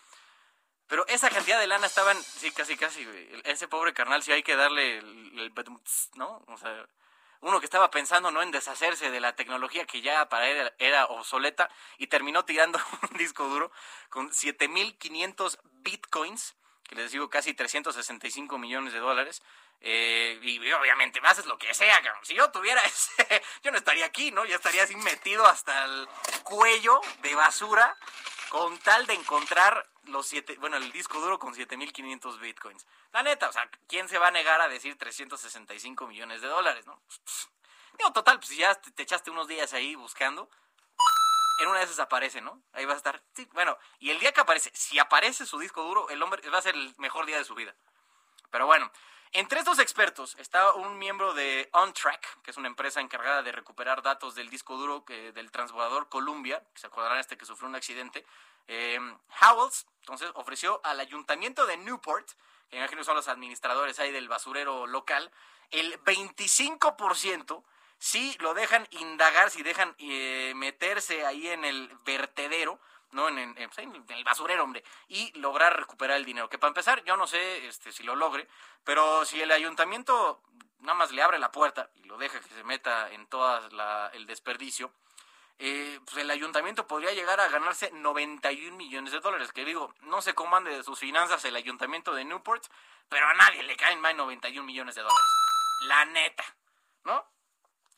Pero 0.88 1.06
esa 1.07 1.30
cantidad 1.30 1.60
de 1.60 1.68
lana 1.68 1.88
estaban, 1.88 2.22
sí, 2.22 2.52
casi, 2.52 2.77
casi. 2.77 3.06
Ese 3.44 3.68
pobre 3.68 3.94
carnal, 3.94 4.22
sí 4.22 4.31
hay 4.31 4.44
que 4.44 4.56
darle 4.56 4.99
el, 4.99 5.52
¿no? 6.15 6.44
O 6.48 6.57
sea, 6.57 6.88
uno 7.42 7.60
que 7.60 7.66
estaba 7.66 7.92
pensando, 7.92 8.32
¿no? 8.32 8.42
En 8.42 8.52
deshacerse 8.52 9.12
de 9.12 9.20
la 9.20 9.36
tecnología 9.36 9.86
que 9.86 10.02
ya 10.02 10.28
para 10.30 10.48
él 10.48 10.74
era, 10.80 11.06
obsoleta 11.06 11.70
y 11.98 12.08
terminó 12.08 12.46
tirando 12.46 12.80
un 13.12 13.18
disco 13.18 13.48
duro 13.48 13.72
con 14.10 14.34
7500 14.34 15.60
bitcoins, 15.64 16.56
que 16.84 16.96
les 16.96 17.12
digo 17.12 17.30
casi 17.30 17.54
365 17.54 18.58
millones 18.58 18.94
de 18.94 19.00
dólares. 19.00 19.42
Eh, 19.80 20.40
y 20.42 20.58
obviamente 20.72 21.22
me 21.22 21.28
haces 21.28 21.46
lo 21.46 21.58
que 21.58 21.74
sea. 21.74 22.02
Si 22.24 22.34
yo 22.34 22.50
tuviera 22.52 22.82
ese, 22.86 23.44
yo 23.64 23.72
no 23.72 23.78
estaría 23.78 24.06
aquí, 24.06 24.32
¿no? 24.32 24.46
Ya 24.46 24.56
estaría 24.56 24.84
así 24.84 24.96
metido 24.96 25.46
hasta 25.46 25.86
el 25.86 26.08
cuello 26.44 27.00
de 27.22 27.36
basura 27.36 27.96
con 28.50 28.78
tal 28.80 29.06
de 29.06 29.14
encontrar 29.14 29.88
los 30.08 30.28
siete, 30.28 30.58
bueno, 30.60 30.78
el 30.78 30.92
disco 30.92 31.20
duro 31.20 31.40
con 31.40 31.54
7500 31.54 32.40
bitcoins. 32.40 32.86
La 33.12 33.24
neta, 33.24 33.50
o 33.50 33.54
sea, 33.54 33.70
¿quién 33.88 34.08
se 34.08 34.18
va 34.18 34.28
a 34.28 34.32
negar 34.32 34.62
a 34.62 34.68
decir 34.68 34.98
365 34.98 36.08
millones 36.08 36.42
de 36.42 36.48
dólares, 36.48 36.86
no? 36.86 37.02
Digo, 37.98 38.12
total, 38.14 38.38
pues 38.38 38.50
si 38.50 38.58
ya 38.58 38.76
te, 38.76 38.92
te 38.92 39.04
echaste 39.04 39.32
unos 39.32 39.48
días 39.48 39.74
ahí 39.74 39.96
buscando, 39.96 40.50
en 41.60 41.68
una 41.68 41.80
de 41.80 41.86
esas 41.86 42.00
aparece, 42.00 42.42
¿no? 42.42 42.62
Ahí 42.74 42.86
va 42.86 42.94
a 42.94 42.98
estar. 42.98 43.22
Sí, 43.34 43.48
bueno, 43.54 43.78
y 44.00 44.12
el 44.12 44.20
día 44.20 44.32
que 44.32 44.42
aparece, 44.42 44.72
si 44.74 45.00
aparece 45.00 45.46
su 45.46 45.58
disco 45.60 45.84
duro, 45.84 46.10
el 46.10 46.22
hombre 46.22 46.48
va 46.50 46.60
a 46.60 46.62
ser 46.62 46.76
el 46.76 46.94
mejor 46.98 47.26
día 47.26 47.38
de 47.38 47.44
su 47.44 47.56
vida. 47.56 47.76
Pero 48.52 48.66
bueno, 48.66 48.92
entre 49.34 49.60
estos 49.60 49.80
expertos 49.80 50.36
está 50.40 50.74
un 50.74 50.98
miembro 50.98 51.34
de 51.34 51.70
OnTrack, 51.74 52.42
que 52.44 52.52
es 52.52 52.58
una 52.58 52.68
empresa 52.68 53.02
encargada 53.02 53.42
de 53.44 53.52
recuperar 53.52 54.02
datos 54.02 54.36
del 54.36 54.50
disco 54.50 54.78
duro 54.78 55.04
que, 55.04 55.32
del 55.32 55.52
transbordador 55.52 56.10
Columbia, 56.10 56.64
que 56.74 56.80
se 56.80 56.88
acordarán 56.88 57.20
este 57.20 57.38
que 57.38 57.46
sufrió 57.46 57.68
un 57.68 57.76
accidente. 57.76 58.26
Eh, 58.68 58.99
Howells, 59.41 59.88
entonces, 59.99 60.31
ofreció 60.35 60.81
al 60.84 60.99
ayuntamiento 60.99 61.65
de 61.65 61.77
Newport, 61.77 62.30
que 62.69 62.77
imagino 62.77 63.03
son 63.03 63.15
los 63.15 63.27
administradores 63.27 63.99
ahí 63.99 64.11
del 64.11 64.27
basurero 64.27 64.88
local, 64.88 65.31
el 65.72 66.02
25% 66.03 67.64
si 67.99 68.38
lo 68.39 68.53
dejan 68.53 68.88
indagar, 68.91 69.49
si 69.49 69.64
dejan 69.64 69.95
eh, 69.98 70.53
meterse 70.56 71.26
ahí 71.26 71.48
en 71.48 71.65
el 71.65 71.89
vertedero, 72.06 72.80
¿no? 73.11 73.23
Pues, 73.23 73.77
en 73.80 74.06
el 74.10 74.23
basurero, 74.23 74.64
hombre, 74.64 74.84
y 75.07 75.31
lograr 75.39 75.77
recuperar 75.77 76.18
el 76.18 76.26
dinero. 76.26 76.49
Que 76.49 76.60
para 76.60 76.69
empezar, 76.69 77.03
yo 77.03 77.18
no 77.18 77.27
sé 77.27 77.68
este, 77.68 77.91
si 77.91 78.03
lo 78.03 78.15
logre, 78.15 78.48
pero 78.84 79.26
si 79.26 79.41
el 79.41 79.52
ayuntamiento 79.52 80.41
nada 80.80 80.94
más 80.94 81.11
le 81.11 81.23
abre 81.23 81.39
la 81.39 81.52
puerta 81.52 81.89
y 81.95 82.03
lo 82.03 82.18
deja 82.18 82.39
que 82.39 82.53
se 82.53 82.64
meta 82.64 83.11
en 83.11 83.26
todo 83.27 83.60
el 84.14 84.26
desperdicio, 84.27 84.91
eh, 85.60 86.00
pues 86.06 86.18
el 86.18 86.30
ayuntamiento 86.30 86.88
podría 86.88 87.14
llegar 87.14 87.40
a 87.40 87.48
ganarse 87.48 87.92
91 87.92 88.76
millones 88.76 89.12
de 89.12 89.20
dólares. 89.20 89.52
Que 89.52 89.66
digo, 89.66 89.94
no 90.02 90.22
se 90.22 90.34
comande 90.34 90.72
de 90.72 90.84
sus 90.84 91.00
finanzas 91.00 91.44
el 91.46 91.56
ayuntamiento 91.56 92.14
de 92.14 92.26
Newport, 92.26 92.66
pero 93.10 93.28
a 93.28 93.34
nadie 93.34 93.64
le 93.64 93.76
caen 93.76 94.00
más 94.00 94.12
de 94.12 94.18
91 94.18 94.66
millones 94.66 94.96
de 94.96 95.02
dólares. 95.02 95.30
La 95.82 96.06
neta, 96.06 96.44
¿no? 97.04 97.26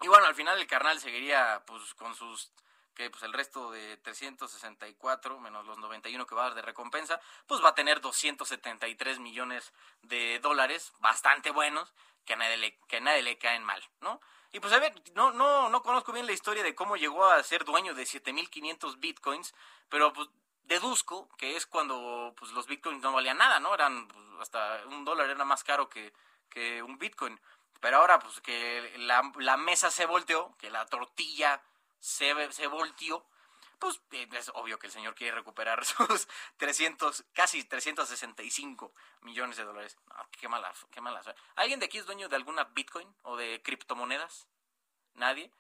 Y 0.02 0.08
bueno, 0.08 0.26
al 0.26 0.36
final 0.36 0.58
el 0.58 0.68
carnal 0.68 1.00
seguiría 1.00 1.62
pues 1.66 1.94
con 1.96 2.16
sus 2.16 2.52
que 3.00 3.10
pues 3.10 3.24
el 3.24 3.32
resto 3.32 3.72
de 3.72 3.96
364 3.96 5.40
menos 5.40 5.66
los 5.66 5.78
91 5.78 6.28
que 6.28 6.36
va 6.36 6.42
a 6.42 6.46
dar 6.48 6.56
de 6.56 6.62
recompensa, 6.62 7.22
pues 7.48 7.64
va 7.64 7.70
a 7.70 7.74
tener 7.74 8.02
273 8.02 9.20
millones 9.20 9.72
de 10.02 10.40
dólares, 10.40 10.92
bastante 11.00 11.52
buenos, 11.52 11.94
que 12.26 12.36
nadie 12.36 12.58
le, 12.58 12.78
que 12.90 12.98
a 12.98 13.00
nadie 13.00 13.24
le 13.24 13.38
caen 13.38 13.64
mal, 13.64 13.82
¿no? 14.02 14.20
Y 14.52 14.60
pues 14.60 14.74
a 14.74 14.80
ver, 14.80 14.94
no, 15.14 15.32
no, 15.32 15.70
no 15.70 15.84
conozco 15.84 16.12
bien 16.12 16.26
la 16.26 16.32
historia 16.32 16.64
de 16.64 16.74
cómo 16.74 16.98
llegó 16.98 17.26
a 17.26 17.44
ser 17.44 17.66
dueño 17.66 17.94
de 17.94 18.06
7500 18.06 19.00
bitcoins, 19.00 19.54
pero 19.90 20.12
pues 20.12 20.28
deduzco 20.64 21.30
que 21.38 21.56
es 21.56 21.66
cuando 21.66 22.34
pues 22.38 22.52
los 22.52 22.68
bitcoins 22.68 23.02
no 23.04 23.14
valían 23.14 23.38
nada, 23.38 23.60
¿no? 23.60 23.74
Eran 23.74 24.08
pues, 24.08 24.26
hasta 24.40 24.82
un 24.88 25.06
dólar 25.06 25.30
era 25.30 25.46
más 25.46 25.64
caro 25.64 25.90
que, 25.90 26.14
que 26.50 26.82
un 26.82 26.98
bitcoin. 26.98 27.40
Pero 27.80 27.98
ahora, 27.98 28.20
pues 28.20 28.42
que 28.42 28.94
la, 28.98 29.32
la 29.38 29.58
mesa 29.58 29.90
se 29.90 30.06
volteó, 30.06 30.56
que 30.58 30.70
la 30.70 30.86
tortilla 30.86 31.62
se, 32.00 32.52
se 32.52 32.68
volteó, 32.68 33.26
pues 33.80 34.02
eh, 34.12 34.28
es 34.32 34.52
obvio 34.54 34.78
que 34.78 34.88
el 34.88 34.94
señor 34.94 35.16
quiere 35.16 35.36
recuperar 35.36 35.84
sus 35.86 36.28
300, 36.58 37.26
casi 37.34 37.64
365 37.64 38.94
millones 39.22 39.58
de 39.58 39.64
dólares. 39.64 39.98
Qué 40.32 40.48
mala, 40.48 40.74
qué. 40.92 41.02
¿Alguien 41.56 41.80
de 41.80 41.88
aquí 41.88 41.98
es 41.98 42.06
dueño 42.06 42.30
de 42.30 42.36
alguna 42.36 42.66
Bitcoin 42.66 43.08
o 43.24 43.38
de 43.38 43.62
criptomonedas? 43.64 44.48
¿Nadie? 45.16 45.52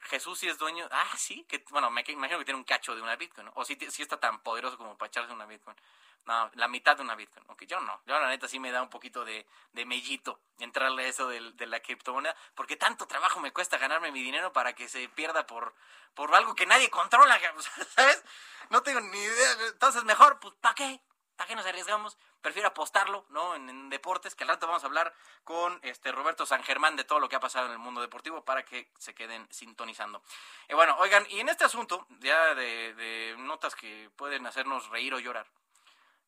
Jesús 0.00 0.38
sí 0.38 0.48
es 0.48 0.58
dueño. 0.58 0.86
Ah, 0.90 1.16
sí, 1.16 1.44
que 1.48 1.64
bueno, 1.70 1.90
me 1.90 2.04
imagino 2.06 2.38
que 2.38 2.44
tiene 2.44 2.58
un 2.58 2.64
cacho 2.64 2.94
de 2.94 3.02
una 3.02 3.16
Bitcoin, 3.16 3.46
¿no? 3.46 3.52
O 3.56 3.64
sí, 3.64 3.76
sí 3.90 4.02
está 4.02 4.18
tan 4.18 4.42
poderoso 4.42 4.76
como 4.76 4.96
para 4.96 5.08
echarse 5.08 5.32
una 5.32 5.46
Bitcoin. 5.46 5.76
No, 6.26 6.50
la 6.54 6.68
mitad 6.68 6.96
de 6.96 7.02
una 7.02 7.14
Bitcoin. 7.14 7.44
Aunque 7.48 7.66
yo 7.66 7.80
no. 7.80 8.00
Yo 8.06 8.18
la 8.18 8.28
neta 8.28 8.48
sí 8.48 8.58
me 8.58 8.70
da 8.72 8.80
un 8.82 8.88
poquito 8.88 9.24
de, 9.24 9.46
de 9.72 9.84
mellito 9.84 10.40
entrarle 10.58 11.04
a 11.04 11.08
eso 11.08 11.28
del- 11.28 11.54
de, 11.56 11.66
la 11.66 11.80
criptomoneda. 11.80 12.34
Porque 12.54 12.76
tanto 12.76 13.06
trabajo 13.06 13.40
me 13.40 13.52
cuesta 13.52 13.76
ganarme 13.76 14.10
mi 14.10 14.22
dinero 14.22 14.52
para 14.52 14.72
que 14.74 14.88
se 14.88 15.08
pierda 15.10 15.46
por, 15.46 15.74
por 16.14 16.34
algo 16.34 16.54
que 16.54 16.64
nadie 16.66 16.88
controla. 16.88 17.38
¿Sabes? 17.94 18.24
No 18.70 18.82
tengo 18.82 19.00
ni 19.00 19.18
idea. 19.18 19.52
Entonces 19.68 20.04
mejor, 20.04 20.40
pues, 20.40 20.54
¿para 20.60 20.74
qué? 20.74 21.00
¿Para 21.36 21.48
qué 21.48 21.56
nos 21.56 21.66
arriesgamos? 21.66 22.16
Prefiero 22.40 22.68
apostarlo, 22.68 23.26
¿no? 23.30 23.54
En, 23.56 23.88
deportes, 23.90 24.34
que 24.34 24.44
al 24.44 24.48
rato 24.48 24.66
vamos 24.66 24.84
a 24.84 24.86
hablar 24.86 25.12
con 25.42 25.78
este 25.82 26.12
Roberto 26.12 26.46
San 26.46 26.62
Germán 26.62 26.94
de 26.94 27.04
todo 27.04 27.18
lo 27.18 27.28
que 27.28 27.36
ha 27.36 27.40
pasado 27.40 27.66
en 27.66 27.72
el 27.72 27.78
mundo 27.78 28.00
deportivo 28.00 28.44
para 28.44 28.64
que 28.64 28.90
se 28.98 29.14
queden 29.14 29.46
sintonizando. 29.50 30.22
Eh, 30.68 30.74
bueno, 30.74 30.96
oigan, 31.00 31.26
y 31.30 31.40
en 31.40 31.48
este 31.48 31.64
asunto, 31.64 32.06
ya 32.20 32.54
de, 32.54 32.94
de 32.94 33.34
notas 33.38 33.74
que 33.74 34.10
pueden 34.16 34.46
hacernos 34.46 34.88
reír 34.90 35.12
o 35.12 35.18
llorar, 35.18 35.46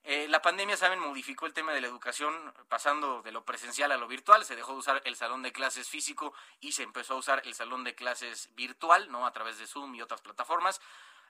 eh, 0.09 0.29
la 0.29 0.41
pandemia, 0.41 0.77
saben, 0.77 1.01
modificó 1.01 1.47
el 1.47 1.53
tema 1.53 1.73
de 1.73 1.81
la 1.81 1.89
educación 1.89 2.33
pasando 2.69 3.23
de 3.23 3.33
lo 3.33 3.45
presencial 3.45 3.91
a 3.91 3.97
lo 3.97 4.07
virtual. 4.07 4.45
Se 4.45 4.55
dejó 4.55 4.71
de 4.71 4.79
usar 4.79 5.03
el 5.05 5.17
salón 5.17 5.43
de 5.43 5.51
clases 5.51 5.89
físico 5.89 6.33
y 6.61 6.71
se 6.71 6.85
empezó 6.85 7.15
a 7.15 7.17
usar 7.17 7.43
el 7.45 7.55
salón 7.55 7.83
de 7.83 7.97
clases 7.97 8.55
virtual, 8.55 9.11
¿no? 9.11 9.27
A 9.27 9.33
través 9.33 9.59
de 9.59 9.67
Zoom 9.67 9.97
y 9.97 10.03
otras 10.03 10.21
plataformas. 10.21 10.81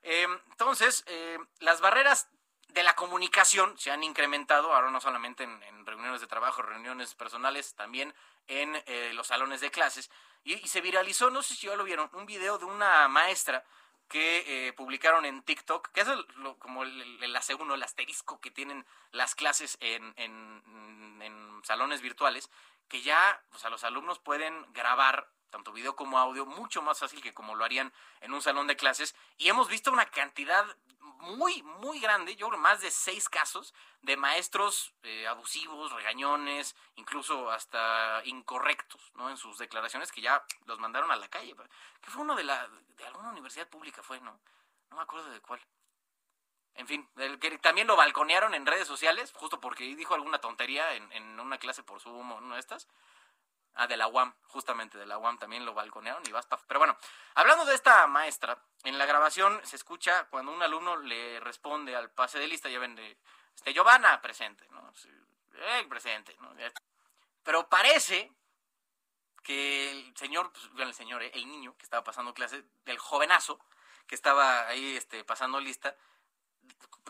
Eh, 0.03 0.27
entonces, 0.51 1.05
eh, 1.07 1.39
las 1.61 1.81
barreras 1.81 2.29
de 2.69 2.83
la 2.83 2.95
comunicación 2.95 3.79
se 3.79 3.91
han 3.91 4.05
incrementado, 4.05 4.75
ahora 4.75 4.91
no 4.91 5.01
solamente 5.01 5.45
en, 5.45 5.87
reuniones 5.87 6.21
de 6.21 6.27
trabajo, 6.27 6.61
reuniones 6.61 7.15
personales, 7.15 7.75
también 7.77 8.15
en 8.47 8.77
eh, 8.85 9.13
los 9.15 9.29
salones 9.29 9.63
de 9.63 9.71
clases. 9.71 10.11
Y, 10.45 10.53
y 10.53 10.69
se 10.69 10.83
viralizó, 10.83 11.31
no 11.31 11.43
sé 11.43 11.55
si 11.55 11.67
ya 11.67 11.77
lo 11.77 11.85
vieron, 11.85 12.11
un 12.13 12.27
video 12.27 12.59
de 12.59 12.67
una 12.67 13.09
maestra 13.09 13.65
que 14.09 14.69
eh, 14.69 14.73
publicaron 14.73 15.25
en 15.25 15.43
TikTok, 15.43 15.89
que 15.93 16.01
es 16.03 16.09
el- 16.09 16.27
lo- 16.37 16.59
como 16.59 16.83
el, 16.85 17.23
el, 17.23 17.35
aseguro, 17.37 17.75
el 17.75 17.83
asterisco 17.83 18.41
que 18.41 18.51
tienen 18.51 18.87
las 19.11 19.35
clases 19.35 19.77
en, 19.81 20.15
en- 20.17 21.19
en 21.23 21.61
salones 21.65 22.01
virtuales, 22.03 22.51
que 22.89 23.03
ya 23.03 23.43
pues, 23.51 23.65
a 23.65 23.71
los 23.71 23.83
alumnos 23.85 24.19
pueden 24.19 24.65
grabar 24.73 25.29
tanto 25.51 25.73
video 25.73 25.97
como 25.97 26.19
audio 26.19 26.45
mucho 26.47 26.83
más 26.83 26.99
fácil 26.99 27.23
que 27.23 27.33
como 27.35 27.55
lo 27.55 27.65
harían 27.65 27.93
en 28.21 28.35
un 28.35 28.43
salón 28.43 28.67
de 28.67 28.77
clases. 28.77 29.15
Y 29.39 29.49
hemos 29.49 29.69
visto 29.69 29.91
una 29.93 30.07
cantidad 30.07 30.65
muy, 31.21 31.63
muy 31.63 32.01
grande, 32.01 32.37
yo 32.37 32.49
creo 32.49 32.61
más 32.61 32.81
de 32.81 32.91
seis 32.91 33.29
casos 33.29 33.75
de 34.03 34.17
maestros 34.17 34.95
eh, 35.03 35.27
abusivos, 35.27 35.93
regañones, 35.93 36.77
incluso 36.95 37.51
hasta 37.51 38.23
incorrectos, 38.25 39.13
¿no? 39.15 39.31
En 39.31 39.37
sus 39.37 39.59
declaraciones 39.59 40.13
que 40.13 40.21
ya 40.21 40.45
los 40.67 40.79
mandaron 40.79 41.11
a 41.11 41.17
la 41.17 41.29
calle. 41.29 41.55
Que 42.01 42.11
fue 42.11 42.23
uno 42.23 42.37
de 42.37 42.45
la, 42.45 42.69
de 42.69 43.07
alguna 43.07 43.31
universidad 43.31 43.69
pública 43.69 44.03
fue, 44.03 44.21
¿no? 44.21 44.39
No 44.91 44.97
me 44.97 45.03
acuerdo 45.03 45.31
de 45.31 45.41
cuál. 45.41 45.61
En 46.75 46.87
fin, 46.87 47.09
el 47.17 47.39
que 47.39 47.57
también 47.59 47.87
lo 47.87 47.97
balconearon 47.97 48.55
en 48.55 48.67
redes 48.67 48.87
sociales, 48.87 49.33
justo 49.35 49.61
porque 49.61 49.85
dijo 49.97 50.15
alguna 50.15 50.41
tontería 50.41 50.95
en, 50.95 51.11
en 51.13 51.41
una 51.41 51.59
clase 51.59 51.83
por 51.83 52.01
Zoom 52.01 52.33
o 52.33 52.37
una 52.37 52.55
de 52.55 52.61
estas. 52.61 52.87
Ah, 53.79 53.87
de 53.87 53.99
la 53.99 54.09
UAM, 54.09 54.35
justamente 54.45 54.97
de 54.97 55.05
la 55.05 55.19
UAM 55.19 55.39
también 55.39 55.67
lo 55.67 55.75
balconearon 55.75 56.23
y 56.27 56.33
basta. 56.33 56.59
Pero 56.67 56.81
bueno, 56.81 56.97
hablando 57.35 57.67
de 57.67 57.75
esta 57.75 58.07
maestra, 58.07 58.59
en 58.85 58.97
la 58.97 59.05
grabación 59.05 59.61
se 59.65 59.77
escucha 59.77 60.25
cuando 60.31 60.51
un 60.51 60.63
alumno 60.63 60.97
le 60.97 61.41
responde 61.41 61.95
al 61.95 62.11
pase 62.11 62.39
de 62.39 62.47
lista, 62.47 62.71
ya 62.71 62.79
ven 62.79 62.95
de, 62.95 63.19
este, 63.55 63.75
Giovanna, 63.75 64.23
presente, 64.23 64.67
¿no? 64.71 64.91
Eh, 65.57 65.85
presente, 65.91 66.35
¿no? 66.41 66.55
Pero 67.43 67.69
parece 67.69 68.33
que 69.43 69.91
el 69.91 70.17
señor, 70.17 70.51
pues, 70.53 70.89
el 70.89 70.95
señor, 70.95 71.23
eh, 71.23 71.31
el 71.35 71.47
niño 71.47 71.77
que 71.77 71.85
estaba 71.85 72.03
pasando 72.03 72.33
clase, 72.33 72.65
del 72.87 72.99
jovenazo 72.99 73.61
que 74.07 74.15
estaba 74.15 74.69
ahí 74.69 74.97
este, 74.97 75.23
pasando 75.23 75.61
lista, 75.61 75.95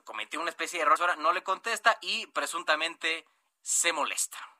cometió 0.02 0.40
una 0.40 0.50
especie 0.50 0.80
de 0.80 0.82
error, 0.84 1.16
no 1.18 1.32
le 1.32 1.44
contesta 1.44 1.96
y 2.00 2.26
presuntamente 2.26 3.24
se 3.62 3.92
molesta. 3.92 4.55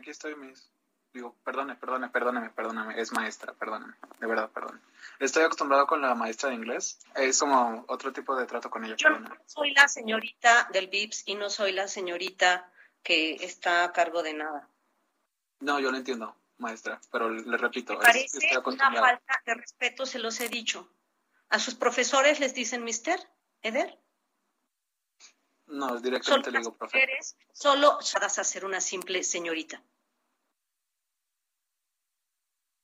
Aquí 0.00 0.08
estoy, 0.08 0.34
Miss. 0.34 0.72
Digo, 1.12 1.36
perdone, 1.44 1.74
perdone, 1.74 2.08
perdóname, 2.08 2.48
perdóname. 2.48 2.98
Es 2.98 3.12
maestra, 3.12 3.52
perdóname. 3.52 3.92
De 4.18 4.26
verdad, 4.26 4.50
perdón. 4.50 4.80
Estoy 5.18 5.42
acostumbrado 5.42 5.86
con 5.86 6.00
la 6.00 6.14
maestra 6.14 6.48
de 6.48 6.54
inglés. 6.54 6.98
Es 7.14 7.38
como 7.40 7.84
otro 7.86 8.10
tipo 8.10 8.34
de 8.34 8.46
trato 8.46 8.70
con 8.70 8.82
ella. 8.82 8.94
Yo 8.96 9.10
no 9.10 9.28
soy 9.44 9.72
la 9.74 9.88
señorita 9.88 10.68
del 10.72 10.88
VIPS 10.88 11.24
y 11.26 11.34
no 11.34 11.50
soy 11.50 11.72
la 11.72 11.86
señorita 11.86 12.72
que 13.02 13.34
está 13.44 13.84
a 13.84 13.92
cargo 13.92 14.22
de 14.22 14.32
nada. 14.32 14.70
No, 15.58 15.78
yo 15.80 15.90
lo 15.90 15.98
entiendo, 15.98 16.34
maestra, 16.56 16.98
pero 17.12 17.28
le 17.28 17.56
repito. 17.58 17.98
Me 17.98 17.98
parece 17.98 18.38
una 18.64 18.90
falta 18.94 19.42
de 19.44 19.54
respeto, 19.54 20.06
se 20.06 20.18
los 20.18 20.40
he 20.40 20.48
dicho. 20.48 20.90
¿A 21.50 21.58
sus 21.58 21.74
profesores 21.74 22.40
les 22.40 22.54
dicen 22.54 22.84
mister, 22.84 23.20
Eder? 23.60 23.98
No, 25.70 26.00
directamente 26.00 26.50
le 26.50 26.58
digo 26.58 26.76
profe. 26.76 27.06
Solo 27.52 27.98
vas 28.20 28.38
a 28.38 28.44
ser 28.44 28.64
una 28.64 28.80
simple 28.80 29.22
señorita. 29.22 29.82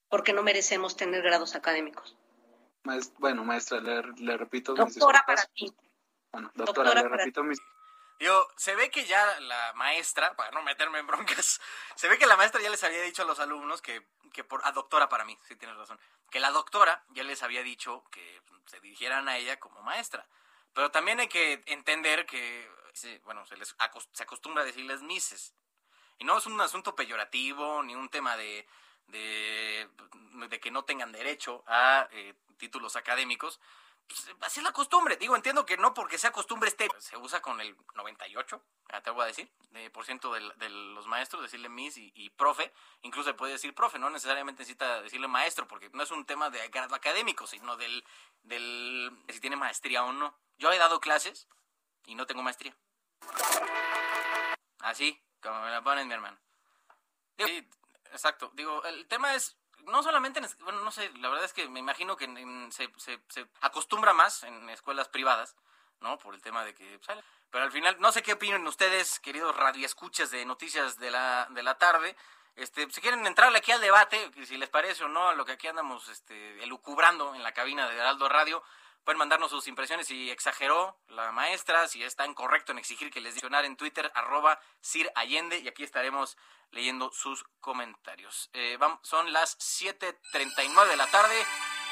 Porque 0.08 0.32
no 0.32 0.42
merecemos 0.42 0.96
tener 0.96 1.22
grados 1.22 1.56
académicos. 1.56 2.16
bueno, 3.18 3.44
maestra, 3.44 3.80
le, 3.80 4.36
repito. 4.36 4.74
Doctora 4.74 5.24
para 5.26 5.44
ti. 5.46 5.72
Bueno, 6.30 6.50
doctora, 6.54 6.94
le 6.94 7.08
repito 7.08 7.42
mis... 7.42 7.58
Digo, 8.18 8.48
se 8.56 8.74
ve 8.76 8.90
que 8.90 9.04
ya 9.04 9.40
la 9.40 9.72
maestra, 9.74 10.34
para 10.36 10.50
no 10.52 10.62
meterme 10.62 11.00
en 11.00 11.06
broncas, 11.06 11.60
se 11.96 12.08
ve 12.08 12.18
que 12.18 12.26
la 12.26 12.36
maestra 12.36 12.62
ya 12.62 12.70
les 12.70 12.82
había 12.84 13.02
dicho 13.02 13.22
a 13.22 13.26
los 13.26 13.40
alumnos 13.40 13.82
que, 13.82 14.06
que 14.32 14.44
por, 14.44 14.64
a 14.64 14.72
doctora 14.72 15.08
para 15.08 15.24
mí, 15.24 15.36
sí 15.42 15.56
tienes 15.56 15.76
razón, 15.76 15.98
que 16.30 16.40
la 16.40 16.50
doctora 16.50 17.04
ya 17.10 17.24
les 17.24 17.42
había 17.42 17.62
dicho 17.62 18.04
que 18.10 18.40
se 18.66 18.80
dirigieran 18.80 19.28
a 19.28 19.36
ella 19.36 19.58
como 19.58 19.82
maestra. 19.82 20.26
Pero 20.76 20.90
también 20.90 21.18
hay 21.20 21.28
que 21.28 21.62
entender 21.64 22.26
que, 22.26 22.70
bueno, 23.24 23.46
se 23.46 23.56
les 23.56 23.74
se 24.12 24.22
acostumbra 24.22 24.62
a 24.62 24.66
decirles 24.66 25.00
mises. 25.00 25.54
Y 26.18 26.24
no 26.24 26.36
es 26.36 26.44
un 26.44 26.60
asunto 26.60 26.94
peyorativo 26.94 27.82
ni 27.82 27.94
un 27.94 28.10
tema 28.10 28.36
de, 28.36 28.68
de, 29.06 29.88
de 30.50 30.60
que 30.60 30.70
no 30.70 30.84
tengan 30.84 31.12
derecho 31.12 31.64
a 31.66 32.10
eh, 32.12 32.34
títulos 32.58 32.94
académicos. 32.94 33.58
Pues, 34.08 34.30
así 34.42 34.60
es 34.60 34.64
la 34.64 34.72
costumbre. 34.72 35.16
Digo, 35.16 35.34
entiendo 35.34 35.66
que 35.66 35.76
no 35.76 35.94
porque 35.94 36.18
sea 36.18 36.30
costumbre 36.30 36.68
este, 36.68 36.88
se 36.98 37.16
usa 37.16 37.42
con 37.42 37.60
el 37.60 37.76
98, 37.94 38.62
te 39.02 39.10
voy 39.10 39.24
a 39.24 39.26
decir, 39.26 39.50
de 39.70 39.90
por 39.90 40.04
ciento 40.04 40.32
de, 40.32 40.68
los 40.68 41.06
maestros, 41.06 41.42
decirle 41.42 41.68
miss 41.68 41.96
y, 41.96 42.30
profe. 42.30 42.72
Incluso 43.02 43.34
puede 43.36 43.54
decir 43.54 43.74
profe, 43.74 43.98
no 43.98 44.10
necesariamente 44.10 44.62
necesita 44.62 45.02
decirle 45.02 45.28
maestro, 45.28 45.66
porque 45.66 45.90
no 45.92 46.02
es 46.02 46.10
un 46.10 46.24
tema 46.24 46.50
de 46.50 46.68
grado 46.68 46.94
académico, 46.94 47.46
sino 47.46 47.76
del, 47.76 48.04
del 48.42 49.10
de 49.26 49.32
si 49.34 49.40
tiene 49.40 49.56
maestría 49.56 50.04
o 50.04 50.12
no. 50.12 50.38
Yo 50.58 50.72
he 50.72 50.78
dado 50.78 51.00
clases 51.00 51.48
y 52.06 52.14
no 52.14 52.26
tengo 52.26 52.42
maestría. 52.42 52.76
Así, 54.80 55.20
como 55.42 55.60
me 55.62 55.70
la 55.70 55.82
ponen 55.82 56.06
mi 56.06 56.14
hermano. 56.14 56.38
exacto. 58.12 58.50
Digo, 58.54 58.84
el 58.84 59.06
tema 59.08 59.34
es, 59.34 59.56
no 59.86 60.02
solamente, 60.02 60.40
en, 60.40 60.46
bueno, 60.60 60.80
no 60.82 60.90
sé, 60.90 61.10
la 61.18 61.28
verdad 61.28 61.44
es 61.44 61.52
que 61.52 61.68
me 61.68 61.80
imagino 61.80 62.16
que 62.16 62.26
se, 62.70 62.90
se, 62.96 63.20
se, 63.28 63.46
acostumbra 63.60 64.12
más 64.12 64.42
en 64.42 64.68
escuelas 64.70 65.08
privadas, 65.08 65.56
¿no? 66.00 66.18
Por 66.18 66.34
el 66.34 66.42
tema 66.42 66.64
de 66.64 66.74
que 66.74 66.98
sale. 67.02 67.22
Pero 67.50 67.64
al 67.64 67.72
final, 67.72 67.96
no 68.00 68.12
sé 68.12 68.22
qué 68.22 68.34
opinan 68.34 68.66
ustedes, 68.66 69.20
queridos 69.20 69.56
radioescuchas 69.56 70.30
de 70.30 70.44
noticias 70.44 70.98
de 70.98 71.10
la, 71.10 71.46
de 71.50 71.62
la 71.62 71.78
tarde. 71.78 72.16
Este, 72.56 72.90
si 72.90 73.00
quieren 73.00 73.26
entrarle 73.26 73.58
aquí 73.58 73.72
al 73.72 73.80
debate, 73.80 74.30
si 74.46 74.56
les 74.56 74.68
parece 74.68 75.04
o 75.04 75.08
no, 75.08 75.34
lo 75.34 75.44
que 75.44 75.52
aquí 75.52 75.68
andamos 75.68 76.08
este, 76.08 76.62
elucubrando 76.64 77.34
en 77.34 77.42
la 77.42 77.52
cabina 77.52 77.88
de 77.88 77.96
Heraldo 77.96 78.28
Radio, 78.28 78.62
Pueden 79.06 79.18
mandarnos 79.20 79.52
sus 79.52 79.68
impresiones 79.68 80.08
si 80.08 80.32
exageró 80.32 80.98
la 81.06 81.30
maestra, 81.30 81.86
si 81.86 82.02
está 82.02 82.26
incorrecto 82.26 82.72
en 82.72 82.78
exigir 82.78 83.12
que 83.12 83.20
les 83.20 83.34
diccionar 83.34 83.64
en 83.64 83.76
Twitter, 83.76 84.10
arroba 84.16 84.58
Sir 84.80 85.12
Allende, 85.14 85.60
y 85.60 85.68
aquí 85.68 85.84
estaremos 85.84 86.36
leyendo 86.72 87.12
sus 87.12 87.44
comentarios. 87.60 88.50
Eh, 88.52 88.76
son 89.02 89.32
las 89.32 89.56
7.39 89.60 90.88
de 90.88 90.96
la 90.96 91.06
tarde 91.06 91.46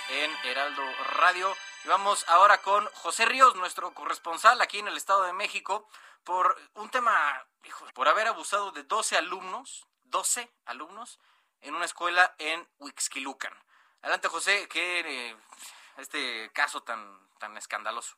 en 0.09 0.37
Heraldo 0.43 0.83
Radio. 1.13 1.55
Y 1.85 1.89
vamos 1.89 2.25
ahora 2.27 2.61
con 2.63 2.85
José 2.95 3.27
Ríos, 3.27 3.55
nuestro 3.55 3.95
corresponsal 3.95 4.61
aquí 4.61 4.81
en 4.81 4.89
el 4.89 4.97
Estado 4.97 5.23
de 5.23 5.35
México, 5.35 5.89
por 6.25 6.61
un 6.75 6.91
tema, 6.91 7.47
por 7.95 8.09
haber 8.09 8.27
abusado 8.27 8.73
de 8.73 8.83
12 8.83 9.17
alumnos, 9.19 9.87
12 10.03 10.53
alumnos, 10.65 11.21
en 11.61 11.77
una 11.77 11.85
escuela 11.85 12.35
en 12.39 12.69
Huixquilucan. 12.79 13.55
Adelante, 14.03 14.27
José, 14.27 14.67
¿qué, 14.69 15.31
eh, 15.31 15.37
este 15.99 16.51
caso 16.53 16.83
tan, 16.83 17.29
tan 17.39 17.57
escandaloso. 17.57 18.17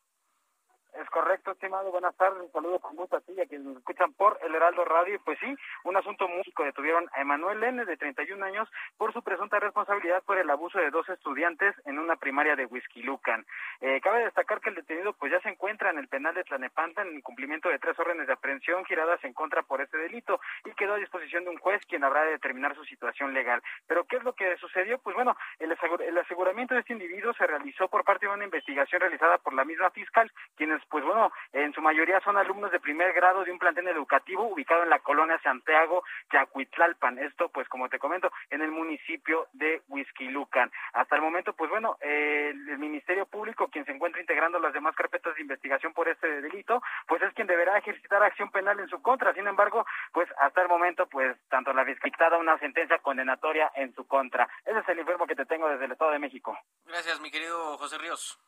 Es 1.01 1.10
correcto, 1.10 1.51
estimado. 1.51 1.90
Buenas 1.90 2.16
tardes. 2.16 2.40
Un 2.40 2.52
saludo 2.52 2.78
con 2.78 2.97
gusto 2.97 3.16
a 3.16 3.20
ti 3.20 3.32
y 3.36 3.40
a 3.40 3.47
quienes 3.47 3.66
nos 3.66 3.77
escuchan 3.77 4.14
por 4.14 4.39
el 4.43 4.55
Heraldo 4.55 4.82
Radio. 4.85 5.20
Pues 5.24 5.39
sí, 5.40 5.55
un 5.85 5.97
asunto 5.97 6.27
músico. 6.27 6.64
Detuvieron 6.64 7.06
a 7.12 7.20
Emanuel 7.20 7.62
N., 7.62 7.85
de 7.85 7.97
31 7.98 8.43
años, 8.43 8.68
por 8.97 9.12
su 9.12 9.23
presunta 9.23 9.60
responsabilidad 9.60 10.23
por 10.23 10.39
el 10.39 10.48
abuso 10.48 10.78
de 10.78 10.90
dos 10.90 11.06
estudiantes 11.10 11.74
en 11.85 11.98
una 11.98 12.16
primaria 12.16 12.56
de 12.56 12.64
Whisky 12.64 13.02
Lucan. 13.02 13.44
Eh, 13.82 14.01
cabe 14.01 14.24
destacar 14.24 14.60
que 14.60 14.70
el 14.70 14.77
detenido 14.77 15.12
pues 15.12 15.32
ya 15.32 15.40
se 15.40 15.51
encuentra 15.51 15.90
en 15.90 15.98
el 15.98 16.09
penal 16.09 16.35
de 16.35 16.44
Tlanepanta 16.44 17.02
en 17.02 17.20
cumplimiento 17.20 17.68
de 17.68 17.78
tres 17.78 17.98
órdenes 17.98 18.27
de 18.27 18.32
aprehensión 18.32 18.85
giradas 18.86 19.23
en 19.24 19.35
contra 19.35 19.62
por 19.62 19.82
este 19.82 19.98
delito 19.98 20.40
y 20.64 20.73
quedó 20.73 20.94
a 20.94 20.98
disposición 20.98 21.44
de 21.44 21.51
un 21.51 21.59
juez 21.59 21.85
quien 21.86 22.05
habrá 22.05 22.24
de 22.24 22.32
determinar 22.32 22.74
su 22.74 22.85
situación 22.85 23.35
legal. 23.35 23.62
Pero 23.86 24.05
¿qué 24.05 24.16
es 24.16 24.24
lo 24.24 24.32
que 24.35 24.56
sucedió? 24.56 24.98
Pues 24.98 25.14
bueno, 25.14 25.36
el 25.59 26.18
aseguramiento 26.18 26.74
de 26.74 26.81
este 26.81 26.94
individuo 26.94 27.35
se 27.35 27.47
realizó 27.47 27.89
por 27.89 28.05
parte 28.05 28.27
de 28.27 28.32
una 28.32 28.44
investigación 28.44 29.01
realizada 29.01 29.36
por 29.39 29.52
la 29.52 29.64
misma 29.64 29.90
fiscal, 29.90 30.32
quienes 30.56 30.82
pues 30.88 31.04
bueno, 31.04 31.32
en 31.52 31.72
su 31.72 31.80
mayoría 31.80 32.20
son 32.20 32.36
alumnos 32.36 32.70
de 32.70 32.80
primer 32.80 33.12
grado 33.12 33.44
de 33.44 33.52
un 33.52 33.58
plantel 33.58 33.88
educativo 33.88 34.44
ubicado 34.44 34.82
en 34.82 34.90
la 34.90 35.00
colonia 35.00 35.38
Santiago, 35.42 36.04
Yacuitlalpan. 36.32 37.18
Esto, 37.18 37.48
pues 37.48 37.68
como 37.68 37.88
te 37.88 37.98
comento, 37.98 38.30
en 38.50 38.62
el 38.62 38.70
municipio 38.70 39.48
de 39.52 39.82
Huizquilucan. 39.88 40.70
Hasta 40.92 41.16
el 41.16 41.22
momento, 41.22 41.52
pues 41.52 41.70
bueno, 41.70 41.96
el 42.00 42.78
Ministerio 42.78 43.26
Público, 43.26 43.68
quien 43.68 43.84
se 43.84 43.92
encuentra 43.92 44.20
integrando 44.20 44.58
las 44.58 44.72
demás 44.72 44.94
carpetas 44.94 45.34
de 45.34 45.42
investigación 45.42 45.92
por 45.92 46.08
este 46.08 46.40
delito, 46.42 46.82
pues 47.06 47.22
es 47.22 47.32
quien 47.34 47.46
deberá 47.46 47.78
ejercitar 47.78 48.22
acción 48.22 48.50
penal 48.50 48.78
en 48.80 48.88
su 48.88 49.02
contra. 49.02 49.34
Sin 49.34 49.46
embargo, 49.46 49.84
pues 50.12 50.28
hasta 50.38 50.62
el 50.62 50.68
momento, 50.68 51.06
pues 51.06 51.36
tanto 51.48 51.72
la 51.72 51.84
dictada 51.84 52.38
una 52.38 52.58
sentencia 52.58 52.98
condenatoria 52.98 53.70
en 53.74 53.94
su 53.94 54.06
contra. 54.06 54.48
Ese 54.64 54.78
es 54.78 54.88
el 54.88 54.98
informe 54.98 55.26
que 55.26 55.34
te 55.34 55.46
tengo 55.46 55.68
desde 55.68 55.84
el 55.84 55.92
Estado 55.92 56.12
de 56.12 56.18
México. 56.18 56.56
Gracias, 56.84 57.20
mi 57.20 57.30
querido 57.30 57.76
José 57.78 57.98
Ríos. 57.98 58.38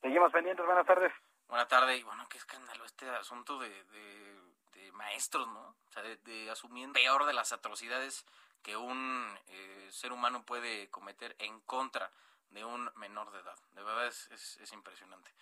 Seguimos 0.00 0.32
pendientes, 0.32 0.64
buenas 0.64 0.86
tardes. 0.86 1.12
Buenas 1.48 1.68
tardes. 1.68 1.98
Y 1.98 2.02
bueno, 2.02 2.28
qué 2.28 2.36
escándalo 2.36 2.84
este 2.84 3.08
asunto 3.08 3.58
de, 3.58 3.68
de, 3.70 4.92
maestros, 4.92 5.46
¿no? 5.48 5.60
O 5.60 5.92
sea, 5.92 6.02
de, 6.02 6.50
asumir 6.50 6.90
peor 6.92 7.24
de 7.24 7.32
las 7.32 7.52
atrocidades 7.52 8.26
que 8.62 8.76
un 8.76 9.38
eh, 9.46 9.88
ser 9.92 10.12
humano 10.12 10.42
puede 10.42 10.90
cometer 10.90 11.36
en 11.38 11.60
contra 11.60 12.10
de 12.50 12.64
un 12.64 12.90
menor 12.96 13.30
de 13.30 13.38
edad. 13.40 13.56
De 13.72 13.82
verdad 13.82 14.06
es, 14.08 14.28
es, 14.30 14.72
impresionante. 14.72 15.32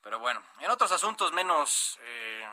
Pero 0.00 0.18
bueno, 0.18 0.42
en 0.60 0.70
otros 0.70 0.90
asuntos 0.92 1.32
menos... 1.32 1.98
Eh, 2.02 2.48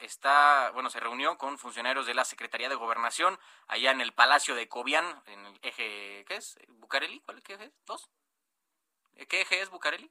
está, 0.00 0.70
bueno, 0.70 0.90
se 0.90 1.00
reunió 1.00 1.38
con 1.38 1.58
funcionarios 1.58 2.06
de 2.06 2.14
la 2.14 2.24
Secretaría 2.24 2.68
de 2.68 2.74
Gobernación 2.74 3.38
allá 3.68 3.90
en 3.90 4.00
el 4.00 4.12
Palacio 4.12 4.54
de 4.54 4.68
Cobian, 4.68 5.22
en 5.26 5.46
el 5.46 5.58
eje, 5.62 6.24
¿qué 6.26 6.36
es? 6.36 6.58
¿Bucareli? 6.68 7.20
¿Cuál 7.20 7.38
es? 7.38 7.44
¿Qué 7.44 7.54
eje? 7.54 7.72
¿Dos? 7.86 8.08
¿Qué 9.28 9.42
eje 9.42 9.60
es 9.60 9.70
Bucareli? 9.70 10.10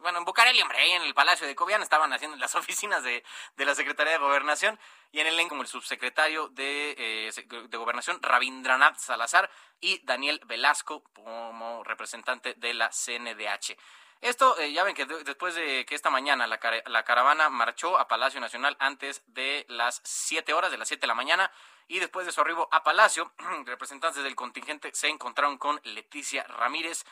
Bueno, 0.00 0.18
en 0.18 0.24
Bucareli, 0.24 0.60
hombre, 0.60 0.78
ahí 0.78 0.90
en 0.90 1.02
el 1.02 1.14
Palacio 1.14 1.46
de 1.46 1.54
Cobian 1.54 1.82
estaban 1.82 2.12
haciendo 2.12 2.36
las 2.36 2.54
oficinas 2.56 3.02
de, 3.04 3.22
de 3.56 3.64
la 3.64 3.74
Secretaría 3.74 4.14
de 4.14 4.18
Gobernación 4.18 4.78
y 5.12 5.20
en 5.20 5.26
el 5.26 5.48
como 5.48 5.62
el 5.62 5.68
subsecretario 5.68 6.48
de, 6.48 6.94
eh, 6.98 7.46
de 7.68 7.76
Gobernación, 7.76 8.20
Rabindranath 8.22 8.98
Salazar 8.98 9.50
y 9.80 10.00
Daniel 10.04 10.40
Velasco 10.46 11.02
como 11.14 11.84
representante 11.84 12.54
de 12.54 12.74
la 12.74 12.90
CNDH. 12.90 13.76
Esto, 14.20 14.56
eh, 14.58 14.72
ya 14.72 14.84
ven 14.84 14.94
que 14.94 15.04
después 15.04 15.56
de 15.56 15.84
que 15.84 15.96
esta 15.96 16.08
mañana 16.08 16.46
la, 16.46 16.60
la, 16.86 17.02
caravana 17.02 17.48
marchó 17.48 17.98
a 17.98 18.06
Palacio 18.06 18.40
Nacional 18.40 18.76
antes 18.78 19.22
de 19.26 19.66
las 19.68 20.00
7 20.04 20.52
horas, 20.52 20.70
de 20.70 20.78
las 20.78 20.86
7 20.86 21.00
de 21.00 21.06
la 21.08 21.14
mañana, 21.14 21.50
y 21.88 21.98
después 21.98 22.24
de 22.24 22.32
su 22.32 22.40
arribo 22.40 22.68
a 22.70 22.84
Palacio, 22.84 23.32
representantes 23.66 24.22
del 24.22 24.36
contingente 24.36 24.92
se 24.94 25.08
encontraron 25.08 25.58
con 25.58 25.80
Leticia 25.82 26.44
Ramírez. 26.44 27.04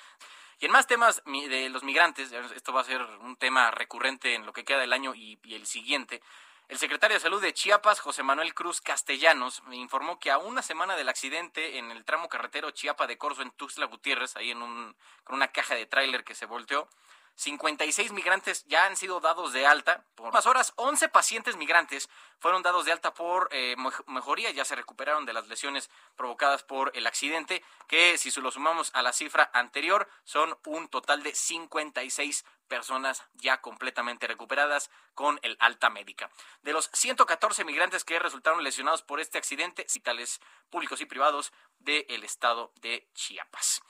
Y 0.60 0.66
en 0.66 0.72
más 0.72 0.86
temas 0.86 1.22
de 1.24 1.70
los 1.70 1.82
migrantes, 1.82 2.32
esto 2.32 2.74
va 2.74 2.82
a 2.82 2.84
ser 2.84 3.00
un 3.22 3.34
tema 3.36 3.70
recurrente 3.70 4.34
en 4.34 4.44
lo 4.44 4.52
que 4.52 4.62
queda 4.62 4.78
del 4.78 4.92
año 4.92 5.14
y, 5.14 5.38
el 5.54 5.66
siguiente, 5.66 6.20
el 6.68 6.76
secretario 6.76 7.16
de 7.16 7.20
Salud 7.20 7.40
de 7.40 7.54
Chiapas, 7.54 7.98
José 7.98 8.22
Manuel 8.22 8.52
Cruz 8.52 8.82
Castellanos, 8.82 9.62
me 9.64 9.76
informó 9.76 10.18
que 10.18 10.30
a 10.30 10.36
una 10.36 10.60
semana 10.60 10.96
del 10.96 11.08
accidente 11.08 11.78
en 11.78 11.90
el 11.90 12.04
tramo 12.04 12.28
carretero 12.28 12.72
Chiapa 12.72 13.06
de 13.06 13.16
Corzo 13.16 13.40
en 13.40 13.50
Tuxtla 13.52 13.86
Gutiérrez, 13.86 14.36
ahí 14.36 14.50
en 14.50 14.60
un, 14.60 14.94
con 15.24 15.36
una 15.36 15.48
caja 15.48 15.74
de 15.74 15.86
tráiler 15.86 16.24
que 16.24 16.34
se 16.34 16.44
volteó, 16.44 16.88
56 17.36 18.12
migrantes 18.12 18.64
ya 18.66 18.84
han 18.86 18.96
sido 18.96 19.20
dados 19.20 19.52
de 19.52 19.66
alta. 19.66 20.04
Por 20.14 20.32
más 20.32 20.46
horas, 20.46 20.72
11 20.76 21.08
pacientes 21.08 21.56
migrantes 21.56 22.08
fueron 22.38 22.62
dados 22.62 22.84
de 22.84 22.92
alta 22.92 23.14
por 23.14 23.48
eh, 23.52 23.76
mejoría, 24.06 24.50
ya 24.50 24.64
se 24.64 24.76
recuperaron 24.76 25.26
de 25.26 25.32
las 25.32 25.48
lesiones 25.48 25.90
provocadas 26.16 26.62
por 26.62 26.90
el 26.94 27.06
accidente, 27.06 27.62
que 27.88 28.18
si 28.18 28.30
lo 28.40 28.50
sumamos 28.50 28.90
a 28.94 29.02
la 29.02 29.12
cifra 29.12 29.50
anterior, 29.52 30.08
son 30.24 30.56
un 30.66 30.88
total 30.88 31.22
de 31.22 31.34
56 31.34 32.44
personas 32.68 33.24
ya 33.34 33.60
completamente 33.60 34.26
recuperadas 34.26 34.90
con 35.14 35.38
el 35.42 35.56
alta 35.60 35.90
médica. 35.90 36.30
De 36.62 36.72
los 36.72 36.88
114 36.92 37.64
migrantes 37.64 38.04
que 38.04 38.18
resultaron 38.18 38.62
lesionados 38.62 39.02
por 39.02 39.20
este 39.20 39.38
accidente, 39.38 39.86
citales 39.88 40.40
públicos 40.70 41.00
y 41.00 41.06
privados 41.06 41.52
del 41.78 42.22
estado 42.22 42.72
de 42.80 43.08
Chiapas. 43.14 43.82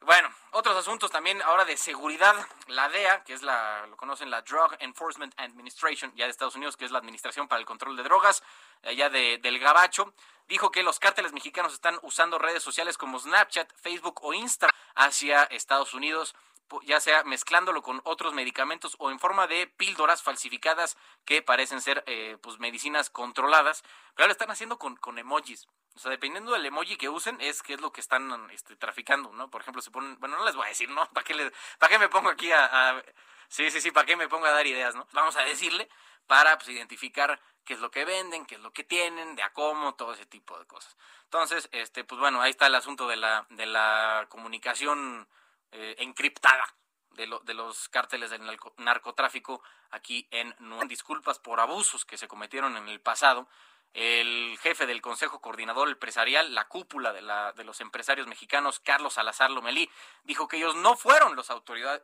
Bueno, 0.00 0.28
otros 0.52 0.76
asuntos 0.76 1.10
también 1.10 1.42
ahora 1.42 1.64
de 1.64 1.76
seguridad. 1.76 2.34
La 2.68 2.88
DEA, 2.88 3.24
que 3.24 3.32
es 3.32 3.42
la, 3.42 3.86
lo 3.86 3.96
conocen 3.96 4.30
la 4.30 4.42
Drug 4.42 4.76
Enforcement 4.78 5.34
Administration, 5.36 6.12
ya 6.14 6.26
de 6.26 6.30
Estados 6.30 6.54
Unidos, 6.54 6.76
que 6.76 6.84
es 6.84 6.90
la 6.90 6.98
Administración 6.98 7.48
para 7.48 7.60
el 7.60 7.66
Control 7.66 7.96
de 7.96 8.02
Drogas, 8.02 8.42
allá 8.84 9.10
de, 9.10 9.38
del 9.38 9.58
Gabacho, 9.58 10.14
dijo 10.48 10.70
que 10.70 10.82
los 10.82 10.98
cárteles 10.98 11.32
mexicanos 11.32 11.72
están 11.72 11.98
usando 12.02 12.38
redes 12.38 12.62
sociales 12.62 12.98
como 12.98 13.18
Snapchat, 13.18 13.72
Facebook 13.74 14.20
o 14.22 14.32
Insta 14.32 14.68
hacia 14.94 15.44
Estados 15.44 15.92
Unidos 15.92 16.34
ya 16.84 17.00
sea 17.00 17.24
mezclándolo 17.24 17.82
con 17.82 18.00
otros 18.04 18.34
medicamentos 18.34 18.96
o 18.98 19.10
en 19.10 19.18
forma 19.18 19.46
de 19.46 19.66
píldoras 19.66 20.22
falsificadas 20.22 20.96
que 21.24 21.42
parecen 21.42 21.80
ser 21.80 22.02
eh, 22.06 22.38
pues 22.40 22.58
medicinas 22.58 23.10
controladas, 23.10 23.82
pero 24.14 24.26
lo 24.26 24.32
están 24.32 24.50
haciendo 24.50 24.78
con, 24.78 24.96
con 24.96 25.18
emojis. 25.18 25.66
O 25.96 25.98
sea, 25.98 26.10
dependiendo 26.10 26.52
del 26.52 26.66
emoji 26.66 26.96
que 26.96 27.08
usen, 27.08 27.40
es 27.40 27.62
que 27.62 27.74
es 27.74 27.80
lo 27.80 27.90
que 27.90 28.02
están 28.02 28.50
este, 28.50 28.76
traficando, 28.76 29.32
¿no? 29.32 29.48
Por 29.50 29.62
ejemplo, 29.62 29.80
se 29.80 29.90
ponen, 29.90 30.18
bueno, 30.20 30.36
no 30.36 30.44
les 30.44 30.54
voy 30.54 30.66
a 30.66 30.68
decir, 30.68 30.90
¿no? 30.90 31.08
¿Para 31.12 31.24
qué, 31.24 31.34
les, 31.34 31.52
para 31.78 31.90
qué 31.90 31.98
me 31.98 32.08
pongo 32.08 32.28
aquí 32.28 32.52
a, 32.52 33.02
Sí, 33.48 33.70
sí, 33.70 33.80
sí, 33.80 33.92
¿para 33.92 34.06
qué 34.06 34.16
me 34.16 34.28
pongo 34.28 34.46
a 34.46 34.50
dar 34.50 34.66
ideas, 34.66 34.94
no? 34.94 35.06
Vamos 35.12 35.36
a 35.36 35.42
decirle 35.42 35.88
para 36.26 36.58
pues, 36.58 36.68
identificar 36.68 37.40
qué 37.64 37.74
es 37.74 37.80
lo 37.80 37.90
que 37.90 38.04
venden, 38.04 38.44
qué 38.44 38.56
es 38.56 38.60
lo 38.60 38.72
que 38.72 38.84
tienen, 38.84 39.36
de 39.36 39.42
a 39.42 39.52
cómo, 39.52 39.94
todo 39.94 40.12
ese 40.12 40.26
tipo 40.26 40.58
de 40.58 40.66
cosas. 40.66 40.96
Entonces, 41.24 41.68
este, 41.72 42.04
pues 42.04 42.20
bueno, 42.20 42.42
ahí 42.42 42.50
está 42.50 42.66
el 42.66 42.74
asunto 42.74 43.06
de 43.08 43.16
la, 43.16 43.46
de 43.50 43.66
la 43.66 44.26
comunicación 44.28 45.28
eh, 45.72 45.96
encriptada 45.98 46.64
de, 47.10 47.28
de, 47.44 47.54
los 47.54 47.88
cárteles 47.88 48.30
del 48.30 48.42
narcotráfico 48.76 49.62
aquí 49.90 50.26
en 50.30 50.54
Disculpas 50.88 51.38
por 51.38 51.60
abusos 51.60 52.04
que 52.04 52.18
se 52.18 52.28
cometieron 52.28 52.76
en 52.76 52.88
el 52.88 53.00
pasado. 53.00 53.48
El 53.94 54.58
jefe 54.60 54.86
del 54.86 55.00
Consejo 55.00 55.40
Coordinador 55.40 55.88
Empresarial, 55.88 56.54
la 56.54 56.68
cúpula 56.68 57.14
de, 57.14 57.22
la, 57.22 57.52
de 57.52 57.64
los 57.64 57.80
empresarios 57.80 58.26
mexicanos, 58.26 58.78
Carlos 58.78 59.14
Salazar 59.14 59.50
Lomelí, 59.50 59.90
dijo 60.24 60.48
que 60.48 60.58
ellos 60.58 60.76
no 60.76 60.96
fueron 60.96 61.34
los, 61.34 61.50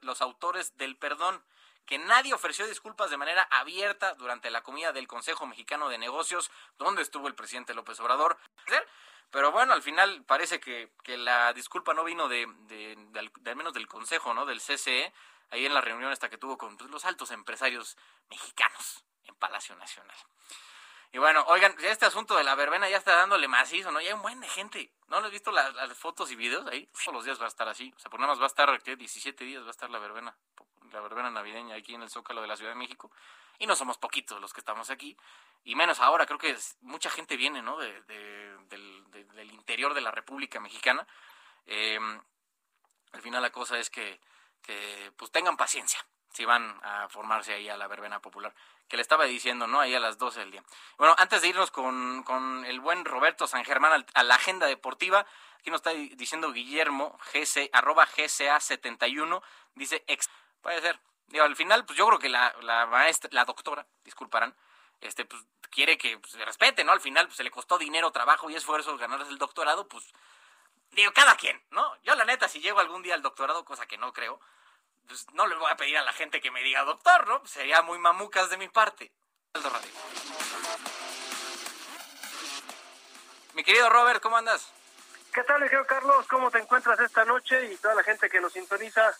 los 0.00 0.22
autores 0.22 0.76
del 0.78 0.96
perdón, 0.96 1.44
que 1.86 1.98
nadie 1.98 2.34
ofreció 2.34 2.66
disculpas 2.66 3.10
de 3.10 3.16
manera 3.16 3.42
abierta 3.50 4.14
durante 4.14 4.50
la 4.50 4.62
comida 4.62 4.92
del 4.92 5.08
Consejo 5.08 5.46
Mexicano 5.46 5.88
de 5.88 5.98
Negocios, 5.98 6.50
donde 6.78 7.02
estuvo 7.02 7.28
el 7.28 7.34
presidente 7.34 7.74
López 7.74 7.98
Obrador. 8.00 8.38
Pero 9.30 9.50
bueno, 9.50 9.72
al 9.72 9.82
final 9.82 10.22
parece 10.24 10.60
que, 10.60 10.92
que 11.02 11.16
la 11.16 11.52
disculpa 11.54 11.94
no 11.94 12.04
vino 12.04 12.28
de, 12.28 12.46
de, 12.68 12.96
al 13.18 13.56
menos 13.56 13.72
del 13.72 13.88
Consejo, 13.88 14.34
¿no? 14.34 14.44
Del 14.44 14.60
CCE, 14.60 15.12
ahí 15.50 15.66
en 15.66 15.74
la 15.74 15.80
reunión 15.80 16.12
hasta 16.12 16.28
que 16.28 16.38
tuvo 16.38 16.58
con 16.58 16.76
pues, 16.76 16.90
los 16.90 17.04
altos 17.04 17.30
empresarios 17.30 17.96
mexicanos 18.28 19.04
en 19.24 19.34
Palacio 19.36 19.74
Nacional. 19.76 20.16
Y 21.14 21.18
bueno, 21.18 21.44
oigan, 21.48 21.74
este 21.82 22.06
asunto 22.06 22.34
de 22.36 22.42
la 22.42 22.54
verbena 22.54 22.88
ya 22.88 22.96
está 22.96 23.14
dándole 23.14 23.46
macizo, 23.46 23.92
¿no? 23.92 24.00
Ya 24.00 24.08
hay 24.08 24.14
un 24.14 24.22
buen 24.22 24.40
de 24.40 24.48
gente. 24.48 24.90
¿No 25.08 25.20
lo 25.20 25.26
he 25.26 25.30
visto 25.30 25.52
las, 25.52 25.74
fotos 25.98 26.30
y 26.30 26.36
videos 26.36 26.66
ahí? 26.68 26.86
Todos 26.86 27.14
los 27.14 27.24
días 27.26 27.38
va 27.38 27.44
a 27.44 27.48
estar 27.48 27.68
así. 27.68 27.92
O 27.94 27.98
sea, 27.98 28.10
por 28.10 28.18
nada 28.18 28.32
más 28.32 28.40
va 28.40 28.44
a 28.44 28.46
estar, 28.46 28.82
¿qué? 28.82 28.96
17 28.96 29.44
días 29.44 29.62
va 29.62 29.68
a 29.68 29.72
estar 29.72 29.90
la 29.90 29.98
verbena. 29.98 30.34
La 30.90 31.00
verbena 31.02 31.30
navideña 31.30 31.76
aquí 31.76 31.94
en 31.94 32.02
el 32.02 32.08
Zócalo 32.08 32.40
de 32.40 32.46
la 32.46 32.56
Ciudad 32.56 32.70
de 32.70 32.76
México. 32.76 33.10
Y 33.58 33.66
no 33.66 33.76
somos 33.76 33.98
poquitos 33.98 34.40
los 34.40 34.54
que 34.54 34.60
estamos 34.60 34.88
aquí. 34.88 35.14
Y 35.64 35.74
menos 35.74 36.00
ahora, 36.00 36.24
creo 36.24 36.38
que 36.38 36.56
mucha 36.80 37.10
gente 37.10 37.36
viene, 37.36 37.60
¿no? 37.60 37.76
De, 37.76 38.00
del, 38.02 39.52
interior 39.52 39.92
de 39.92 40.00
la 40.00 40.12
República 40.12 40.60
Mexicana. 40.60 41.06
Em, 41.66 42.22
al 43.12 43.20
final 43.20 43.42
la 43.42 43.50
cosa 43.50 43.78
es 43.78 43.90
que, 43.90 44.18
que, 44.62 45.12
pues 45.18 45.30
tengan 45.30 45.58
paciencia 45.58 46.02
si 46.32 46.44
van 46.44 46.78
a 46.82 47.08
formarse 47.08 47.54
ahí 47.54 47.68
a 47.68 47.76
la 47.76 47.86
verbena 47.86 48.20
popular, 48.20 48.54
que 48.88 48.96
le 48.96 49.02
estaba 49.02 49.24
diciendo, 49.24 49.66
¿no? 49.66 49.80
Ahí 49.80 49.94
a 49.94 50.00
las 50.00 50.18
12 50.18 50.40
del 50.40 50.50
día. 50.50 50.62
Bueno, 50.98 51.14
antes 51.18 51.42
de 51.42 51.48
irnos 51.48 51.70
con, 51.70 52.22
con 52.24 52.64
el 52.64 52.80
buen 52.80 53.04
Roberto 53.04 53.46
San 53.46 53.64
Germán 53.64 54.04
a 54.14 54.22
la 54.22 54.34
agenda 54.34 54.66
deportiva, 54.66 55.26
aquí 55.58 55.70
nos 55.70 55.78
está 55.78 55.90
diciendo 55.90 56.52
Guillermo, 56.52 57.18
GC, 57.32 57.70
arroba 57.72 58.06
GCA71, 58.06 59.42
dice, 59.74 60.04
ex, 60.06 60.28
puede 60.60 60.80
ser. 60.80 60.98
Digo, 61.28 61.44
al 61.44 61.56
final, 61.56 61.84
pues 61.84 61.98
yo 61.98 62.06
creo 62.06 62.18
que 62.18 62.28
la, 62.28 62.54
la 62.62 62.86
maestra, 62.86 63.30
la 63.32 63.44
doctora, 63.44 63.86
disculparán, 64.04 64.54
este, 65.00 65.24
pues 65.24 65.42
quiere 65.70 65.96
que 65.98 66.18
pues, 66.18 66.32
se 66.32 66.44
respete, 66.44 66.84
¿no? 66.84 66.92
Al 66.92 67.00
final, 67.00 67.26
pues 67.26 67.36
se 67.36 67.44
le 67.44 67.50
costó 67.50 67.78
dinero, 67.78 68.10
trabajo 68.12 68.50
y 68.50 68.54
esfuerzo 68.54 68.96
ganarse 68.98 69.30
el 69.30 69.38
doctorado, 69.38 69.88
pues, 69.88 70.12
digo, 70.90 71.12
cada 71.12 71.36
quien, 71.36 71.60
¿no? 71.70 71.96
Yo 72.02 72.14
la 72.14 72.24
neta, 72.24 72.48
si 72.48 72.60
llego 72.60 72.80
algún 72.80 73.02
día 73.02 73.14
al 73.14 73.22
doctorado, 73.22 73.64
cosa 73.64 73.86
que 73.86 73.98
no 73.98 74.12
creo, 74.12 74.40
pues 75.06 75.26
no 75.32 75.46
le 75.46 75.54
voy 75.56 75.70
a 75.70 75.76
pedir 75.76 75.98
a 75.98 76.02
la 76.02 76.12
gente 76.12 76.40
que 76.40 76.50
me 76.50 76.62
diga 76.62 76.84
doctor, 76.84 77.26
¿no? 77.26 77.44
Sería 77.46 77.82
muy 77.82 77.98
mamucas 77.98 78.50
de 78.50 78.56
mi 78.56 78.68
parte. 78.68 79.12
Mi 83.54 83.64
querido 83.64 83.90
Robert, 83.90 84.22
¿cómo 84.22 84.36
andas? 84.36 84.72
¿Qué 85.32 85.42
tal, 85.44 85.62
querido 85.62 85.86
Carlos? 85.86 86.26
¿Cómo 86.28 86.50
te 86.50 86.58
encuentras 86.58 86.98
esta 87.00 87.24
noche 87.24 87.72
y 87.72 87.76
toda 87.76 87.94
la 87.94 88.02
gente 88.02 88.28
que 88.28 88.40
nos 88.40 88.52
sintoniza? 88.52 89.14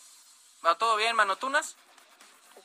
¿Va 0.65 0.75
todo 0.75 0.95
bien, 0.95 1.15
Manotunas? 1.15 1.75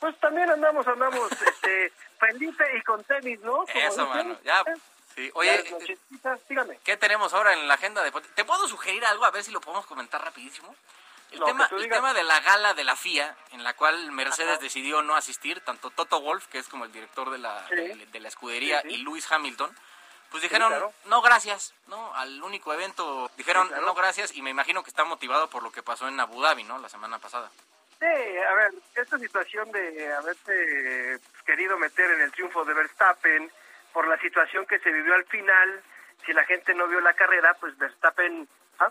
Pues 0.00 0.18
también 0.20 0.50
andamos, 0.50 0.86
andamos, 0.86 1.30
este, 1.46 1.92
Felipe 2.18 2.64
y 2.76 2.82
con 2.82 3.02
tenis, 3.04 3.40
¿no? 3.40 3.64
Eso, 3.66 4.06
mano, 4.06 4.38
ya. 4.44 4.64
Sí. 5.14 5.30
Oye, 5.34 5.64
dígame. 6.48 6.78
¿qué 6.84 6.96
tenemos 6.96 7.32
ahora 7.34 7.52
en 7.52 7.66
la 7.66 7.74
agenda 7.74 8.02
de... 8.02 8.12
¿Te 8.12 8.44
puedo 8.44 8.68
sugerir 8.68 9.04
algo? 9.04 9.24
A 9.24 9.30
ver 9.30 9.42
si 9.42 9.50
lo 9.50 9.60
podemos 9.60 9.84
comentar 9.86 10.22
rapidísimo. 10.22 10.74
El, 11.30 11.44
tema, 11.44 11.68
el 11.70 11.88
tema 11.88 12.14
de 12.14 12.22
la 12.22 12.40
gala 12.40 12.74
de 12.74 12.84
la 12.84 12.96
FIA, 12.96 13.36
en 13.52 13.62
la 13.62 13.74
cual 13.74 14.12
Mercedes 14.12 14.60
decidió 14.60 15.02
no 15.02 15.14
asistir, 15.14 15.60
tanto 15.60 15.90
Toto 15.90 16.20
Wolf, 16.20 16.46
que 16.46 16.58
es 16.58 16.68
como 16.68 16.86
el 16.86 16.92
director 16.92 17.30
de 17.30 17.38
la, 17.38 17.66
de, 17.68 18.20
la 18.20 18.28
escudería, 18.28 18.82
y 18.84 18.98
Lewis 18.98 19.30
Hamilton, 19.30 19.70
pues 20.30 20.42
dijeron 20.42 20.72
no 21.06 21.22
gracias, 21.22 21.74
¿no? 21.86 22.14
Al 22.14 22.42
único 22.42 22.72
evento 22.72 23.30
dijeron 23.36 23.70
no 23.82 23.94
gracias 23.94 24.34
y 24.34 24.42
me 24.42 24.50
imagino 24.50 24.82
que 24.82 24.90
está 24.90 25.04
motivado 25.04 25.48
por 25.48 25.62
lo 25.62 25.72
que 25.72 25.82
pasó 25.82 26.08
en 26.08 26.20
Abu 26.20 26.40
Dhabi, 26.42 26.64
¿no? 26.64 26.78
La 26.78 26.88
semana 26.88 27.18
pasada. 27.18 27.50
Sí, 27.98 28.04
a 28.06 28.54
ver, 28.54 28.72
esta 28.94 29.18
situación 29.18 29.72
de 29.72 30.12
haberse 30.14 31.18
querido 31.44 31.78
meter 31.78 32.10
en 32.12 32.20
el 32.20 32.32
triunfo 32.32 32.64
de 32.64 32.74
Verstappen 32.74 33.50
por 33.92 34.06
la 34.06 34.18
situación 34.18 34.66
que 34.66 34.78
se 34.78 34.92
vivió 34.92 35.14
al 35.14 35.24
final, 35.24 35.82
si 36.24 36.32
la 36.32 36.44
gente 36.44 36.74
no 36.74 36.86
vio 36.86 37.00
la 37.00 37.14
carrera, 37.14 37.54
pues 37.54 37.76
Verstappen 37.78 38.48
¿ah? 38.78 38.90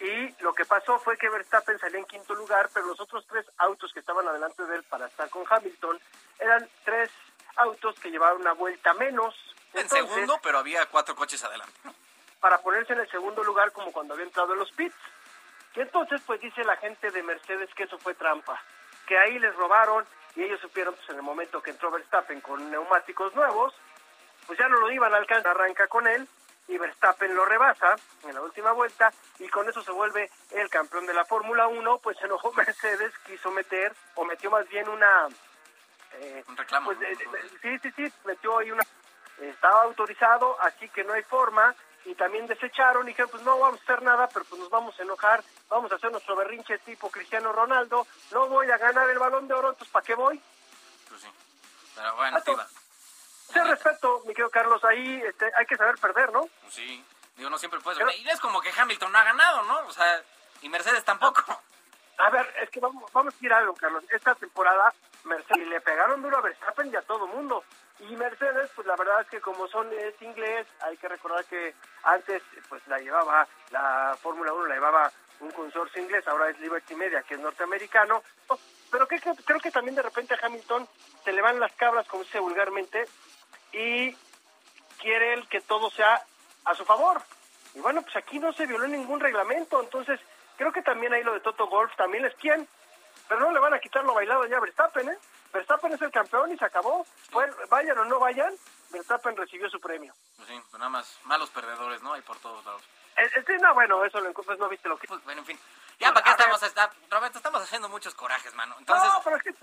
Y 0.00 0.34
lo 0.42 0.54
que 0.54 0.64
pasó 0.64 0.98
fue 0.98 1.18
que 1.18 1.28
Verstappen 1.28 1.78
salió 1.78 1.98
en 1.98 2.06
quinto 2.06 2.34
lugar, 2.34 2.70
pero 2.72 2.86
los 2.86 2.98
otros 2.98 3.26
tres 3.26 3.44
autos 3.58 3.92
que 3.92 4.00
estaban 4.00 4.26
adelante 4.26 4.64
de 4.64 4.76
él 4.76 4.82
para 4.84 5.06
estar 5.06 5.28
con 5.28 5.44
Hamilton 5.48 6.00
eran 6.38 6.66
tres 6.84 7.10
autos 7.56 7.94
que 8.00 8.10
llevaban 8.10 8.40
una 8.40 8.54
vuelta 8.54 8.94
menos. 8.94 9.34
En 9.74 9.88
segundo, 9.90 10.40
pero 10.42 10.58
había 10.58 10.86
cuatro 10.86 11.14
coches 11.14 11.44
adelante. 11.44 11.74
Para 12.40 12.58
ponerse 12.62 12.94
en 12.94 13.00
el 13.00 13.10
segundo 13.10 13.44
lugar 13.44 13.72
como 13.72 13.92
cuando 13.92 14.14
había 14.14 14.24
entrado 14.24 14.54
en 14.54 14.60
los 14.60 14.72
pits. 14.72 14.96
Y 15.76 15.80
entonces 15.80 16.22
pues 16.26 16.40
dice 16.40 16.64
la 16.64 16.76
gente 16.76 17.10
de 17.10 17.22
Mercedes 17.22 17.68
que 17.74 17.82
eso 17.82 17.98
fue 17.98 18.14
trampa, 18.14 18.60
que 19.06 19.18
ahí 19.18 19.38
les 19.38 19.54
robaron 19.54 20.06
y 20.34 20.44
ellos 20.44 20.60
supieron 20.60 20.94
pues 20.94 21.10
en 21.10 21.16
el 21.16 21.22
momento 21.22 21.62
que 21.62 21.70
entró 21.70 21.90
Verstappen 21.90 22.40
con 22.40 22.70
neumáticos 22.70 23.34
nuevos, 23.34 23.74
pues 24.46 24.58
ya 24.58 24.66
no 24.68 24.78
lo 24.78 24.90
iban 24.90 25.12
a 25.12 25.18
alcanzar, 25.18 25.50
arranca 25.50 25.86
con 25.88 26.08
él 26.08 26.26
y 26.68 26.78
Verstappen 26.78 27.34
lo 27.34 27.44
rebasa 27.44 27.96
en 28.22 28.34
la 28.34 28.40
última 28.40 28.72
vuelta 28.72 29.12
y 29.38 29.48
con 29.48 29.68
eso 29.68 29.82
se 29.82 29.90
vuelve 29.90 30.30
el 30.50 30.68
campeón 30.70 31.06
de 31.06 31.14
la 31.14 31.24
Fórmula 31.24 31.66
1, 31.66 31.98
pues 31.98 32.16
se 32.18 32.26
enojó 32.26 32.52
Mercedes, 32.56 33.12
quiso 33.26 33.50
meter, 33.50 33.94
o 34.14 34.24
metió 34.24 34.50
más 34.50 34.68
bien 34.68 34.88
una... 34.88 35.28
Eh, 36.12 36.44
Un 36.48 36.56
reclamo. 36.56 36.92
Pues, 36.92 36.98
sí, 37.62 37.78
sí, 37.78 37.90
sí, 37.96 38.12
metió 38.24 38.58
ahí 38.58 38.70
una... 38.70 38.82
Estaba 39.38 39.82
autorizado, 39.84 40.60
así 40.60 40.88
que 40.90 41.02
no 41.02 41.14
hay 41.14 41.22
forma 41.22 41.74
y 42.04 42.14
también 42.14 42.46
desecharon 42.46 43.04
y 43.04 43.08
dijeron, 43.08 43.30
pues 43.30 43.42
no 43.42 43.58
vamos 43.58 43.80
a 43.80 43.82
hacer 43.82 44.02
nada, 44.02 44.28
pero 44.28 44.44
pues 44.44 44.60
nos 44.60 44.70
vamos 44.70 44.98
a 44.98 45.02
enojar, 45.02 45.42
vamos 45.68 45.90
a 45.92 45.96
hacer 45.96 46.10
nuestro 46.10 46.36
berrinche 46.36 46.78
tipo 46.78 47.10
Cristiano 47.10 47.52
Ronaldo, 47.52 48.06
no 48.32 48.48
voy 48.48 48.70
a 48.70 48.78
ganar 48.78 49.08
el 49.08 49.18
balón 49.18 49.48
de 49.48 49.54
oro, 49.54 49.70
entonces 49.70 49.92
¿para 49.92 50.04
qué 50.04 50.14
voy? 50.14 50.40
Pues 51.08 51.20
sí. 51.20 51.28
Pero 51.94 52.16
bueno, 52.16 52.38
sí 53.52 53.60
respeto, 53.60 54.20
mi 54.26 54.34
querido 54.34 54.50
Carlos, 54.50 54.84
ahí 54.84 55.22
este, 55.26 55.50
hay 55.56 55.66
que 55.66 55.76
saber 55.76 55.96
perder, 55.96 56.32
¿no? 56.32 56.48
Sí. 56.68 57.04
Digo, 57.36 57.48
no 57.48 57.58
siempre 57.58 57.80
puedes. 57.80 57.98
y 58.18 58.28
es 58.28 58.40
como 58.40 58.60
que 58.60 58.70
Hamilton 58.76 59.12
no 59.12 59.18
ha 59.18 59.24
ganado, 59.24 59.62
¿no? 59.62 59.78
O 59.86 59.92
sea, 59.92 60.22
y 60.62 60.68
Mercedes 60.68 61.04
tampoco. 61.04 61.42
A 62.18 62.28
ver, 62.28 62.54
es 62.62 62.68
que 62.68 62.80
vamos, 62.80 63.10
vamos 63.12 63.32
a 63.32 63.36
decir 63.36 63.52
algo, 63.52 63.72
Carlos. 63.74 64.04
Esta 64.10 64.34
temporada, 64.34 64.92
Mercedes 65.24 65.66
le 65.68 65.80
pegaron 65.80 66.20
duro 66.20 66.36
a 66.36 66.42
Verstappen 66.42 66.92
y 66.92 66.96
a 66.96 67.02
todo 67.02 67.26
mundo. 67.26 67.64
Y 68.00 68.16
Mercedes, 68.16 68.70
pues 68.74 68.86
la 68.86 68.96
verdad 68.96 69.22
es 69.22 69.28
que 69.28 69.40
como 69.40 69.66
son 69.68 69.90
es 69.92 70.20
inglés, 70.20 70.66
hay 70.80 70.96
que 70.96 71.08
recordar 71.08 71.44
que 71.46 71.74
antes 72.02 72.42
pues 72.68 72.86
la 72.88 72.98
llevaba, 72.98 73.46
la 73.70 74.16
Fórmula 74.20 74.52
1 74.52 74.66
la 74.66 74.74
llevaba 74.74 75.12
un 75.40 75.50
consorcio 75.50 76.02
inglés, 76.02 76.26
ahora 76.28 76.50
es 76.50 76.58
Liberty 76.60 76.94
Media, 76.94 77.22
que 77.22 77.34
es 77.34 77.40
norteamericano. 77.40 78.22
Pero 78.90 79.06
que, 79.06 79.20
creo 79.20 79.60
que 79.60 79.70
también 79.70 79.94
de 79.94 80.02
repente 80.02 80.34
a 80.34 80.46
Hamilton 80.46 80.88
se 81.24 81.32
le 81.32 81.42
van 81.42 81.60
las 81.60 81.72
cabras, 81.72 82.06
como 82.06 82.22
se 82.22 82.28
dice 82.28 82.40
vulgarmente, 82.40 83.06
y 83.72 84.16
quiere 84.98 85.34
él 85.34 85.48
que 85.48 85.60
todo 85.60 85.90
sea 85.90 86.22
a 86.64 86.74
su 86.74 86.84
favor. 86.84 87.22
Y 87.74 87.80
bueno, 87.80 88.02
pues 88.02 88.16
aquí 88.16 88.38
no 88.38 88.52
se 88.52 88.66
violó 88.66 88.86
ningún 88.86 89.20
reglamento, 89.20 89.80
entonces 89.80 90.20
creo 90.56 90.72
que 90.72 90.82
también 90.82 91.12
ahí 91.12 91.22
lo 91.22 91.34
de 91.34 91.40
Toto 91.40 91.66
Golf 91.68 91.94
también 91.96 92.24
es 92.24 92.34
quien, 92.34 92.68
pero 93.28 93.40
no 93.40 93.52
le 93.52 93.60
van 93.60 93.74
a 93.74 93.78
quitar 93.78 94.04
lo 94.04 94.14
bailado 94.14 94.46
ya 94.46 94.56
a 94.56 94.60
Verstappen, 94.60 95.08
¿eh? 95.08 95.18
Verstappen 95.52 95.92
es 95.92 96.02
el 96.02 96.10
campeón 96.10 96.52
y 96.52 96.58
se 96.58 96.64
acabó. 96.64 97.04
Pues, 97.30 97.52
vayan 97.68 97.98
o 97.98 98.04
no 98.04 98.18
vayan, 98.18 98.54
Verstappen 98.90 99.36
recibió 99.36 99.68
su 99.68 99.80
premio. 99.80 100.14
Pues 100.36 100.48
sí, 100.48 100.60
pues 100.70 100.78
nada 100.78 100.90
más 100.90 101.18
malos 101.24 101.50
perdedores, 101.50 102.02
¿no? 102.02 102.12
Hay 102.12 102.22
por 102.22 102.38
todos 102.38 102.64
lados. 102.64 102.82
Eh, 103.16 103.58
no, 103.60 103.74
bueno, 103.74 104.04
eso 104.04 104.20
lo 104.20 104.32
pues 104.32 104.58
no 104.58 104.68
viste 104.68 104.88
lo 104.88 104.96
que... 104.96 105.06
Pues, 105.06 105.22
bueno, 105.24 105.40
en 105.40 105.46
fin. 105.46 105.58
Ya, 106.00 106.12
¿para 106.12 106.24
qué 106.24 106.30
estamos? 106.30 106.62
Está, 106.62 106.90
Roberto, 107.10 107.38
estamos 107.38 107.62
haciendo 107.62 107.88
muchos 107.88 108.14
corajes, 108.14 108.54
mano. 108.54 108.74
Entonces, 108.78 109.08
no, 109.12 109.20
pero 109.22 109.36
es 109.36 109.42
que, 109.42 109.54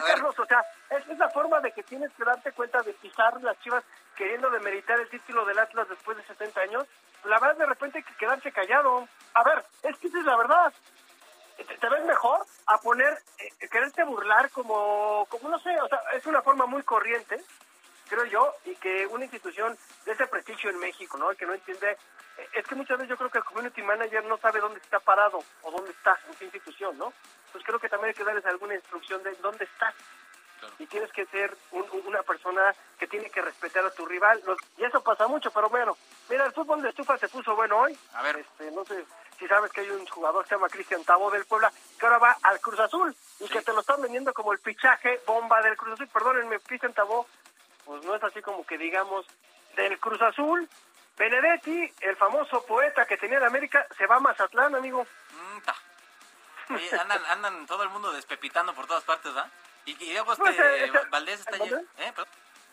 Carlos, 0.00 0.38
o 0.38 0.46
sea, 0.46 0.64
es, 0.90 1.06
es 1.06 1.18
la 1.18 1.28
forma 1.30 1.60
de 1.60 1.70
que 1.72 1.82
tienes 1.82 2.10
que 2.14 2.24
darte 2.24 2.50
cuenta 2.52 2.82
de 2.82 2.94
pisar 2.94 3.40
las 3.42 3.58
chivas 3.60 3.84
queriendo 4.16 4.50
demeritar 4.50 4.98
el 4.98 5.08
título 5.08 5.44
del 5.44 5.58
Atlas 5.58 5.88
después 5.88 6.16
de 6.16 6.24
70 6.24 6.60
años. 6.60 6.86
La 7.24 7.38
verdad, 7.38 7.58
de 7.58 7.66
repente 7.66 7.98
hay 7.98 8.04
que 8.04 8.16
quedarse 8.16 8.50
callado. 8.50 9.06
A 9.34 9.44
ver, 9.44 9.64
es 9.82 9.96
que 9.98 10.08
esa 10.08 10.18
es 10.18 10.24
la 10.24 10.36
verdad 10.36 10.72
te, 11.80 11.88
ves 11.88 12.04
mejor 12.04 12.44
a 12.66 12.78
poner, 12.78 13.18
eh, 13.38 13.68
quererte 13.68 14.04
burlar 14.04 14.50
como, 14.50 15.26
como, 15.28 15.48
no 15.48 15.58
sé, 15.58 15.78
o 15.80 15.88
sea, 15.88 16.00
es 16.14 16.26
una 16.26 16.42
forma 16.42 16.66
muy 16.66 16.82
corriente, 16.82 17.40
creo 18.08 18.24
yo, 18.26 18.54
y 18.64 18.74
que 18.76 19.06
una 19.06 19.24
institución 19.24 19.76
de 20.04 20.12
ese 20.12 20.26
prestigio 20.26 20.70
en 20.70 20.78
México, 20.78 21.18
¿no? 21.18 21.30
Que 21.30 21.46
no 21.46 21.54
entiende, 21.54 21.96
es 22.52 22.66
que 22.66 22.74
muchas 22.74 22.98
veces 22.98 23.10
yo 23.10 23.16
creo 23.16 23.30
que 23.30 23.38
el 23.38 23.44
community 23.44 23.82
manager 23.82 24.24
no 24.24 24.36
sabe 24.38 24.60
dónde 24.60 24.78
está 24.78 25.00
parado 25.00 25.38
o 25.62 25.70
dónde 25.70 25.90
está 25.90 26.18
en 26.28 26.34
qué 26.36 26.44
institución, 26.44 26.96
¿no? 26.98 27.12
Pues 27.52 27.64
creo 27.64 27.78
que 27.78 27.88
también 27.88 28.08
hay 28.08 28.14
que 28.14 28.24
darles 28.24 28.46
alguna 28.46 28.74
instrucción 28.74 29.22
de 29.22 29.32
dónde 29.36 29.64
estás. 29.64 29.94
Y 30.78 30.86
tienes 30.86 31.10
que 31.12 31.26
ser 31.26 31.56
una 31.72 32.22
persona 32.22 32.72
que 32.96 33.08
tiene 33.08 33.28
que 33.30 33.42
respetar 33.42 33.84
a 33.84 33.90
tu 33.90 34.06
rival. 34.06 34.40
y 34.78 34.84
eso 34.84 35.02
pasa 35.02 35.26
mucho, 35.26 35.50
pero 35.50 35.68
bueno, 35.68 35.96
mira, 36.30 36.46
el 36.46 36.52
fútbol 36.52 36.80
de 36.82 36.90
estufa 36.90 37.18
se 37.18 37.28
puso 37.28 37.56
bueno 37.56 37.78
hoy. 37.78 37.98
A 38.14 38.22
ver. 38.22 38.36
Este, 38.36 38.70
no 38.70 38.84
sé, 38.84 39.04
si 39.38 39.48
sabes 39.48 39.72
que 39.72 39.80
hay 39.80 39.90
un 39.90 40.06
jugador 40.06 40.44
que 40.44 40.50
se 40.50 40.54
llama 40.54 40.68
Cristian 40.68 41.02
Tabo 41.02 41.32
del 41.32 41.44
Puebla, 41.46 41.72
que 41.98 42.06
ahora 42.06 42.18
va 42.18 42.36
al 42.42 42.60
Cruz 42.60 42.78
Azul 42.78 43.14
y 43.40 43.48
que 43.48 43.62
te 43.62 43.72
lo 43.72 43.80
están 43.80 44.00
vendiendo 44.00 44.32
como 44.32 44.52
el 44.52 44.58
fichaje 44.60 45.20
bomba 45.26 45.60
del 45.62 45.76
Cruz 45.76 45.94
Azul. 45.94 46.08
Perdónenme, 46.08 46.60
Cristian 46.60 46.92
Tabo, 46.92 47.26
pues 47.84 48.04
no 48.04 48.14
es 48.14 48.22
así 48.22 48.40
como 48.40 48.64
que 48.64 48.78
digamos 48.78 49.26
del 49.74 49.98
Cruz 49.98 50.22
Azul. 50.22 50.68
Benedetti, 51.16 51.92
el 52.00 52.16
famoso 52.16 52.64
poeta 52.64 53.06
que 53.06 53.16
tenía 53.16 53.38
en 53.38 53.44
América, 53.44 53.86
se 53.96 54.06
va 54.06 54.16
a 54.16 54.20
Mazatlán, 54.20 54.74
amigo. 54.74 55.06
Mm, 55.30 56.94
andan, 57.00 57.24
andan 57.26 57.66
todo 57.66 57.82
el 57.82 57.90
mundo 57.90 58.12
despepitando 58.12 58.74
por 58.74 58.86
todas 58.86 59.04
partes, 59.04 59.32
¿ah? 59.36 59.48
Y, 59.84 60.02
y 60.04 60.12
luego 60.12 60.34
pues, 60.36 60.50
este, 60.50 60.84
este, 60.84 60.98
Valdés 61.10 61.40
está 61.40 61.56
allí. 61.56 61.74
¿eh? 61.98 62.12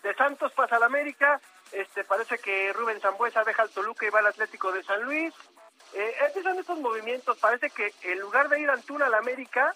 De 0.03 0.14
Santos 0.16 0.52
pasa 0.53 0.78
al 0.78 0.84
América, 0.84 1.41
este 1.72 2.03
parece 2.03 2.38
que 2.38 2.72
Rubén 2.74 3.02
Zambuesa 3.02 3.44
deja 3.44 3.64
al 3.64 3.70
Toluca 3.70 4.06
y 4.06 4.10
va 4.10 4.20
al 4.20 4.28
Atlético 4.28 4.72
de 4.72 4.84
San 4.84 5.03
Luis. 5.03 5.34
Eh, 5.94 6.16
estos 6.28 6.44
son 6.44 6.60
estos 6.60 6.80
movimientos. 6.80 7.38
Parece 7.38 7.70
que 7.70 7.94
en 8.03 8.20
lugar 8.20 8.49
de 8.49 8.60
ir 8.60 8.70
Antuna 8.70 9.07
al 9.07 9.14
América, 9.16 9.76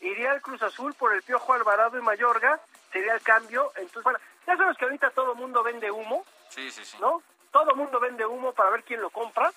iría 0.00 0.32
al 0.32 0.40
Cruz 0.40 0.62
Azul 0.62 0.94
por 0.94 1.12
el 1.14 1.22
Piojo 1.22 1.52
Alvarado 1.52 1.98
y 1.98 2.02
Mayorga. 2.02 2.60
Sería 2.92 3.14
el 3.14 3.22
cambio. 3.22 3.72
Entonces, 3.76 4.02
bueno, 4.02 4.18
ya 4.46 4.56
sabes 4.56 4.76
que 4.76 4.84
ahorita 4.84 5.10
todo 5.10 5.32
el 5.32 5.38
mundo 5.38 5.62
vende 5.62 5.90
humo. 5.90 6.24
Sí, 6.48 6.70
sí, 6.70 6.84
sí. 6.84 6.96
¿No? 7.00 7.22
Todo 7.52 7.76
mundo 7.76 8.00
vende 8.00 8.26
humo 8.26 8.52
para 8.52 8.70
ver 8.70 8.82
quién 8.82 9.00
lo 9.00 9.10
compra 9.10 9.52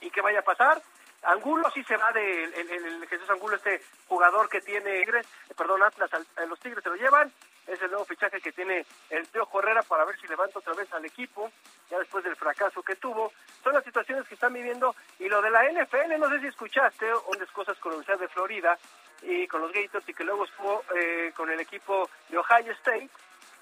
y 0.00 0.10
qué 0.10 0.20
vaya 0.20 0.40
a 0.40 0.42
pasar. 0.42 0.82
Angulo 1.22 1.70
sí 1.74 1.82
se 1.84 1.96
va 1.96 2.12
de 2.12 2.44
el, 2.44 3.06
Jesús 3.08 3.28
Angulo, 3.30 3.56
este 3.56 3.82
jugador 4.08 4.48
que 4.48 4.60
tiene 4.60 5.00
Tigres, 5.00 5.26
perdón, 5.56 5.82
Atlas, 5.82 6.10
los 6.48 6.60
Tigres 6.60 6.82
se 6.82 6.90
lo 6.90 6.96
llevan, 6.96 7.32
es 7.66 7.82
el 7.82 7.90
nuevo 7.90 8.04
fichaje 8.04 8.40
que 8.40 8.52
tiene 8.52 8.86
el 9.10 9.28
Teo 9.28 9.46
Correra 9.46 9.82
para 9.82 10.04
ver 10.04 10.18
si 10.20 10.26
levanta 10.28 10.58
otra 10.58 10.74
vez 10.74 10.92
al 10.92 11.04
equipo, 11.04 11.50
ya 11.90 11.98
después 11.98 12.22
del 12.22 12.36
fracaso 12.36 12.82
que 12.82 12.96
tuvo. 12.96 13.32
Son 13.62 13.74
las 13.74 13.84
situaciones 13.84 14.26
que 14.28 14.34
están 14.34 14.52
viviendo 14.52 14.94
y 15.18 15.28
lo 15.28 15.42
de 15.42 15.50
la 15.50 15.64
NFL, 15.64 16.18
no 16.18 16.30
sé 16.30 16.40
si 16.40 16.46
escuchaste, 16.46 17.06
unas 17.26 17.50
cosas 17.50 17.76
con 17.78 17.90
la 17.90 17.98
Universidad 17.98 18.20
de 18.20 18.32
Florida 18.32 18.78
y 19.22 19.48
con 19.48 19.62
los 19.62 19.72
Gators 19.72 20.08
y 20.08 20.14
que 20.14 20.24
luego 20.24 20.44
estuvo 20.44 20.84
eh, 20.94 21.32
con 21.34 21.50
el 21.50 21.58
equipo 21.58 22.08
de 22.28 22.38
Ohio 22.38 22.72
State 22.72 23.10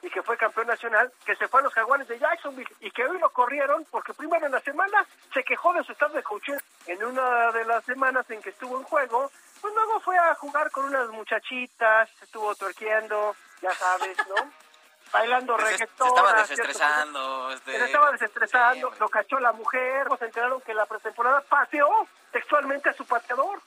y 0.04 0.10
que 0.10 0.22
fue 0.22 0.36
campeón 0.36 0.66
nacional, 0.66 1.10
que 1.24 1.34
se 1.36 1.48
fue 1.48 1.60
a 1.60 1.64
los 1.64 1.72
Jaguares 1.72 2.06
de 2.06 2.18
Jacksonville 2.18 2.70
y 2.80 2.90
que 2.90 3.06
hoy 3.06 3.18
lo 3.18 3.30
corrieron 3.30 3.84
porque 3.90 4.12
primero 4.12 4.44
en 4.44 4.52
la 4.52 4.60
semana 4.60 5.06
se 5.32 5.42
quejó 5.42 5.72
de 5.72 5.82
su 5.82 5.92
estado 5.92 6.14
de 6.14 6.22
coaching 6.22 6.58
en 6.86 7.02
una 7.02 7.50
de 7.52 7.64
las 7.64 7.84
semanas 7.84 8.28
en 8.30 8.42
que 8.42 8.50
estuvo 8.50 8.76
en 8.76 8.84
juego, 8.84 9.30
pues 9.60 9.74
luego 9.74 10.00
fue 10.00 10.18
a 10.18 10.34
jugar 10.34 10.70
con 10.70 10.84
unas 10.84 11.08
muchachitas, 11.08 12.10
estuvo 12.20 12.54
torqueando, 12.54 13.34
ya 13.62 13.72
sabes, 13.74 14.16
¿no? 14.28 14.34
Bailando 15.12 15.54
pues 15.54 15.70
reggaetón. 15.70 16.08
Se 16.08 16.14
estaba 16.14 16.34
desestresando. 16.34 17.50
Este... 17.52 17.78
Se 17.78 17.84
estaba 17.84 18.10
desestresando, 18.10 18.92
lo 18.98 19.08
cachó 19.08 19.38
la 19.38 19.52
mujer, 19.52 20.08
se 20.18 20.24
enteraron 20.26 20.60
que 20.60 20.74
la 20.74 20.86
pretemporada 20.86 21.40
pateó 21.42 21.88
textualmente 22.30 22.90
a 22.90 22.92
su 22.92 23.06
pateador. 23.06 23.60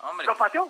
Hombre. 0.00 0.26
Lo 0.26 0.36
pateó. 0.36 0.68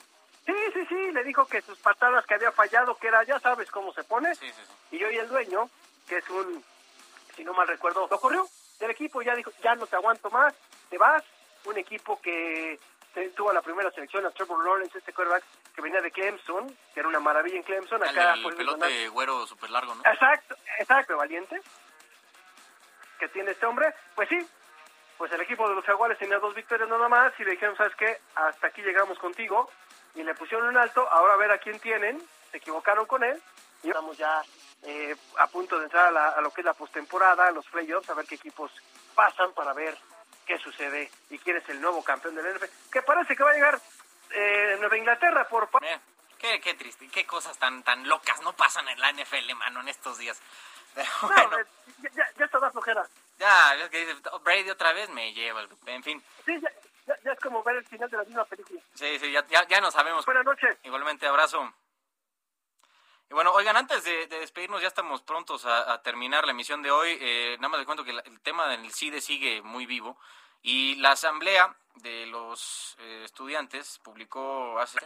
Sí, 0.48 0.54
sí, 0.72 0.86
sí, 0.88 1.12
le 1.12 1.22
dijo 1.24 1.46
que 1.46 1.60
sus 1.60 1.78
patadas 1.78 2.24
que 2.24 2.32
había 2.32 2.50
fallado, 2.50 2.96
que 2.96 3.08
era, 3.08 3.22
ya 3.22 3.38
sabes 3.38 3.70
cómo 3.70 3.92
se 3.92 4.02
pone. 4.02 4.34
Sí, 4.34 4.46
sí, 4.46 4.62
sí. 4.66 4.96
Y 4.96 4.98
yo 4.98 5.10
y 5.10 5.18
el 5.18 5.28
dueño, 5.28 5.68
que 6.08 6.16
es 6.16 6.30
un, 6.30 6.64
si 7.36 7.44
no 7.44 7.52
mal 7.52 7.68
recuerdo, 7.68 8.08
lo 8.10 8.18
corrió 8.18 8.48
del 8.80 8.90
equipo, 8.90 9.20
ya 9.20 9.34
dijo, 9.34 9.52
ya 9.62 9.74
no 9.74 9.86
te 9.86 9.96
aguanto 9.96 10.30
más, 10.30 10.54
te 10.88 10.96
vas. 10.96 11.22
Un 11.66 11.76
equipo 11.76 12.18
que 12.22 12.80
tuvo 13.36 13.52
la 13.52 13.60
primera 13.60 13.90
selección 13.90 14.24
a 14.24 14.30
Trevor 14.30 14.64
Lawrence, 14.64 14.96
este 14.96 15.12
quarterback 15.12 15.44
que 15.74 15.82
venía 15.82 16.00
de 16.00 16.10
Clemson, 16.10 16.74
que 16.94 17.00
era 17.00 17.08
una 17.10 17.20
maravilla 17.20 17.56
en 17.56 17.62
Clemson. 17.64 18.02
Acá, 18.02 18.32
el, 18.32 18.54
pelote 18.54 19.08
güero 19.08 19.46
súper 19.46 19.68
largo, 19.68 19.94
¿no? 19.96 20.02
Exacto, 20.06 20.56
exacto, 20.78 21.18
valiente. 21.18 21.60
Que 23.18 23.28
tiene 23.28 23.50
este 23.50 23.66
hombre. 23.66 23.92
Pues 24.14 24.30
sí, 24.30 24.38
pues 25.18 25.30
el 25.32 25.42
equipo 25.42 25.68
de 25.68 25.74
los 25.74 25.84
Jaguares 25.84 26.16
tenía 26.16 26.38
dos 26.38 26.54
victorias 26.54 26.88
nada 26.88 27.08
más 27.10 27.38
y 27.38 27.44
le 27.44 27.50
dijeron, 27.50 27.76
¿sabes 27.76 27.94
qué? 27.96 28.18
Hasta 28.34 28.68
aquí 28.68 28.80
llegamos 28.80 29.18
contigo 29.18 29.68
y 30.18 30.24
le 30.24 30.34
pusieron 30.34 30.68
un 30.68 30.76
alto, 30.76 31.08
ahora 31.10 31.34
a 31.34 31.36
ver 31.36 31.52
a 31.52 31.58
quién 31.58 31.78
tienen, 31.78 32.20
se 32.50 32.56
equivocaron 32.56 33.06
con 33.06 33.22
él 33.22 33.40
y 33.84 33.88
estamos 33.88 34.18
ya 34.18 34.42
eh, 34.82 35.14
a 35.38 35.46
punto 35.46 35.78
de 35.78 35.84
entrar 35.84 36.14
a, 36.16 36.40
lo 36.40 36.50
que 36.50 36.60
es 36.60 36.64
la 36.64 36.74
postemporada, 36.74 37.52
los 37.52 37.64
playoffs, 37.66 38.10
a 38.10 38.14
ver 38.14 38.26
qué 38.26 38.34
equipos 38.34 38.72
pasan 39.14 39.52
para 39.52 39.72
ver 39.72 39.96
qué 40.44 40.58
sucede 40.58 41.08
y 41.30 41.38
quién 41.38 41.58
es 41.58 41.68
el 41.68 41.80
nuevo 41.80 42.02
campeón 42.02 42.34
del 42.34 42.52
NFL, 42.52 42.64
que 42.90 43.02
parece 43.02 43.36
que 43.36 43.44
va 43.44 43.50
a 43.50 43.54
llegar 43.54 43.80
eh, 44.30 44.76
Nueva 44.80 44.98
Inglaterra 44.98 45.46
por... 45.48 45.68
Eh, 45.82 46.00
qué, 46.38 46.60
qué 46.60 46.74
triste, 46.74 47.08
qué 47.08 47.24
cosas 47.24 47.56
tan 47.58 47.84
tan 47.84 48.08
locas 48.08 48.42
no 48.42 48.52
pasan 48.54 48.88
en 48.88 48.98
la 48.98 49.12
NFL, 49.12 49.54
mano, 49.54 49.80
en 49.80 49.88
estos 49.88 50.18
días. 50.18 50.40
bueno. 51.22 51.58
ya, 52.12 52.28
ya, 52.36 52.44
está 52.44 52.58
la 52.58 52.72
flojera. 52.72 53.06
Ya, 53.38 53.74
es 53.76 53.88
que 53.90 54.04
dice, 54.04 54.20
Brady 54.42 54.70
otra 54.70 54.92
vez 54.92 55.08
me 55.10 55.32
lleva, 55.32 55.64
en 55.86 56.02
fin. 56.02 56.20
Sí, 56.44 56.58
ya, 56.60 56.70
ya, 57.24 57.32
es 57.32 57.40
como 57.40 57.62
ver 57.62 57.76
el 57.76 57.84
final 57.86 58.10
de 58.10 58.16
la 58.16 58.24
misma 58.24 58.44
película. 58.44 58.80
Sí, 58.94 59.18
sí, 59.18 59.32
ya, 59.32 59.46
ya, 59.48 59.66
ya 59.66 59.80
no 59.80 59.90
sabemos. 59.90 60.24
Buenas 60.26 60.44
noches. 60.44 60.76
Igualmente, 60.82 61.26
abrazo. 61.26 61.72
Y 63.30 63.34
bueno, 63.34 63.52
oigan, 63.52 63.76
antes 63.76 64.04
de, 64.04 64.26
despedirnos, 64.26 64.80
ya 64.80 64.88
estamos 64.88 65.22
prontos 65.22 65.66
a, 65.66 66.00
terminar 66.02 66.44
la 66.44 66.52
emisión 66.52 66.82
de 66.82 66.90
hoy. 66.90 67.18
Eh, 67.20 67.56
nada 67.58 67.68
más 67.68 67.78
les 67.78 67.86
cuento 67.86 68.04
que 68.04 68.10
el 68.10 68.40
tema 68.40 68.68
del 68.68 68.90
CIDE 68.92 69.20
sigue 69.20 69.60
muy 69.62 69.86
vivo. 69.86 70.18
Y 70.62 70.96
la 70.96 71.12
asamblea 71.12 71.76
de 71.96 72.26
los 72.26 72.96
eh, 73.00 73.22
estudiantes 73.24 74.00
publicó 74.02 74.78
hace 74.78 74.98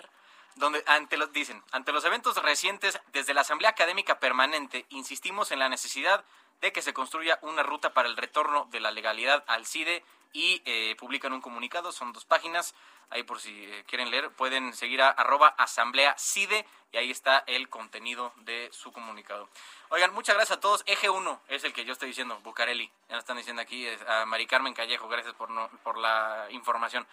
donde 0.56 0.82
ante 0.86 1.16
los, 1.16 1.32
dicen, 1.32 1.62
ante 1.72 1.92
los 1.92 2.04
eventos 2.04 2.36
recientes 2.42 3.00
desde 3.12 3.34
la 3.34 3.40
Asamblea 3.40 3.70
Académica 3.70 4.18
Permanente, 4.18 4.86
insistimos 4.90 5.50
en 5.50 5.58
la 5.58 5.68
necesidad 5.68 6.24
de 6.62 6.72
que 6.72 6.80
se 6.80 6.94
construya 6.94 7.38
una 7.42 7.62
ruta 7.62 7.92
para 7.92 8.08
el 8.08 8.16
retorno 8.16 8.66
de 8.70 8.80
la 8.80 8.92
legalidad 8.92 9.44
al 9.48 9.66
CIDE 9.66 10.02
y 10.32 10.62
eh, 10.64 10.96
publican 10.96 11.32
un 11.32 11.42
comunicado, 11.42 11.92
son 11.92 12.12
dos 12.12 12.24
páginas, 12.24 12.74
ahí 13.10 13.24
por 13.24 13.40
si 13.40 13.50
eh, 13.50 13.84
quieren 13.86 14.10
leer, 14.10 14.30
pueden 14.30 14.72
seguir 14.72 15.02
a 15.02 15.10
arroba 15.10 15.48
asamblea 15.48 16.14
CIDE 16.16 16.64
y 16.92 16.96
ahí 16.96 17.10
está 17.10 17.42
el 17.46 17.68
contenido 17.68 18.32
de 18.36 18.70
su 18.72 18.92
comunicado. 18.92 19.48
Oigan, 19.88 20.14
muchas 20.14 20.36
gracias 20.36 20.58
a 20.58 20.60
todos. 20.60 20.84
Eje 20.86 21.10
1 21.10 21.40
es 21.48 21.64
el 21.64 21.72
que 21.72 21.84
yo 21.84 21.92
estoy 21.92 22.08
diciendo, 22.08 22.38
Bucareli, 22.44 22.90
ya 23.08 23.16
lo 23.16 23.18
están 23.18 23.36
diciendo 23.36 23.60
aquí, 23.60 23.86
a 24.06 24.24
Mari 24.24 24.46
Carmen 24.46 24.72
Callejo, 24.72 25.08
gracias 25.08 25.34
por, 25.34 25.50
por 25.80 25.98
la 25.98 26.46
información. 26.50 27.06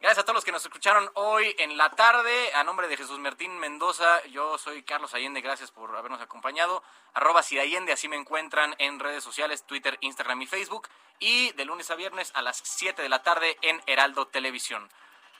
Gracias 0.00 0.18
a 0.18 0.22
todos 0.22 0.36
los 0.36 0.44
que 0.44 0.52
nos 0.52 0.64
escucharon 0.64 1.10
hoy 1.14 1.56
en 1.58 1.76
la 1.76 1.90
tarde. 1.90 2.54
A 2.54 2.62
nombre 2.62 2.86
de 2.86 2.96
Jesús 2.96 3.18
Martín 3.18 3.58
Mendoza, 3.58 4.24
yo 4.26 4.56
soy 4.56 4.84
Carlos 4.84 5.12
Allende. 5.12 5.40
Gracias 5.40 5.72
por 5.72 5.96
habernos 5.96 6.20
acompañado. 6.20 6.84
Arroba 7.14 7.40
Allende, 7.40 7.92
así 7.92 8.06
me 8.06 8.14
encuentran 8.14 8.76
en 8.78 9.00
redes 9.00 9.24
sociales, 9.24 9.64
Twitter, 9.64 9.98
Instagram 10.00 10.40
y 10.42 10.46
Facebook. 10.46 10.88
Y 11.18 11.50
de 11.54 11.64
lunes 11.64 11.90
a 11.90 11.96
viernes 11.96 12.30
a 12.34 12.42
las 12.42 12.60
7 12.62 13.02
de 13.02 13.08
la 13.08 13.24
tarde 13.24 13.58
en 13.60 13.82
Heraldo 13.86 14.28
Televisión. 14.28 14.88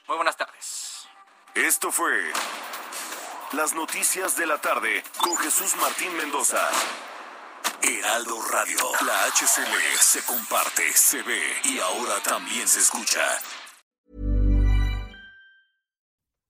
Muy 0.08 0.16
buenas 0.16 0.36
tardes. 0.36 1.08
Esto 1.54 1.92
fue 1.92 2.32
Las 3.52 3.74
Noticias 3.74 4.36
de 4.36 4.46
la 4.46 4.60
Tarde 4.60 5.04
con 5.18 5.36
Jesús 5.36 5.76
Martín 5.76 6.16
Mendoza. 6.16 6.68
Heraldo 7.80 8.42
Radio. 8.50 8.80
La 9.06 9.24
HCL 9.26 9.98
se 10.00 10.24
comparte, 10.24 10.92
se 10.94 11.22
ve 11.22 11.60
y 11.62 11.78
ahora 11.78 12.20
también 12.24 12.66
se 12.66 12.80
escucha. 12.80 13.38